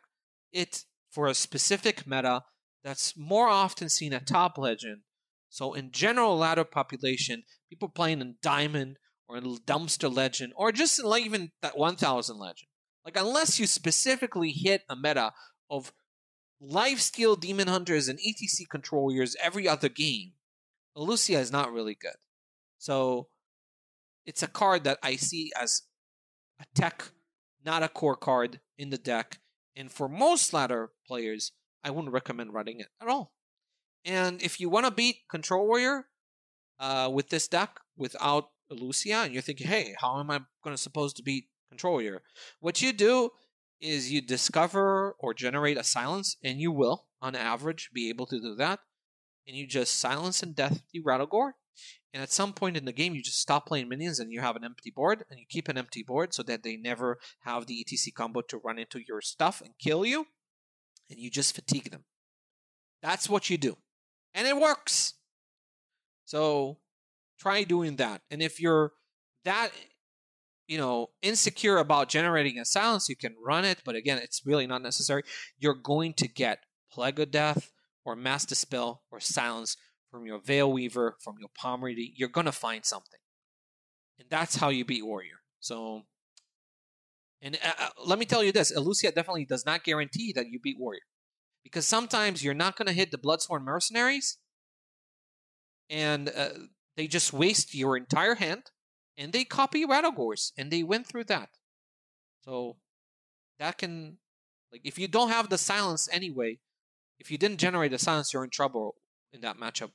it 0.54 0.86
for 1.12 1.28
a 1.28 1.34
specific 1.34 2.08
meta 2.08 2.43
that's 2.84 3.18
more 3.18 3.47
often 3.47 3.89
seen 3.89 4.14
at 4.14 4.28
top 4.28 4.58
legend. 4.58 5.01
So 5.49 5.74
in 5.74 5.91
general 5.91 6.38
ladder 6.38 6.64
population, 6.64 7.43
people 7.70 7.89
playing 7.89 8.22
in 8.22 8.36
diamond 8.41 8.97
or 9.28 9.38
in 9.38 9.58
dumpster 9.66 10.14
legend 10.14 10.54
or 10.56 10.72
just 10.72 11.04
like 11.04 11.26
even 11.26 11.51
that 11.62 11.78
1000 11.78 12.38
legend. 12.38 12.68
Like 13.06 13.18
unless 13.18 13.60
you 13.60 13.68
specifically 13.68 14.51
hit 14.51 14.82
a 14.89 14.95
meta 14.95 15.34
of 15.70 15.93
lifesteal 16.62 17.39
demon 17.39 17.68
hunters 17.68 18.08
and 18.08 18.20
ETC 18.20 18.70
controllers 18.70 19.36
every 19.41 19.68
other 19.68 19.89
game, 19.89 20.34
Lucia 20.95 21.39
is 21.39 21.51
not 21.51 21.72
really 21.72 21.97
good. 21.99 22.16
So 22.78 23.28
it's 24.26 24.43
a 24.43 24.47
card 24.47 24.84
that 24.86 24.99
I 25.04 25.16
see 25.16 25.51
as 25.60 25.84
a 26.60 26.66
tech, 26.76 27.12
not 27.66 27.84
a 27.84 27.89
core 27.89 28.16
card 28.16 28.60
in 28.78 28.89
the 28.89 28.97
deck. 28.97 29.39
And 29.76 29.91
for 29.91 30.07
most 30.07 30.53
ladder 30.53 30.91
players, 31.07 31.51
I 31.84 31.89
wouldn't 31.91 32.13
recommend 32.13 32.53
running 32.53 32.80
it 32.80 32.88
at 33.01 33.07
all. 33.07 33.34
And 34.05 34.41
if 34.41 34.59
you 34.59 34.69
want 34.69 34.86
to 34.86 34.91
beat 34.91 35.28
Control 35.30 35.65
Warrior 35.65 36.05
uh, 36.80 37.09
with 37.11 37.30
this 37.30 37.47
deck 37.47 37.80
without 37.97 38.49
Lucia, 38.69 39.24
and 39.24 39.34
you're 39.34 39.41
thinking, 39.41 39.67
hey, 39.67 39.95
how 39.99 40.19
am 40.19 40.30
I 40.30 40.41
going 40.63 40.76
to 40.76 40.82
supposed 40.82 41.17
to 41.17 41.24
beat 41.24 41.45
Control 41.69 41.93
Warrior? 41.93 42.21
What 42.59 42.82
you 42.82 42.93
do 42.93 43.32
is 43.82 44.11
you 44.11 44.21
discover 44.21 45.15
or 45.19 45.34
generate 45.34 45.78
a 45.78 45.84
silence, 45.84 46.38
and 46.43 46.59
you 46.59 46.71
will, 46.71 47.07
on 47.21 47.36
average, 47.36 47.89
be 47.93 48.09
able 48.09 48.26
to 48.28 48.39
do 48.39 48.55
that. 48.55 48.80
And 49.47 49.57
you 49.57 49.67
just 49.67 49.99
silence 49.99 50.41
and 50.41 50.55
death 50.55 50.84
the 50.93 51.01
Rattlegore. 51.01 51.51
And 52.14 52.22
at 52.22 52.32
some 52.32 52.53
point 52.53 52.78
in 52.78 52.86
the 52.86 52.93
game, 52.93 53.16
you 53.16 53.24
just 53.24 53.41
stop 53.41 53.66
playing 53.66 53.89
minions 53.89 54.20
and 54.20 54.32
you 54.32 54.39
have 54.41 54.55
an 54.55 54.64
empty 54.64 54.91
board, 54.91 55.26
and 55.30 55.39
you 55.39 55.45
keep 55.49 55.68
an 55.68 55.78
empty 55.80 56.03
board 56.03 56.34
so 56.34 56.43
that 56.43 56.61
they 56.61 56.78
never 56.78 57.18
have 57.39 57.66
the 57.66 57.84
ETC 57.84 58.14
combo 58.14 58.41
to 58.41 58.61
run 58.64 58.78
into 58.78 58.99
your 59.05 59.20
stuff 59.20 59.61
and 59.61 59.72
kill 59.80 60.05
you, 60.05 60.28
and 61.09 61.20
you 61.20 61.32
just 61.32 61.55
fatigue 61.55 61.89
them. 61.89 62.03
That's 63.01 63.28
what 63.28 63.49
you 63.49 63.57
do. 63.57 63.78
And 64.34 64.47
it 64.47 64.57
works. 64.57 65.16
So 66.26 66.78
try 67.39 67.64
doing 67.64 67.97
that. 67.97 68.22
And 68.32 68.41
if 68.41 68.61
you're 68.61 68.93
that 69.43 69.72
you 70.68 70.78
know 70.78 71.07
insecure 71.22 71.78
about 71.78 72.09
generating 72.09 72.59
a 72.59 72.66
silence, 72.66 73.09
you 73.09 73.16
can 73.16 73.36
run 73.43 73.66
it, 73.66 73.82
but 73.84 73.95
again, 73.95 74.20
it's 74.20 74.45
really 74.45 74.68
not 74.68 74.82
necessary. 74.82 75.24
You're 75.57 75.74
going 75.74 76.14
to 76.14 76.28
get 76.28 76.59
Plague 76.91 77.20
of 77.20 77.32
Death 77.32 77.72
or 78.05 78.16
Mass 78.16 78.45
Dispel 78.45 79.01
or 79.11 79.20
Silence 79.20 79.76
from 80.14 80.28
your 80.28 80.39
Veilweaver, 80.39 81.14
from 81.24 81.38
your 81.39 81.49
Palm 81.57 81.84
Reader, 81.84 82.11
you're 82.16 82.30
going 82.30 82.45
to 82.45 82.51
find 82.51 82.86
something. 82.86 83.20
And 84.20 84.30
that's 84.30 84.57
how 84.57 84.70
you 84.70 84.86
beat 84.86 85.03
Warrior. 85.03 85.39
So, 85.59 86.03
and 87.41 87.57
uh, 87.66 87.72
uh 87.80 87.89
let 88.05 88.20
me 88.20 88.26
tell 88.26 88.43
you 88.43 88.51
this 88.51 88.72
Illucia 88.72 89.14
definitely 89.16 89.45
does 89.45 89.66
not 89.66 89.84
guarantee 89.84 90.32
that 90.36 90.49
you 90.51 90.59
beat 90.59 90.78
Warrior. 90.80 91.01
Because 91.64 91.88
sometimes 91.88 92.43
you're 92.43 92.53
not 92.53 92.76
going 92.76 92.86
to 92.86 92.93
hit 92.93 93.09
the 93.09 93.18
Bloodsworn 93.18 93.64
Mercenaries, 93.64 94.38
and 95.89 96.30
uh, 96.30 96.49
they 96.95 97.07
just 97.07 97.34
waste 97.34 97.74
your 97.74 97.97
entire 97.97 98.36
hand, 98.36 98.70
and 99.18 99.34
they 99.34 99.45
copy 99.45 99.84
Rattlegores, 99.84 100.51
and 100.55 100.70
they 100.70 100.84
win 100.84 101.05
through 101.05 101.24
that. 101.26 101.49
So, 102.43 102.76
that 103.57 103.80
can, 103.80 104.18
like, 104.72 104.82
if 104.84 104.99
you 104.99 105.07
don't 105.07 105.30
have 105.30 105.49
the 105.49 105.57
silence 105.57 106.07
anyway, 106.11 106.59
if 107.18 107.32
you 107.32 107.39
didn't 107.39 107.57
generate 107.57 107.91
the 107.91 107.97
silence, 107.97 108.32
you're 108.32 108.43
in 108.43 108.51
trouble 108.51 108.95
in 109.32 109.41
that 109.41 109.57
matchup 109.57 109.91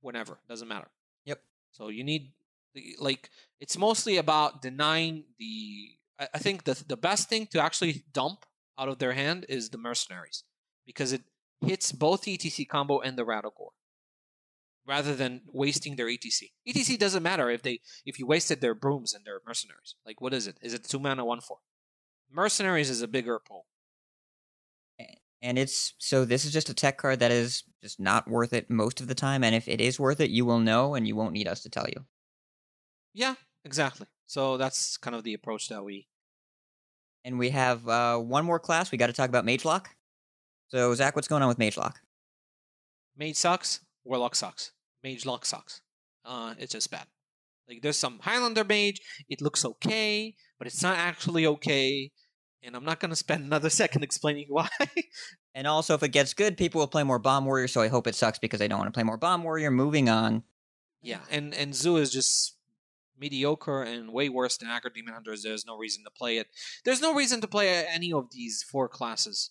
whenever. 0.00 0.38
Doesn't 0.48 0.68
matter. 0.68 0.88
Yep. 1.24 1.40
So 1.72 1.88
you 1.88 2.04
need 2.04 2.32
the 2.74 2.96
like 2.98 3.30
it's 3.60 3.76
mostly 3.76 4.16
about 4.16 4.62
denying 4.62 5.24
the 5.38 5.90
I, 6.18 6.28
I 6.34 6.38
think 6.38 6.64
the 6.64 6.82
the 6.86 6.96
best 6.96 7.28
thing 7.28 7.46
to 7.48 7.60
actually 7.60 8.04
dump 8.12 8.46
out 8.78 8.88
of 8.88 8.98
their 8.98 9.12
hand 9.12 9.46
is 9.48 9.70
the 9.70 9.78
mercenaries. 9.78 10.44
Because 10.86 11.12
it 11.12 11.22
hits 11.64 11.92
both 11.92 12.22
the 12.22 12.36
ETC 12.36 12.68
combo 12.68 13.00
and 13.00 13.16
the 13.16 13.24
Rattlegore. 13.24 13.74
Rather 14.86 15.14
than 15.14 15.42
wasting 15.52 15.96
their 15.96 16.06
ETC. 16.06 16.50
ETC 16.66 16.98
doesn't 16.98 17.22
matter 17.22 17.50
if 17.50 17.62
they 17.62 17.80
if 18.04 18.18
you 18.18 18.26
wasted 18.26 18.60
their 18.60 18.74
brooms 18.74 19.14
and 19.14 19.24
their 19.24 19.40
mercenaries. 19.46 19.94
Like 20.06 20.20
what 20.20 20.34
is 20.34 20.46
it? 20.46 20.56
Is 20.62 20.74
it 20.74 20.84
two 20.84 20.98
mana 20.98 21.24
one 21.24 21.40
four? 21.40 21.58
Mercenaries 22.32 22.90
is 22.90 23.02
a 23.02 23.08
bigger 23.08 23.38
pull. 23.38 23.66
And 25.42 25.58
it's 25.58 25.94
so 25.98 26.24
this 26.24 26.44
is 26.44 26.52
just 26.52 26.68
a 26.68 26.74
tech 26.74 26.98
card 26.98 27.20
that 27.20 27.30
is 27.30 27.64
just 27.82 27.98
not 27.98 28.28
worth 28.28 28.52
it 28.52 28.68
most 28.68 29.00
of 29.00 29.08
the 29.08 29.14
time. 29.14 29.42
And 29.42 29.54
if 29.54 29.68
it 29.68 29.80
is 29.80 29.98
worth 29.98 30.20
it, 30.20 30.30
you 30.30 30.44
will 30.44 30.58
know 30.58 30.94
and 30.94 31.08
you 31.08 31.16
won't 31.16 31.32
need 31.32 31.48
us 31.48 31.62
to 31.62 31.70
tell 31.70 31.86
you. 31.88 32.04
Yeah, 33.14 33.34
exactly. 33.64 34.06
So 34.26 34.56
that's 34.56 34.96
kind 34.96 35.16
of 35.16 35.24
the 35.24 35.34
approach 35.34 35.68
that 35.68 35.82
we. 35.82 36.08
And 37.24 37.38
we 37.38 37.50
have 37.50 37.86
uh, 37.88 38.18
one 38.18 38.44
more 38.44 38.58
class. 38.58 38.92
We 38.92 38.98
got 38.98 39.08
to 39.08 39.12
talk 39.12 39.28
about 39.28 39.44
Mage 39.44 39.64
Lock. 39.64 39.90
So, 40.68 40.94
Zach, 40.94 41.16
what's 41.16 41.28
going 41.28 41.42
on 41.42 41.48
with 41.48 41.58
Mage 41.58 41.76
Lock? 41.76 42.00
Mage 43.16 43.36
sucks. 43.36 43.80
Warlock 44.04 44.34
sucks. 44.34 44.72
Mage 45.02 45.26
Lock 45.26 45.44
sucks. 45.44 45.82
Uh, 46.24 46.54
it's 46.58 46.72
just 46.72 46.90
bad. 46.90 47.06
Like, 47.68 47.82
there's 47.82 47.98
some 47.98 48.20
Highlander 48.22 48.64
Mage. 48.64 49.00
It 49.28 49.42
looks 49.42 49.64
okay, 49.64 50.34
but 50.58 50.66
it's 50.66 50.82
not 50.82 50.96
actually 50.96 51.46
okay 51.46 52.10
and 52.62 52.76
I'm 52.76 52.84
not 52.84 53.00
going 53.00 53.10
to 53.10 53.16
spend 53.16 53.44
another 53.44 53.70
second 53.70 54.02
explaining 54.02 54.46
why. 54.48 54.68
and 55.54 55.66
also, 55.66 55.94
if 55.94 56.02
it 56.02 56.08
gets 56.08 56.34
good, 56.34 56.56
people 56.56 56.80
will 56.80 56.88
play 56.88 57.02
more 57.02 57.18
Bomb 57.18 57.44
Warrior. 57.44 57.68
So 57.68 57.80
I 57.80 57.88
hope 57.88 58.06
it 58.06 58.14
sucks 58.14 58.38
because 58.38 58.60
I 58.60 58.66
don't 58.66 58.78
want 58.78 58.88
to 58.88 58.96
play 58.96 59.04
more 59.04 59.16
Bomb 59.16 59.42
Warrior. 59.42 59.70
Moving 59.70 60.08
on. 60.08 60.42
Yeah, 61.02 61.20
and 61.30 61.54
and 61.54 61.74
Zoo 61.74 61.96
is 61.96 62.12
just 62.12 62.56
mediocre 63.18 63.82
and 63.82 64.12
way 64.12 64.28
worse 64.28 64.56
than 64.56 64.68
Aggro 64.68 64.92
Demon 64.92 65.14
Hunters. 65.14 65.42
There's 65.42 65.66
no 65.66 65.76
reason 65.76 66.04
to 66.04 66.10
play 66.10 66.38
it. 66.38 66.48
There's 66.84 67.02
no 67.02 67.14
reason 67.14 67.40
to 67.40 67.48
play 67.48 67.86
any 67.86 68.12
of 68.12 68.30
these 68.32 68.62
four 68.62 68.88
classes, 68.88 69.50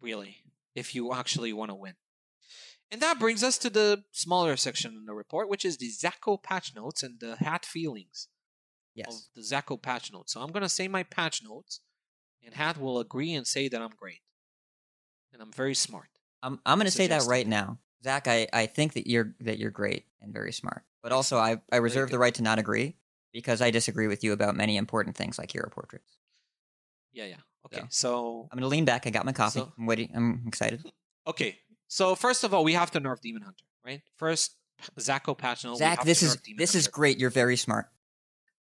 really, 0.00 0.38
if 0.74 0.94
you 0.94 1.12
actually 1.12 1.52
want 1.52 1.70
to 1.70 1.74
win. 1.74 1.94
And 2.90 3.00
that 3.02 3.18
brings 3.18 3.42
us 3.42 3.58
to 3.58 3.70
the 3.70 4.04
smaller 4.12 4.56
section 4.56 4.92
in 4.92 5.06
the 5.06 5.14
report, 5.14 5.48
which 5.48 5.64
is 5.64 5.78
the 5.78 5.90
ZachO 5.90 6.40
patch 6.40 6.74
notes 6.76 7.02
and 7.02 7.18
the 7.18 7.36
hat 7.36 7.64
feelings 7.64 8.28
yes. 8.94 9.08
of 9.08 9.14
the 9.34 9.40
ZachO 9.42 9.80
patch 9.80 10.12
notes. 10.12 10.32
So 10.32 10.40
I'm 10.40 10.52
going 10.52 10.62
to 10.62 10.68
say 10.68 10.86
my 10.86 11.02
patch 11.02 11.42
notes 11.42 11.80
and 12.44 12.54
Hat 12.54 12.78
will 12.78 13.00
agree 13.00 13.34
and 13.34 13.46
say 13.46 13.68
that 13.68 13.80
I'm 13.80 13.92
great. 13.96 14.20
And 15.32 15.42
I'm 15.42 15.52
very 15.52 15.74
smart. 15.74 16.08
I'm 16.42 16.60
I'm 16.64 16.78
gonna 16.78 16.90
say 16.90 17.08
that 17.08 17.22
right 17.24 17.46
now. 17.46 17.78
Zach, 18.04 18.28
I, 18.28 18.46
I 18.52 18.66
think 18.66 18.92
that 18.92 19.08
you're 19.08 19.34
that 19.40 19.58
you're 19.58 19.70
great 19.70 20.04
and 20.20 20.32
very 20.32 20.52
smart. 20.52 20.84
But 21.02 21.12
also 21.12 21.38
I, 21.38 21.60
I 21.72 21.76
reserve 21.76 22.10
the 22.10 22.18
right 22.18 22.34
to 22.34 22.42
not 22.42 22.58
agree 22.58 22.96
because 23.32 23.60
I 23.60 23.70
disagree 23.70 24.06
with 24.06 24.22
you 24.22 24.32
about 24.32 24.54
many 24.54 24.76
important 24.76 25.16
things 25.16 25.38
like 25.38 25.50
hero 25.50 25.68
portraits. 25.70 26.18
Yeah, 27.12 27.24
yeah. 27.24 27.36
Okay. 27.66 27.80
So, 27.88 28.08
so 28.08 28.48
I'm 28.52 28.58
gonna 28.58 28.68
lean 28.68 28.84
back. 28.84 29.06
I 29.06 29.10
got 29.10 29.24
my 29.24 29.32
coffee. 29.32 29.60
So, 29.60 29.72
I'm 29.78 29.86
waiting. 29.86 30.10
I'm 30.14 30.44
excited. 30.46 30.84
Okay. 31.26 31.56
So 31.88 32.14
first 32.14 32.44
of 32.44 32.52
all, 32.52 32.64
we 32.64 32.74
have 32.74 32.90
to 32.90 33.00
nerf 33.00 33.18
Demon 33.22 33.40
Hunter, 33.40 33.64
right? 33.82 34.02
First, 34.18 34.56
ZachO 34.98 35.38
patch 35.38 35.64
note. 35.64 35.78
Zach, 35.78 36.04
this 36.04 36.22
is 36.22 36.36
this 36.58 36.72
Hunter. 36.72 36.78
is 36.78 36.88
great. 36.88 37.18
You're 37.18 37.30
very 37.30 37.56
smart. 37.56 37.86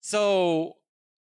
So 0.02 0.78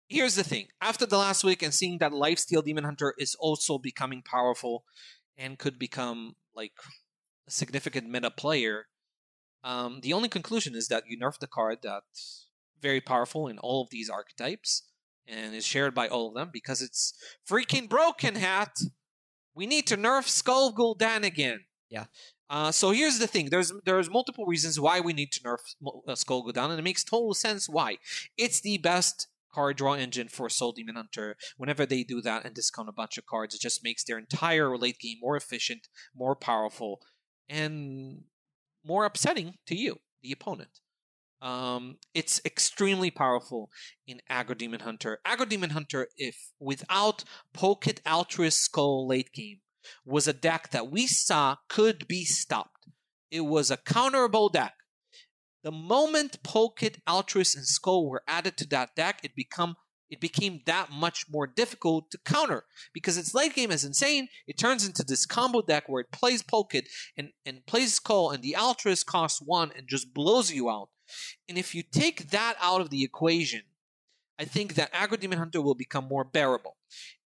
here's 0.08 0.34
the 0.34 0.44
thing. 0.44 0.68
After 0.80 1.06
the 1.06 1.18
last 1.18 1.44
week 1.44 1.62
and 1.62 1.72
seeing 1.72 1.98
that 1.98 2.12
lifesteal 2.12 2.64
demon 2.64 2.84
hunter 2.84 3.14
is 3.18 3.34
also 3.38 3.78
becoming 3.78 4.22
powerful 4.22 4.84
and 5.36 5.58
could 5.58 5.78
become 5.78 6.36
like 6.54 6.72
a 7.46 7.50
significant 7.50 8.10
meta 8.10 8.30
player 8.30 8.86
um, 9.64 10.00
the 10.02 10.12
only 10.12 10.28
conclusion 10.28 10.74
is 10.74 10.88
that 10.88 11.04
you 11.08 11.18
nerf 11.18 11.38
the 11.38 11.46
card 11.46 11.78
that's 11.82 12.46
very 12.80 13.00
powerful 13.00 13.48
in 13.48 13.58
all 13.58 13.82
of 13.82 13.90
these 13.90 14.08
archetypes 14.08 14.84
and 15.26 15.54
is 15.54 15.66
shared 15.66 15.94
by 15.94 16.08
all 16.08 16.28
of 16.28 16.34
them 16.34 16.50
because 16.52 16.80
it's 16.80 17.12
freaking 17.48 17.88
broken 17.88 18.36
hat. 18.36 18.76
We 19.54 19.66
need 19.66 19.86
to 19.88 19.96
nerf 19.96 20.28
skull 20.28 20.72
gul'dan 20.72 21.24
again. 21.24 21.64
Yeah. 21.90 22.04
Uh, 22.48 22.72
so 22.72 22.92
here's 22.92 23.18
the 23.18 23.26
thing: 23.26 23.50
there's 23.50 23.72
there's 23.84 24.08
multiple 24.08 24.46
reasons 24.46 24.80
why 24.80 25.00
we 25.00 25.12
need 25.12 25.32
to 25.32 25.40
nerf 25.40 25.58
uh, 26.06 26.14
Skull 26.14 26.42
Gul'dan, 26.42 26.70
and 26.70 26.78
it 26.78 26.82
makes 26.82 27.04
total 27.04 27.34
sense 27.34 27.68
why. 27.68 27.98
It's 28.38 28.62
the 28.62 28.78
best 28.78 29.26
card 29.58 29.76
draw 29.76 29.94
engine 29.94 30.28
for 30.28 30.48
Soul 30.48 30.70
Demon 30.70 30.94
Hunter. 30.94 31.36
Whenever 31.56 31.84
they 31.84 32.04
do 32.04 32.20
that 32.22 32.44
and 32.44 32.54
discount 32.54 32.88
a 32.88 32.92
bunch 32.92 33.18
of 33.18 33.26
cards, 33.26 33.56
it 33.56 33.60
just 33.60 33.82
makes 33.82 34.04
their 34.04 34.16
entire 34.16 34.78
late 34.78 35.00
game 35.00 35.18
more 35.20 35.36
efficient, 35.36 35.88
more 36.14 36.36
powerful, 36.36 37.00
and 37.48 38.22
more 38.84 39.04
upsetting 39.04 39.54
to 39.66 39.74
you, 39.74 39.96
the 40.22 40.30
opponent. 40.30 40.78
Um, 41.42 41.96
it's 42.14 42.40
extremely 42.44 43.10
powerful 43.10 43.70
in 44.06 44.20
Aggro 44.30 44.56
Demon 44.56 44.80
Hunter. 44.80 45.18
Aggro 45.26 45.48
Demon 45.48 45.70
Hunter, 45.70 46.06
if 46.16 46.36
without 46.60 47.24
Polkelt 47.52 48.00
Altruis 48.02 48.52
Skull 48.52 49.08
late 49.08 49.32
game, 49.32 49.58
was 50.04 50.28
a 50.28 50.32
deck 50.32 50.70
that 50.70 50.88
we 50.88 51.08
saw 51.08 51.56
could 51.68 52.06
be 52.06 52.24
stopped. 52.24 52.86
It 53.32 53.40
was 53.40 53.72
a 53.72 53.76
counterable 53.76 54.52
deck. 54.52 54.74
The 55.62 55.72
moment 55.72 56.42
Polkelt, 56.42 57.00
Altruis, 57.06 57.56
and 57.56 57.66
Skull 57.66 58.08
were 58.08 58.22
added 58.26 58.56
to 58.58 58.66
that 58.68 58.94
deck, 58.94 59.20
it 59.22 59.34
become 59.34 59.76
it 60.10 60.20
became 60.20 60.62
that 60.64 60.90
much 60.90 61.26
more 61.30 61.46
difficult 61.46 62.10
to 62.10 62.18
counter 62.24 62.64
because 62.94 63.18
its 63.18 63.34
late 63.34 63.54
game 63.54 63.70
is 63.70 63.84
insane. 63.84 64.28
It 64.46 64.56
turns 64.56 64.86
into 64.86 65.04
this 65.04 65.26
combo 65.26 65.60
deck 65.60 65.84
where 65.86 66.00
it 66.00 66.10
plays 66.10 66.42
Polkelt 66.42 66.86
and, 67.16 67.30
and 67.44 67.66
plays 67.66 67.94
Skull, 67.94 68.30
and 68.30 68.42
the 68.42 68.56
Altruis 68.58 69.04
costs 69.04 69.42
one 69.44 69.70
and 69.76 69.86
just 69.86 70.14
blows 70.14 70.50
you 70.50 70.70
out. 70.70 70.88
And 71.48 71.58
if 71.58 71.74
you 71.74 71.82
take 71.82 72.30
that 72.30 72.56
out 72.60 72.80
of 72.80 72.90
the 72.90 73.04
equation, 73.04 73.62
I 74.38 74.44
think 74.44 74.74
that 74.74 74.92
Aggro 74.92 75.18
Demon 75.18 75.38
Hunter 75.38 75.60
will 75.60 75.74
become 75.74 76.06
more 76.06 76.24
bearable. 76.24 76.76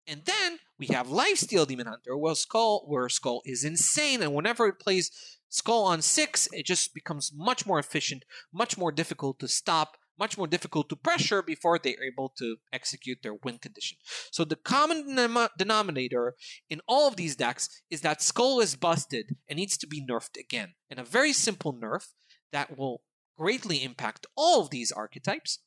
And 0.08 0.24
then 0.26 0.60
we 0.80 0.88
have 0.88 1.08
Lifesteal 1.08 1.68
Demon 1.68 1.88
Hunter, 1.88 2.18
where 2.18 2.36
Skull, 2.36 2.86
where 2.88 3.08
Skull 3.10 3.42
is 3.46 3.64
insane, 3.64 4.22
and 4.22 4.34
whenever 4.34 4.68
it 4.68 4.80
plays 4.80 5.12
Skull 5.54 5.84
on 5.84 6.02
six, 6.02 6.48
it 6.54 6.66
just 6.66 6.94
becomes 6.94 7.34
much 7.36 7.66
more 7.66 7.78
efficient, 7.78 8.24
much 8.54 8.78
more 8.78 8.90
difficult 8.90 9.38
to 9.40 9.50
stop, 9.50 9.98
much 10.18 10.38
more 10.38 10.48
difficult 10.48 10.88
to 10.88 10.96
pressure 10.96 11.42
before 11.42 11.78
they're 11.78 12.02
able 12.02 12.30
to 12.38 12.56
execute 12.72 13.18
their 13.22 13.34
win 13.34 13.58
condition. 13.58 13.98
So 14.32 14.46
the 14.46 14.56
common 14.56 15.18
denominator 15.58 16.36
in 16.70 16.80
all 16.88 17.10
of 17.10 17.18
these 17.18 17.36
decks 17.36 17.68
is 17.90 18.00
that 18.00 18.22
Skull 18.22 18.62
is 18.62 18.78
busted 18.78 19.36
and 19.50 19.58
needs 19.58 19.78
to 19.80 19.88
be 19.88 20.02
nerfed 20.02 20.40
again. 20.40 20.76
And 20.90 21.02
a 21.02 21.04
very 21.04 21.34
simple 21.34 21.74
nerf 21.74 22.14
that 22.54 22.78
will 22.78 23.02
greatly 23.38 23.84
impact 23.84 24.28
all 24.38 24.62
of 24.62 24.70
these 24.70 24.94
archetypes 24.94 25.60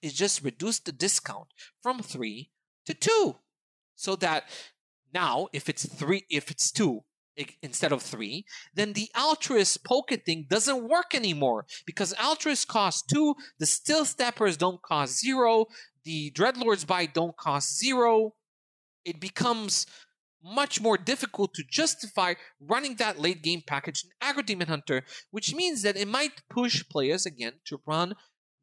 is 0.00 0.14
just 0.14 0.42
reduce 0.42 0.78
the 0.78 0.92
discount 0.92 1.48
from 1.82 2.00
3 2.00 2.50
to 2.86 2.94
2 2.94 3.36
so 3.96 4.16
that 4.16 4.48
now 5.12 5.48
if 5.52 5.68
it's 5.68 5.86
3 5.86 6.24
if 6.30 6.50
it's 6.50 6.70
2 6.72 7.00
instead 7.62 7.92
of 7.92 8.02
3 8.02 8.44
then 8.74 8.92
the 8.92 9.08
Altruis 9.16 9.78
poke 9.82 10.12
thing 10.24 10.46
doesn't 10.48 10.88
work 10.88 11.14
anymore 11.14 11.66
because 11.86 12.14
Altruis 12.14 12.66
costs 12.66 13.02
2 13.12 13.34
the 13.58 13.66
still 13.66 14.04
steppers 14.04 14.56
don't 14.56 14.82
cost 14.82 15.20
0 15.20 15.66
the 16.04 16.30
dreadlords 16.32 16.86
bite 16.86 17.14
don't 17.14 17.36
cost 17.36 17.78
0 17.78 18.34
it 19.04 19.20
becomes 19.20 19.86
much 20.42 20.80
more 20.80 20.96
difficult 20.96 21.54
to 21.54 21.62
justify 21.68 22.34
running 22.60 22.96
that 22.96 23.18
late 23.18 23.42
game 23.42 23.62
package 23.66 24.04
in 24.04 24.10
Aggro 24.26 24.44
Demon 24.44 24.68
Hunter, 24.68 25.02
which 25.30 25.54
means 25.54 25.82
that 25.82 25.96
it 25.96 26.08
might 26.08 26.42
push 26.48 26.82
players 26.88 27.26
again 27.26 27.54
to 27.66 27.80
run 27.86 28.14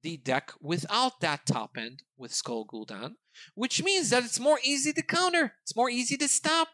the 0.03 0.17
deck 0.17 0.51
without 0.61 1.19
that 1.21 1.45
top 1.45 1.71
end 1.77 2.03
with 2.17 2.33
Skull 2.33 2.65
Gul'dan, 2.65 3.15
which 3.55 3.83
means 3.83 4.09
that 4.09 4.23
it's 4.23 4.39
more 4.39 4.59
easy 4.63 4.93
to 4.93 5.01
counter, 5.01 5.53
it's 5.63 5.75
more 5.75 5.89
easy 5.89 6.17
to 6.17 6.27
stop. 6.27 6.69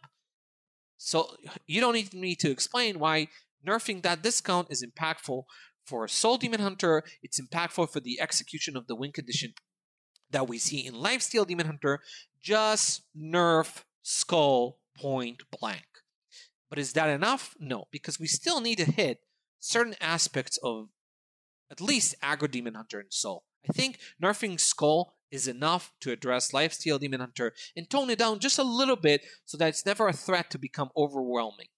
So 1.03 1.35
you 1.67 1.81
don't 1.81 1.95
need 1.95 2.13
me 2.13 2.33
to 2.35 2.49
explain 2.49 2.97
why 2.97 3.27
nerfing 3.67 4.03
that 4.03 4.23
discount 4.23 4.67
is 4.69 4.85
impactful 4.85 5.43
for 5.85 6.07
Soul 6.07 6.37
Demon 6.37 6.61
Hunter, 6.61 7.03
it's 7.21 7.41
impactful 7.41 7.91
for 7.91 7.99
the 7.99 8.21
execution 8.21 8.77
of 8.77 8.87
the 8.87 8.95
win 8.95 9.11
condition 9.11 9.53
that 10.31 10.47
we 10.47 10.57
see 10.57 10.85
in 10.85 10.93
Lifesteal 10.93 11.45
Demon 11.45 11.65
Hunter. 11.65 11.99
Just 12.41 13.01
nerf 13.17 13.83
Skull 14.01 14.79
point 14.97 15.43
blank. 15.59 15.83
But 16.69 16.79
is 16.79 16.93
that 16.93 17.09
enough? 17.09 17.53
No, 17.59 17.85
because 17.91 18.17
we 18.17 18.27
still 18.27 18.61
need 18.61 18.77
to 18.77 18.89
hit 18.89 19.19
certain 19.59 19.95
aspects 19.99 20.57
of 20.63 20.87
at 21.69 21.81
least 21.81 22.15
Aggro 22.23 22.49
Demon 22.49 22.75
Hunter 22.75 23.01
and 23.01 23.11
Soul. 23.11 23.43
I 23.69 23.73
think 23.73 23.99
nerfing 24.21 24.57
Skull 24.57 25.15
is 25.33 25.47
enough 25.47 25.91
to 25.99 26.11
address 26.11 26.51
Lifesteal 26.51 26.99
Demon 26.99 27.19
Hunter 27.19 27.53
and 27.75 27.89
tone 27.89 28.11
it 28.11 28.19
down 28.19 28.37
just 28.37 28.59
a 28.59 28.63
little 28.63 28.95
bit 28.95 29.25
so 29.45 29.57
that 29.57 29.69
it's 29.69 29.85
never 29.85 30.07
a 30.07 30.13
threat 30.13 30.51
to 30.51 30.59
become 30.59 30.91
overwhelming. 30.95 31.69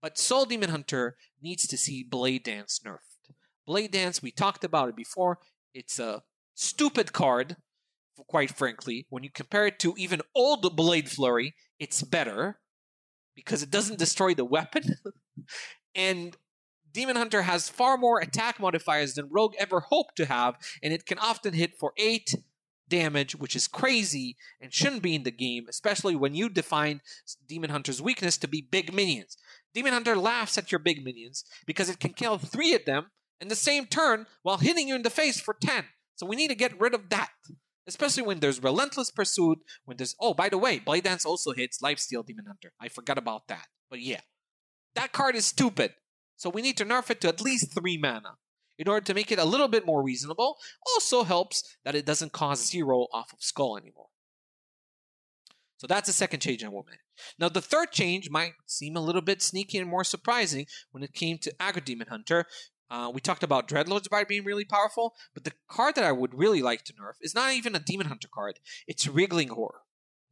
But 0.00 0.16
Soul 0.16 0.46
Demon 0.46 0.70
Hunter 0.70 1.16
needs 1.42 1.66
to 1.66 1.76
see 1.76 2.02
Blade 2.02 2.44
Dance 2.44 2.80
nerfed. 2.84 3.34
Blade 3.66 3.90
Dance, 3.90 4.22
we 4.22 4.30
talked 4.30 4.64
about 4.64 4.88
it 4.88 4.96
before, 4.96 5.38
it's 5.74 5.98
a 5.98 6.22
stupid 6.54 7.12
card, 7.12 7.56
quite 8.26 8.56
frankly. 8.56 9.06
When 9.10 9.22
you 9.22 9.30
compare 9.30 9.66
it 9.66 9.78
to 9.80 9.94
even 9.98 10.22
old 10.34 10.74
Blade 10.74 11.10
Flurry, 11.10 11.54
it's 11.78 12.02
better 12.02 12.58
because 13.36 13.62
it 13.62 13.70
doesn't 13.70 13.98
destroy 13.98 14.32
the 14.32 14.46
weapon. 14.46 14.96
and 15.94 16.38
Demon 16.92 17.16
Hunter 17.16 17.42
has 17.42 17.68
far 17.68 17.96
more 17.96 18.20
attack 18.20 18.58
modifiers 18.58 19.14
than 19.14 19.28
Rogue 19.30 19.54
ever 19.58 19.80
hoped 19.80 20.16
to 20.16 20.26
have, 20.26 20.56
and 20.82 20.92
it 20.92 21.06
can 21.06 21.18
often 21.18 21.54
hit 21.54 21.78
for 21.78 21.92
8 21.96 22.34
damage, 22.88 23.36
which 23.36 23.54
is 23.54 23.68
crazy 23.68 24.36
and 24.60 24.74
shouldn't 24.74 25.02
be 25.02 25.14
in 25.14 25.22
the 25.22 25.30
game, 25.30 25.66
especially 25.68 26.16
when 26.16 26.34
you 26.34 26.48
define 26.48 27.00
Demon 27.46 27.70
Hunter's 27.70 28.02
weakness 28.02 28.36
to 28.38 28.48
be 28.48 28.60
big 28.60 28.92
minions. 28.92 29.36
Demon 29.74 29.92
Hunter 29.92 30.16
laughs 30.16 30.58
at 30.58 30.72
your 30.72 30.80
big 30.80 31.04
minions 31.04 31.44
because 31.66 31.88
it 31.88 32.00
can 32.00 32.12
kill 32.12 32.38
3 32.38 32.74
of 32.74 32.84
them 32.84 33.06
in 33.40 33.48
the 33.48 33.56
same 33.56 33.86
turn 33.86 34.26
while 34.42 34.58
hitting 34.58 34.88
you 34.88 34.96
in 34.96 35.02
the 35.02 35.10
face 35.10 35.40
for 35.40 35.54
10. 35.54 35.84
So 36.16 36.26
we 36.26 36.36
need 36.36 36.48
to 36.48 36.56
get 36.56 36.78
rid 36.80 36.94
of 36.94 37.08
that 37.10 37.30
especially 37.90 38.22
when 38.22 38.38
there's 38.38 38.62
relentless 38.62 39.10
pursuit. 39.10 39.58
When 39.84 39.96
there's 39.96 40.14
oh, 40.20 40.32
by 40.32 40.48
the 40.48 40.58
way, 40.58 40.78
Blade 40.78 41.04
Dance 41.04 41.26
also 41.26 41.52
hits 41.52 41.80
Lifesteal 41.82 42.24
Demon 42.24 42.46
Hunter. 42.46 42.72
I 42.80 42.88
forgot 42.88 43.18
about 43.18 43.48
that, 43.48 43.66
but 43.90 44.00
yeah, 44.00 44.20
that 44.94 45.12
card 45.12 45.34
is 45.34 45.44
stupid. 45.44 45.92
So 46.40 46.48
we 46.48 46.62
need 46.62 46.78
to 46.78 46.86
nerf 46.86 47.10
it 47.10 47.20
to 47.20 47.28
at 47.28 47.42
least 47.42 47.74
three 47.74 47.98
mana 47.98 48.38
in 48.78 48.88
order 48.88 49.04
to 49.04 49.12
make 49.12 49.30
it 49.30 49.38
a 49.38 49.44
little 49.44 49.68
bit 49.68 49.84
more 49.84 50.02
reasonable. 50.02 50.56
Also 50.94 51.22
helps 51.22 51.76
that 51.84 51.94
it 51.94 52.06
doesn't 52.06 52.32
cost 52.32 52.70
zero 52.70 53.08
off 53.12 53.30
of 53.34 53.42
Skull 53.42 53.76
anymore. 53.76 54.06
So 55.76 55.86
that's 55.86 56.06
the 56.06 56.14
second 56.14 56.40
change 56.40 56.64
I 56.64 56.68
will 56.68 56.86
make. 56.88 57.00
Now 57.38 57.50
the 57.50 57.60
third 57.60 57.92
change 57.92 58.30
might 58.30 58.54
seem 58.64 58.96
a 58.96 59.02
little 59.02 59.20
bit 59.20 59.42
sneaky 59.42 59.76
and 59.76 59.90
more 59.90 60.02
surprising 60.02 60.64
when 60.92 61.02
it 61.02 61.12
came 61.12 61.36
to 61.42 61.52
Aggro 61.60 61.84
Demon 61.84 62.06
Hunter, 62.08 62.46
uh, 62.90 63.10
we 63.12 63.20
talked 63.20 63.42
about 63.42 63.68
Dreadlord's 63.68 64.08
Bite 64.08 64.26
being 64.26 64.44
really 64.44 64.64
powerful, 64.64 65.14
but 65.34 65.44
the 65.44 65.52
card 65.68 65.94
that 65.96 66.04
I 66.04 66.12
would 66.12 66.34
really 66.34 66.62
like 66.62 66.84
to 66.84 66.94
nerf 66.94 67.16
is 67.20 67.34
not 67.34 67.52
even 67.52 67.76
a 67.76 67.80
Demon 67.80 68.06
Hunter 68.06 68.28
card. 68.32 68.60
It's 68.88 69.06
Wriggling 69.06 69.48
Horror. 69.48 69.82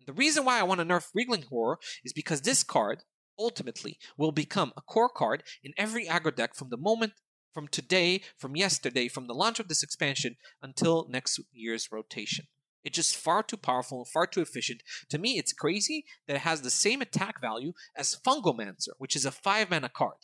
The 0.06 0.14
reason 0.14 0.46
why 0.46 0.58
I 0.58 0.62
want 0.62 0.80
to 0.80 0.86
nerf 0.86 1.10
Wriggling 1.14 1.42
Horror 1.42 1.78
is 2.02 2.14
because 2.14 2.40
this 2.40 2.64
card, 2.64 3.02
ultimately, 3.38 3.98
will 4.16 4.32
become 4.32 4.72
a 4.76 4.82
core 4.82 5.08
card 5.08 5.42
in 5.62 5.72
every 5.76 6.06
aggro 6.06 6.34
deck 6.34 6.54
from 6.54 6.70
the 6.70 6.76
moment 6.76 7.12
from 7.58 7.68
today, 7.68 8.20
from 8.36 8.54
yesterday, 8.54 9.08
from 9.08 9.26
the 9.26 9.34
launch 9.34 9.58
of 9.58 9.68
this 9.68 9.82
expansion 9.82 10.36
until 10.62 11.06
next 11.08 11.40
year's 11.52 11.90
rotation. 11.90 12.46
It's 12.84 12.96
just 12.96 13.16
far 13.16 13.42
too 13.42 13.56
powerful 13.56 13.98
and 13.98 14.08
far 14.08 14.26
too 14.26 14.40
efficient. 14.40 14.82
To 15.10 15.18
me, 15.18 15.38
it's 15.38 15.52
crazy 15.52 16.04
that 16.26 16.36
it 16.36 16.42
has 16.42 16.62
the 16.62 16.70
same 16.70 17.02
attack 17.02 17.40
value 17.40 17.72
as 17.96 18.16
Fungalmancer, 18.16 18.90
which 18.98 19.16
is 19.16 19.24
a 19.24 19.32
5 19.32 19.70
mana 19.70 19.88
card. 19.88 20.18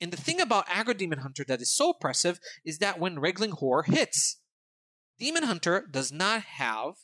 And 0.00 0.12
the 0.12 0.16
thing 0.16 0.40
about 0.40 0.68
Aggro 0.68 0.96
Demon 0.96 1.18
Hunter 1.18 1.44
that 1.48 1.60
is 1.60 1.74
so 1.74 1.90
oppressive 1.90 2.38
is 2.64 2.78
that 2.78 2.98
when 2.98 3.18
Wriggling 3.18 3.50
Horror 3.50 3.82
hits, 3.82 4.40
Demon 5.18 5.42
Hunter 5.42 5.86
does 5.90 6.12
not 6.12 6.42
have 6.42 6.94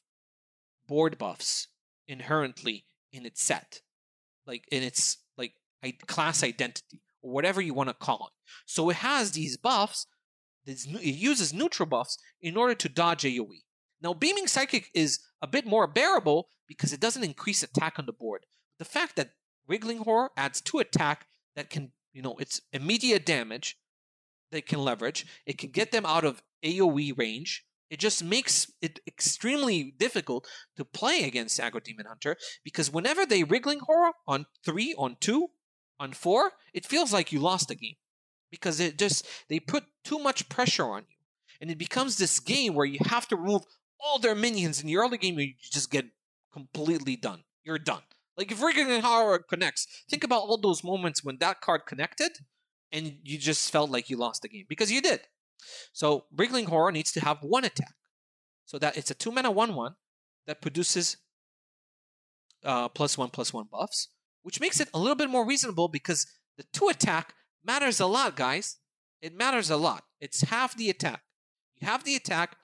board 0.87 1.19
buffs 1.19 1.69
inherently 2.07 2.85
in 3.13 3.27
its 3.27 3.43
set, 3.43 3.81
like 4.47 4.67
in 4.71 4.83
its 4.83 5.19
class 6.07 6.43
identity 6.43 7.01
or 7.23 7.33
whatever 7.33 7.61
you 7.61 7.75
want 7.75 7.89
to 7.89 7.95
call 7.95 8.29
it. 8.29 8.33
So 8.67 8.89
it 8.91 8.97
has 8.97 9.33
these 9.33 9.57
buffs. 9.57 10.07
It 10.65 10.87
uses 10.87 11.53
neutral 11.53 11.89
buffs 11.89 12.19
in 12.41 12.57
order 12.57 12.75
to 12.75 12.89
dodge 12.89 13.25
AOE. 13.25 13.63
Now, 14.01 14.15
Beaming 14.15 14.47
Sidekick 14.47 14.87
is 14.95 15.19
a 15.41 15.47
bit 15.47 15.67
more 15.67 15.87
bearable 15.87 16.49
because 16.69 16.93
it 16.93 17.01
doesn't 17.01 17.25
increase 17.25 17.63
attack 17.63 17.99
on 17.99 18.07
the 18.07 18.13
board. 18.13 18.47
The 18.79 18.85
fact 18.85 19.17
that 19.17 19.31
Wriggling 19.67 19.99
Horror 19.99 20.31
adds 20.37 20.61
two 20.61 20.79
attack 20.79 21.27
that 21.57 21.71
can 21.71 21.93
you 22.13 22.23
know, 22.23 22.37
it's 22.39 22.61
immediate 22.73 23.25
damage 23.25 23.79
they 24.51 24.61
can 24.61 24.81
leverage. 24.81 25.27
It 25.47 25.59
can 25.59 25.71
get 25.71 25.93
them 25.93 26.05
out 26.05 26.25
of 26.25 26.43
AoE 26.63 27.17
range. 27.17 27.65
It 27.91 27.99
just 27.99 28.23
makes 28.23 28.71
it 28.81 29.01
extremely 29.07 29.95
difficult 29.99 30.47
to 30.77 30.85
play 30.85 31.25
against 31.25 31.59
Aggro 31.59 31.83
Demon 31.83 32.07
Hunter 32.07 32.37
because 32.65 32.91
whenever 32.91 33.27
they 33.27 33.45
wriggling 33.45 33.81
horror 33.81 34.13
on 34.27 34.47
three, 34.65 34.95
on 34.97 35.17
two, 35.21 35.49
on 36.03 36.13
four, 36.13 36.53
it 36.75 36.85
feels 36.85 37.13
like 37.13 37.33
you 37.33 37.39
lost 37.39 37.69
the 37.69 37.75
game 37.75 37.97
because 38.51 38.81
it 38.81 38.99
just 38.99 39.27
they 39.49 39.61
put 39.61 39.85
too 40.05 40.19
much 40.19 40.49
pressure 40.49 40.85
on 40.85 41.05
you, 41.09 41.17
and 41.61 41.71
it 41.71 41.79
becomes 41.79 42.19
this 42.19 42.41
game 42.41 42.75
where 42.75 42.87
you 42.87 42.99
have 43.07 43.29
to 43.29 43.37
remove 43.37 43.63
all 44.01 44.19
their 44.19 44.35
minions 44.35 44.81
in 44.81 44.87
the 44.89 44.97
early 44.97 45.17
game. 45.17 45.39
You 45.39 45.55
just 45.61 45.91
get 45.91 46.07
completely 46.53 47.17
done. 47.17 47.45
You're 47.65 47.79
done. 47.79 48.03
Like 48.37 48.51
if 48.51 48.63
Wriggling 48.63 49.03
Horror 49.03 49.39
connects, 49.39 49.87
think 50.11 50.25
about 50.25 50.43
all 50.43 50.59
those 50.59 50.83
moments 50.83 51.23
when 51.23 51.39
that 51.39 51.61
card 51.61 51.83
connected 51.87 52.33
and 52.91 53.19
you 53.23 53.39
just 53.39 53.71
felt 53.71 53.91
like 53.91 54.11
you 54.11 54.17
lost 54.17 54.43
the 54.43 54.49
game 54.49 54.67
because 54.69 54.91
you 54.91 55.01
did. 55.01 55.21
So 55.93 56.27
Wriggling 56.37 56.67
Horror 56.67 56.93
needs 56.93 57.13
to 57.13 57.21
have 57.21 57.39
one 57.43 57.65
attack. 57.65 57.95
So 58.65 58.79
that 58.79 58.97
it's 58.97 59.11
a 59.11 59.15
two 59.15 59.31
mana 59.31 59.51
one 59.51 59.75
one 59.75 59.97
that 60.47 60.63
produces 60.63 61.19
uh, 62.65 62.89
plus 62.89 63.19
one 63.19 63.31
plus 63.31 63.53
one 63.53 63.67
buffs, 63.71 64.09
which 64.43 64.61
makes 64.61 64.81
it 64.81 64.89
a 64.93 64.99
little 64.99 65.15
bit 65.15 65.31
more 65.31 65.47
reasonable 65.47 65.89
because 65.89 66.27
the 66.57 66.65
two 66.73 66.89
attack 66.89 67.35
matters 67.65 68.01
a 68.01 68.07
lot, 68.07 68.37
guys. 68.37 68.79
It 69.21 69.37
matters 69.37 69.71
a 69.71 69.77
lot. 69.77 70.05
It's 70.21 70.43
half 70.43 70.77
the 70.77 70.91
attack. 70.91 71.23
You 71.77 71.87
have 71.87 72.05
the 72.05 72.17
attack, 72.17 72.57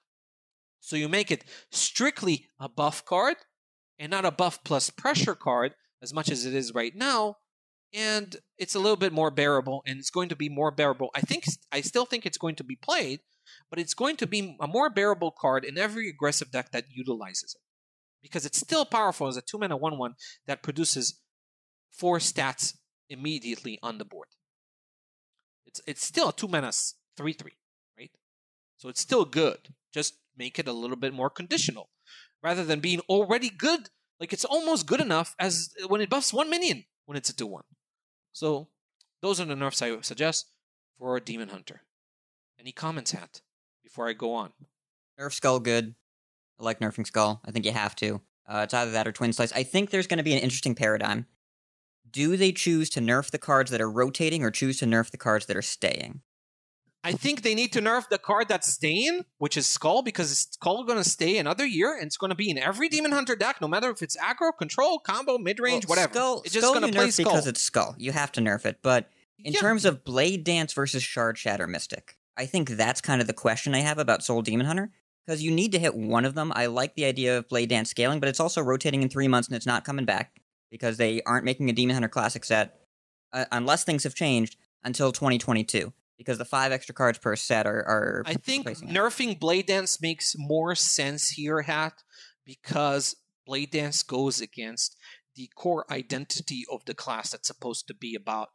so 0.81 0.97
you 0.97 1.09
make 1.09 1.31
it 1.31 1.45
strictly 1.71 2.51
a 2.61 2.69
buff 2.69 3.05
card, 3.05 3.37
and 3.99 4.11
not 4.11 4.25
a 4.25 4.31
buff 4.31 4.63
plus 4.65 4.91
pressure 4.91 5.35
card 5.35 5.75
as 6.03 6.15
much 6.15 6.31
as 6.31 6.47
it 6.47 6.55
is 6.55 6.75
right 6.75 6.95
now. 6.95 7.37
And 7.93 8.37
it's 8.59 8.75
a 8.75 8.79
little 8.79 8.97
bit 8.97 9.13
more 9.13 9.31
bearable, 9.31 9.83
and 9.87 9.99
it's 9.99 10.11
going 10.11 10.29
to 10.29 10.37
be 10.37 10.49
more 10.49 10.71
bearable. 10.71 11.11
I 11.15 11.21
think 11.21 11.47
I 11.73 11.81
still 11.81 12.05
think 12.05 12.27
it's 12.27 12.39
going 12.39 12.55
to 12.57 12.65
be 12.65 12.77
played, 12.77 13.21
but 13.71 13.79
it's 13.79 13.95
going 13.95 14.17
to 14.17 14.27
be 14.27 14.57
a 14.61 14.67
more 14.67 14.91
bearable 14.91 15.31
card 15.31 15.65
in 15.65 15.79
every 15.79 16.09
aggressive 16.09 16.51
deck 16.51 16.71
that 16.73 16.85
utilizes 16.91 17.57
it, 17.57 17.63
because 18.23 18.45
it's 18.45 18.61
still 18.61 18.85
powerful 18.85 19.27
as 19.27 19.37
a 19.37 19.43
two 19.43 19.59
mana 19.59 19.77
one 19.77 19.97
one 19.97 20.15
that 20.47 20.63
produces 20.63 21.21
four 21.99 22.19
stats 22.19 22.75
immediately 23.11 23.79
on 23.83 23.99
the 23.99 24.05
board. 24.05 24.29
It's 25.67 25.81
it's 25.87 26.05
still 26.05 26.31
a 26.31 26.33
two 26.33 26.49
mana 26.49 26.73
three 27.17 27.33
three, 27.33 27.57
right? 27.99 28.11
So 28.77 28.89
it's 28.89 29.01
still 29.01 29.25
good. 29.25 29.75
Just 29.93 30.15
make 30.37 30.59
it 30.59 30.69
a 30.69 30.73
little 30.73 30.97
bit 30.97 31.13
more 31.13 31.31
conditional 31.31 31.91
rather 32.43 32.65
than 32.65 32.81
being 32.81 33.01
already 33.09 33.51
good. 33.51 33.91
Like 34.21 34.33
it's 34.33 34.45
almost 34.45 34.87
good 34.87 35.01
enough 35.01 35.35
as 35.39 35.71
when 35.89 36.01
it 36.01 36.11
buffs 36.11 36.33
one 36.33 36.51
minion 36.51 36.85
when 37.07 37.17
it's 37.17 37.31
a 37.31 37.37
2 37.37 37.47
1. 37.47 37.63
So 38.33 38.69
those 39.23 39.41
are 39.41 39.45
the 39.45 39.57
nerfs 39.57 39.83
I 39.83 40.01
suggest 40.01 40.47
for 40.99 41.19
Demon 41.21 41.49
Hunter. 41.49 41.83
Any 42.59 42.73
comments, 42.73 43.13
Hat, 43.13 43.41
before 43.83 44.09
I 44.09 44.13
go 44.13 44.35
on? 44.35 44.53
Nerf 45.19 45.33
Skull 45.33 45.61
good. 45.61 45.95
I 46.59 46.65
like 46.65 46.81
nerfing 46.81 47.07
Skull. 47.07 47.41
I 47.45 47.51
think 47.51 47.65
you 47.65 47.73
have 47.73 47.95
to. 47.97 48.21
Uh, 48.49 48.63
it's 48.65 48.75
either 48.75 48.91
that 48.93 49.07
or 49.07 49.13
Twin 49.13 49.33
Slice. 49.33 49.53
I 49.53 49.63
think 49.63 49.91
there's 49.91 50.07
going 50.07 50.19
to 50.19 50.25
be 50.25 50.33
an 50.33 50.41
interesting 50.41 50.75
paradigm. 50.75 51.27
Do 52.11 52.37
they 52.37 52.53
choose 52.53 52.89
to 52.91 53.01
nerf 53.01 53.31
the 53.31 53.39
cards 53.39 53.71
that 53.71 53.81
are 53.81 53.91
rotating 53.91 54.43
or 54.45 54.51
choose 54.51 54.79
to 54.79 54.87
nerf 54.87 55.11
the 55.11 55.17
cards 55.17 55.47
that 55.47 55.57
are 55.57 55.63
staying? 55.63 56.21
I 57.05 57.13
think 57.13 57.43
they 57.43 57.55
need 57.55 57.73
to 57.75 57.81
nerf 57.81 58.09
the 58.09 58.19
card 58.19 58.49
that's 58.49 58.69
staying, 58.73 59.25
which 59.39 59.57
is 59.57 59.67
Skull, 59.67 60.03
because 60.03 60.37
Skull 60.53 60.85
going 60.85 60.99
to 61.03 61.09
stay 61.09 61.39
another 61.39 61.65
year, 61.65 61.95
and 61.95 62.07
it's 62.07 62.17
going 62.17 62.31
to 62.31 62.37
be 62.37 62.51
in 62.51 62.59
every 62.59 62.89
Demon 62.89 63.13
Hunter 63.13 63.37
deck, 63.37 63.61
no 63.61 63.69
matter 63.69 63.89
if 63.91 64.03
it's 64.03 64.17
aggro, 64.17 64.51
control, 64.57 64.99
combo, 64.99 65.39
mid 65.39 65.61
range, 65.61 65.87
Well, 65.87 65.91
whatever. 65.97 66.13
Skull, 66.13 66.43
it's 66.45 66.55
just 66.55 66.67
going 66.67 66.83
to 66.83 66.93
play 66.93 67.11
Skull. 67.11 67.25
because 67.33 67.47
it's 67.47 67.61
Skull. 67.61 67.95
You 67.99 68.13
have 68.13 68.33
to 68.33 68.41
nerf 68.41 68.67
it. 68.67 68.81
But 68.83 69.11
in 69.39 69.53
Yeah. 69.53 69.61
terms 69.61 69.85
of 69.85 70.05
Blade 70.05 70.43
Dance 70.45 70.73
versus 70.73 71.03
Shardshatter 71.03 71.69
Mystic, 71.69 72.17
I 72.37 72.47
think 72.47 72.71
that's 72.71 73.01
kind 73.01 73.21
of 73.21 73.27
the 73.29 73.33
question 73.33 73.75
I 73.75 73.81
have 73.81 73.99
about 73.99 74.25
Soul 74.25 74.43
Demon 74.43 74.67
Hunter. 74.67 74.91
Because 75.25 75.43
you 75.43 75.51
need 75.51 75.73
to 75.73 75.79
hit 75.79 75.95
one 75.95 76.25
of 76.25 76.35
them. 76.35 76.53
I 76.57 76.67
like 76.67 76.95
the 76.95 77.05
idea 77.05 77.37
of 77.37 77.49
Blade 77.49 77.69
Dance 77.69 77.91
scaling, 77.91 78.19
but 78.19 78.31
it's 78.31 78.41
also 78.41 78.63
rotating 78.63 79.03
in 79.03 79.11
three 79.11 79.29
months 79.29 79.47
and 79.47 79.55
it's 79.57 79.67
not 79.67 79.85
coming 79.85 80.07
back 80.07 80.41
because 80.71 80.97
they 80.97 81.23
aren't 81.23 81.45
making 81.45 81.71
a 81.71 81.73
Demon 81.73 81.95
Hunter 81.95 82.09
Classic 82.09 82.45
set 82.45 82.81
uh, 83.33 83.45
unless 83.53 83.85
things 83.85 84.05
have 84.05 84.15
changed 84.15 84.57
until 84.85 85.13
2022. 85.13 85.93
Because 86.17 86.39
the 86.39 86.45
five 86.45 86.73
extra 86.73 86.95
cards 86.95 87.19
per 87.19 87.37
set 87.37 87.67
are. 87.67 87.85
are 87.87 88.23
I 88.27 88.35
think 88.35 88.67
replacing 88.67 88.89
it. 88.89 88.95
nerfing 88.95 89.39
Blade 89.39 89.67
Dance 89.67 90.03
makes 90.03 90.35
more 90.37 90.75
sense 90.75 91.31
here, 91.31 91.63
Hat, 91.63 92.03
because 92.45 93.15
Blade 93.47 93.71
Dance 93.71 94.03
goes 94.03 94.41
against 94.41 94.97
the 95.37 95.49
core 95.55 95.85
identity 95.93 96.65
of 96.73 96.85
the 96.87 96.95
class 96.95 97.31
that's 97.31 97.47
supposed 97.47 97.87
to 97.87 97.95
be 97.95 98.17
about. 98.17 98.49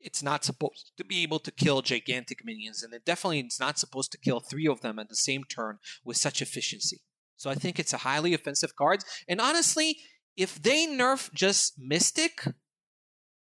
It's 0.00 0.24
not 0.24 0.44
supposed 0.44 0.90
to 0.96 1.04
be 1.04 1.22
able 1.22 1.38
to 1.38 1.52
kill 1.52 1.82
gigantic 1.82 2.44
minions, 2.44 2.82
and 2.82 2.92
it 2.92 3.04
definitely 3.04 3.38
is 3.38 3.60
not 3.60 3.78
supposed 3.78 4.10
to 4.10 4.18
kill 4.18 4.40
three 4.40 4.66
of 4.66 4.80
them 4.80 4.98
at 4.98 5.08
the 5.08 5.14
same 5.14 5.44
turn 5.44 5.78
with 6.04 6.16
such 6.16 6.42
efficiency. 6.42 7.02
So 7.36 7.48
I 7.48 7.54
think 7.54 7.78
it's 7.78 7.92
a 7.92 7.98
highly 7.98 8.34
offensive 8.34 8.74
card. 8.74 9.04
And 9.28 9.40
honestly, 9.40 9.98
if 10.36 10.62
they 10.62 10.86
nerf 10.86 11.32
just 11.32 11.78
Mystic 11.78 12.44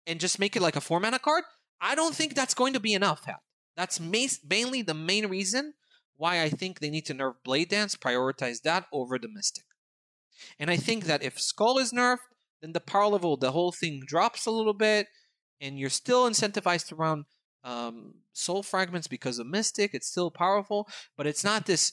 and 0.06 0.20
just 0.20 0.38
make 0.38 0.56
it 0.56 0.62
like 0.62 0.76
a 0.76 0.80
four 0.80 1.00
mana 1.00 1.18
card, 1.18 1.44
I 1.80 1.94
don't 1.94 2.14
think 2.14 2.34
that's 2.34 2.54
going 2.54 2.72
to 2.72 2.80
be 2.80 2.94
enough, 2.94 3.24
Hat. 3.24 3.40
That's 3.76 4.00
mainly 4.00 4.82
the 4.82 4.94
main 4.94 5.26
reason 5.26 5.74
why 6.16 6.42
I 6.42 6.48
think 6.48 6.78
they 6.78 6.90
need 6.90 7.06
to 7.06 7.14
nerf 7.14 7.34
Blade 7.44 7.68
Dance, 7.68 7.94
prioritize 7.94 8.62
that 8.62 8.86
over 8.92 9.18
the 9.18 9.28
Mystic. 9.28 9.64
And 10.58 10.70
I 10.70 10.76
think 10.76 11.04
that 11.04 11.22
if 11.22 11.40
Skull 11.40 11.78
is 11.78 11.92
nerfed, 11.92 12.18
then 12.62 12.72
the 12.72 12.80
power 12.80 13.08
level, 13.08 13.36
the 13.36 13.52
whole 13.52 13.72
thing 13.72 14.02
drops 14.06 14.46
a 14.46 14.50
little 14.50 14.74
bit, 14.74 15.08
and 15.60 15.78
you're 15.78 15.90
still 15.90 16.28
incentivized 16.28 16.88
to 16.88 16.94
run 16.94 17.24
um, 17.64 18.14
Soul 18.32 18.62
Fragments 18.62 19.08
because 19.08 19.38
of 19.38 19.46
Mystic. 19.46 19.90
It's 19.92 20.08
still 20.08 20.30
powerful, 20.30 20.88
but 21.16 21.26
it's 21.26 21.44
not 21.44 21.66
this 21.66 21.92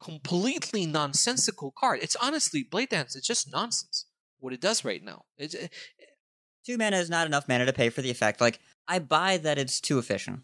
completely 0.00 0.86
nonsensical 0.86 1.72
card. 1.76 2.00
It's 2.02 2.16
honestly 2.16 2.62
Blade 2.68 2.90
Dance. 2.90 3.16
It's 3.16 3.26
just 3.26 3.50
nonsense 3.52 4.06
what 4.38 4.52
it 4.52 4.60
does 4.60 4.84
right 4.84 5.02
now. 5.02 5.24
It's, 5.38 5.54
Two 6.66 6.78
mana 6.78 6.96
is 6.96 7.10
not 7.10 7.26
enough 7.26 7.46
mana 7.48 7.66
to 7.66 7.72
pay 7.72 7.90
for 7.90 8.00
the 8.02 8.10
effect. 8.10 8.40
Like, 8.40 8.58
I 8.88 8.98
buy 8.98 9.36
that 9.38 9.58
it's 9.58 9.80
too 9.80 9.98
efficient. 9.98 10.40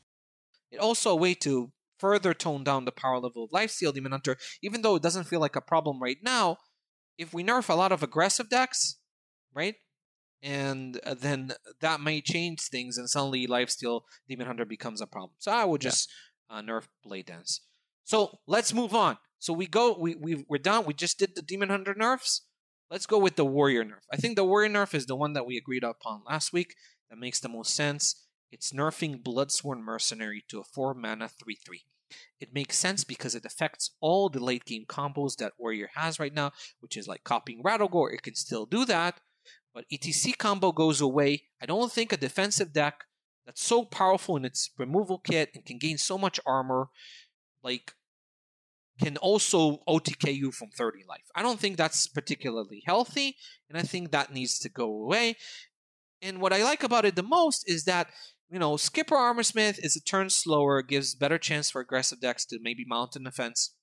it 0.71 0.79
also 0.79 1.11
a 1.13 1.17
way 1.17 1.35
to 1.35 1.73
further 1.99 2.33
tone 2.35 2.63
down 2.65 2.85
the 2.85 2.93
power 2.93 3.19
level 3.19 3.45
of 3.45 3.51
Lifesteal 3.51 3.93
Demon 3.93 4.13
Hunter, 4.13 4.37
even 4.63 4.83
though 4.83 4.97
it 4.97 5.03
doesn't 5.03 5.25
feel 5.25 5.41
like 5.41 5.57
a 5.57 5.61
problem 5.61 6.01
right 6.01 6.19
now. 6.23 6.59
If 7.19 7.35
we 7.35 7.43
nerf 7.45 7.69
a 7.69 7.75
lot 7.75 7.93
of 7.93 8.03
aggressive 8.03 8.49
decks, 8.49 8.97
right, 9.55 9.75
and 10.43 10.99
uh, 11.05 11.15
then 11.15 11.53
that 11.81 12.01
may 12.01 12.21
change 12.23 12.61
things, 12.63 12.97
and 12.97 13.09
suddenly 13.11 13.47
Lifesteal 13.47 14.03
Demon 14.29 14.47
Hunter 14.47 14.65
becomes 14.65 15.01
a 15.03 15.07
problem. 15.07 15.33
So 15.39 15.53
I 15.53 15.65
would 15.67 15.83
Yeah. 15.85 15.91
just 15.91 16.11
uh, 16.49 16.61
nerf 16.63 16.89
Blade 17.03 17.27
Dance. 17.27 17.61
So 18.05 18.39
let's 18.47 18.73
move 18.73 18.95
on. 18.95 19.19
So 19.41 19.53
we 19.53 19.67
go, 19.67 19.97
we, 19.99 20.15
we 20.15 20.45
we're 20.49 20.59
done. 20.59 20.85
We 20.85 20.95
just 20.95 21.19
did 21.19 21.35
the 21.35 21.43
Demon 21.43 21.71
Hunter 21.71 21.95
nerfs. 21.97 22.43
Let's 22.91 23.07
go 23.07 23.19
with 23.19 23.37
the 23.37 23.45
Warrior 23.45 23.85
nerf. 23.85 24.05
I 24.13 24.17
think 24.17 24.37
the 24.37 24.45
Warrior 24.45 24.69
nerf 24.69 24.95
is 24.95 25.07
the 25.07 25.17
one 25.17 25.33
that 25.33 25.47
we 25.47 25.57
agreed 25.57 25.83
upon 25.83 26.23
last 26.29 26.53
week. 26.53 26.75
That 27.09 27.19
makes 27.19 27.41
the 27.41 27.49
most 27.49 27.75
sense. 27.75 28.27
It's 28.53 28.73
nerfing 28.73 29.23
Bloodsworn 29.23 29.81
Mercenary 29.81 30.45
to 30.49 30.61
a 30.61 30.65
4 30.65 30.95
mana 30.95 31.29
3 31.29 31.55
3. 31.55 31.83
It 32.41 32.53
makes 32.53 32.77
sense 32.77 33.05
because 33.05 33.35
it 33.35 33.45
affects 33.45 33.93
all 34.01 34.29
the 34.29 34.43
late 34.43 34.65
game 34.65 34.85
combos 34.87 35.37
that 35.37 35.53
Warrior 35.59 35.91
has 35.95 36.19
right 36.19 36.35
now, 36.35 36.53
which 36.81 36.97
is 36.97 37.09
like 37.09 37.25
copying 37.25 37.63
Rattlegore. 37.63 38.13
It 38.13 38.23
can 38.23 38.35
still 38.35 38.67
do 38.67 38.85
that, 38.87 39.21
but 39.73 39.85
ETC 39.91 40.37
combo 40.37 40.73
goes 40.73 41.01
away. 41.01 41.45
I 41.63 41.67
don't 41.67 41.93
think 41.93 42.13
a 42.13 42.17
defensive 42.17 42.73
deck 42.73 43.05
that's 43.47 43.63
so 43.63 43.85
powerful 43.85 44.37
in 44.37 44.45
its 44.45 44.71
removal 44.77 45.19
kit 45.19 45.51
and 45.55 45.65
can 45.65 45.79
gain 45.79 45.99
so 45.99 46.19
much 46.19 46.41
armor, 46.45 46.89
like, 47.63 47.95
can 49.01 49.17
also 49.17 49.79
OTK 49.89 50.35
you 50.35 50.53
from 50.53 50.69
30 50.71 51.01
life. 51.09 51.25
I 51.35 51.43
don't 51.43 51.59
think 51.59 51.77
that's 51.77 52.07
particularly 52.07 52.83
healthy, 52.87 53.37
and 53.69 53.79
I 53.79 53.83
think 53.83 54.11
that 54.11 54.33
needs 54.33 54.59
to 54.61 54.69
go 54.69 54.85
away. 54.85 55.37
And 56.23 56.41
what 56.41 56.53
I 56.53 56.63
like 56.63 56.83
about 56.83 57.05
it 57.05 57.17
the 57.17 57.23
most 57.23 57.65
is 57.67 57.85
that 57.85 58.09
you 58.51 58.59
know, 58.59 58.77
Skipper 58.77 59.15
Armorsmith 59.15 59.79
is 59.83 59.97
a 59.97 60.03
turn 60.03 60.29
slower, 60.29 60.83
gives 60.83 61.15
better 61.15 61.39
chance 61.39 61.71
for 61.71 61.81
aggressive 61.81 62.21
decks 62.21 62.45
to 62.47 62.59
maybe 62.61 62.85
mount 62.85 63.15
an 63.15 63.27
offense 63.27 63.77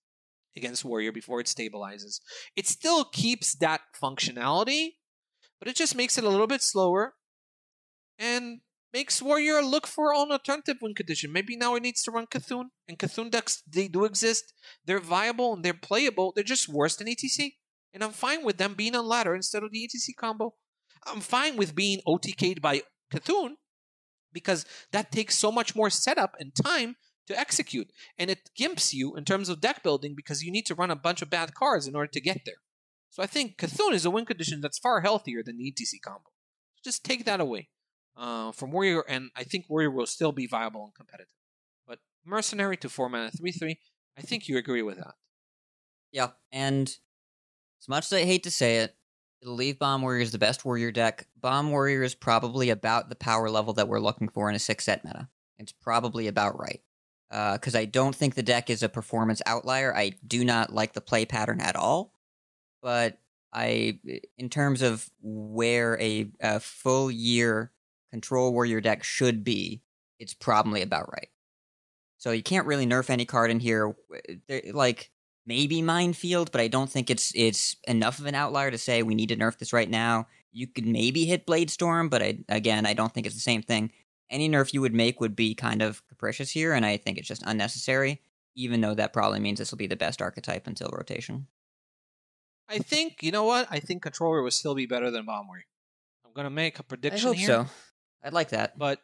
against 0.57 0.84
Warrior 0.84 1.14
before 1.14 1.39
it 1.39 1.48
stabilizes. 1.48 2.19
It 2.56 2.68
still 2.68 3.06
keeps 3.06 3.56
that 3.56 3.81
functionality, 4.02 4.95
but 5.57 5.69
it 5.69 5.77
just 5.77 5.95
makes 5.95 6.18
it 6.18 6.26
a 6.26 6.30
little 6.30 6.48
bit 6.48 6.61
slower 6.61 7.14
and 8.19 8.60
makes 8.94 9.22
Warrior 9.22 9.62
look 9.62 9.88
for 9.88 10.14
an 10.14 10.32
alternative 10.32 10.78
win 10.82 10.94
condition. 10.94 11.32
Maybe 11.32 11.56
now 11.56 11.76
it 11.76 11.84
needs 11.84 12.02
to 12.04 12.12
run 12.12 12.28
C'Thun, 12.28 12.66
and 12.88 12.98
C'Thun 12.98 13.32
decks, 13.32 13.64
they 13.68 13.88
do 13.88 14.06
exist. 14.06 14.54
They're 14.86 15.00
viable 15.00 15.54
and 15.54 15.64
they're 15.64 15.74
playable. 15.74 16.32
They're 16.34 16.44
just 16.44 16.70
worse 16.70 16.96
than 16.96 17.08
ETC. 17.08 17.54
And 17.94 18.04
I'm 18.04 18.12
fine 18.12 18.44
with 18.44 18.58
them 18.58 18.74
being 18.74 18.96
on 18.96 19.08
ladder 19.08 19.36
instead 19.36 19.64
of 19.64 19.72
the 19.72 19.80
ETC 19.88 20.16
combo. 20.18 20.54
I'm 21.06 21.22
fine 21.22 21.58
with 21.58 21.76
being 21.76 22.02
OTK'd 22.08 22.62
by 22.62 22.82
C'Thun 23.14 23.56
because 24.34 24.66
that 24.92 25.12
takes 25.12 25.36
so 25.36 25.52
much 25.52 25.76
more 25.76 25.90
setup 25.90 26.36
and 26.40 26.54
time 26.56 26.96
to 27.28 27.38
execute. 27.38 27.92
And 28.18 28.30
it 28.30 28.50
gimps 28.60 28.94
you 28.94 29.16
in 29.16 29.26
terms 29.26 29.50
of 29.50 29.62
deck 29.62 29.84
building 29.84 30.16
because 30.16 30.44
you 30.44 30.52
need 30.52 30.66
to 30.68 30.76
run 30.76 30.92
a 30.92 30.96
bunch 30.96 31.22
of 31.22 31.30
bad 31.30 31.54
cards 31.54 31.88
in 31.88 31.96
order 31.96 32.12
to 32.12 32.22
get 32.22 32.42
there. 32.46 32.62
So 33.10 33.24
I 33.24 33.28
think 33.28 33.58
C'Thun 33.58 33.94
is 33.94 34.06
a 34.06 34.12
win 34.12 34.26
condition 34.26 34.62
that's 34.62 34.80
far 34.80 35.02
healthier 35.02 35.42
than 35.44 35.58
the 35.58 35.72
ETC 35.72 36.02
combo. 36.04 36.30
Just 36.84 37.04
take 37.04 37.26
that 37.26 37.42
away 37.42 37.70
uh, 38.18 38.52
from 38.52 38.72
Warrior, 38.72 39.03
and 39.07 39.30
I 39.35 39.44
think 39.44 39.65
Warrior 39.69 39.91
will 39.91 40.07
still 40.07 40.31
be 40.31 40.48
viable 40.48 40.84
and 40.84 40.94
competitive. 40.94 41.34
But 41.88 41.99
Mercenary 42.26 42.77
to 42.77 42.89
4 42.89 43.10
mana 43.10 43.31
3 43.31 43.52
3, 43.52 43.77
I 44.18 44.22
think 44.22 44.48
you 44.48 44.57
agree 44.57 44.81
with 44.81 44.98
that. 44.98 45.14
Yeah, 46.11 46.30
and 46.52 46.88
as 47.81 47.88
much 47.88 48.06
as 48.06 48.14
I 48.14 48.23
hate 48.26 48.44
to 48.44 48.52
say 48.52 48.77
it, 48.77 48.95
it'll 49.41 49.56
leave 49.56 49.80
Bomb 49.80 50.02
Warrior 50.02 50.23
as 50.23 50.31
the 50.31 50.39
best 50.39 50.65
warrior 50.65 50.91
deck. 50.91 51.27
Bomb 51.39 51.69
Warrior 51.69 52.03
is 52.03 52.15
probably 52.15 52.69
about 52.69 53.10
the 53.10 53.15
power 53.15 53.49
level 53.49 53.73
that 53.73 53.88
we're 53.88 53.99
looking 53.99 54.30
for 54.30 54.49
in 54.49 54.56
a 54.56 54.60
six 54.60 54.85
set 54.85 55.06
meta. 55.06 55.30
It's 55.60 55.72
probably 55.72 56.27
about 56.27 56.60
right. 56.60 56.81
Because 57.30 57.76
I 57.76 57.85
don't 57.85 58.15
think 58.15 58.35
the 58.35 58.44
deck 58.44 58.69
is 58.69 58.84
a 58.84 58.89
performance 58.89 59.41
outlier. 59.45 59.95
I 59.95 60.14
do 60.26 60.45
not 60.45 60.73
like 60.73 60.94
the 60.94 61.02
play 61.02 61.26
pattern 61.26 61.60
at 61.60 61.76
all. 61.76 62.14
But 62.81 63.19
I, 63.52 63.99
in 64.38 64.49
terms 64.49 64.81
of 64.81 65.10
where 65.22 65.99
a, 65.99 66.31
a 66.39 66.60
full 66.60 67.11
year 67.11 67.72
control 68.18 68.53
where 68.53 68.65
your 68.65 68.81
deck 68.81 69.03
should 69.03 69.44
be, 69.44 69.81
it's 70.19 70.34
probably 70.34 70.81
about 70.81 71.11
right. 71.11 71.30
So 72.18 72.31
you 72.31 72.44
can't 72.44 72.68
really 72.68 72.88
nerf 72.88 73.10
any 73.10 73.26
card 73.26 73.52
in 73.52 73.60
here. 73.60 73.95
Eh, 74.14 74.35
eh, 74.49 74.61
like 74.73 75.11
maybe 75.45 75.81
minefield, 75.81 76.52
but 76.52 76.61
I 76.61 76.68
don't 76.68 76.89
think 76.89 77.10
it's 77.10 77.31
it's 77.35 77.76
enough 77.88 78.19
of 78.19 78.26
an 78.26 78.35
outlier 78.35 78.72
to 78.72 78.77
say 78.77 79.03
we 79.03 79.15
need 79.15 79.30
to 79.30 79.38
nerf 79.38 79.57
this 79.57 79.73
right 79.73 79.89
now. 79.89 80.27
You 80.52 80.68
could 80.68 80.88
maybe 80.88 81.26
hit 81.26 81.45
Blade 81.45 81.69
Storm, 81.69 82.10
but 82.10 82.23
I, 82.23 82.39
again, 82.49 82.85
I 82.85 82.94
don't 82.94 83.14
think 83.14 83.27
it's 83.27 83.35
the 83.35 83.41
same 83.41 83.61
thing. 83.61 83.91
Any 84.30 84.49
nerf 84.49 84.73
you 84.73 84.81
would 84.81 84.95
make 84.95 85.22
would 85.22 85.35
be 85.35 85.53
kind 85.56 85.81
of 85.81 86.06
capricious 86.07 86.49
here, 86.49 86.73
and 86.73 86.85
I 86.85 86.98
think 86.98 87.18
it's 87.18 87.27
just 87.27 87.44
unnecessary. 87.45 88.22
Even 88.56 88.81
though 88.81 88.95
that 88.95 89.14
probably 89.14 89.39
means 89.39 89.60
this 89.60 89.72
will 89.72 89.77
be 89.77 89.88
the 89.88 89.95
best 89.95 90.22
archetype 90.22 90.65
until 90.65 90.89
rotation. 90.91 91.48
I 92.68 92.80
think, 92.80 93.22
you 93.22 93.31
know 93.31 93.44
what? 93.44 93.68
I 93.69 93.80
think 93.80 94.02
Controller 94.02 94.41
would 94.41 94.53
still 94.53 94.76
be 94.76 94.88
better 94.88 95.11
than 95.11 95.26
Bomb 95.26 95.48
I'm 96.26 96.34
going 96.34 96.45
to 96.45 96.49
make 96.49 96.80
a 96.80 96.84
prediction 96.84 97.27
I 97.27 97.30
hope 97.30 97.38
here. 97.38 97.48
so. 97.48 97.68
I'd 98.23 98.34
like 98.34 98.49
that. 98.49 98.77
but 98.77 98.99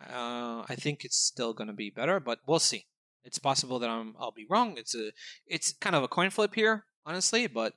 uh, 0.00 0.64
I 0.68 0.76
think 0.76 1.04
it's 1.04 1.16
still 1.16 1.52
going 1.52 1.68
to 1.68 1.74
be 1.74 1.90
better. 1.90 2.20
But 2.20 2.40
we'll 2.46 2.58
see. 2.58 2.86
It's 3.24 3.38
possible 3.38 3.78
that 3.80 3.90
I'm 3.90 4.14
I'll 4.18 4.32
be 4.32 4.46
wrong. 4.48 4.76
It's 4.78 4.94
a 4.94 5.10
it's 5.46 5.72
kind 5.72 5.94
of 5.94 6.02
a 6.02 6.08
coin 6.08 6.30
flip 6.30 6.54
here, 6.54 6.84
honestly. 7.04 7.46
But 7.46 7.74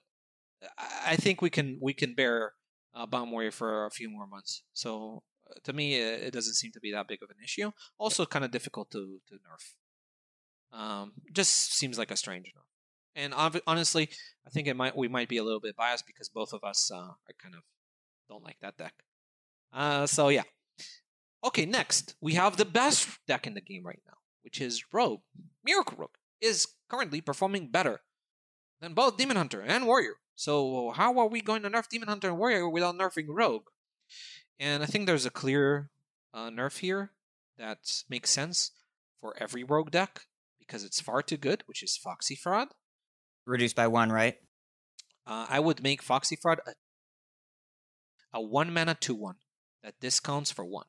I 1.06 1.16
think 1.16 1.42
we 1.42 1.50
can 1.50 1.78
we 1.82 1.94
can 1.94 2.14
bear 2.14 2.54
uh, 2.96 3.06
Bomb 3.06 3.32
Warrior 3.32 3.52
for 3.52 3.86
a 3.86 3.92
few 3.92 4.10
more 4.10 4.28
months. 4.28 4.64
So 4.74 5.24
uh, 5.50 5.56
to 5.64 5.74
me, 5.74 6.02
uh, 6.02 6.16
it 6.16 6.32
doesn't 6.32 6.54
seem 6.54 6.72
to 6.72 6.80
be 6.80 6.92
that 6.94 7.08
big 7.08 7.22
of 7.22 7.30
an 7.30 7.44
issue. 7.44 7.72
Also, 7.98 8.26
kind 8.26 8.46
of 8.46 8.52
difficult 8.52 8.90
to 8.92 9.20
to 9.28 9.36
nerf. 9.36 10.78
Um, 10.78 11.14
just 11.32 11.74
seems 11.74 11.98
like 11.98 12.10
a 12.12 12.16
strange 12.18 12.52
enough. 12.54 12.66
And 13.16 13.34
ob- 13.34 13.62
honestly, 13.68 14.10
I 14.48 14.50
think 14.50 14.68
it 14.68 14.76
might 14.76 14.96
we 14.96 15.08
might 15.08 15.30
be 15.30 15.38
a 15.38 15.44
little 15.44 15.60
bit 15.60 15.76
biased 15.76 16.08
because 16.08 16.30
both 16.30 16.54
of 16.54 16.64
us 16.64 16.90
uh, 16.92 16.98
are 16.98 17.36
kind 17.42 17.56
of 17.56 17.62
don't 18.30 18.44
like 18.44 18.58
that 18.62 18.78
deck. 18.78 18.94
Uh, 19.74 20.06
so 20.06 20.30
yeah. 20.30 20.44
Okay, 21.44 21.66
next 21.66 22.16
we 22.22 22.34
have 22.34 22.58
the 22.58 22.66
best 22.66 23.10
deck 23.28 23.48
in 23.48 23.54
the 23.54 23.62
game 23.62 23.84
right 23.86 24.02
now, 24.08 24.18
which 24.44 24.62
is 24.62 24.84
Rogue. 24.94 25.22
Miracle 25.64 25.98
Rogue 25.98 26.16
is 26.40 26.68
currently 26.90 27.22
performing 27.22 27.70
better 27.70 28.02
than 28.82 28.94
both 28.94 29.18
Demon 29.18 29.38
Hunter 29.38 29.62
and 29.62 29.88
Warrior. 29.88 30.16
So 30.36 30.92
how 30.96 31.18
are 31.20 31.28
we 31.28 31.42
going 31.42 31.64
to 31.64 31.70
nerf 31.70 31.90
Demon 31.90 32.08
Hunter 32.10 32.30
and 32.30 32.38
Warrior 32.38 32.70
without 32.70 32.98
nerfing 32.98 33.28
Rogue? 33.28 33.66
And 34.60 34.84
I 34.84 34.86
think 34.86 35.06
there's 35.06 35.26
a 35.26 35.32
clear 35.32 35.90
uh, 36.34 36.50
nerf 36.50 36.80
here 36.80 37.12
that 37.58 38.04
makes 38.10 38.30
sense 38.30 38.72
for 39.20 39.36
every 39.38 39.64
Rogue 39.64 39.92
deck 39.92 40.22
because 40.60 40.84
it's 40.84 41.02
far 41.02 41.22
too 41.22 41.38
good, 41.38 41.64
which 41.66 41.84
is 41.84 41.98
Foxy 41.98 42.36
Fraud. 42.36 42.70
Reduced 43.46 43.76
by 43.76 43.88
one, 43.88 44.12
right? 44.12 44.36
Uh, 45.26 45.46
I 45.50 45.60
would 45.60 45.84
make 45.84 46.02
Foxy 46.02 46.36
Fraud 46.36 46.60
a, 46.66 46.74
a 48.34 48.42
one 48.42 48.74
mana 48.74 48.96
two 48.96 49.16
one 49.16 49.36
that 49.84 50.00
discounts 50.00 50.52
for 50.52 50.66
one. 50.66 50.86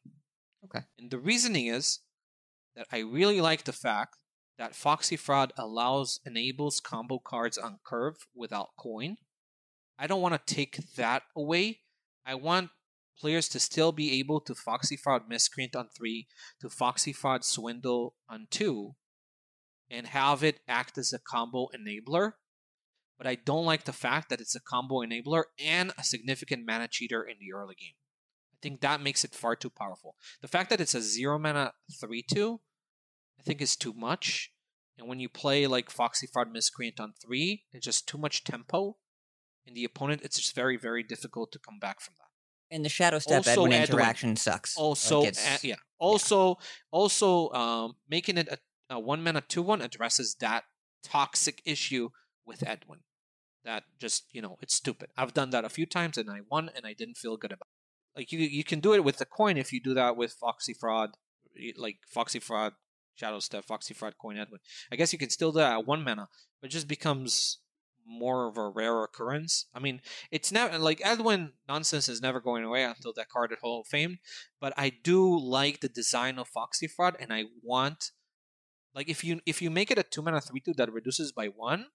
Okay. 0.65 0.85
And 0.99 1.11
the 1.11 1.19
reasoning 1.19 1.67
is 1.67 2.01
that 2.77 2.87
I 2.93 2.99
really 2.99 3.41
like 3.41 3.65
the 3.65 3.73
fact 3.73 4.17
that 4.59 4.75
Foxy 4.75 5.17
Fraud 5.17 5.53
allows 5.59 6.21
enables 6.25 6.81
combo 6.81 7.19
cards 7.19 7.59
on 7.59 7.79
curve 7.85 8.15
without 8.35 8.71
coin. 8.79 9.17
I 9.99 10.07
don't 10.07 10.23
want 10.23 10.35
to 10.35 10.55
take 10.55 10.95
that 10.97 11.23
away. 11.37 11.81
I 12.25 12.35
want 12.35 12.71
players 13.19 13.49
to 13.51 13.61
still 13.61 13.93
be 13.93 14.19
able 14.19 14.41
to 14.41 14.55
Foxy 14.55 14.97
Fraud 14.97 15.23
Miscreant 15.29 15.77
on 15.77 15.89
three, 15.97 16.27
to 16.61 16.69
Foxy 16.69 17.13
Fraud 17.13 17.45
Swindle 17.45 18.15
on 18.29 18.47
two, 18.51 18.95
and 19.91 20.09
have 20.09 20.43
it 20.43 20.61
act 20.67 20.99
as 20.99 21.13
a 21.13 21.19
combo 21.19 21.69
enabler. 21.77 22.33
But 23.19 23.27
I 23.27 23.37
don't 23.37 23.65
like 23.65 23.85
the 23.85 23.93
fact 23.93 24.29
that 24.31 24.41
it's 24.41 24.57
a 24.57 24.61
combo 24.61 24.97
enabler 24.97 25.45
and 25.59 25.93
a 25.97 26.03
significant 26.03 26.67
mana 26.67 26.89
cheater 26.91 27.23
in 27.23 27.37
the 27.39 27.53
early 27.57 27.77
game. 27.77 27.95
I 28.65 28.69
think 28.69 28.81
that 28.81 29.03
makes 29.03 29.25
it 29.25 29.35
far 29.35 29.57
too 29.57 29.69
powerful. 29.69 30.17
The 30.41 30.49
fact 30.49 30.71
that 30.71 30.81
it's 30.81 30.95
a 30.95 31.03
zero 31.03 31.39
mana 31.39 31.75
3 32.01 32.23
2, 32.23 32.61
I 33.39 33.43
think 33.43 33.61
is 33.61 33.77
too 33.77 33.93
much. 33.93 34.53
And 34.97 35.07
when 35.07 35.21
you 35.21 35.29
play 35.29 35.67
like 35.67 35.91
Foxy 35.91 36.27
Fraud 36.27 36.51
Miscreant 36.51 36.99
on 36.99 37.13
3, 37.23 37.65
it's 37.75 37.85
just 37.85 38.09
too 38.09 38.17
much 38.17 38.43
tempo. 38.43 38.97
And 39.67 39.77
the 39.77 39.85
opponent, 39.85 40.23
it's 40.23 40.39
just 40.39 40.55
very, 40.55 40.79
very 40.79 41.03
difficult 41.03 41.53
to 41.53 41.59
come 41.59 41.79
back 41.79 42.01
from 42.01 42.15
that. 42.17 42.75
And 42.75 42.87
the 42.87 42.89
Shadow 42.89 43.19
Step 43.19 43.39
Also 43.39 43.51
Edwin 43.51 43.73
Edwin. 43.75 43.99
interaction 43.99 44.37
sucks. 44.37 44.79
Also, 44.79 45.21
Like, 45.21 45.37
uh, 45.37 45.59
yeah. 45.63 45.75
Also, 45.99 46.57
also, 46.91 47.51
um, 47.51 47.97
making 48.09 48.39
it 48.39 48.49
a, 48.49 48.59
a 48.95 48.99
one 48.99 49.23
mana 49.23 49.43
two 49.47 49.63
one 49.63 49.83
addresses 49.83 50.37
that 50.41 50.65
toxic 51.03 51.61
issue 51.67 52.09
with 52.47 52.67
Edwin. 52.67 53.01
That 53.65 53.85
just 53.99 54.25
you 54.33 54.41
know 54.41 54.57
it's 54.63 54.75
stupid. 54.75 55.11
I've 55.19 55.35
done 55.35 55.51
that 55.51 55.67
a 55.67 55.69
few 55.69 55.85
times 55.85 56.17
and 56.17 56.31
I 56.31 56.41
won 56.51 56.71
and 56.75 56.87
I 56.87 56.95
didn't 56.95 57.19
feel 57.19 57.37
good 57.37 57.53
about. 57.53 57.67
It. 57.67 57.74
Like 58.17 58.33
you, 58.33 58.39
you 58.39 58.65
can 58.65 58.81
do 58.81 58.95
it 58.95 59.05
with 59.05 59.19
the 59.19 59.27
coin 59.27 59.57
if 59.57 59.73
you 59.73 59.81
do 59.81 59.95
that 59.95 60.17
with 60.17 60.33
Foxy 60.33 60.73
Fraud, 60.73 61.11
like 61.77 61.99
Foxy 62.09 62.39
Fraud, 62.39 62.75
Shadow 63.15 63.41
Step, 63.41 63.65
Foxy 63.65 63.95
Fraud, 63.95 64.15
Coin 64.21 64.39
Edwin. 64.39 64.61
I 64.91 64.97
guess 64.97 65.13
you 65.13 65.19
can 65.19 65.31
still 65.31 65.53
do 65.53 65.59
that 65.59 65.79
at 65.79 65.87
one 65.87 66.05
mana, 66.05 66.29
but 66.61 66.71
it 66.71 66.73
just 66.73 66.89
becomes 66.89 67.59
more 68.07 68.47
of 68.47 68.57
a 68.57 68.69
rare 68.69 69.03
occurrence. 69.03 69.67
I 69.75 69.81
mean, 69.81 70.01
it's 70.31 70.53
never 70.53 70.79
like 70.79 71.01
Edwin 71.05 71.53
nonsense 71.69 72.09
is 72.09 72.21
never 72.21 72.41
going 72.41 72.65
away 72.65 72.85
until 72.85 73.13
that 73.15 73.29
card 73.29 73.53
at 73.53 73.61
Hall 73.61 73.81
of 73.81 73.87
Fame. 73.87 74.19
But 74.61 74.75
I 74.77 74.91
do 74.91 75.39
like 75.39 75.81
the 75.81 75.89
design 75.89 76.39
of 76.39 76.49
Foxy 76.49 76.87
Fraud, 76.87 77.17
and 77.19 77.33
I 77.33 77.45
want 77.63 78.11
like 78.95 79.09
if 79.09 79.25
you 79.25 79.41
if 79.47 79.63
you 79.63 79.71
make 79.71 79.91
it 79.91 79.99
a 79.99 80.03
two 80.03 80.23
mana 80.23 80.41
three 80.41 80.61
two 80.61 80.75
that 80.75 80.93
reduces 80.93 81.33
by 81.33 81.47
one, 81.47 81.87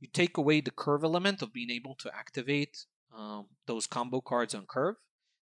you 0.00 0.08
take 0.12 0.36
away 0.36 0.60
the 0.60 0.70
curve 0.70 1.04
element 1.04 1.42
of 1.42 1.52
being 1.52 1.70
able 1.70 1.94
to 1.96 2.14
activate 2.14 2.84
um, 3.16 3.46
those 3.66 3.86
combo 3.86 4.20
cards 4.20 4.54
on 4.54 4.66
curve. 4.66 4.96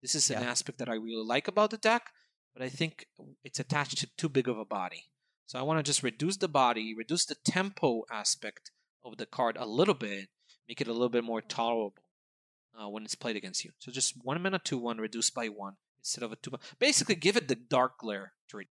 This 0.03 0.13
is 0.15 0.29
an 0.29 0.43
Yeah. 0.43 0.51
aspect 0.51 0.77
that 0.77 0.89
I 0.89 0.93
really 0.95 1.25
like 1.25 1.47
about 1.47 1.71
the 1.71 1.77
deck, 1.77 2.13
but 2.53 2.61
I 2.61 2.69
think 2.69 3.07
it's 3.43 3.59
attached 3.59 3.97
to 3.99 4.07
too 4.15 4.29
big 4.29 4.47
of 4.47 4.59
a 4.59 4.65
body. 4.65 5.05
So 5.47 5.57
I 5.57 5.63
want 5.63 5.79
to 5.79 5.89
just 5.89 6.03
reduce 6.03 6.37
the 6.37 6.47
body, 6.47 6.93
reduce 6.93 7.25
the 7.25 7.35
tempo 7.35 8.03
aspect 8.11 8.71
of 9.01 9.17
the 9.17 9.25
card 9.25 9.57
a 9.57 9.65
little 9.65 9.93
bit, 9.95 10.29
make 10.67 10.81
it 10.81 10.87
a 10.87 10.93
little 10.93 11.09
bit 11.09 11.23
more 11.23 11.41
tolerable 11.41 12.03
uh, 12.77 12.89
when 12.89 13.05
it's 13.05 13.15
played 13.15 13.37
against 13.37 13.63
you. 13.63 13.71
So 13.79 13.91
just 13.91 14.13
one 14.23 14.41
mana 14.41 14.59
two 14.59 14.77
one 14.77 14.97
reduced 14.97 15.33
by 15.33 15.47
one 15.47 15.77
instead 15.99 16.23
of 16.23 16.31
a 16.33 16.35
two. 16.35 16.51
Basically, 16.79 17.15
give 17.15 17.37
it 17.37 17.47
the 17.47 17.55
dark 17.55 17.97
glare 17.97 18.33
to 18.49 18.57
reduce. 18.57 18.73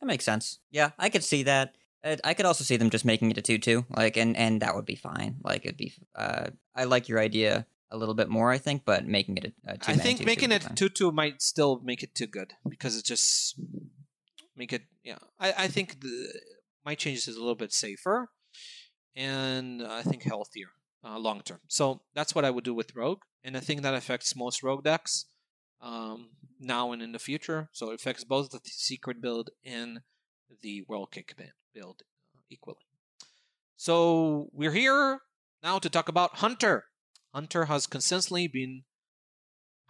That 0.00 0.06
makes 0.06 0.24
sense. 0.24 0.58
Yeah, 0.70 0.90
I 0.98 1.10
could 1.10 1.24
see 1.24 1.44
that. 1.44 1.76
I 2.02 2.34
could 2.34 2.46
also 2.46 2.64
see 2.64 2.78
them 2.78 2.88
just 2.90 3.04
making 3.04 3.30
it 3.30 3.36
a 3.38 3.42
two-two, 3.42 3.84
like, 3.90 4.16
and 4.16 4.34
and 4.36 4.62
that 4.62 4.74
would 4.74 4.86
be 4.86 4.94
fine. 4.96 5.36
Like, 5.44 5.66
it'd 5.66 5.76
be. 5.76 5.92
Uh, 6.14 6.50
I 6.74 6.84
like 6.84 7.08
your 7.08 7.20
idea 7.20 7.66
a 7.90 7.96
little 7.96 8.14
bit 8.14 8.28
more, 8.28 8.50
I 8.50 8.58
think, 8.58 8.84
but 8.84 9.06
making 9.06 9.38
it 9.38 9.52
a, 9.66 9.72
a 9.72 9.78
two. 9.78 9.92
I 9.92 9.96
think 9.96 10.24
making 10.24 10.52
it 10.52 10.66
two 10.74 10.88
two 10.88 11.12
might 11.12 11.42
still 11.42 11.80
make 11.82 12.02
it 12.02 12.14
too 12.14 12.26
good 12.26 12.54
because 12.68 12.96
it 12.96 13.04
just 13.04 13.58
make 14.56 14.72
it. 14.72 14.82
Yeah, 15.04 15.18
I 15.38 15.52
I 15.64 15.68
think 15.68 16.00
the, 16.00 16.40
my 16.84 16.94
changes 16.94 17.28
is 17.28 17.36
a 17.36 17.40
little 17.40 17.54
bit 17.54 17.72
safer, 17.72 18.30
and 19.16 19.82
I 19.82 20.02
think 20.02 20.22
healthier 20.22 20.68
uh, 21.04 21.18
long 21.18 21.42
term. 21.42 21.60
So 21.68 22.02
that's 22.14 22.34
what 22.34 22.44
I 22.44 22.50
would 22.50 22.64
do 22.64 22.74
with 22.74 22.94
Rogue, 22.94 23.22
and 23.42 23.56
I 23.56 23.60
think 23.60 23.82
that 23.82 23.94
affects 23.94 24.36
most 24.36 24.62
Rogue 24.62 24.84
decks 24.84 25.26
um, 25.80 26.30
now 26.58 26.92
and 26.92 27.02
in 27.02 27.12
the 27.12 27.18
future. 27.18 27.68
So 27.72 27.90
it 27.90 27.94
affects 27.94 28.24
both 28.24 28.50
the 28.50 28.60
secret 28.64 29.20
build 29.20 29.50
and 29.64 30.00
the 30.62 30.84
Whirlkick 30.88 31.32
build 31.74 32.02
uh, 32.36 32.42
equally. 32.50 32.86
So 33.76 34.50
we're 34.52 34.72
here 34.72 35.20
now 35.62 35.78
to 35.78 35.88
talk 35.88 36.08
about 36.08 36.36
Hunter. 36.36 36.84
Hunter 37.34 37.66
has 37.66 37.86
consistently 37.86 38.48
been 38.48 38.84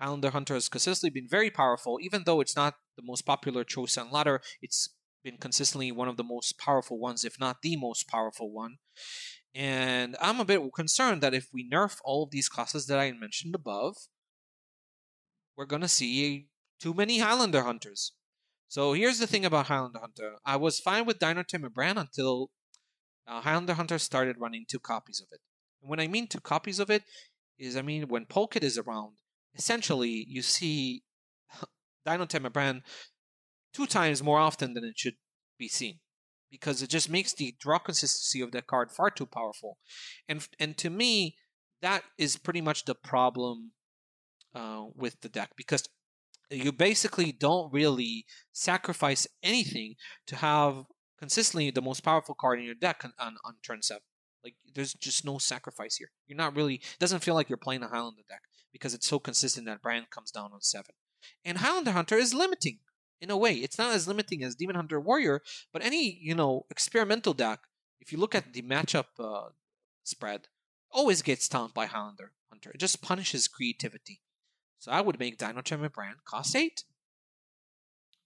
Highlander 0.01 0.31
Hunter 0.31 0.55
has 0.55 0.71
consistently 0.71 1.11
been 1.11 1.29
very 1.29 1.51
powerful, 1.51 1.99
even 2.01 2.23
though 2.25 2.41
it's 2.41 2.57
not 2.57 2.77
the 2.97 3.03
most 3.05 3.27
popular 3.27 3.65
Chosen 3.65 4.11
ladder. 4.11 4.41
It's 4.63 4.89
been 5.23 5.37
consistently 5.37 5.93
one 5.93 6.09
of 6.09 6.17
the 6.17 6.25
most 6.25 6.59
powerful 6.59 6.99
ones, 6.99 7.23
if 7.23 7.39
not 7.39 7.61
the 7.61 7.77
most 7.77 8.09
powerful 8.09 8.51
one. 8.51 8.79
And 9.55 10.17
I'm 10.19 10.41
a 10.41 10.45
bit 10.47 10.63
concerned 10.75 11.21
that 11.23 11.35
if 11.35 11.49
we 11.53 11.69
nerf 11.69 11.99
all 12.03 12.23
of 12.23 12.31
these 12.31 12.49
classes 12.49 12.87
that 12.87 12.99
I 12.99 13.13
mentioned 13.13 13.55
above, 13.55 13.97
we're 15.55 15.67
gonna 15.67 15.89
see 15.89 16.49
too 16.81 16.95
many 16.95 17.19
Highlander 17.19 17.63
Hunters. 17.63 18.13
So 18.69 18.95
here's 18.95 19.19
the 19.19 19.27
thing 19.27 19.45
about 19.45 19.67
Highlander 19.67 19.99
Hunter. 19.99 20.37
I 20.47 20.57
was 20.57 20.81
fine 20.81 21.05
with 21.05 21.19
Dinotamer 21.19 21.69
Brann 21.69 21.99
until 21.99 22.51
uh, 23.27 23.43
Highlander 23.43 23.75
Hunter 23.75 23.99
started 23.99 24.37
running 24.39 24.65
two 24.67 24.79
copies 24.79 25.21
of 25.21 25.29
it. 25.33 25.41
And 25.83 25.91
when 25.91 26.01
I 26.01 26.07
mean 26.07 26.27
two 26.27 26.41
copies 26.41 26.79
of 26.79 26.89
it, 26.89 27.03
is 27.61 27.77
I 27.77 27.83
mean 27.83 28.09
when 28.09 28.27
Polkelt 28.27 28.63
is 28.63 28.79
around, 28.79 29.13
essentially 29.55 30.27
you 30.29 30.43
see 30.43 31.03
Dino 32.07 32.27
Brann 32.27 32.83
two 33.73 33.87
times 33.87 34.23
more 34.23 34.39
often 34.39 34.75
than 34.75 34.85
it 34.85 34.99
should 34.99 35.17
be 35.59 35.69
seen 35.69 36.01
because 36.51 36.83
it 36.83 36.91
just 36.91 37.09
makes 37.09 37.33
the 37.35 37.55
draw 37.61 37.79
consistency 37.79 38.41
of 38.41 38.51
that 38.53 38.67
card 38.67 38.91
far 38.91 39.11
too 39.11 39.27
powerful. 39.27 39.79
And 40.29 40.47
and 40.59 40.77
to 40.79 40.91
me 40.91 41.37
that 41.83 42.03
is 42.19 42.37
pretty 42.37 42.61
much 42.61 42.85
the 42.85 42.95
problem 42.95 43.73
uh, 44.55 44.85
with 44.95 45.21
the 45.21 45.29
deck 45.29 45.51
because 45.57 45.85
you 46.51 46.73
basically 46.73 47.33
don't 47.33 47.73
really 47.73 48.27
sacrifice 48.53 49.27
anything 49.43 49.95
to 50.27 50.37
have 50.37 50.85
consistently 51.19 51.71
the 51.71 51.83
most 51.83 52.01
powerful 52.01 52.35
card 52.35 52.59
in 52.59 52.65
your 52.65 52.75
deck 52.75 53.05
on, 53.05 53.37
on, 53.45 53.55
turn 53.63 53.83
7 53.83 54.03
like 54.45 54.55
there's 54.75 54.95
just 54.95 55.25
no 55.25 55.39
sacrifice 55.39 55.97
here. 55.97 56.11
You're 56.27 56.37
not 56.37 56.57
really 56.57 56.75
it 56.75 56.99
doesn't 56.99 57.23
feel 57.25 57.35
like 57.35 57.49
you're 57.49 57.57
playing 57.57 57.83
a 57.83 57.89
highlander 57.89 58.23
deck 58.29 58.43
because 58.73 58.95
it's 58.95 59.09
so 59.09 59.19
consistent 59.19 59.67
that 59.67 59.83
Brann 59.83 60.07
comes 60.11 60.31
down 60.31 60.51
on 60.53 60.61
7 60.61 60.85
and 61.45 61.59
highlander 61.59 61.93
hunter 61.93 62.17
is 62.17 62.35
limiting 62.35 62.79
in 63.21 63.31
a 63.31 63.37
way. 63.37 63.55
It's 63.55 63.79
not 63.79 63.95
as 63.95 64.09
limiting 64.09 64.43
as 64.43 64.55
demon 64.55 64.77
hunter 64.77 65.01
warrior 65.01 65.43
but 65.73 65.85
any 65.85 66.19
you 66.21 66.35
know 66.35 66.67
experimental 66.71 67.35
deck 67.35 67.61
if 68.01 68.13
you 68.13 68.19
look 68.19 68.35
at 68.35 68.53
the 68.53 68.63
matchup 68.63 69.07
uh, 69.19 69.51
spread 70.05 70.49
always 70.91 71.23
gets 71.23 71.45
stomped 71.45 71.75
by 71.75 71.87
highlander 71.87 72.33
hunter. 72.51 72.71
It 72.71 72.79
just 72.81 73.03
punishes 73.03 73.49
creativity. 73.49 74.21
So 74.79 74.91
i 74.91 75.03
would 75.03 75.19
make 75.19 75.39
Dinotamer 75.39 75.91
Brann 75.91 76.17
cost 76.25 76.57
8 76.57 76.85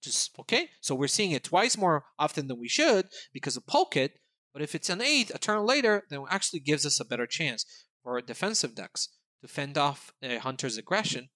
just 0.05 0.39
okay. 0.39 0.69
So 0.81 0.95
we're 0.95 1.09
seeing 1.09 1.32
it 1.32 1.45
twice 1.45 1.77
more 1.77 2.05
often 2.19 2.47
than 2.47 2.61
we 2.61 2.69
should 2.69 3.09
because 3.32 3.57
of 3.57 3.66
Polkelt, 3.66 4.11
but 4.55 4.62
if 4.62 4.74
it's 4.74 4.89
an 4.89 5.02
8 5.02 5.32
a 5.35 5.39
turn 5.39 5.66
later 5.66 6.05
then 6.09 6.20
it 6.20 6.28
actually 6.31 6.60
gives 6.60 6.86
us 6.86 6.98
a 6.98 7.05
better 7.05 7.26
chance 7.26 7.66
for 8.02 8.18
defensive 8.22 8.74
decks 8.74 9.10
to 9.43 9.48
fend 9.48 9.76
off 9.76 10.14
a 10.22 10.39
hunter's 10.39 10.78
aggression 10.78 11.28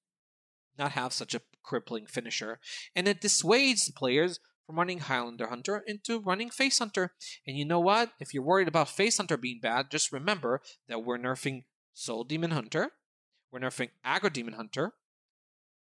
not 0.79 0.93
have 0.93 1.13
such 1.13 1.35
a 1.35 1.43
crippling 1.63 2.07
finisher, 2.07 2.61
and 2.95 3.09
it 3.09 3.21
dissuades 3.21 3.91
players 3.91 4.39
from 4.67 4.77
running 4.77 5.01
Highlander 5.01 5.49
Hunter 5.49 5.83
into 5.87 6.21
running 6.21 6.51
Face 6.51 6.79
Hunter. 6.79 7.13
And 7.47 7.57
you 7.57 7.65
know 7.65 7.81
what? 7.81 8.13
If 8.21 8.33
you're 8.33 8.43
worried 8.43 8.69
about 8.69 8.89
Face 8.89 9.17
Hunter 9.17 9.37
being 9.37 9.61
bad, 9.61 9.91
just 9.91 10.13
remember 10.13 10.61
that 10.89 11.05
we're 11.05 11.19
nerfing 11.19 11.65
Soul 11.95 12.25
Demon 12.25 12.53
Hunter, 12.53 12.93
we're 13.51 13.61
nerfing 13.61 13.91
Aggro 14.07 14.33
Demon 14.33 14.55
Hunter, 14.55 14.93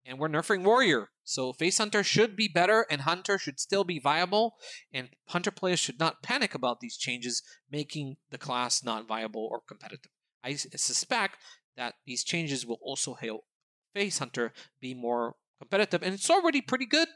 and 0.05 0.17
we're 0.17 0.29
nerfing 0.29 0.63
Warrior. 0.63 1.09
So 1.23 1.53
Face 1.53 1.77
Hunter 1.77 2.03
should 2.03 2.35
be 2.35 2.47
better, 2.47 2.85
and 2.89 3.01
Hunter 3.01 3.37
should 3.37 3.59
still 3.59 3.83
be 3.83 3.99
viable. 3.99 4.55
And 4.93 5.09
Hunter 5.27 5.51
players 5.51 5.79
should 5.79 5.99
not 5.99 6.23
panic 6.23 6.55
about 6.55 6.79
these 6.79 6.97
changes, 6.97 7.43
making 7.69 8.17
the 8.31 8.37
class 8.37 8.83
not 8.83 9.07
viable 9.07 9.47
or 9.51 9.61
competitive. 9.67 10.11
I 10.43 10.55
suspect 10.55 11.37
that 11.77 11.95
these 12.05 12.23
changes 12.23 12.65
will 12.65 12.79
also 12.81 13.13
help 13.13 13.45
Face 13.93 14.19
Hunter 14.19 14.53
be 14.81 14.93
more 14.93 15.35
competitive, 15.59 16.01
and 16.03 16.13
it's 16.13 16.29
already 16.29 16.61
pretty 16.61 16.85
good. 16.85 17.07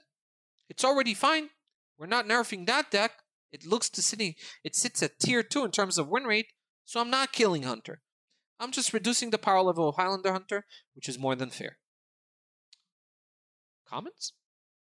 It's 0.69 0.83
already 0.83 1.13
fine. 1.13 1.49
We're 1.97 2.07
not 2.07 2.27
nerfing 2.27 2.65
that 2.67 2.91
deck. 2.91 3.11
It 3.51 3.65
looks 3.65 3.89
to 3.91 4.01
sitting. 4.01 4.35
It 4.63 4.75
sits 4.75 5.03
at 5.03 5.19
tier 5.19 5.43
two 5.43 5.63
in 5.63 5.71
terms 5.71 5.97
of 5.97 6.09
win 6.09 6.23
rate. 6.23 6.47
So 6.85 6.99
I'm 6.99 7.09
not 7.09 7.31
killing 7.31 7.63
Hunter. 7.63 8.01
I'm 8.59 8.71
just 8.71 8.93
reducing 8.93 9.29
the 9.29 9.37
power 9.37 9.61
level 9.61 9.87
of 9.87 9.95
Highlander 9.95 10.31
Hunter, 10.31 10.65
which 10.95 11.07
is 11.07 11.19
more 11.19 11.35
than 11.35 11.49
fair. 11.49 11.77
Comments? 13.87 14.33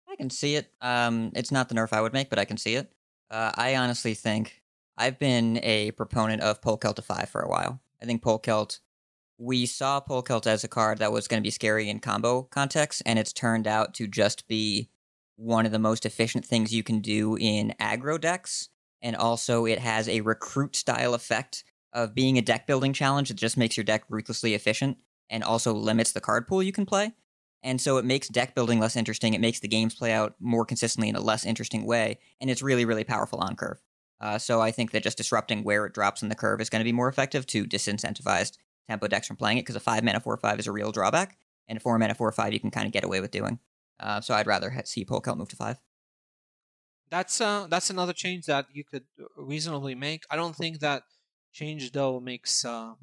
I 0.09 0.15
can 0.15 0.29
see 0.29 0.55
it. 0.55 0.71
Um, 0.81 1.31
it's 1.35 1.51
not 1.51 1.69
the 1.69 1.75
nerf 1.75 1.93
I 1.93 2.01
would 2.01 2.13
make, 2.13 2.29
but 2.29 2.39
I 2.39 2.45
can 2.45 2.57
see 2.57 2.75
it. 2.75 2.91
Uh, 3.29 3.51
I 3.55 3.75
honestly 3.75 4.13
think 4.13 4.61
I've 4.97 5.17
been 5.19 5.59
a 5.63 5.91
proponent 5.91 6.41
of 6.41 6.61
Polkelt 6.61 6.95
to 6.95 7.01
five 7.01 7.29
for 7.29 7.41
a 7.41 7.49
while. 7.49 7.79
I 8.01 8.05
think 8.05 8.21
Polkelt, 8.21 8.79
we 9.37 9.65
saw 9.65 10.01
Polkelt 10.01 10.47
as 10.47 10.63
a 10.63 10.67
card 10.67 10.99
that 10.99 11.11
was 11.11 11.27
going 11.27 11.41
to 11.41 11.47
be 11.47 11.51
scary 11.51 11.89
in 11.89 11.99
combo 11.99 12.43
context, 12.43 13.01
and 13.05 13.17
it's 13.17 13.33
turned 13.33 13.67
out 13.67 13.93
to 13.95 14.07
just 14.07 14.47
be 14.47 14.89
one 15.37 15.65
of 15.65 15.71
the 15.71 15.79
most 15.79 16.05
efficient 16.05 16.45
things 16.45 16.73
you 16.73 16.83
can 16.83 16.99
do 16.99 17.37
in 17.39 17.73
aggro 17.79 18.19
decks. 18.19 18.69
And 19.01 19.15
also, 19.15 19.65
it 19.65 19.79
has 19.79 20.07
a 20.07 20.21
recruit 20.21 20.75
style 20.75 21.13
effect 21.13 21.63
of 21.93 22.13
being 22.13 22.37
a 22.37 22.41
deck 22.41 22.67
building 22.67 22.93
challenge 22.93 23.29
that 23.29 23.35
just 23.37 23.57
makes 23.57 23.75
your 23.75 23.83
deck 23.83 24.03
ruthlessly 24.09 24.53
efficient 24.53 24.97
and 25.29 25.43
also 25.43 25.73
limits 25.73 26.11
the 26.11 26.21
card 26.21 26.47
pool 26.47 26.61
you 26.61 26.71
can 26.71 26.85
play. 26.85 27.13
And 27.63 27.79
so 27.79 27.97
it 27.97 28.05
makes 28.05 28.27
deck 28.27 28.55
building 28.55 28.79
less 28.79 28.95
interesting. 28.95 29.33
It 29.33 29.41
makes 29.41 29.59
the 29.59 29.67
games 29.67 29.93
play 29.93 30.13
out 30.13 30.35
more 30.39 30.65
consistently 30.65 31.09
in 31.09 31.15
a 31.15 31.21
less 31.21 31.45
interesting 31.45 31.85
way. 31.85 32.17
And 32.39 32.49
it's 32.49 32.61
really, 32.61 32.85
really 32.85 33.03
powerful 33.03 33.39
on 33.39 33.55
curve. 33.55 33.81
Uh, 34.19 34.37
so 34.37 34.61
I 34.61 34.71
think 34.71 34.91
that 34.91 35.03
just 35.03 35.17
disrupting 35.17 35.63
where 35.63 35.85
it 35.85 35.93
drops 35.93 36.21
in 36.21 36.29
the 36.29 36.35
curve 36.35 36.61
is 36.61 36.69
going 36.69 36.79
to 36.79 36.85
be 36.85 36.91
more 36.91 37.07
effective 37.07 37.45
to 37.47 37.65
disincentivize 37.65 38.51
tempo 38.87 39.07
decks 39.07 39.27
from 39.27 39.35
playing 39.35 39.57
it 39.57 39.61
because 39.61 39.75
a 39.75 39.79
5 39.79 40.03
mana 40.03 40.19
4 40.19 40.37
5 40.37 40.59
is 40.59 40.67
a 40.67 40.71
real 40.71 40.91
drawback. 40.91 41.37
And 41.67 41.77
a 41.77 41.79
4 41.79 41.97
mana 41.99 42.15
4 42.15 42.31
5 42.31 42.53
you 42.53 42.59
can 42.59 42.71
kind 42.71 42.87
of 42.87 42.93
get 42.93 43.03
away 43.03 43.21
with 43.21 43.31
doing. 43.31 43.59
Uh, 43.99 44.21
so 44.21 44.33
I'd 44.33 44.47
rather 44.47 44.81
see 44.85 45.05
Polkelt 45.05 45.37
move 45.37 45.49
to 45.49 45.55
5. 45.55 45.77
That's 47.09 47.41
uh, 47.41 47.67
that's 47.69 47.89
another 47.89 48.13
change 48.13 48.45
that 48.45 48.67
you 48.71 48.83
could 48.85 49.03
uh, 49.19 49.25
reasonably 49.35 49.95
make. 49.95 50.23
I 50.31 50.37
don't 50.37 50.55
think 50.55 50.79
that 50.79 51.03
change 51.51 51.91
though 51.91 52.19
makes 52.21 52.63
uh, 52.63 52.93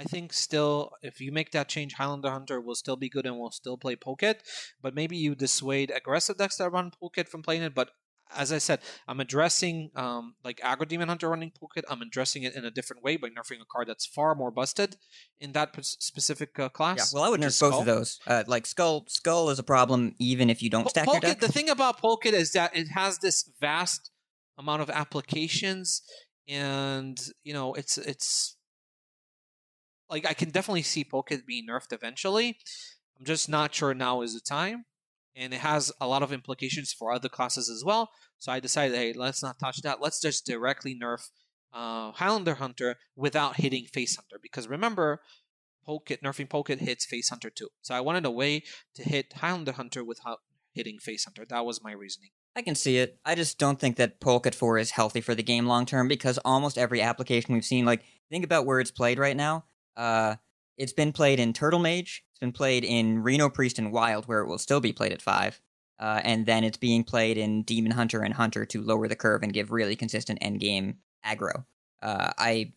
I 0.00 0.04
think 0.04 0.32
still 0.32 0.92
if 1.02 1.20
you 1.20 1.30
make 1.30 1.50
that 1.52 1.68
change, 1.68 1.92
Highlander 1.92 2.30
Hunter 2.30 2.58
will 2.58 2.74
still 2.74 2.96
be 2.96 3.10
good 3.10 3.26
and 3.26 3.38
will 3.38 3.50
still 3.50 3.76
play 3.76 3.96
Polkelt, 3.96 4.36
but 4.80 4.94
maybe 4.94 5.16
you 5.16 5.34
dissuade 5.34 5.92
aggressive 5.94 6.38
decks 6.38 6.56
that 6.56 6.72
run 6.72 6.90
Polkelt 6.90 7.28
from 7.28 7.42
playing 7.42 7.62
it. 7.62 7.74
But 7.74 7.90
as 8.34 8.50
I 8.50 8.58
said, 8.58 8.80
I'm 9.06 9.20
addressing 9.20 9.90
um, 9.94 10.36
like 10.42 10.58
aggro 10.60 10.88
demon 10.88 11.08
hunter 11.08 11.28
running 11.28 11.50
Polkelt. 11.50 11.84
I'm 11.90 12.00
addressing 12.00 12.44
it 12.44 12.54
in 12.54 12.64
a 12.64 12.70
different 12.70 13.02
way 13.02 13.18
by 13.18 13.28
nerfing 13.28 13.60
a 13.60 13.66
card 13.70 13.88
that's 13.88 14.06
far 14.06 14.34
more 14.34 14.50
busted 14.50 14.96
in 15.38 15.52
that 15.52 15.74
p- 15.74 15.82
specific 15.82 16.58
uh, 16.58 16.70
class. 16.70 17.12
Yeah, 17.12 17.18
well, 17.18 17.24
I 17.24 17.28
would 17.28 17.40
nerf 17.40 17.60
both 17.60 17.80
of 17.80 17.84
those. 17.84 18.20
Uh, 18.26 18.44
like 18.46 18.66
Skull, 18.66 19.04
Skull 19.06 19.50
is 19.50 19.58
a 19.58 19.64
problem 19.64 20.14
even 20.18 20.48
if 20.48 20.62
you 20.62 20.70
don't 20.70 20.88
stack 20.88 21.08
Polkelt, 21.08 21.12
your 21.12 21.20
deck. 21.20 21.40
The 21.40 21.52
thing 21.52 21.68
about 21.68 22.00
Polkelt 22.00 22.32
is 22.32 22.52
that 22.52 22.74
it 22.74 22.88
has 22.88 23.18
this 23.18 23.50
vast 23.60 24.10
amount 24.56 24.80
of 24.80 24.88
applications 24.88 26.02
and 26.48 27.20
you 27.44 27.52
know 27.52 27.74
it's 27.74 27.96
it's 27.96 28.56
like 30.10 30.26
I 30.26 30.34
can 30.34 30.50
definitely 30.50 30.82
see 30.82 31.04
Polkelt 31.04 31.46
being 31.46 31.66
nerfed 31.68 31.92
eventually. 31.92 32.58
I'm 33.18 33.24
just 33.24 33.48
not 33.48 33.74
sure 33.74 33.94
now 33.94 34.22
is 34.22 34.34
the 34.34 34.40
time, 34.40 34.84
and 35.36 35.52
it 35.52 35.60
has 35.60 35.92
a 36.00 36.06
lot 36.06 36.22
of 36.22 36.32
implications 36.32 36.92
for 36.92 37.12
other 37.12 37.28
classes 37.28 37.68
as 37.68 37.84
well. 37.84 38.10
So 38.38 38.50
I 38.50 38.60
decided, 38.60 38.96
hey, 38.96 39.12
let's 39.12 39.42
not 39.42 39.58
touch 39.58 39.82
that. 39.82 40.00
Let's 40.00 40.20
just 40.20 40.46
directly 40.46 40.98
nerf 40.98 41.28
uh, 41.72 42.12
Highlander 42.12 42.54
Hunter 42.54 42.96
without 43.16 43.56
hitting 43.56 43.86
Face 43.86 44.16
Hunter, 44.16 44.38
because 44.42 44.68
remember, 44.68 45.20
Polkelt 45.86 46.22
nerfing 46.22 46.48
Polkelt 46.48 46.80
hits 46.80 47.04
Face 47.04 47.28
Hunter 47.28 47.50
too. 47.50 47.68
So 47.82 47.94
I 47.94 48.00
wanted 48.00 48.24
a 48.26 48.30
way 48.30 48.62
to 48.94 49.02
hit 49.02 49.34
Highlander 49.34 49.72
Hunter 49.72 50.04
without 50.04 50.38
hitting 50.72 50.98
Face 50.98 51.24
Hunter. 51.24 51.44
That 51.48 51.64
was 51.64 51.82
my 51.82 51.92
reasoning. 51.92 52.30
I 52.56 52.62
can 52.62 52.74
see 52.74 52.98
it. 52.98 53.18
I 53.24 53.34
just 53.34 53.58
don't 53.58 53.78
think 53.78 53.96
that 53.96 54.20
Polkelt 54.20 54.54
4 54.54 54.78
is 54.78 54.90
healthy 54.90 55.20
for 55.20 55.34
the 55.34 55.42
game 55.42 55.66
long 55.66 55.86
term 55.86 56.08
because 56.08 56.38
almost 56.44 56.78
every 56.78 57.00
application 57.00 57.54
we've 57.54 57.64
seen, 57.64 57.84
like, 57.84 58.02
think 58.28 58.44
about 58.44 58.66
where 58.66 58.80
it's 58.80 58.90
played 58.90 59.18
right 59.18 59.36
now. 59.36 59.64
Uh, 59.96 60.36
it's 60.76 60.92
been 60.92 61.12
played 61.12 61.40
in 61.40 61.52
Turtle 61.52 61.80
Mage, 61.80 62.24
it's 62.30 62.38
been 62.38 62.52
played 62.52 62.84
in 62.84 63.22
Reno 63.22 63.48
Priest 63.48 63.78
and 63.78 63.92
Wild, 63.92 64.26
where 64.26 64.40
it 64.40 64.46
will 64.46 64.58
still 64.58 64.80
be 64.80 64.92
played 64.92 65.12
at 65.12 65.22
5. 65.22 65.60
Uh, 65.98 66.20
and 66.24 66.46
then 66.46 66.64
it's 66.64 66.78
being 66.78 67.04
played 67.04 67.36
in 67.36 67.62
Demon 67.62 67.92
Hunter 67.92 68.22
and 68.22 68.32
Hunter 68.32 68.64
to 68.64 68.80
lower 68.80 69.06
the 69.06 69.16
curve 69.16 69.42
and 69.42 69.52
give 69.52 69.70
really 69.70 69.94
consistent 69.94 70.40
endgame 70.40 70.94
aggro. 71.24 71.64
Uh, 72.00 72.32
I 72.38 72.72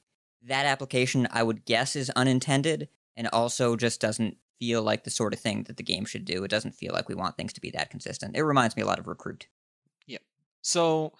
that 0.45 0.65
application 0.65 1.27
I 1.31 1.41
would 1.41 1.63
guess 1.63 1.95
is 1.95 2.09
unintended 2.09 2.89
and 3.15 3.29
also 3.31 3.77
just 3.77 4.01
doesn't 4.01 4.37
feel 4.59 4.81
like 4.81 5.05
the 5.05 5.09
sort 5.09 5.33
of 5.33 5.39
thing 5.39 5.63
that 5.63 5.77
the 5.77 5.83
game 5.83 6.05
should 6.05 6.25
do. 6.25 6.43
It 6.43 6.51
doesn't 6.51 6.75
feel 6.75 6.93
like 6.93 7.07
we 7.07 7.15
want 7.15 7.37
things 7.37 7.53
to 7.53 7.61
be 7.61 7.71
that 7.71 7.89
consistent. 7.89 8.35
It 8.35 8.43
reminds 8.43 8.75
me 8.75 8.81
a 8.81 8.85
lot 8.85 8.99
of 8.99 9.07
Recruit. 9.07 9.47
Yeah. 10.05 10.19
So 10.61 11.13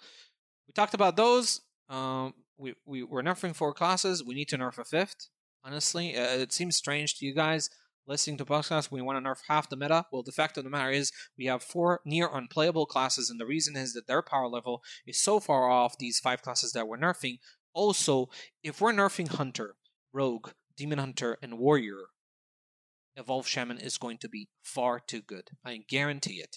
we 0.66 0.72
talked 0.72 0.94
about 0.94 1.16
those. 1.16 1.62
Um, 1.88 2.34
we, 2.58 2.74
we, 2.84 3.02
we're 3.02 3.22
nerfing 3.22 3.54
four 3.54 3.72
classes. 3.72 4.22
We 4.22 4.34
need 4.34 4.48
to 4.48 4.58
nerf 4.58 4.78
a 4.78 4.84
fifth. 4.84 5.28
Honestly, 5.64 6.16
uh, 6.16 6.36
it 6.36 6.52
seems 6.52 6.76
strange 6.76 7.16
to 7.16 7.26
you 7.26 7.34
guys 7.34 7.70
listening 8.06 8.36
to 8.36 8.44
podcasts. 8.44 8.90
We 8.90 9.00
want 9.00 9.22
to 9.22 9.28
nerf 9.28 9.40
half 9.48 9.70
the 9.70 9.76
meta. 9.76 10.04
Well, 10.12 10.22
the 10.22 10.32
fact 10.32 10.58
of 10.58 10.64
the 10.64 10.70
matter 10.70 10.90
is, 10.90 11.10
we 11.38 11.46
have 11.46 11.62
four 11.62 12.00
near 12.04 12.28
unplayable 12.32 12.86
classes, 12.86 13.30
and 13.30 13.40
the 13.40 13.46
reason 13.46 13.76
is 13.76 13.94
that 13.94 14.06
their 14.06 14.22
power 14.22 14.48
level 14.48 14.82
is 15.06 15.18
so 15.18 15.40
far 15.40 15.70
off 15.70 15.98
these 15.98 16.20
five 16.20 16.42
classes 16.42 16.72
that 16.72 16.86
we're 16.86 16.98
nerfing. 16.98 17.38
Also, 17.72 18.28
if 18.62 18.80
we're 18.80 18.92
nerfing 18.92 19.28
Hunter, 19.28 19.76
Rogue, 20.12 20.50
Demon 20.76 20.98
Hunter, 20.98 21.38
and 21.42 21.58
Warrior, 21.58 22.08
Evolve 23.16 23.46
Shaman 23.46 23.78
is 23.78 23.96
going 23.96 24.18
to 24.18 24.28
be 24.28 24.48
far 24.62 25.00
too 25.00 25.22
good. 25.22 25.50
I 25.64 25.78
guarantee 25.88 26.40
it 26.42 26.56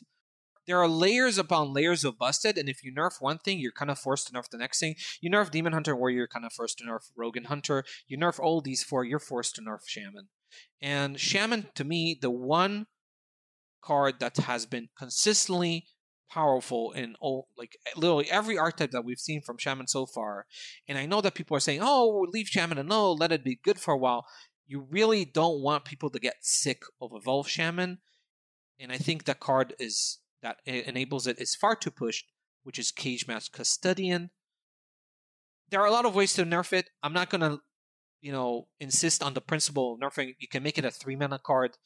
there 0.68 0.80
are 0.82 0.88
layers 0.88 1.38
upon 1.38 1.74
layers 1.74 2.04
of 2.04 2.20
busted, 2.20 2.58
and 2.58 2.68
if 2.70 2.84
you 2.84 2.94
nerf 2.94 3.22
one 3.22 3.38
thing, 3.38 3.60
you're 3.60 3.72
kind 3.72 3.90
of 3.90 3.98
forced 3.98 4.28
to 4.28 4.34
nerf 4.34 4.50
the 4.50 4.58
next 4.58 4.80
thing. 4.80 4.96
You 5.22 5.32
nerf 5.32 5.50
Demon 5.50 5.74
Hunter 5.74 5.96
Warrior, 5.96 6.18
you're 6.18 6.28
kind 6.28 6.46
of 6.46 6.54
forced 6.54 6.78
to 6.80 6.84
nerf 6.84 7.10
Rogue 7.16 7.38
and 7.38 7.48
Hunter. 7.48 7.84
You 8.08 8.18
nerf 8.18 8.40
all 8.40 8.62
these 8.62 8.84
four, 8.84 9.04
you're 9.04 9.20
forced 9.20 9.56
to 9.56 9.62
nerf 9.62 9.88
Shaman. 9.88 10.28
And 10.82 11.20
Shaman, 11.20 11.70
to 11.76 11.84
me, 11.84 12.18
the 12.22 12.30
one 12.30 12.88
card 13.82 14.20
that 14.20 14.38
has 14.38 14.66
been 14.66 14.90
consistently 14.98 15.86
powerful 16.30 16.92
in 16.92 17.16
all 17.22 17.48
like 17.58 17.78
literally 17.96 18.30
every 18.30 18.58
archetype 18.58 18.92
that 18.92 19.06
we've 19.06 19.20
seen 19.20 19.42
from 19.42 19.58
Shaman 19.58 19.88
so 19.88 20.06
far. 20.06 20.46
And 20.88 20.98
I 20.98 21.06
know 21.06 21.22
that 21.22 21.36
people 21.36 21.56
are 21.56 21.62
saying, 21.62 21.80
"Oh, 21.82 22.26
leave 22.30 22.48
Shaman 22.48 22.86
no, 22.86 23.14
let 23.14 23.32
it 23.32 23.46
be 23.46 23.56
good 23.64 23.80
for 23.80 23.94
a 23.94 23.98
while." 23.98 24.26
You 24.66 24.86
really 24.90 25.24
don't 25.24 25.62
want 25.62 25.86
people 25.86 26.10
to 26.10 26.20
get 26.20 26.36
sick 26.42 26.84
of 27.02 27.12
Evolve 27.14 27.48
Shaman, 27.48 28.00
and 28.78 28.92
I 28.92 28.98
think 28.98 29.24
that 29.24 29.40
card 29.40 29.74
is 29.80 30.20
that 30.42 30.58
enables 30.66 31.28
it 31.28 31.40
is 31.40 31.56
far 31.56 31.76
too 31.76 31.92
pushed, 31.92 32.26
which 32.64 32.80
is 32.80 32.92
Cage 32.92 33.28
Match 33.28 33.52
Custodian. 33.52 34.30
There 35.70 35.82
are 35.82 35.88
a 35.88 35.92
lot 35.92 36.06
of 36.06 36.16
ways 36.16 36.34
to 36.34 36.46
nerf 36.46 36.74
it. 36.74 36.90
I'm 37.04 37.14
not 37.14 37.30
gonna, 37.30 37.60
you 38.22 38.32
know, 38.32 38.68
insist 38.80 39.22
on 39.22 39.34
the 39.34 39.42
principle 39.42 39.94
of 39.94 40.00
nerfing. 40.00 40.36
You 40.40 40.48
can 40.48 40.64
make 40.64 40.78
it 40.78 40.86
a 40.86 40.92
three 40.92 41.16
mana 41.16 41.40
card. 41.40 41.78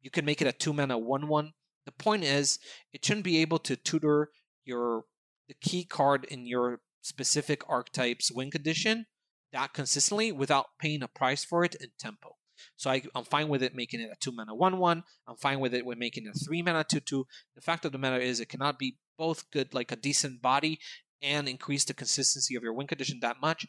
You 0.00 0.10
can 0.10 0.24
make 0.24 0.42
it 0.42 0.48
a 0.48 0.52
two 0.52 0.72
mana 0.72 0.98
one 0.98 1.28
one. 1.28 1.52
The 1.86 1.92
point 1.92 2.24
is, 2.24 2.58
it 2.92 3.04
shouldn't 3.04 3.24
be 3.24 3.38
able 3.38 3.58
to 3.60 3.76
tutor 3.76 4.30
your 4.64 5.04
the 5.48 5.54
key 5.60 5.84
card 5.84 6.24
in 6.24 6.46
your 6.46 6.80
specific 7.02 7.62
archetype's 7.68 8.32
win 8.32 8.50
condition 8.50 9.06
that 9.52 9.72
consistently 9.72 10.32
without 10.32 10.66
paying 10.80 11.02
a 11.02 11.08
price 11.08 11.44
for 11.44 11.64
it 11.64 11.76
in 11.76 11.90
tempo. 11.98 12.36
So 12.76 12.90
I, 12.90 13.02
am 13.14 13.24
fine 13.24 13.48
with 13.48 13.62
it 13.62 13.74
making 13.74 14.00
it 14.00 14.10
a 14.12 14.16
two 14.20 14.32
mana 14.32 14.54
one 14.54 14.78
one. 14.78 15.04
I'm 15.26 15.36
fine 15.36 15.60
with 15.60 15.74
it 15.74 15.86
with 15.86 15.98
making 15.98 16.26
it 16.26 16.36
a 16.36 16.38
three 16.38 16.62
mana 16.62 16.84
two 16.84 17.00
two. 17.00 17.26
The 17.54 17.62
fact 17.62 17.84
of 17.84 17.92
the 17.92 17.98
matter 17.98 18.20
is, 18.20 18.40
it 18.40 18.48
cannot 18.48 18.78
be 18.78 18.98
both 19.18 19.50
good, 19.50 19.74
like 19.74 19.92
a 19.92 19.96
decent 19.96 20.42
body, 20.42 20.80
and 21.22 21.48
increase 21.48 21.84
the 21.84 21.94
consistency 21.94 22.54
of 22.54 22.62
your 22.62 22.72
win 22.72 22.86
condition 22.86 23.20
that 23.20 23.40
much. 23.40 23.66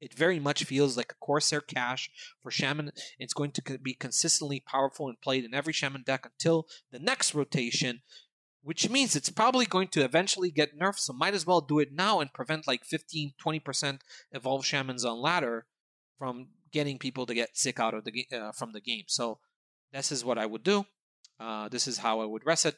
It 0.00 0.14
very 0.14 0.38
much 0.38 0.64
feels 0.64 0.96
like 0.96 1.12
a 1.12 1.24
Corsair 1.24 1.60
Cache 1.60 2.10
for 2.42 2.50
Shaman. 2.50 2.92
It's 3.18 3.34
going 3.34 3.50
to 3.52 3.78
be 3.78 3.94
consistently 3.94 4.60
powerful 4.60 5.08
and 5.08 5.20
played 5.20 5.44
in 5.44 5.54
every 5.54 5.72
Shaman 5.72 6.04
deck 6.06 6.24
until 6.24 6.66
the 6.92 7.00
next 7.00 7.34
rotation, 7.34 8.02
which 8.62 8.88
means 8.88 9.16
it's 9.16 9.30
probably 9.30 9.66
going 9.66 9.88
to 9.88 10.04
eventually 10.04 10.52
get 10.52 10.78
nerfed. 10.78 11.00
So 11.00 11.12
might 11.12 11.34
as 11.34 11.46
well 11.46 11.60
do 11.60 11.80
it 11.80 11.92
now 11.92 12.20
and 12.20 12.32
prevent 12.32 12.68
like 12.68 12.84
15, 12.84 13.32
20% 13.44 14.00
evolve 14.30 14.64
Shamans 14.64 15.04
on 15.04 15.20
ladder 15.20 15.66
from 16.16 16.48
getting 16.72 16.98
people 16.98 17.26
to 17.26 17.34
get 17.34 17.56
sick 17.56 17.78
out 17.80 17.94
of 17.94 18.04
the 18.04 18.26
uh, 18.32 18.52
from 18.52 18.72
the 18.72 18.80
game. 18.80 19.04
So 19.06 19.38
this 19.92 20.12
is 20.12 20.24
what 20.24 20.38
I 20.38 20.46
would 20.46 20.62
do. 20.62 20.86
Uh, 21.40 21.68
this 21.68 21.86
is 21.86 21.98
how 21.98 22.20
I 22.20 22.24
would 22.24 22.44
reset. 22.44 22.74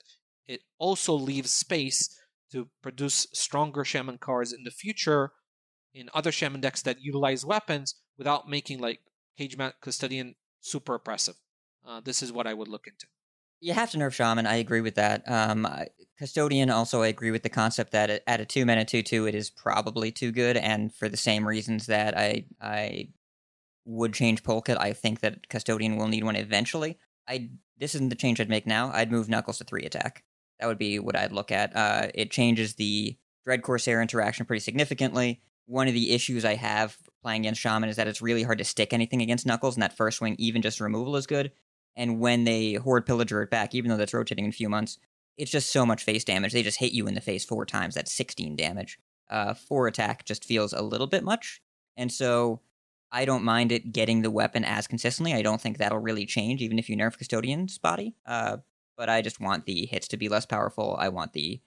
It 0.46 0.54
It 0.54 0.60
also 0.78 1.14
leaves 1.14 1.50
space 1.50 2.08
to 2.52 2.68
produce 2.82 3.28
stronger 3.32 3.84
shaman 3.84 4.18
cards 4.18 4.52
in 4.52 4.64
the 4.64 4.70
future 4.70 5.32
in 5.94 6.08
other 6.14 6.32
shaman 6.32 6.60
decks 6.60 6.82
that 6.82 7.00
utilize 7.00 7.44
weapons 7.44 7.94
without 8.18 8.48
making 8.48 8.80
like 8.80 9.00
Cage 9.38 9.56
Custodian 9.80 10.34
super 10.60 10.94
oppressive. 10.94 11.36
Uh, 11.86 12.00
this 12.00 12.22
is 12.22 12.32
what 12.32 12.46
I 12.46 12.54
would 12.54 12.68
look 12.68 12.86
into. 12.86 13.06
You 13.60 13.74
have 13.74 13.90
to 13.90 13.98
nerf 13.98 14.12
Shaman. 14.12 14.46
I 14.46 14.56
agree 14.56 14.80
with 14.80 14.94
that. 14.94 15.22
Um, 15.30 15.66
Custodian 16.18 16.70
also, 16.70 17.02
I 17.02 17.08
agree 17.08 17.30
with 17.30 17.42
the 17.42 17.48
concept 17.48 17.92
that 17.92 18.10
at- 18.10 18.22
at 18.26 18.40
a 18.40 18.44
two 18.44 18.64
mana 18.64 18.84
two 18.84 19.02
two, 19.02 19.26
it 19.26 19.34
is 19.34 19.50
probably 19.50 20.10
too 20.10 20.32
good, 20.32 20.56
and 20.56 20.94
for 20.94 21.08
the 21.08 21.16
same 21.16 21.46
reasons 21.46 21.86
that 21.86 22.16
I 22.16 22.46
I 22.60 23.08
would 23.85 24.12
change 24.12 24.43
Polkelt, 24.43 24.78
I 24.78 24.93
think 24.93 25.20
that 25.20 25.48
Custodian 25.48 25.97
will 25.97 26.09
need 26.09 26.24
one 26.24 26.36
eventually. 26.36 26.98
I 27.28 27.51
this 27.78 27.94
isn't 27.94 28.11
the 28.11 28.16
change 28.16 28.40
I'd 28.40 28.48
make 28.48 28.66
now. 28.66 28.90
I'd 28.93 29.11
move 29.11 29.28
Knuckles 29.28 29.59
to 29.59 29.65
three 29.65 29.85
attack. 29.85 30.23
That 30.59 30.66
would 30.66 30.78
be 30.78 30.98
what 30.98 31.16
I'd 31.16 31.32
look 31.32 31.51
at. 31.51 31.74
Uh, 31.74 32.09
it 32.15 32.31
changes 32.31 32.74
the 32.74 33.16
Dread 33.44 33.62
Corsair 33.62 34.02
interaction 34.02 34.44
pretty 34.44 34.61
significantly. 34.61 35.40
One 35.65 35.89
of 35.89 35.94
the 35.94 36.12
issues 36.12 36.44
I 36.44 36.57
have 36.57 36.97
playing 37.23 37.43
against 37.43 37.61
Shaman 37.61 37.89
is 37.89 37.97
that 37.97 38.09
it's 38.09 38.20
really 38.20 38.43
hard 38.43 38.59
to 38.59 38.65
stick 38.65 38.93
anything 38.93 39.23
against 39.23 39.47
Knuckles, 39.47 39.77
and 39.77 39.82
that 39.82 39.97
first 39.97 40.19
swing, 40.19 40.36
even 40.39 40.61
just 40.61 40.81
removal, 40.81 41.16
is 41.16 41.27
good. 41.27 41.52
And 41.97 42.20
when 42.20 42.44
they 42.44 42.74
Horde 42.74 43.07
Pillager 43.07 43.43
it 43.43 43.51
back, 43.51 43.74
even 43.74 43.90
though 43.90 43.97
that's 43.97 44.15
rotating 44.15 44.44
in 44.44 44.51
a 44.51 44.52
few 44.52 44.69
months, 44.69 44.98
it's 45.36 45.51
just 45.51 45.70
so 45.70 45.86
much 45.86 46.05
face 46.05 46.24
damage. 46.24 46.52
They 46.52 46.62
just 46.62 46.78
hit 46.78 46.93
you 46.93 47.07
in 47.07 47.15
the 47.15 47.20
face 47.20 47.44
four 47.44 47.65
times. 47.65 47.94
That's 47.94 48.12
16 48.12 48.57
damage. 48.57 48.98
Uh, 49.28 49.55
four 49.55 49.86
attack 49.86 50.24
just 50.24 50.44
feels 50.44 50.73
a 50.73 50.82
little 50.82 51.07
bit 51.07 51.24
much. 51.24 51.62
And 51.97 52.12
so 52.12 52.61
I 53.12 53.24
don't 53.24 53.45
mind 53.45 53.73
it 53.73 53.93
getting 53.93 54.23
the 54.23 54.31
weapon 54.31 54.65
as 54.65 54.87
consistently. 54.87 55.32
I 55.32 55.43
don't 55.43 55.61
think 55.61 55.78
that'll 55.78 55.99
really 55.99 56.27
change, 56.27 56.62
even 56.62 56.78
if 56.78 56.89
you 56.89 56.97
nerf 56.97 57.19
Custodian's 57.19 57.78
body. 57.78 58.15
Uh, 58.24 58.59
but 58.97 59.09
I 59.09 59.23
just 59.23 59.41
want 59.41 59.66
the 59.66 59.87
hits 59.87 60.09
to 60.09 60.16
be 60.16 60.28
less 60.28 60.47
powerful. 60.47 60.97
I 60.99 61.09
want 61.09 61.32
the 61.32 61.61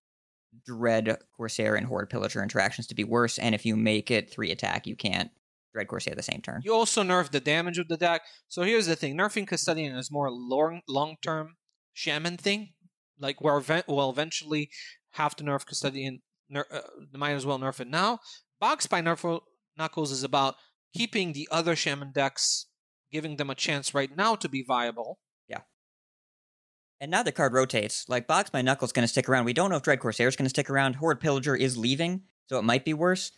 Dread 0.66 1.18
Corsair 1.36 1.76
and 1.76 1.88
Hoard 1.88 2.10
Pillager 2.10 2.44
interactions 2.44 2.88
to 2.88 2.96
be 2.96 3.04
worse. 3.04 3.38
And 3.40 3.56
if 3.56 3.66
you 3.66 3.76
make 3.76 4.12
it 4.12 4.30
three 4.30 4.52
attack, 4.52 4.88
you 4.88 4.96
can't 4.96 5.32
Dread 5.74 5.88
Corsair 5.88 6.16
the 6.16 6.22
same 6.22 6.42
turn. 6.42 6.62
You 6.64 6.74
also 6.74 7.04
nerf 7.04 7.32
the 7.32 7.40
damage 7.40 7.80
of 7.80 7.88
the 7.88 7.98
deck. 7.98 8.22
So 8.48 8.62
here's 8.62 8.86
the 8.86 8.96
thing: 8.96 9.18
nerfing 9.18 9.48
Custodian 9.48 9.96
is 9.96 10.12
more 10.12 10.30
long 10.30 10.82
long 10.88 11.18
term 11.22 11.56
shaman 11.94 12.38
thing. 12.38 12.74
Like 13.20 13.38
event- 13.42 13.88
we'll 13.88 14.10
eventually 14.10 14.70
have 15.12 15.36
to 15.38 15.44
nerf 15.44 15.66
Custodian. 15.66 16.22
Ner- 16.50 16.68
uh, 16.72 16.82
might 17.14 17.32
as 17.32 17.46
well 17.46 17.58
nerf 17.58 17.80
it 17.80 17.88
now. 17.88 18.20
Box 18.60 18.86
by 18.86 19.02
nerf 19.02 19.42
Knuckles 19.76 20.12
is 20.12 20.24
about 20.24 20.56
keeping 20.94 21.34
the 21.34 21.48
other 21.52 21.76
shaman 21.76 22.12
decks, 22.12 22.68
giving 23.12 23.38
them 23.38 23.50
a 23.50 23.56
chance 23.56 23.94
right 23.94 24.16
now 24.16 24.36
to 24.36 24.48
be 24.50 24.64
viable. 24.64 25.20
Yeah. 25.48 25.62
And 27.00 27.12
now 27.12 27.24
the 27.24 27.32
card 27.32 27.54
rotates. 27.54 28.06
Like 28.08 28.28
Boggspine 28.28 28.66
Knuckles 28.66 28.92
going 28.92 29.04
to 29.04 29.08
stick 29.12 29.28
around. 29.28 29.46
We 29.46 29.54
don't 29.54 29.70
know 29.70 29.78
if 29.78 29.84
Dread 29.84 30.00
Corsair 30.00 30.28
is 30.28 30.36
going 30.36 30.46
to 30.46 30.50
stick 30.50 30.70
around. 30.70 30.96
Hoard 30.96 31.20
Pillager 31.20 31.56
is 31.60 31.78
leaving, 31.78 32.24
so 32.48 32.58
it 32.60 32.64
might 32.64 32.86
be 32.86 32.94
worse. 32.94 33.32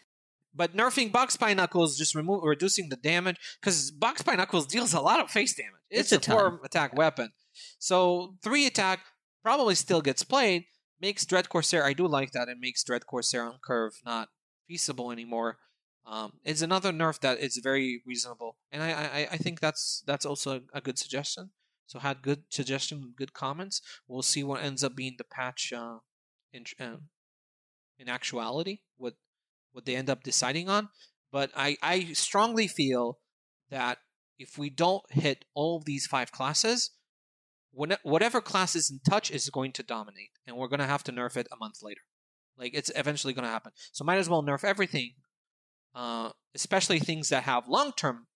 But 0.54 0.76
nerfing 0.76 1.12
Boggspine 1.12 1.58
Knuckles 1.58 1.98
just 1.98 2.16
remove 2.16 2.42
reducing 2.44 2.88
the 2.90 2.96
damage 2.96 3.38
because 3.60 3.92
Boggspine 3.92 4.38
Knuckles 4.38 4.66
deals 4.66 4.94
a 4.94 5.02
lot 5.02 5.20
of 5.20 5.30
face 5.30 5.54
damage. 5.54 5.82
It's, 5.90 6.12
It's 6.14 6.28
a 6.28 6.32
a, 6.32 6.34
four 6.34 6.62
attack 6.64 6.96
weapon, 6.96 7.32
so 7.78 8.36
three 8.42 8.66
attack 8.66 9.02
probably 9.44 9.76
still 9.76 10.02
gets 10.02 10.24
played. 10.24 10.66
Makes 11.02 11.26
Dread 11.26 11.50
Corsair. 11.50 11.84
I 11.84 11.92
do 11.92 12.08
like 12.08 12.32
that. 12.32 12.48
It 12.48 12.58
makes 12.60 12.84
Dread 12.84 13.06
Corsair 13.06 13.44
on 13.44 13.60
curve 13.64 13.94
not 14.06 14.30
feasible 14.68 15.12
anymore. 15.12 15.58
Um, 16.06 16.34
it's 16.44 16.62
another 16.62 16.92
nerf 16.92 17.20
that 17.22 17.40
is 17.40 17.60
very 17.64 18.02
reasonable, 18.06 18.58
and 18.72 18.84
I 18.84 18.92
I, 18.92 19.28
I 19.32 19.38
think 19.38 19.60
that's 19.60 20.04
that's 20.06 20.26
also 20.26 20.62
a, 20.74 20.82
good 20.82 21.00
suggestion. 21.00 21.50
So 21.88 22.00
had 22.00 22.22
good 22.22 22.44
suggestion, 22.50 23.14
good 23.16 23.34
comments. 23.34 23.82
We'll 24.08 24.22
see 24.22 24.44
what 24.44 24.64
ends 24.64 24.84
up 24.84 24.96
being 24.96 25.16
the 25.18 25.24
patch 25.24 25.74
uh, 25.74 25.98
in 26.54 26.66
uh, 26.80 26.98
in 27.98 28.08
actuality. 28.08 28.80
What 28.98 29.16
what 29.72 29.86
they 29.86 29.96
end 29.96 30.10
up 30.10 30.24
deciding 30.24 30.70
on. 30.70 30.90
But 31.32 31.52
I, 31.56 31.76
I 31.82 32.14
strongly 32.14 32.68
feel 32.68 33.20
that 33.70 33.98
if 34.40 34.58
we 34.58 34.70
don't 34.70 35.04
hit 35.12 35.44
all 35.54 35.78
of 35.78 35.86
these 35.86 36.08
five 36.08 36.32
classes, 36.32 36.92
when, 37.72 37.98
whatever 38.04 38.40
class 38.40 38.76
is 38.76 38.90
in 38.90 39.00
touch 39.08 39.30
is 39.32 39.50
going 39.50 39.74
to 39.74 39.84
dominate, 39.84 40.32
and 40.48 40.56
we're 40.56 40.70
going 40.70 40.80
to 40.80 40.86
have 40.86 41.04
to 41.04 41.12
nerf 41.12 41.36
it 41.36 41.48
a 41.52 41.58
month 41.58 41.84
later. 41.84 42.02
Like 42.58 42.74
it's 42.74 42.92
eventually 42.96 43.34
going 43.34 43.44
to 43.44 43.52
happen. 43.52 43.74
So 43.92 44.06
might 44.06 44.18
as 44.18 44.30
well 44.30 44.44
nerf 44.44 44.64
everything, 44.64 45.16
uh, 45.96 46.30
especially 46.54 47.00
things 47.00 47.30
that 47.30 47.44
have 47.44 47.68
long 47.68 47.92
term 47.96 48.28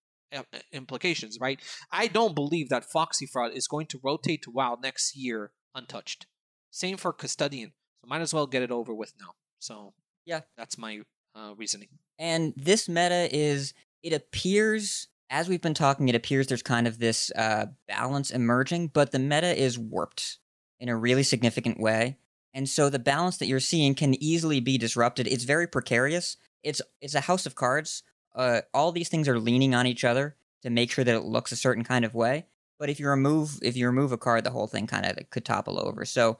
implications. 0.71 1.37
Right? 1.39 1.59
I 1.91 2.07
don't 2.07 2.35
believe 2.35 2.69
that 2.69 2.85
Foxy 2.85 3.25
Fraud 3.25 3.51
is 3.53 3.67
going 3.67 3.87
to 3.87 3.99
rotate 4.03 4.41
to 4.43 4.51
WoW 4.51 4.77
next 4.81 5.15
year 5.15 5.51
untouched. 5.75 6.25
Same 6.71 6.97
for 6.97 7.13
Custodian. 7.13 7.73
So 8.01 8.07
might 8.07 8.21
as 8.21 8.33
well 8.33 8.47
get 8.47 8.61
it 8.61 8.71
over 8.71 8.93
with 8.93 9.13
now. 9.19 9.31
So 9.59 9.93
Yeah. 10.25 10.41
that's 10.57 10.77
my 10.77 11.01
uh, 11.35 11.53
reasoning. 11.57 11.89
And 12.17 12.53
this 12.55 12.87
meta 12.87 13.27
is, 13.31 13.73
it 14.03 14.13
appears, 14.13 15.07
as 15.29 15.49
we've 15.49 15.61
been 15.61 15.73
talking, 15.73 16.07
it 16.09 16.15
appears 16.15 16.47
there's 16.47 16.61
kind 16.63 16.87
of 16.87 16.99
this 16.99 17.31
uh, 17.35 17.67
balance 17.87 18.31
emerging, 18.31 18.87
but 18.87 19.11
the 19.11 19.19
meta 19.19 19.59
is 19.59 19.77
warped 19.79 20.37
in 20.79 20.89
a 20.89 20.95
really 20.95 21.23
significant 21.23 21.79
way. 21.79 22.17
And 22.53 22.67
so 22.67 22.89
the 22.89 22.99
balance 22.99 23.37
that 23.37 23.47
you're 23.47 23.59
seeing 23.59 23.95
can 23.95 24.21
easily 24.21 24.59
be 24.59 24.77
disrupted. 24.77 25.27
It's 25.27 25.43
very 25.43 25.67
precarious. 25.67 26.37
It's 26.63 26.81
it's 27.01 27.15
a 27.15 27.21
house 27.21 27.45
of 27.45 27.55
cards. 27.55 28.03
Uh, 28.35 28.61
all 28.73 28.91
these 28.91 29.09
things 29.09 29.27
are 29.27 29.39
leaning 29.39 29.73
on 29.73 29.87
each 29.87 30.03
other 30.03 30.35
to 30.61 30.69
make 30.69 30.91
sure 30.91 31.03
that 31.03 31.15
it 31.15 31.23
looks 31.23 31.51
a 31.51 31.55
certain 31.55 31.83
kind 31.83 32.05
of 32.05 32.13
way. 32.13 32.45
But 32.77 32.89
if 32.89 32.99
you 32.99 33.07
remove 33.09 33.59
if 33.61 33.75
you 33.75 33.87
remove 33.87 34.11
a 34.11 34.17
card, 34.17 34.43
the 34.43 34.51
whole 34.51 34.67
thing 34.67 34.87
kind 34.87 35.05
of 35.05 35.17
could 35.29 35.45
topple 35.45 35.79
over. 35.79 36.05
So 36.05 36.37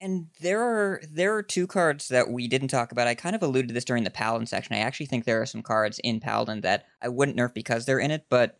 and 0.00 0.28
there 0.40 0.60
are 0.60 1.00
there 1.08 1.34
are 1.34 1.42
two 1.42 1.66
cards 1.66 2.08
that 2.08 2.30
we 2.30 2.48
didn't 2.48 2.68
talk 2.68 2.92
about. 2.92 3.06
I 3.06 3.14
kind 3.14 3.34
of 3.34 3.42
alluded 3.42 3.68
to 3.68 3.74
this 3.74 3.84
during 3.84 4.04
the 4.04 4.10
Paladin 4.10 4.46
section. 4.46 4.74
I 4.74 4.80
actually 4.80 5.06
think 5.06 5.24
there 5.24 5.40
are 5.40 5.46
some 5.46 5.62
cards 5.62 5.98
in 6.00 6.20
Paladin 6.20 6.60
that 6.62 6.86
I 7.00 7.08
wouldn't 7.08 7.36
nerf 7.36 7.54
because 7.54 7.86
they're 7.86 7.98
in 7.98 8.10
it, 8.10 8.26
but 8.28 8.58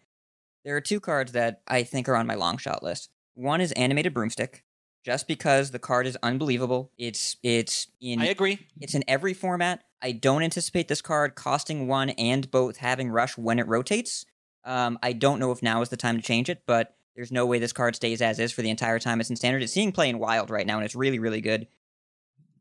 there 0.64 0.76
are 0.76 0.80
two 0.80 1.00
cards 1.00 1.32
that 1.32 1.62
I 1.68 1.82
think 1.82 2.08
are 2.08 2.16
on 2.16 2.26
my 2.26 2.34
long 2.34 2.58
shot 2.58 2.82
list. 2.82 3.10
One 3.34 3.60
is 3.60 3.72
Animated 3.72 4.14
Broomstick, 4.14 4.64
just 5.04 5.28
because 5.28 5.70
the 5.70 5.78
card 5.78 6.06
is 6.06 6.16
unbelievable. 6.22 6.90
It's 6.96 7.36
it's 7.42 7.88
in 8.00 8.20
I 8.20 8.26
agree. 8.26 8.66
it's 8.80 8.94
in 8.94 9.04
every 9.06 9.34
format. 9.34 9.84
I 10.02 10.12
don't 10.12 10.42
anticipate 10.42 10.88
this 10.88 11.02
card 11.02 11.34
costing 11.34 11.88
one 11.88 12.10
and 12.10 12.50
both 12.50 12.76
having 12.76 13.10
rush 13.10 13.36
when 13.36 13.58
it 13.58 13.66
rotates. 13.66 14.26
Um, 14.64 14.98
I 15.02 15.12
don't 15.12 15.38
know 15.38 15.52
if 15.52 15.62
now 15.62 15.80
is 15.82 15.88
the 15.88 15.96
time 15.96 16.16
to 16.16 16.22
change 16.22 16.50
it, 16.50 16.62
but 16.66 16.96
there's 17.14 17.32
no 17.32 17.46
way 17.46 17.58
this 17.58 17.72
card 17.72 17.96
stays 17.96 18.20
as 18.20 18.38
is 18.38 18.52
for 18.52 18.62
the 18.62 18.70
entire 18.70 18.98
time 18.98 19.20
it's 19.20 19.30
in 19.30 19.36
standard. 19.36 19.62
It's 19.62 19.72
seeing 19.72 19.92
play 19.92 20.08
in 20.08 20.18
wild 20.18 20.50
right 20.50 20.66
now, 20.66 20.76
and 20.76 20.84
it's 20.84 20.94
really, 20.94 21.18
really 21.18 21.40
good. 21.40 21.66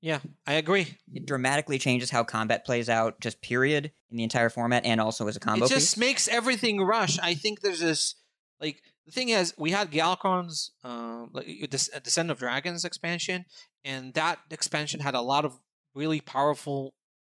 Yeah, 0.02 0.20
I 0.46 0.54
agree. 0.54 0.98
It 1.14 1.26
dramatically 1.26 1.80
changes 1.80 2.12
how 2.12 2.24
combat 2.24 2.64
plays 2.64 2.90
out, 2.90 3.20
just 3.20 3.42
period, 3.42 3.92
in 4.12 4.18
the 4.18 4.24
entire 4.24 4.50
format, 4.50 4.86
and 4.86 5.02
also 5.02 5.28
as 5.28 5.36
a 5.36 5.40
combo 5.40 5.66
it 5.66 5.70
just 5.70 5.96
piece. 5.96 5.98
makes 5.98 6.28
everything 6.28 6.80
rush. 6.82 7.18
I 7.20 7.34
think 7.34 7.62
there's 7.62 7.80
this 7.80 8.16
like 8.62 8.82
the 9.06 9.12
thing 9.12 9.30
is 9.30 9.54
we 9.58 9.72
had 9.72 9.92
Galakrond's 9.92 10.72
uh, 10.84 11.26
like 11.32 11.70
this 11.72 11.90
Descent 12.04 12.30
of 12.30 12.40
Dragons 12.40 12.86
expansion, 12.86 13.46
and 13.84 14.14
that 14.14 14.40
expansion 14.52 15.00
had 15.00 15.16
a 15.16 15.22
lot 15.22 15.44
of 15.44 15.60
really 15.96 16.22
powerful 16.22 16.94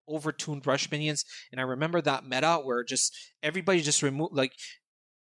overtuned 0.08 0.66
rush 0.66 0.90
minions. 0.90 1.24
And 1.50 1.60
I 1.60 1.64
remember 1.64 2.00
that 2.00 2.24
meta 2.24 2.60
where 2.62 2.84
just 2.84 3.14
everybody 3.42 3.80
just 3.80 4.02
removed 4.02 4.34
like 4.34 4.52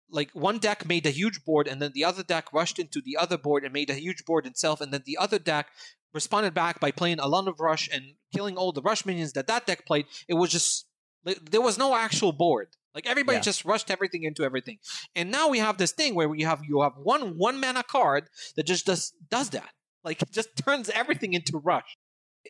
like 0.09 0.31
one 0.33 0.59
deck 0.59 0.85
made 0.85 1.05
a 1.05 1.09
huge 1.09 1.43
board 1.43 1.67
and 1.67 1.81
then 1.81 1.91
the 1.93 2.05
other 2.05 2.23
deck 2.23 2.53
rushed 2.53 2.77
into 2.77 3.01
the 3.01 3.17
other 3.17 3.37
board 3.37 3.63
and 3.63 3.73
made 3.73 3.89
a 3.89 3.95
huge 3.95 4.23
board 4.25 4.45
itself 4.45 4.79
and 4.79 4.93
then 4.93 5.01
the 5.05 5.17
other 5.17 5.39
deck 5.39 5.67
responded 6.13 6.53
back 6.53 6.79
by 6.79 6.91
playing 6.91 7.19
a 7.19 7.27
lot 7.27 7.47
of 7.47 7.59
rush 7.59 7.89
and 7.91 8.03
killing 8.33 8.55
all 8.55 8.71
the 8.71 8.81
rush 8.81 9.05
minions 9.05 9.33
that 9.33 9.47
that 9.47 9.65
deck 9.65 9.85
played 9.87 10.05
it 10.27 10.35
was 10.35 10.51
just 10.51 10.85
like, 11.25 11.49
there 11.49 11.61
was 11.61 11.77
no 11.77 11.95
actual 11.95 12.31
board 12.31 12.67
like 12.93 13.07
everybody 13.07 13.37
Yeah. 13.37 13.41
just 13.41 13.65
rushed 13.65 13.89
everything 13.89 14.23
into 14.23 14.43
everything 14.43 14.77
and 15.15 15.31
now 15.31 15.49
we 15.49 15.57
have 15.59 15.77
this 15.77 15.91
thing 15.91 16.13
where 16.13 16.29
we 16.29 16.43
have 16.43 16.61
you 16.63 16.81
have 16.81 16.93
one 17.01 17.37
one 17.37 17.59
mana 17.59 17.81
card 17.81 18.25
that 18.55 18.67
just 18.67 18.85
does 18.85 19.13
does 19.29 19.49
that 19.51 19.69
like 20.03 20.21
it 20.21 20.31
just 20.31 20.55
turns 20.55 20.89
everything 20.91 21.33
into 21.33 21.57
rush 21.57 21.97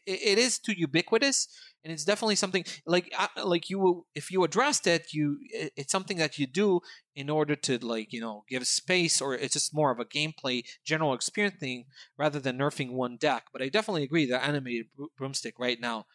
it, 0.06 0.20
it 0.22 0.38
is 0.38 0.60
too 0.60 0.74
ubiquitous 0.76 1.48
and 1.84 1.92
it's 1.92 2.06
definitely 2.06 2.36
something 2.36 2.64
like 2.86 3.14
like 3.44 3.70
you 3.70 4.06
if 4.16 4.32
you 4.32 4.44
addressed 4.44 4.88
it 4.88 5.14
you 5.14 5.38
it's 5.52 5.92
something 5.92 6.18
that 6.18 6.38
you 6.38 6.48
do 6.48 6.80
in 7.16 7.30
order 7.30 7.56
to 7.56 7.78
like 7.86 8.14
you 8.14 8.22
know 8.22 8.44
give 8.50 8.66
space 8.66 9.22
or 9.22 9.34
it's 9.36 9.54
just 9.54 9.74
more 9.74 9.92
of 9.92 10.00
a 10.00 10.06
gameplay 10.06 10.64
general 10.86 11.14
experience 11.14 11.58
thing 11.60 11.86
rather 12.18 12.40
than 12.40 12.58
nerfing 12.58 12.92
one 12.92 13.18
deck 13.18 13.46
but 13.52 13.62
i 13.62 13.70
definitely 13.70 14.04
agree 14.04 14.26
that 14.26 14.44
animated 14.44 14.88
broomstick 15.18 15.60
right 15.60 15.80
now 15.80 16.06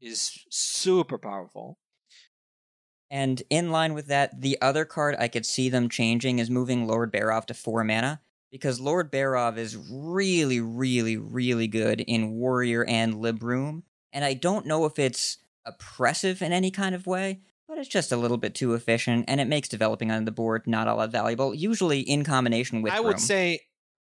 is 0.00 0.44
super 0.50 1.18
powerful 1.18 1.78
And 3.10 3.42
in 3.48 3.70
line 3.70 3.94
with 3.94 4.06
that, 4.08 4.40
the 4.40 4.58
other 4.60 4.84
card 4.84 5.16
I 5.18 5.28
could 5.28 5.46
see 5.46 5.68
them 5.68 5.88
changing 5.88 6.38
is 6.38 6.50
moving 6.50 6.86
Lord 6.86 7.12
Barov 7.12 7.46
to 7.46 7.54
four 7.54 7.84
mana. 7.84 8.20
Because 8.50 8.80
Lord 8.80 9.12
Barov 9.12 9.58
is 9.58 9.76
really, 9.76 10.60
really, 10.60 11.16
really 11.16 11.68
good 11.68 12.00
in 12.00 12.32
Warrior 12.32 12.84
and 12.84 13.14
Libram. 13.14 13.82
And 14.12 14.24
I 14.24 14.34
don't 14.34 14.66
know 14.66 14.84
if 14.84 14.98
it's 14.98 15.38
oppressive 15.64 16.42
in 16.42 16.52
any 16.52 16.70
kind 16.70 16.94
of 16.94 17.06
way, 17.06 17.40
but 17.68 17.78
it's 17.78 17.88
just 17.88 18.12
a 18.12 18.16
little 18.16 18.38
bit 18.38 18.54
too 18.54 18.74
efficient, 18.74 19.26
and 19.28 19.40
it 19.40 19.46
makes 19.46 19.68
developing 19.68 20.10
on 20.10 20.24
the 20.24 20.32
board 20.32 20.66
not 20.66 20.88
all 20.88 20.98
that 20.98 21.12
valuable, 21.12 21.54
usually 21.54 22.00
in 22.00 22.24
combination 22.24 22.80
with 22.82 22.92
i 22.92 23.00
would 23.00 23.16
Room. 23.16 23.18
say 23.18 23.60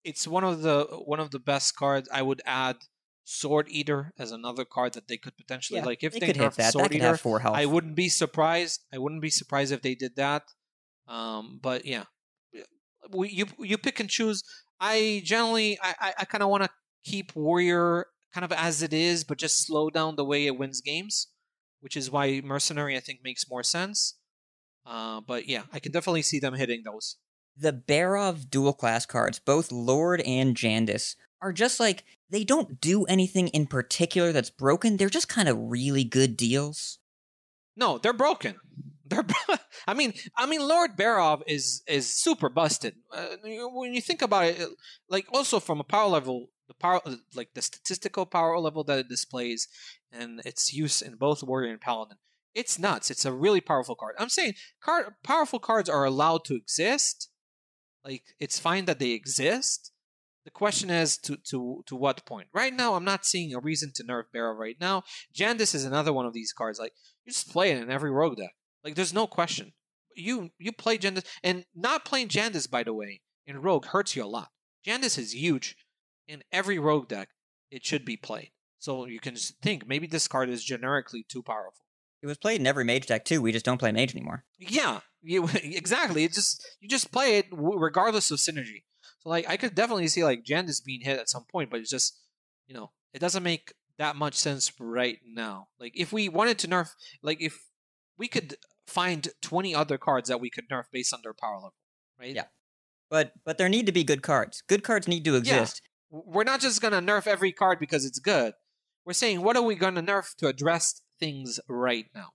it's 0.05 0.27
one 0.27 0.43
of 0.43 0.63
the 0.63 0.85
one 1.05 1.21
of 1.21 1.31
the 1.31 1.39
best 1.39 1.77
cards 1.77 2.09
i 2.13 2.21
would 2.21 2.43
add 2.45 2.77
sword 3.25 3.67
eater 3.71 4.13
as 4.19 4.33
another 4.33 4.65
card 4.65 4.95
that 4.95 5.09
they 5.09 5.17
could 5.17 5.37
potentially 5.37 5.79
Yeah, 5.79 5.87
like 5.87 6.03
if 6.03 6.13
they 6.13 6.21
they, 6.21 6.27
could 6.27 6.37
hit 6.37 6.51
that. 6.53 6.57
That 6.57 6.73
sword 6.73 6.91
could 6.91 6.97
eater 6.97 7.17
four 7.17 7.39
health. 7.41 7.57
I 7.57 7.67
wouldn't 7.67 7.95
be 7.95 8.09
surprised. 8.09 8.81
I 8.93 8.99
wouldn't 8.99 9.23
be 9.23 9.31
surprised 9.31 9.73
if 9.73 9.83
they 9.83 9.95
did 9.95 10.17
that. 10.17 10.43
Um, 11.07 11.61
but 11.63 11.85
yeah, 11.85 12.05
we, 13.11 13.29
you 13.31 13.47
you 13.59 13.79
pick 13.79 14.01
and 14.01 14.09
choose. 14.11 14.43
I 14.81 15.23
generally 15.25 15.79
I 15.83 15.95
I, 16.01 16.15
I 16.21 16.25
kind 16.25 16.43
of 16.43 16.49
want 16.49 16.65
to 16.65 16.71
keep 17.05 17.35
warrior 17.37 18.07
kind 18.33 18.45
of 18.45 18.53
as 18.53 18.83
it 18.83 18.93
is, 18.93 19.25
but 19.25 19.39
just 19.39 19.67
slow 19.67 19.91
down 19.91 20.17
the 20.17 20.25
way 20.25 20.47
it 20.47 20.59
wins 20.59 20.81
games, 20.81 21.29
which 21.81 21.97
is 21.97 22.11
why 22.11 22.41
mercenary 22.43 22.97
I 22.97 23.01
think 23.01 23.21
makes 23.23 23.49
more 23.49 23.63
sense. 23.63 24.15
Uh, 24.85 25.21
but 25.21 25.49
yeah, 25.49 25.63
I 25.73 25.79
can 25.79 25.93
definitely 25.93 26.23
see 26.23 26.39
them 26.39 26.55
hitting 26.55 26.83
those. 26.85 27.17
The 27.57 27.73
Barov 27.73 28.49
dual 28.51 28.73
class 28.73 29.07
cards, 29.07 29.39
both 29.39 29.71
Lord 29.71 30.21
and 30.23 30.57
Jandice, 30.57 31.17
are 31.41 31.53
just 31.53 31.79
like 31.79 32.05
they 32.31 32.45
don't 32.45 32.81
do 32.81 33.05
anything 33.05 33.49
in 33.49 33.67
particular 33.67 34.33
that's 34.33 34.51
broken. 34.51 34.97
They're 34.97 35.11
just 35.11 35.29
kind 35.29 35.49
of 35.49 35.59
really 35.59 36.05
good 36.05 36.37
deals. 36.37 36.99
No, 37.77 37.99
they're 37.99 38.13
broken. 38.13 38.57
They're. 39.05 39.23
bro- 39.23 39.57
I 39.87 39.95
mean, 39.95 40.15
I 40.37 40.47
mean, 40.47 40.67
Lord 40.67 40.97
Barov 40.97 41.43
is 41.47 41.83
is 41.87 42.09
super 42.09 42.49
busted. 42.49 42.95
Uh, 43.13 43.37
when 43.43 43.93
you 43.95 44.01
think 44.01 44.23
about 44.23 44.45
it, 44.45 44.69
like 45.09 45.27
also 45.33 45.61
from 45.61 45.81
a 45.81 45.85
power 45.85 46.09
level, 46.09 46.49
the 46.73 46.79
power, 46.79 47.01
uh, 47.05 47.17
like 47.35 47.55
the 47.55 47.63
statistical 47.63 48.27
power 48.27 48.59
level 48.59 48.85
that 48.85 48.99
it 48.99 49.09
displays, 49.09 49.69
and 50.11 50.41
its 50.45 50.73
use 50.73 51.03
in 51.03 51.17
both 51.17 51.43
warrior 51.43 51.71
and 51.71 51.81
paladin, 51.81 52.19
it's 52.55 52.79
nuts. 52.79 53.11
It's 53.11 53.25
a 53.25 53.33
really 53.33 53.61
powerful 53.61 53.95
card. 53.95 54.15
I'm 54.19 54.29
saying, 54.29 54.55
card 54.81 55.15
powerful 55.23 55.59
cards 55.59 55.89
are 55.89 56.05
allowed 56.05 56.45
to 56.47 56.55
exist. 56.55 57.29
Like 58.05 58.23
it's 58.39 58.59
fine 58.59 58.87
that 58.87 58.99
they 58.99 59.11
exist. 59.11 59.93
The 60.45 60.51
question 60.51 60.91
is 60.91 61.19
to 61.19 61.37
to 61.51 61.83
to 61.87 61.97
what 61.97 62.27
point? 62.27 62.49
Right 62.53 62.75
now, 62.75 62.95
I'm 62.95 63.05
not 63.05 63.25
seeing 63.25 63.55
a 63.55 63.61
reason 63.61 63.93
to 63.95 64.05
nerf 64.05 64.25
Barov 64.35 64.59
right 64.59 64.77
now. 64.81 65.05
Jandice 65.35 65.75
is 65.75 65.85
another 65.85 66.13
one 66.13 66.27
of 66.27 66.33
these 66.33 66.53
cards. 66.53 66.79
Like 66.79 66.93
you 67.25 67.33
just 67.33 67.53
play 67.53 67.71
it 67.71 67.79
in 67.79 67.91
every 67.91 68.11
rogue 68.11 68.37
deck. 68.37 68.55
Like 68.85 68.95
there's 68.95 69.15
no 69.15 69.27
question. 69.27 69.73
You 70.17 70.51
you 70.59 70.73
play 70.73 70.99
Jandice 70.99 71.27
and 71.43 71.65
not 71.75 72.05
playing 72.05 72.29
Jandice 72.29 72.71
by 72.71 72.83
the 72.83 72.95
way 72.95 73.21
in 73.47 73.63
rogue 73.63 73.87
hurts 73.87 74.17
you 74.17 74.25
a 74.25 74.27
lot. 74.27 74.51
Jandice 74.87 75.19
is 75.19 75.33
huge 75.33 75.77
in 76.29 76.43
every 76.53 76.79
rogue 76.79 77.09
deck. 77.09 77.29
It 77.71 77.85
should 77.85 78.05
be 78.05 78.17
played. 78.17 78.51
So 78.79 79.07
you 79.07 79.21
can 79.21 79.35
just 79.35 79.61
think 79.63 79.87
maybe 79.87 80.07
this 80.07 80.29
card 80.29 80.49
is 80.49 80.65
generically 80.65 81.25
too 81.29 81.43
powerful. 81.43 81.85
It 82.23 82.27
was 82.27 82.39
played 82.39 82.61
in 82.61 82.67
every 82.67 82.85
mage 82.85 83.07
deck 83.07 83.25
too. 83.25 83.43
We 83.43 83.53
just 83.53 83.65
don't 83.65 83.79
play 83.79 83.93
mage 83.93 84.15
anymore. 84.15 84.45
Yeah, 84.59 85.01
you 85.23 85.49
exactly. 85.55 86.25
It's 86.25 86.37
just 86.37 86.67
you 86.81 86.89
just 86.89 87.13
play 87.13 87.39
it 87.39 87.47
regardless 87.51 88.31
of 88.31 88.39
synergy. 88.39 88.85
So 89.21 89.29
like 89.29 89.49
I 89.49 89.57
could 89.57 89.75
definitely 89.75 90.09
see 90.09 90.25
like 90.25 90.45
Jandice 90.45 90.85
being 90.85 91.01
hit 91.01 91.19
at 91.19 91.29
some 91.29 91.45
point, 91.51 91.71
but 91.71 91.81
it's 91.81 91.91
just 91.91 92.19
you 92.67 92.75
know 92.75 92.91
it 93.13 93.21
doesn't 93.21 93.43
make 93.43 93.73
that 93.99 94.17
much 94.17 94.35
sense 94.35 94.73
right 94.81 95.19
now. 95.25 95.69
Like 95.79 95.93
if 95.97 96.13
we 96.13 96.29
wanted 96.29 96.59
to 96.61 96.69
nerf, 96.69 96.91
like 97.23 97.41
if 97.41 97.67
we 98.19 98.29
could 98.29 98.57
find 98.87 99.29
twenty 99.41 99.75
other 99.75 99.99
cards 99.99 100.29
that 100.29 100.41
we 100.41 100.51
could 100.51 100.69
nerf 100.69 100.85
based 100.93 101.15
on 101.15 101.21
their 101.23 101.35
power 101.35 101.57
level, 101.57 101.75
right? 102.19 102.35
Yeah. 102.35 102.47
But 103.11 103.33
but 103.45 103.59
there 103.59 103.69
need 103.69 103.87
to 103.87 103.93
be 103.93 104.05
good 104.05 104.23
cards. 104.23 104.63
Good 104.67 104.83
cards 104.83 105.07
need 105.07 105.25
to 105.25 105.37
exist. 105.37 105.83
We're 106.13 106.45
not 106.45 106.61
just 106.61 106.83
gonna 106.83 107.01
nerf 107.01 107.27
every 107.27 107.53
card 107.53 107.79
because 107.79 108.05
it's 108.05 108.19
good. 108.19 108.53
We're 109.07 109.15
saying 109.15 109.41
what 109.41 109.57
are 109.57 109.63
we 109.63 109.75
gonna 109.75 110.03
nerf 110.03 110.35
to 110.37 110.47
address 110.47 111.01
things 111.19 111.59
right 111.69 112.05
now. 112.15 112.35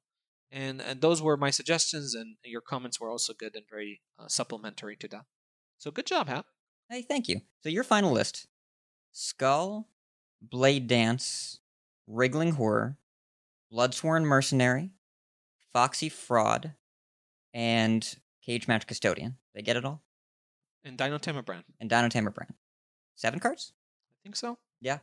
And, 0.52 0.82
and 0.82 1.00
those 1.00 1.22
were 1.22 1.38
my 1.38 1.52
suggestions, 1.52 2.16
and 2.16 2.38
your 2.44 2.62
comments 2.62 3.00
were 3.00 3.10
also 3.10 3.34
good 3.34 3.56
and 3.56 3.66
very 3.70 4.02
uh, 4.18 4.28
supplementary 4.28 4.96
to 4.96 5.08
that. 5.10 5.26
So 5.78 5.92
good 5.92 6.08
job, 6.08 6.28
Hap. 6.28 6.48
Hey, 6.90 7.04
thank 7.04 7.28
you. 7.28 7.42
So 7.62 7.70
your 7.70 7.84
final 7.84 8.12
list: 8.12 8.48
Skull, 9.12 9.90
Blade 10.42 10.88
Dance, 10.88 11.60
Wriggling 12.08 12.54
Horror, 12.54 12.98
Bloodsworn 13.72 14.24
Mercenary, 14.24 14.92
Foxy 15.74 16.10
Fraud, 16.10 16.74
and 17.54 18.16
Cage 18.44 18.68
Match 18.68 18.88
Custodian. 18.88 19.36
Did 19.54 19.60
I 19.60 19.62
get 19.62 19.78
it 19.78 19.86
all? 19.86 20.02
And 20.84 20.98
Dino 20.98 21.20
Brann. 21.42 21.64
And 21.80 21.90
Dinotamer 21.90 22.34
Brann. 22.34 22.56
Seven 23.18 23.40
cards. 23.40 23.74
I 24.12 24.18
think 24.24 24.38
so. 24.38 24.58
Yeah. 24.80 25.00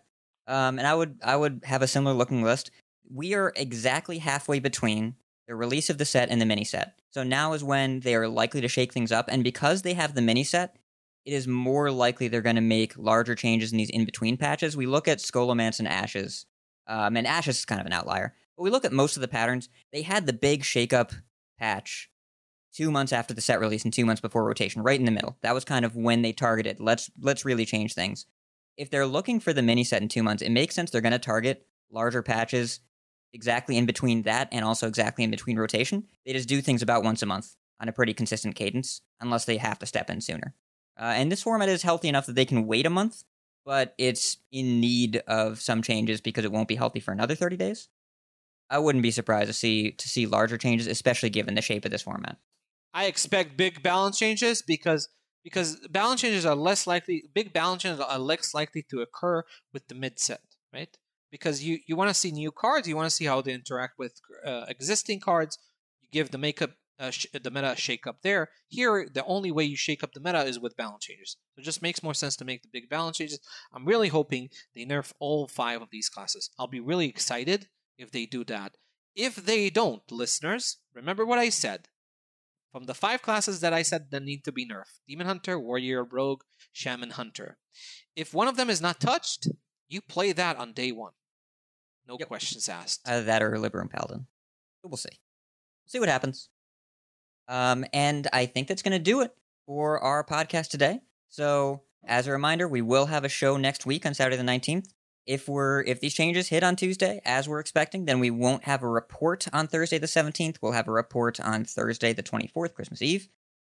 Um, 0.46 0.78
and 0.78 0.86
I 0.86 0.94
would 0.94 1.18
I 1.22 1.36
would 1.36 1.62
have 1.64 1.82
a 1.82 1.86
similar 1.86 2.14
looking 2.14 2.42
list. 2.42 2.70
We 3.12 3.34
are 3.34 3.52
exactly 3.56 4.18
halfway 4.18 4.60
between 4.60 5.16
the 5.46 5.54
release 5.54 5.90
of 5.90 5.98
the 5.98 6.04
set 6.04 6.30
and 6.30 6.40
the 6.40 6.46
mini 6.46 6.64
set. 6.64 6.98
So 7.10 7.22
now 7.22 7.52
is 7.52 7.62
when 7.62 8.00
they 8.00 8.14
are 8.14 8.28
likely 8.28 8.60
to 8.62 8.68
shake 8.68 8.92
things 8.92 9.12
up, 9.12 9.26
and 9.28 9.44
because 9.44 9.82
they 9.82 9.94
have 9.94 10.14
the 10.14 10.22
mini 10.22 10.44
set, 10.44 10.76
it 11.24 11.32
is 11.32 11.46
more 11.46 11.90
likely 11.90 12.28
they're 12.28 12.40
going 12.40 12.56
to 12.56 12.62
make 12.62 12.96
larger 12.96 13.34
changes 13.34 13.72
in 13.72 13.78
these 13.78 13.90
in 13.90 14.04
between 14.04 14.36
patches. 14.36 14.76
We 14.76 14.86
look 14.86 15.08
at 15.08 15.18
Scholomance 15.18 15.78
and 15.78 15.88
Ashes, 15.88 16.46
um, 16.86 17.16
and 17.16 17.26
Ashes 17.26 17.58
is 17.58 17.64
kind 17.64 17.80
of 17.80 17.86
an 17.86 17.92
outlier, 17.92 18.34
but 18.56 18.62
we 18.62 18.70
look 18.70 18.84
at 18.84 18.92
most 18.92 19.16
of 19.16 19.22
the 19.22 19.28
patterns. 19.28 19.68
They 19.92 20.02
had 20.02 20.26
the 20.26 20.32
big 20.32 20.64
shake 20.64 20.92
up 20.92 21.12
patch 21.58 22.10
two 22.74 22.90
months 22.90 23.12
after 23.12 23.32
the 23.32 23.40
set 23.40 23.60
release 23.60 23.84
and 23.84 23.92
two 23.92 24.04
months 24.04 24.20
before 24.20 24.44
rotation, 24.44 24.82
right 24.82 24.98
in 24.98 25.06
the 25.06 25.12
middle. 25.12 25.36
That 25.42 25.54
was 25.54 25.64
kind 25.64 25.84
of 25.84 25.96
when 25.96 26.22
they 26.22 26.32
targeted. 26.32 26.80
Let's 26.80 27.10
let's 27.20 27.44
really 27.44 27.64
change 27.64 27.94
things 27.94 28.26
if 28.76 28.90
they're 28.90 29.06
looking 29.06 29.40
for 29.40 29.52
the 29.52 29.62
mini 29.62 29.84
set 29.84 30.02
in 30.02 30.08
two 30.08 30.22
months, 30.22 30.42
it 30.42 30.50
makes 30.50 30.74
sense 30.74 30.90
they're 30.90 31.00
going 31.00 31.12
to 31.12 31.18
target 31.18 31.66
larger 31.90 32.22
patches 32.22 32.80
exactly 33.32 33.76
in 33.76 33.86
between 33.86 34.22
that 34.22 34.48
and 34.52 34.64
also 34.64 34.86
exactly 34.86 35.24
in 35.24 35.30
between 35.30 35.58
rotation. 35.58 36.04
They 36.24 36.32
just 36.32 36.48
do 36.48 36.60
things 36.60 36.82
about 36.82 37.04
once 37.04 37.22
a 37.22 37.26
month 37.26 37.54
on 37.80 37.88
a 37.88 37.92
pretty 37.92 38.14
consistent 38.14 38.54
cadence, 38.54 39.00
unless 39.20 39.44
they 39.44 39.56
have 39.56 39.78
to 39.80 39.86
step 39.86 40.10
in 40.10 40.20
sooner. 40.20 40.54
Uh, 40.98 41.12
and 41.16 41.30
this 41.30 41.42
format 41.42 41.68
is 41.68 41.82
healthy 41.82 42.08
enough 42.08 42.26
that 42.26 42.36
they 42.36 42.44
can 42.44 42.66
wait 42.66 42.86
a 42.86 42.90
month, 42.90 43.24
but 43.64 43.94
it's 43.98 44.38
in 44.52 44.80
need 44.80 45.16
of 45.26 45.60
some 45.60 45.82
changes 45.82 46.20
because 46.20 46.44
it 46.44 46.52
won't 46.52 46.68
be 46.68 46.76
healthy 46.76 47.00
for 47.00 47.12
another 47.12 47.34
30 47.34 47.56
days. 47.56 47.88
I 48.70 48.78
wouldn't 48.78 49.02
be 49.02 49.10
surprised 49.10 49.48
to 49.48 49.52
see 49.52 49.92
to 49.92 50.08
see 50.08 50.26
larger 50.26 50.56
changes, 50.56 50.86
especially 50.86 51.30
given 51.30 51.54
the 51.54 51.62
shape 51.62 51.84
of 51.84 51.90
this 51.90 52.02
format. 52.02 52.38
I 52.94 53.06
expect 53.06 53.56
big 53.56 53.82
balance 53.82 54.18
changes 54.18 54.62
because 54.62 55.08
because 55.42 55.76
balance 55.90 56.22
changes 56.22 56.46
are 56.46 56.54
less 56.54 56.86
likely. 56.86 57.24
Big 57.34 57.52
balance 57.52 57.82
changes 57.82 58.00
are 58.00 58.18
less 58.18 58.54
likely 58.54 58.84
to 58.90 59.02
occur 59.02 59.42
with 59.72 59.88
the 59.88 59.94
mid 59.94 60.18
set, 60.18 60.40
right? 60.72 60.96
Because 61.30 61.62
you 61.62 61.80
you 61.86 61.96
want 61.96 62.08
to 62.08 62.14
see 62.14 62.30
new 62.30 62.52
cards, 62.52 62.88
you 62.88 62.96
want 62.96 63.10
to 63.10 63.14
see 63.14 63.24
how 63.24 63.42
they 63.42 63.52
interact 63.52 63.98
with 63.98 64.20
uh, 64.46 64.64
existing 64.68 65.20
cards. 65.20 65.58
You 66.00 66.08
give 66.12 66.30
the 66.30 66.38
makeup 66.38 66.70
uh, 66.98 67.10
sh- 67.10 67.26
the 67.32 67.50
meta 67.50 67.74
shake 67.76 68.06
up 68.06 68.22
there. 68.22 68.50
Here, 68.68 69.08
the 69.12 69.24
only 69.24 69.50
way 69.50 69.64
you 69.64 69.76
shake 69.76 70.04
up 70.04 70.12
the 70.12 70.20
meta 70.20 70.44
is 70.44 70.60
with 70.60 70.76
balance 70.76 71.04
changes. 71.04 71.36
So 71.54 71.60
it 71.60 71.64
just 71.64 71.82
makes 71.82 72.02
more 72.02 72.14
sense 72.14 72.36
to 72.36 72.44
make 72.44 72.62
the 72.62 72.68
big 72.72 72.88
balance 72.88 73.18
changes. 73.18 73.40
I'm 73.72 73.84
really 73.84 74.08
hoping 74.08 74.50
they 74.74 74.84
nerf 74.84 75.12
all 75.18 75.48
five 75.48 75.82
of 75.82 75.88
these 75.90 76.08
classes. 76.08 76.50
I'll 76.58 76.68
be 76.68 76.80
really 76.80 77.08
excited 77.08 77.68
if 77.98 78.12
they 78.12 78.26
do 78.26 78.44
that. 78.44 78.76
If 79.16 79.36
they 79.36 79.70
don't, 79.70 80.02
listeners, 80.10 80.78
remember 80.94 81.24
what 81.26 81.38
I 81.38 81.48
said. 81.48 81.88
From 82.74 82.86
the 82.86 82.94
five 82.94 83.22
classes 83.22 83.60
that 83.60 83.72
I 83.72 83.82
said 83.82 84.10
that 84.10 84.24
need 84.24 84.42
to 84.42 84.50
be 84.50 84.66
nerfed 84.66 84.98
Demon 85.06 85.28
Hunter, 85.28 85.60
Warrior, 85.60 86.02
Rogue, 86.02 86.42
Shaman, 86.72 87.10
Hunter. 87.10 87.56
If 88.16 88.34
one 88.34 88.48
of 88.48 88.56
them 88.56 88.68
is 88.68 88.80
not 88.80 88.98
touched, 89.00 89.46
you 89.88 90.00
play 90.00 90.32
that 90.32 90.56
on 90.56 90.72
day 90.72 90.90
one. 90.90 91.12
No 92.08 92.16
Yep. 92.18 92.26
questions 92.26 92.68
asked. 92.68 93.02
Either 93.06 93.22
that 93.22 93.44
or 93.44 93.52
Libram 93.52 93.88
Paladin. 93.88 94.26
We'll 94.82 94.96
see. 94.96 95.20
see 95.86 96.00
what 96.00 96.08
happens. 96.08 96.48
Um, 97.46 97.84
and 97.92 98.26
I 98.32 98.46
think 98.46 98.66
that's 98.66 98.82
going 98.82 98.90
to 98.90 98.98
do 98.98 99.20
it 99.20 99.30
for 99.66 100.00
our 100.00 100.24
podcast 100.24 100.70
today. 100.70 100.98
So, 101.28 101.84
as 102.04 102.26
a 102.26 102.32
reminder, 102.32 102.66
we 102.66 102.82
will 102.82 103.06
have 103.06 103.22
a 103.24 103.28
show 103.28 103.56
next 103.56 103.86
week 103.86 104.04
on 104.04 104.14
Saturday 104.14 104.36
the 104.36 104.42
19th. 104.42 104.92
If 105.26 105.48
we're 105.48 105.82
if 105.82 106.00
these 106.00 106.14
changes 106.14 106.48
hit 106.48 106.62
on 106.62 106.76
Tuesday 106.76 107.20
as 107.24 107.48
we're 107.48 107.60
expecting, 107.60 108.04
then 108.04 108.20
we 108.20 108.30
won't 108.30 108.64
have 108.64 108.82
a 108.82 108.88
report 108.88 109.46
on 109.52 109.66
Thursday 109.66 109.98
the 109.98 110.06
17th. 110.06 110.56
We'll 110.60 110.72
have 110.72 110.88
a 110.88 110.92
report 110.92 111.40
on 111.40 111.64
Thursday 111.64 112.12
the 112.12 112.22
24th, 112.22 112.74
Christmas 112.74 113.00
Eve. 113.00 113.28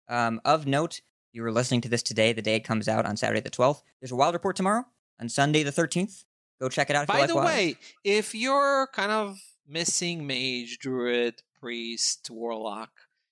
Um, 0.08 0.40
of 0.44 0.66
note, 0.66 1.00
you 1.32 1.42
were 1.42 1.52
listening 1.52 1.80
to 1.82 1.88
this 1.88 2.02
today, 2.02 2.32
the 2.32 2.42
day 2.42 2.56
it 2.56 2.64
comes 2.64 2.88
out 2.88 3.06
on 3.06 3.16
Saturday 3.16 3.40
the 3.40 3.50
12th. 3.50 3.82
There's 4.00 4.12
a 4.12 4.16
wild 4.16 4.34
report 4.34 4.56
tomorrow 4.56 4.84
on 5.20 5.28
Sunday 5.28 5.62
the 5.62 5.70
13th. 5.70 6.24
Go 6.60 6.68
check 6.68 6.90
it 6.90 6.96
out. 6.96 7.04
If 7.04 7.08
you 7.08 7.14
By 7.14 7.20
like 7.20 7.28
the 7.28 7.34
wild. 7.36 7.46
way, 7.46 7.76
if 8.04 8.34
you're 8.34 8.88
kind 8.92 9.10
of 9.10 9.38
missing 9.66 10.26
Mage, 10.26 10.78
Druid, 10.78 11.42
Priest, 11.60 12.28
Warlock, 12.30 12.90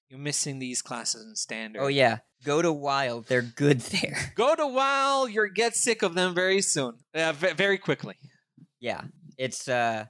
you're 0.09 0.19
missing 0.19 0.59
these 0.59 0.83
classes 0.83 1.27
in 1.27 1.37
Standard. 1.37 1.81
Oh 1.83 1.87
yeah, 1.89 2.19
go 2.45 2.63
to 2.63 2.73
Wild. 2.73 3.27
They're 3.27 3.43
good 3.43 3.81
there. 3.81 4.33
Go 4.37 4.55
to 4.55 4.67
Wild. 4.67 5.31
you'll 5.31 5.49
get 5.55 5.75
sick 5.77 6.03
of 6.03 6.15
them 6.15 6.35
very 6.35 6.61
soon. 6.63 6.95
Uh, 7.15 7.33
v- 7.33 7.53
very 7.53 7.79
quickly. 7.79 8.17
Yeah, 8.81 9.03
it's 9.39 9.69
uh, 9.69 10.07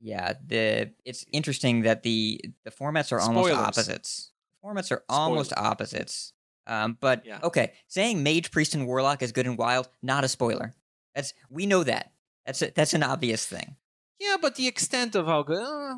yeah. 0.00 0.34
The 0.46 0.92
it's 1.04 1.24
interesting 1.32 1.82
that 1.82 2.02
the 2.02 2.40
the 2.64 2.70
formats 2.70 3.12
are 3.12 3.20
almost 3.20 3.48
Spoilers. 3.48 3.66
opposites. 3.68 4.32
Formats 4.64 4.90
are 4.92 5.02
almost 5.08 5.50
Spoilers. 5.50 5.70
opposites. 5.70 6.32
Um, 6.66 6.96
but 7.00 7.26
Yeah. 7.26 7.40
okay, 7.42 7.72
saying 7.88 8.22
Mage, 8.22 8.50
Priest, 8.52 8.74
and 8.74 8.86
Warlock 8.86 9.22
is 9.22 9.32
good 9.32 9.46
and 9.46 9.58
Wild, 9.58 9.88
not 10.02 10.22
a 10.24 10.28
spoiler. 10.28 10.74
That's 11.14 11.34
we 11.50 11.66
know 11.66 11.82
that. 11.84 12.12
That's 12.46 12.62
a, 12.62 12.70
that's 12.74 12.94
an 12.94 13.02
obvious 13.02 13.44
thing. 13.46 13.76
Yeah, 14.20 14.36
but 14.40 14.54
the 14.54 14.66
extent 14.68 15.14
of 15.16 15.26
how 15.26 15.42
good. 15.42 15.62
Uh, 15.62 15.96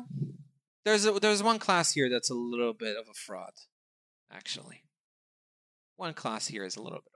there's 0.83 1.05
a, 1.05 1.11
there's 1.13 1.41
one 1.43 1.59
class 1.59 1.91
here 1.93 2.09
that's 2.09 2.29
a 2.29 2.35
little 2.35 2.73
bit 2.73 2.95
of 2.97 3.05
a 3.09 3.13
fraud, 3.13 3.53
actually. 4.31 4.83
One 5.97 6.13
class 6.13 6.47
here 6.47 6.65
is 6.65 6.75
a 6.75 6.81
little 6.81 6.99
bit 6.99 7.11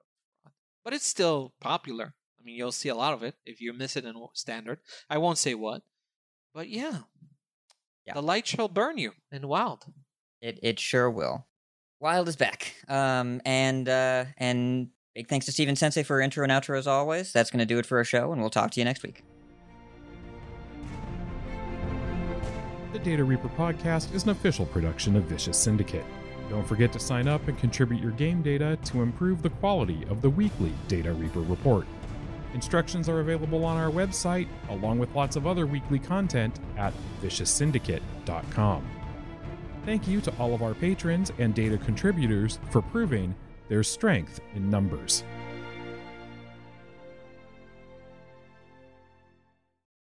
of 0.45 0.51
but 0.85 0.93
it's 0.93 1.05
still 1.05 1.53
popular. 1.59 2.13
I 2.39 2.43
mean, 2.43 2.55
you'll 2.55 2.71
see 2.71 2.89
a 2.89 2.95
lot 2.95 3.13
of 3.13 3.21
it 3.21 3.35
if 3.45 3.59
you 3.61 3.73
miss 3.73 3.97
it 3.97 4.05
in 4.05 4.15
standard. 4.33 4.79
I 5.09 5.17
won't 5.17 5.37
say 5.37 5.53
what, 5.53 5.83
but 6.53 6.69
yeah, 6.69 6.99
Yeah. 8.05 8.13
the 8.13 8.21
light 8.23 8.47
shall 8.47 8.69
burn 8.69 8.97
you 8.97 9.11
in 9.31 9.47
wild. 9.47 9.85
It 10.41 10.57
it 10.63 10.79
sure 10.79 11.09
will. 11.11 11.47
Wild 11.99 12.29
is 12.29 12.37
back. 12.37 12.75
Um, 12.87 13.41
and 13.45 13.89
uh, 13.89 14.25
and 14.37 14.89
Big 15.15 15.27
thanks 15.27 15.45
to 15.47 15.51
Steven 15.51 15.75
Sensei 15.75 16.03
for 16.03 16.21
intro 16.21 16.43
and 16.43 16.51
outro 16.51 16.77
as 16.77 16.87
always. 16.87 17.33
That's 17.33 17.51
going 17.51 17.59
to 17.59 17.65
do 17.65 17.77
it 17.79 17.85
for 17.85 17.97
our 17.97 18.03
show, 18.05 18.31
and 18.31 18.39
we'll 18.39 18.49
talk 18.49 18.71
to 18.71 18.79
you 18.79 18.85
next 18.85 19.03
week. 19.03 19.23
The 22.93 22.99
Data 22.99 23.23
Reaper 23.23 23.49
podcast 23.49 24.13
is 24.15 24.23
an 24.23 24.29
official 24.29 24.65
production 24.65 25.15
of 25.15 25.25
Vicious 25.25 25.57
Syndicate. 25.57 26.05
Don't 26.49 26.67
forget 26.67 26.91
to 26.93 26.99
sign 26.99 27.27
up 27.27 27.47
and 27.47 27.57
contribute 27.57 28.01
your 28.01 28.11
game 28.11 28.41
data 28.41 28.77
to 28.85 29.01
improve 29.01 29.41
the 29.41 29.51
quality 29.51 30.03
of 30.09 30.21
the 30.21 30.29
weekly 30.29 30.73
Data 30.87 31.13
Reaper 31.13 31.41
report. 31.41 31.85
Instructions 32.55 33.07
are 33.07 33.19
available 33.19 33.63
on 33.63 33.77
our 33.77 33.91
website, 33.91 34.47
along 34.69 34.97
with 34.97 35.13
lots 35.13 35.35
of 35.35 35.45
other 35.45 35.67
weekly 35.67 35.99
content 35.99 36.59
at 36.77 36.93
vicioussyndicate.com. 37.21 38.89
Thank 39.85 40.07
you 40.07 40.21
to 40.21 40.33
all 40.39 40.55
of 40.55 40.63
our 40.63 40.73
patrons 40.73 41.31
and 41.37 41.53
data 41.53 41.77
contributors 41.77 42.59
for 42.71 42.81
proving 42.81 43.35
there's 43.67 43.87
strength 43.87 44.41
in 44.55 44.69
numbers. 44.69 45.23